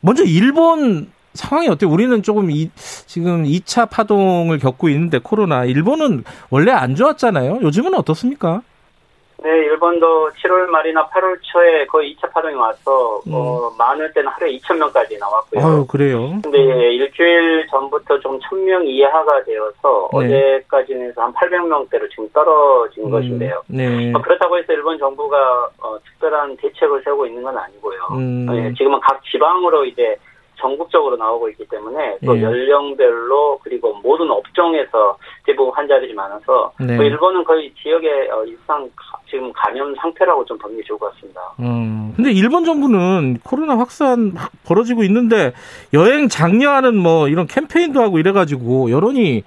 먼저 0.00 0.22
일본 0.22 1.10
상황이 1.34 1.68
어때요? 1.68 1.90
우리는 1.90 2.22
조금 2.22 2.50
이, 2.50 2.70
지금 2.74 3.44
2차 3.44 3.88
파동을 3.90 4.58
겪고 4.58 4.88
있는데 4.90 5.18
코로나 5.18 5.64
일본은 5.64 6.24
원래 6.50 6.72
안 6.72 6.94
좋았잖아요. 6.94 7.60
요즘은 7.62 7.94
어떻습니까? 7.94 8.62
네, 9.42 9.50
일본도 9.50 10.30
7월 10.30 10.66
말이나 10.66 11.08
8월 11.08 11.36
초에 11.42 11.84
거의 11.86 12.14
2차 12.14 12.32
파동이 12.32 12.54
와서 12.54 13.20
음. 13.26 13.32
어, 13.34 13.70
많을 13.76 14.12
때는 14.12 14.30
하루에 14.30 14.56
2천 14.58 14.78
명까지 14.78 15.18
나왔고요. 15.18 15.66
아유, 15.66 15.86
그래요. 15.88 16.38
근데 16.44 16.58
일주일 16.94 17.66
전부터 17.68 18.20
좀 18.20 18.38
1,000명 18.38 18.86
이하가 18.86 19.42
되어서 19.42 20.08
네. 20.20 20.26
어제까지는 20.26 21.08
해서 21.08 21.22
한 21.22 21.32
800명대로 21.32 22.08
지금 22.10 22.28
떨어진 22.32 23.04
음. 23.04 23.10
것인데요. 23.10 23.60
네. 23.66 24.12
어, 24.14 24.22
그렇다고 24.22 24.56
해서 24.58 24.72
일본 24.72 24.96
정부가 24.98 25.68
어, 25.80 25.98
특별한 26.04 26.56
대책을 26.58 27.02
세우고 27.02 27.26
있는 27.26 27.42
건 27.42 27.58
아니고요. 27.58 27.98
음. 28.12 28.46
어, 28.48 28.74
지금은 28.78 29.00
각 29.00 29.20
지방으로 29.24 29.84
이제 29.86 30.16
전국적으로 30.62 31.16
나오고 31.16 31.48
있기 31.50 31.66
때문에 31.68 32.18
또 32.24 32.38
예. 32.38 32.42
연령별로 32.42 33.58
그리고 33.62 33.94
모든 34.02 34.30
업종에서 34.30 35.18
대부분 35.44 35.74
환자들이 35.74 36.14
많아서 36.14 36.72
네. 36.78 36.96
그 36.96 37.02
일본은 37.02 37.42
거의 37.44 37.72
지역의 37.82 38.30
어, 38.30 38.44
일상 38.44 38.88
지금 39.28 39.52
감염 39.52 39.94
상태라고 39.96 40.44
좀 40.44 40.56
보는 40.58 40.76
게 40.76 40.82
좋을 40.84 40.98
것 40.98 41.12
같습니다. 41.14 41.40
음. 41.58 42.12
근데 42.14 42.30
일본 42.30 42.64
정부는 42.64 43.38
코로나 43.42 43.76
확산 43.76 44.32
막 44.34 44.52
벌어지고 44.64 45.02
있는데 45.02 45.52
여행 45.92 46.28
장려하는 46.28 46.96
뭐 46.96 47.28
이런 47.28 47.46
캠페인도 47.46 48.00
하고 48.00 48.18
이래가지고 48.18 48.90
여론이 48.90 49.42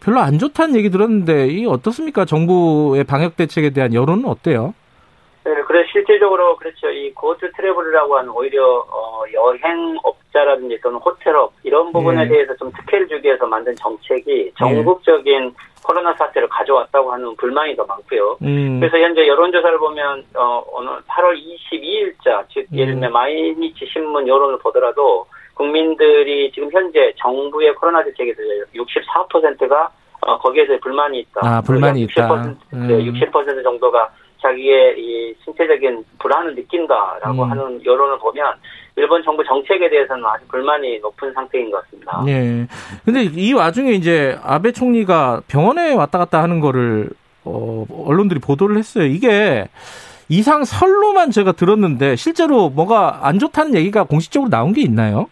별로 0.00 0.20
안 0.20 0.38
좋다는 0.38 0.76
얘기 0.76 0.90
들었는데 0.90 1.48
이 1.48 1.66
어떻습니까? 1.66 2.24
정부의 2.24 3.02
방역 3.04 3.36
대책에 3.36 3.70
대한 3.70 3.92
여론은 3.92 4.26
어때요? 4.26 4.74
네, 5.46 5.62
그래 5.62 5.86
실질적으로 5.92 6.56
그렇죠. 6.56 6.90
이 6.90 7.12
고트 7.14 7.52
트래블이라고 7.52 8.18
하는 8.18 8.30
오히려 8.30 8.84
어, 8.90 9.22
여행업자라든지 9.32 10.80
또는 10.82 10.98
호텔업 10.98 11.52
이런 11.62 11.92
부분에 11.92 12.24
네. 12.24 12.28
대해서 12.30 12.56
좀 12.56 12.72
특혜를 12.72 13.06
주기 13.06 13.28
위해서 13.28 13.46
만든 13.46 13.72
정책이 13.76 14.24
네. 14.26 14.50
전국적인 14.58 15.54
코로나 15.84 16.12
사태를 16.14 16.48
가져왔다고 16.48 17.12
하는 17.12 17.36
불만이 17.36 17.76
더 17.76 17.84
많고요. 17.84 18.38
음. 18.42 18.80
그래서 18.80 18.98
현재 18.98 19.24
여론조사를 19.24 19.78
보면 19.78 20.24
어, 20.34 20.64
오늘 20.72 20.90
8월 21.02 21.36
22일자 21.36 22.44
즉 22.48 22.66
음. 22.72 22.78
예를 22.78 22.94
들면 22.94 23.12
마이니치 23.12 23.86
신문 23.86 24.26
여론을 24.26 24.58
보더라도 24.58 25.26
국민들이 25.54 26.50
지금 26.50 26.68
현재 26.72 27.12
정부의 27.18 27.72
코로나 27.76 28.02
대책에 28.02 28.34
대해서 28.34 28.66
64%가 28.74 29.90
어, 30.22 30.38
거기에 30.38 30.66
대해 30.66 30.80
불만이 30.80 31.20
있다. 31.20 31.40
아, 31.44 31.60
불만이 31.60 32.04
60%, 32.06 32.10
있다. 32.10 32.56
음. 32.72 32.88
네, 32.88 32.98
60% 33.04 33.62
정도가 33.62 34.10
자기의 34.46 34.94
이 34.98 35.34
신체적인 35.44 36.04
불안을 36.18 36.54
느낀다라고 36.54 37.44
음. 37.44 37.50
하는 37.50 37.84
여론을 37.84 38.18
보면 38.18 38.54
일본 38.96 39.22
정부 39.22 39.44
정책에 39.44 39.90
대해서는 39.90 40.24
아주 40.24 40.44
불만이 40.48 41.00
높은 41.00 41.32
상태인 41.32 41.70
것 41.70 41.82
같습니다. 41.84 42.22
네. 42.24 42.66
근데 43.04 43.24
이 43.24 43.52
와중에 43.52 43.92
이제 43.92 44.38
아베 44.42 44.72
총리가 44.72 45.42
병원에 45.48 45.92
왔다 45.92 46.18
갔다 46.18 46.42
하는 46.42 46.60
거를 46.60 47.10
어, 47.44 47.84
언론들이 48.06 48.40
보도를 48.40 48.78
했어요. 48.78 49.04
이게 49.04 49.68
이상 50.28 50.64
설로만 50.64 51.30
제가 51.30 51.52
들었는데 51.52 52.16
실제로 52.16 52.68
뭐가 52.70 53.20
안 53.22 53.38
좋다는 53.38 53.74
얘기가 53.74 54.04
공식적으로 54.04 54.50
나온 54.50 54.72
게 54.72 54.80
있나요? 54.80 55.28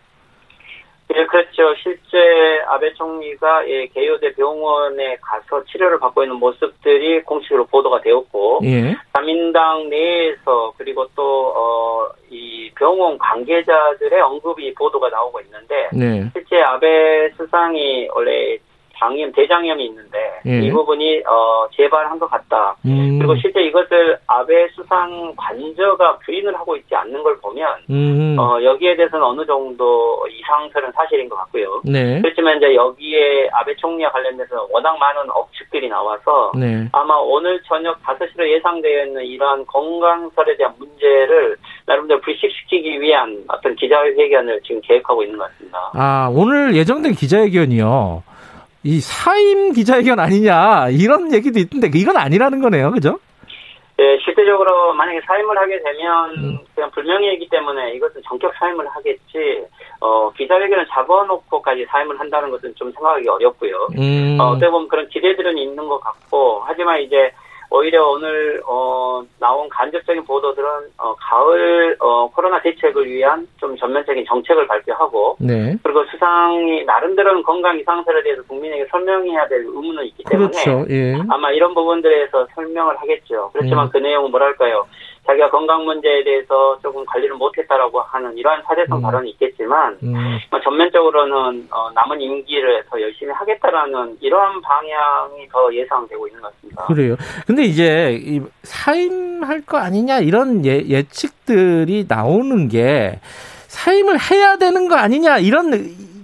예, 1.15 1.27
그렇죠. 1.27 1.75
실제 1.83 2.63
아베 2.67 2.93
총리가 2.95 3.69
예, 3.69 3.87
개요대 3.89 4.35
병원에 4.35 5.17
가서 5.21 5.63
치료를 5.65 5.99
받고 5.99 6.23
있는 6.23 6.37
모습들이 6.37 7.23
공식으로 7.23 7.67
보도가 7.67 8.01
되었고, 8.01 8.61
예. 8.65 8.97
자민당 9.13 9.89
내에서 9.91 10.73
그리고 10.79 11.07
또, 11.15 11.53
어, 11.55 12.09
이 12.31 12.71
병원 12.75 13.19
관계자들의 13.19 14.21
언급이 14.21 14.73
보도가 14.75 15.11
나오고 15.11 15.41
있는데, 15.43 15.89
네. 15.93 16.31
실제 16.33 16.61
아베 16.63 17.31
수상이 17.37 18.09
원래 18.15 18.57
장염, 19.05 19.33
대장염이 19.33 19.85
있는데 19.87 20.41
예. 20.47 20.61
이 20.61 20.71
부분이 20.71 21.23
어, 21.27 21.67
재발한 21.77 22.19
것 22.19 22.31
같다. 22.31 22.77
음. 22.87 23.19
그리고 23.19 23.37
실제 23.37 23.63
이것을 23.63 24.17
아베 24.27 24.69
수상 24.69 25.35
관저가 25.37 26.19
부인을 26.25 26.55
하고 26.55 26.77
있지 26.77 26.95
않는 26.95 27.23
걸 27.23 27.39
보면 27.41 27.69
음. 27.91 28.37
어, 28.39 28.63
여기에 28.63 28.97
대해서는 28.97 29.25
어느 29.25 29.45
정도 29.45 30.25
이상설은 30.31 30.93
사실인 30.93 31.29
것 31.29 31.37
같고요. 31.37 31.83
네. 31.85 32.21
그렇지만 32.23 32.57
이제 32.57 32.75
여기에 32.75 33.51
아베 33.53 33.75
총리와 33.77 34.11
관련돼서 34.11 34.67
워낙 34.71 34.97
많은 34.99 35.31
억측들이 35.31 35.89
나와서 35.89 36.53
네. 36.57 36.89
아마 36.93 37.17
오늘 37.17 37.61
저녁 37.65 38.03
5시로 38.03 38.49
예상되어 38.49 39.05
있는 39.05 39.25
이러한 39.25 39.67
건강설에 39.67 40.57
대한 40.57 40.73
문제를 40.79 41.57
나름대로 41.87 42.21
불식시키기 42.23 43.01
위한 43.03 43.45
어떤 43.49 43.77
기자회견을 43.77 44.61
지금 44.63 44.81
계획하고 44.83 45.23
있는 45.23 45.39
것 45.39 45.51
같습니다. 45.51 45.91
아 45.95 46.31
오늘 46.33 46.75
예정된 46.75 47.13
기자회견이요. 47.13 48.34
이 48.85 49.01
사임 49.01 49.73
기자회견 49.73 50.21
아니냐 50.21 50.91
이런 50.91 51.33
얘기도 51.33 51.59
있던데 51.59 51.91
이건 51.95 52.17
아니라는 52.17 52.61
거네요, 52.61 52.91
그죠? 52.93 53.19
네, 53.97 54.19
실제적으로 54.25 54.93
만약에 54.93 55.21
사임을 55.25 55.57
하게 55.57 55.81
되면 55.83 56.31
음. 56.37 56.59
그냥 56.75 56.91
불명예이기 56.91 57.49
때문에 57.49 57.95
이것은 57.95 58.21
전격 58.29 58.53
사임을 58.57 58.87
하겠지 58.89 59.65
어, 60.01 60.31
기자회견을 60.33 60.87
잡아놓고까지 60.89 61.87
사임을 61.89 62.19
한다는 62.19 62.51
것은 62.51 62.75
좀 62.75 62.93
생각하기 62.93 63.29
어렵고요. 63.29 63.89
음. 63.97 64.37
어, 64.39 64.51
어떻게 64.51 64.69
보면 64.69 64.89
그런 64.89 65.09
기대들은 65.09 65.57
있는 65.57 65.89
것 65.89 66.01
같고 66.01 66.63
하지만 66.67 67.01
이제 67.01 67.33
오히려 67.75 68.09
오늘 68.09 68.63
어, 68.69 69.21
나온 69.41 69.69
간접적인 69.69 70.25
보도들은 70.25 70.69
어, 70.97 71.15
가을 71.17 71.97
어, 71.99 72.31
코로나 72.31 72.63
대책을 72.63 73.05
위한 73.07 73.49
좀 73.59 73.77
전면적인 73.77 74.25
정책을 74.27 74.69
발표하고 74.69 75.37
네. 75.41 75.77
그리고 75.83 76.05
수상이 76.05 76.85
나름대로는 76.85 77.43
건강 77.43 77.77
이상설에 77.81 78.23
대해서 78.23 78.43
국민에게 78.45 78.87
설명해야 78.93 79.49
될 79.49 79.65
의무는 79.67 80.05
있기 80.05 80.23
때문에 80.23 80.51
그렇죠. 80.51 80.87
예. 80.89 81.15
아마 81.29 81.51
이런 81.51 81.75
부분들에서 81.75 82.47
설명을 82.55 82.97
하겠죠. 82.97 83.51
그렇지만 83.53 83.87
음. 83.87 83.91
그 83.91 83.99
내용은 83.99 84.31
뭐랄까요? 84.31 84.87
자기가 85.27 85.51
건강 85.51 85.85
문제에 85.85 86.23
대해서 86.23 86.79
조금 86.83 87.05
관리를 87.07 87.35
못했다라고 87.37 88.01
하는 88.03 88.37
이러한 88.37 88.63
사대성 88.67 88.99
음. 88.99 89.03
발언이 89.03 89.31
있겠지만 89.31 89.99
음. 90.03 90.39
뭐 90.51 90.61
전면적으로는 90.61 91.67
어, 91.71 91.91
남은 91.95 92.21
임기를 92.21 92.85
더 92.91 93.01
열심히 93.01 93.33
하겠다라는 93.33 94.19
이러한 94.21 94.61
방향이 94.61 95.49
더 95.51 95.75
예상되고 95.75 96.29
있는 96.29 96.43
것 96.43 96.55
같습니다. 96.55 96.85
그래요. 96.87 97.17
근데 97.47 97.63
이제 97.63 98.19
이 98.21 98.43
사임할 98.63 99.63
거 99.63 99.79
아니냐 99.79 100.19
이런 100.19 100.65
예, 100.67 100.83
예측들이 100.87 102.05
나오는 102.07 102.69
게 102.69 103.19
사임을 103.69 104.19
해야 104.31 104.57
되는 104.59 104.89
거 104.89 104.97
아니냐 104.97 105.39
이런 105.39 105.73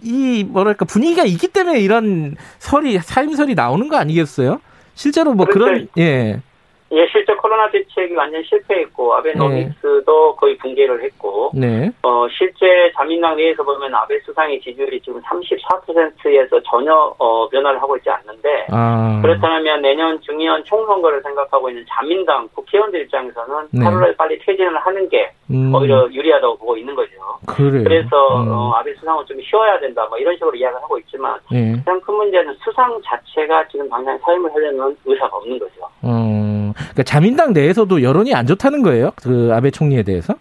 이 0.03 0.45
뭐랄까 0.47 0.85
분위기가 0.85 1.25
있기 1.25 1.49
때문에 1.49 1.81
이런 1.81 2.37
설이 2.59 2.99
사임설이 2.99 3.55
나오는 3.55 3.89
거 3.89 3.97
아니겠어요? 3.97 4.61
실제로 4.95 5.33
뭐 5.33 5.47
그렇죠. 5.47 5.65
그런 5.65 5.89
예. 5.99 6.41
예, 6.93 7.07
실제 7.13 7.33
코로나 7.35 7.71
대책이 7.71 8.15
완전 8.17 8.43
실패했고 8.43 9.15
아베노믹스도 9.15 10.31
네. 10.31 10.37
거의 10.37 10.57
붕괴를 10.59 11.03
했고, 11.05 11.53
네. 11.55 11.89
어 12.03 12.27
실제 12.37 12.91
자민당 12.97 13.37
내에서 13.37 13.63
보면 13.63 13.95
아베 13.95 14.19
수상의 14.21 14.61
지지율이 14.61 15.01
지금 15.01 15.21
34%에서 15.23 16.61
전혀 16.69 17.15
어, 17.19 17.49
변화를 17.49 17.81
하고 17.81 17.97
있지 17.97 18.11
않는데 18.11 18.67
아. 18.73 19.21
그렇다면 19.23 19.83
내년 19.83 20.21
중의원 20.21 20.65
총선거를 20.65 21.23
생각하고 21.23 21.69
있는 21.69 21.85
자민당 21.89 22.49
국회의원들 22.55 23.03
입장에서는 23.03 23.69
네. 23.71 23.85
8월에 23.85 24.17
빨리 24.17 24.39
퇴진을 24.41 24.77
하는 24.79 25.09
게 25.09 25.31
음. 25.51 25.73
오히려 25.73 26.09
유리하다고 26.11 26.59
보고 26.59 26.77
있는 26.77 26.95
거죠. 26.97 27.13
그래요. 27.47 27.85
그래서 27.85 28.43
음. 28.43 28.51
어, 28.51 28.73
아베 28.75 28.93
수상은 28.95 29.25
좀 29.27 29.41
쉬어야 29.43 29.79
된다, 29.79 30.05
뭐 30.09 30.19
이런 30.19 30.35
식으로 30.35 30.57
이야기를 30.57 30.83
하고 30.83 30.99
있지만 30.99 31.39
네. 31.53 31.77
가장 31.85 32.01
큰 32.01 32.15
문제는 32.15 32.53
수상 32.65 33.01
자체가 33.05 33.69
지금 33.69 33.89
당장 33.89 34.19
사임을 34.19 34.53
하려는 34.53 34.97
의사가 35.05 35.37
없는 35.37 35.57
거죠. 35.57 35.83
음. 36.05 36.73
그러니까 36.81 37.03
자민당 37.05 37.53
내에서도 37.53 38.03
여론이 38.03 38.35
안 38.35 38.47
좋다는 38.47 38.83
거예요. 38.83 39.13
그 39.17 39.51
아베 39.53 39.71
총리에 39.71 40.03
대해서? 40.03 40.35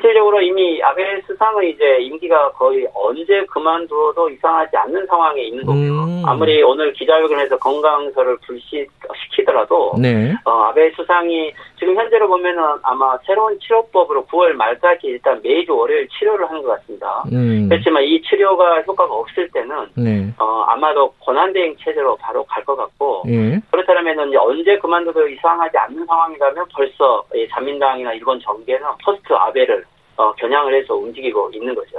실질적으로 0.00 0.40
이미 0.40 0.82
아베 0.82 1.20
수상의 1.26 1.70
이제 1.70 1.98
임기가 2.00 2.52
거의 2.52 2.86
언제 2.94 3.44
그만두어도 3.46 4.30
이상하지 4.30 4.76
않는 4.76 5.06
상황에 5.06 5.42
있는 5.42 5.64
거고요. 5.64 5.92
음. 5.92 6.22
아무리 6.26 6.62
오늘 6.62 6.92
기자회견에서 6.94 7.58
건강서를 7.58 8.38
불시시키더라도 8.46 9.94
네. 10.00 10.34
어, 10.44 10.50
아베 10.64 10.90
수상이 10.92 11.52
지금 11.78 11.94
현재로 11.96 12.28
보면은 12.28 12.62
아마 12.82 13.16
새로운 13.26 13.58
치료법으로 13.60 14.24
9월 14.26 14.52
말까지 14.52 15.06
일단 15.06 15.40
매주 15.42 15.76
월요일 15.76 16.08
치료를 16.08 16.48
하는 16.48 16.62
것 16.62 16.80
같습니다. 16.80 17.22
음. 17.32 17.68
그렇지만 17.68 18.02
이 18.04 18.20
치료가 18.22 18.80
효과가 18.80 19.12
없을 19.12 19.48
때는 19.50 19.86
네. 19.96 20.32
어, 20.38 20.64
아마도 20.68 21.12
권한대행 21.20 21.76
체제로 21.78 22.16
바로 22.16 22.44
갈 22.44 22.60
것 22.64 22.76
같고 22.76 23.22
네. 23.26 23.58
그렇다면은 23.70 24.28
이제 24.28 24.36
언제 24.36 24.76
그만둬도 24.78 25.28
이상하지 25.28 25.76
않는 25.78 26.04
상황이라면 26.04 26.66
벌써 26.74 27.24
자민당이나 27.50 28.12
일본 28.12 28.38
정계는 28.40 28.86
post 29.02 29.32
아베를 29.32 29.82
어, 30.20 30.32
겨냥을 30.32 30.74
해서 30.74 30.94
움직이고 30.94 31.50
있는 31.54 31.74
거죠. 31.74 31.98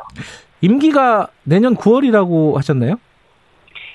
임기가 0.62 1.28
내년 1.44 1.76
9월이라고 1.76 2.54
하셨나요? 2.56 2.96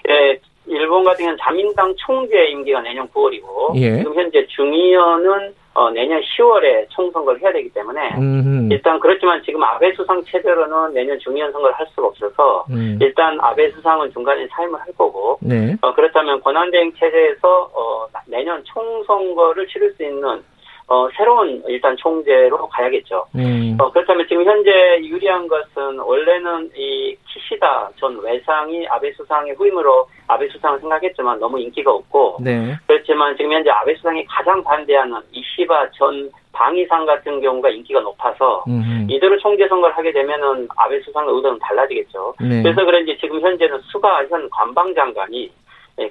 예, 0.08 0.38
일본 0.66 1.04
같은 1.04 1.24
경우는 1.24 1.38
자민당 1.40 1.94
총재 1.96 2.46
임기가 2.46 2.80
내년 2.80 3.08
9월이고 3.08 3.76
예. 3.76 3.98
지금 3.98 4.14
현재 4.14 4.44
중의원은 4.48 5.54
어, 5.74 5.90
내년 5.90 6.20
10월에 6.22 6.86
총선거를 6.88 7.40
해야 7.40 7.52
되기 7.52 7.68
때문에 7.68 8.14
음흠. 8.16 8.72
일단 8.72 8.98
그렇지만 8.98 9.40
지금 9.44 9.62
아베 9.62 9.92
수상 9.92 10.24
체제로는 10.24 10.94
내년 10.94 11.18
중의원 11.20 11.52
선거를 11.52 11.74
할 11.78 11.86
수가 11.94 12.08
없어서 12.08 12.64
음. 12.70 12.98
일단 13.00 13.38
아베 13.40 13.70
수상은 13.70 14.10
중간에 14.10 14.48
사임을 14.48 14.80
할 14.80 14.86
거고 14.96 15.38
네. 15.40 15.76
어, 15.82 15.94
그렇다면 15.94 16.40
권한대행 16.40 16.92
체제에서 16.98 17.70
어, 17.74 18.06
내년 18.26 18.64
총선거를 18.64 19.68
치를 19.68 19.92
수 19.92 20.02
있는 20.02 20.42
어, 20.88 21.08
새로운 21.16 21.62
일단 21.66 21.96
총재로 21.96 22.68
가야겠죠. 22.68 23.26
음. 23.34 23.76
어, 23.80 23.90
그렇다면 23.90 24.26
지금 24.28 24.44
현재 24.44 24.70
유리한 25.02 25.48
것은 25.48 25.98
원래는 25.98 26.70
이 26.76 27.16
키시다 27.26 27.90
전 27.96 28.16
외상이 28.22 28.86
아베 28.88 29.12
수상의 29.12 29.54
후임으로 29.54 30.08
아베 30.28 30.48
수상을 30.48 30.78
생각했지만 30.78 31.40
너무 31.40 31.58
인기가 31.58 31.92
없고 31.92 32.38
네. 32.40 32.76
그렇지만 32.86 33.36
지금 33.36 33.52
현재 33.52 33.70
아베 33.70 33.94
수상이 33.96 34.24
가장 34.26 34.62
반대하는 34.62 35.18
이시바 35.32 35.90
전 35.90 36.30
방위상 36.52 37.04
같은 37.04 37.40
경우가 37.40 37.68
인기가 37.68 38.00
높아서 38.00 38.64
음흠. 38.68 39.06
이대로 39.10 39.36
총재 39.38 39.66
선거를 39.66 39.96
하게 39.96 40.12
되면은 40.12 40.68
아베 40.76 41.00
수상의 41.00 41.34
의도는 41.34 41.58
달라지겠죠. 41.58 42.34
네. 42.40 42.62
그래서 42.62 42.84
그런지 42.84 43.18
지금 43.20 43.40
현재는 43.40 43.80
수가 43.90 44.24
현 44.26 44.48
관방장관이 44.50 45.38
네, 45.40 45.50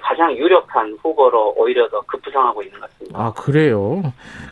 가장 0.02 0.36
유력한 0.36 0.96
후보로 1.00 1.54
오히려 1.56 1.88
더 1.88 2.00
급부상하고 2.02 2.62
있는 2.62 2.80
것 2.80 2.90
같습니다. 2.90 3.18
아 3.18 3.32
그래요. 3.32 4.02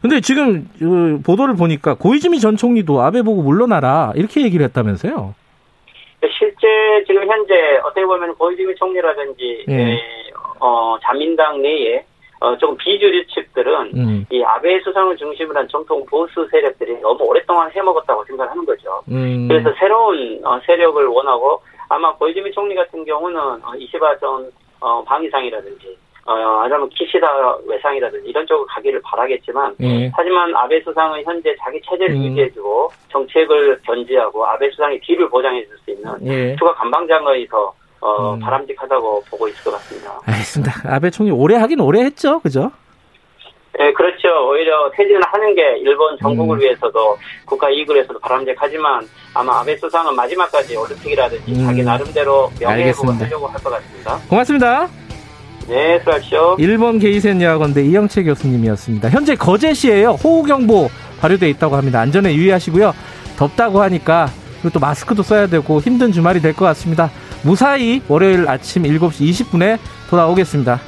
근데 0.01 0.20
지금 0.20 0.69
그 0.78 1.20
보도를 1.24 1.56
보니까 1.56 1.94
고이즈미 1.94 2.39
전 2.39 2.56
총리도 2.56 3.01
아베 3.01 3.23
보고 3.23 3.43
물러나라 3.43 4.12
이렇게 4.15 4.43
얘기를 4.43 4.65
했다면서요? 4.66 5.35
네, 6.20 6.28
실제 6.39 7.05
지금 7.06 7.28
현재 7.28 7.78
어떻게 7.85 8.06
보면 8.06 8.35
고이즈미 8.36 8.77
총리라든지 8.77 9.65
네. 9.66 10.01
어, 10.61 10.97
자민당 11.02 11.61
내에 11.61 12.05
어, 12.39 12.56
조금 12.59 12.77
비주류 12.77 13.27
측들은 13.27 13.90
음. 13.97 14.27
이 14.31 14.43
아베 14.44 14.78
수상을 14.81 15.16
중심으로 15.16 15.59
한 15.59 15.69
정통 15.69 16.05
보수 16.06 16.47
세력들이 16.51 17.01
너무 17.01 17.24
오랫동안 17.24 17.70
해먹었다고 17.73 18.24
생각하는 18.24 18.65
거죠. 18.65 19.02
음. 19.09 19.48
그래서 19.48 19.73
새로운 19.81 20.40
어, 20.44 20.61
세력을 20.65 21.05
원하고 21.06 21.61
아마 21.89 22.15
고이즈미 22.15 22.52
총리 22.52 22.74
같은 22.77 23.05
경우는 23.05 23.40
어, 23.40 23.74
이시바 23.77 24.19
전 24.19 24.51
어, 24.85 25.02
방위상이라든지 25.05 25.97
어, 26.27 26.32
아니면 26.62 26.89
키시다 26.90 27.27
외상이라든지 27.66 28.28
이런 28.28 28.47
쪽으로 28.47 28.66
가기를 28.66 29.01
바라겠지만 29.02 29.74
예. 29.81 30.11
하지만 30.15 30.55
아베 30.55 30.81
수상은 30.82 31.23
현재 31.24 31.55
자기 31.59 31.81
체제를 31.81 32.15
음. 32.15 32.24
유지해주고 32.24 32.93
정책을 33.09 33.81
견지하고 33.82 34.47
아베 34.47 34.70
수상의 34.70 35.01
뒤를 35.01 35.28
보장해줄 35.31 35.78
수 35.78 35.90
있는 35.90 36.12
예. 36.27 36.56
추가 36.56 36.74
감방장관이더 36.74 37.74
어, 38.01 38.35
음. 38.35 38.40
바람직하다고 38.40 39.24
보고 39.31 39.48
있을 39.48 39.65
것 39.65 39.70
같습니다. 39.73 40.20
알겠습니다. 40.27 40.73
아베 40.94 41.09
총리 41.09 41.31
오래 41.31 41.56
하긴 41.56 41.81
오래 41.81 42.01
했죠, 42.01 42.40
그죠? 42.40 42.70
네, 43.78 43.92
그렇죠. 43.92 44.28
오히려 44.51 44.90
퇴진을 44.96 45.20
하는 45.24 45.55
게 45.55 45.62
일본 45.78 46.16
전국을 46.18 46.59
음. 46.59 46.60
위해서도 46.60 47.18
국가 47.44 47.68
이익을 47.70 47.96
위해서도 47.96 48.18
바람직하지만 48.20 49.06
아마 49.34 49.60
아베 49.60 49.76
수상은 49.76 50.14
마지막까지 50.14 50.76
올림픽이라든지 50.76 51.52
음. 51.52 51.66
자기 51.66 51.82
나름대로 51.82 52.51
명예회복을 52.60 53.20
하려고 53.20 53.48
할 53.48 53.60
것 53.62 53.70
같습니다. 53.70 54.18
고맙습니다. 54.28 54.88
네, 55.66 55.98
수고하십시오. 56.01 56.56
일본 56.59 56.98
게이센 56.98 57.40
여학원대 57.42 57.82
이영채 57.84 58.22
교수님이었습니다. 58.24 59.09
현재 59.09 59.34
거제시에요. 59.34 60.10
호우경보 60.22 60.88
발효돼 61.20 61.48
있다고 61.51 61.74
합니다. 61.76 62.01
안전에 62.01 62.34
유의하시고요. 62.34 62.92
덥다고 63.38 63.80
하니까 63.82 64.28
그리고 64.60 64.74
또 64.74 64.80
마스크도 64.80 65.22
써야 65.22 65.46
되고 65.46 65.80
힘든 65.80 66.12
주말이 66.12 66.40
될 66.40 66.52
것 66.55 66.64
같습니다. 66.66 67.10
무사히 67.42 68.02
월요일 68.09 68.46
아침 68.48 68.82
7시 68.84 69.28
20분에 69.30 69.78
돌아오겠습니다. 70.10 70.80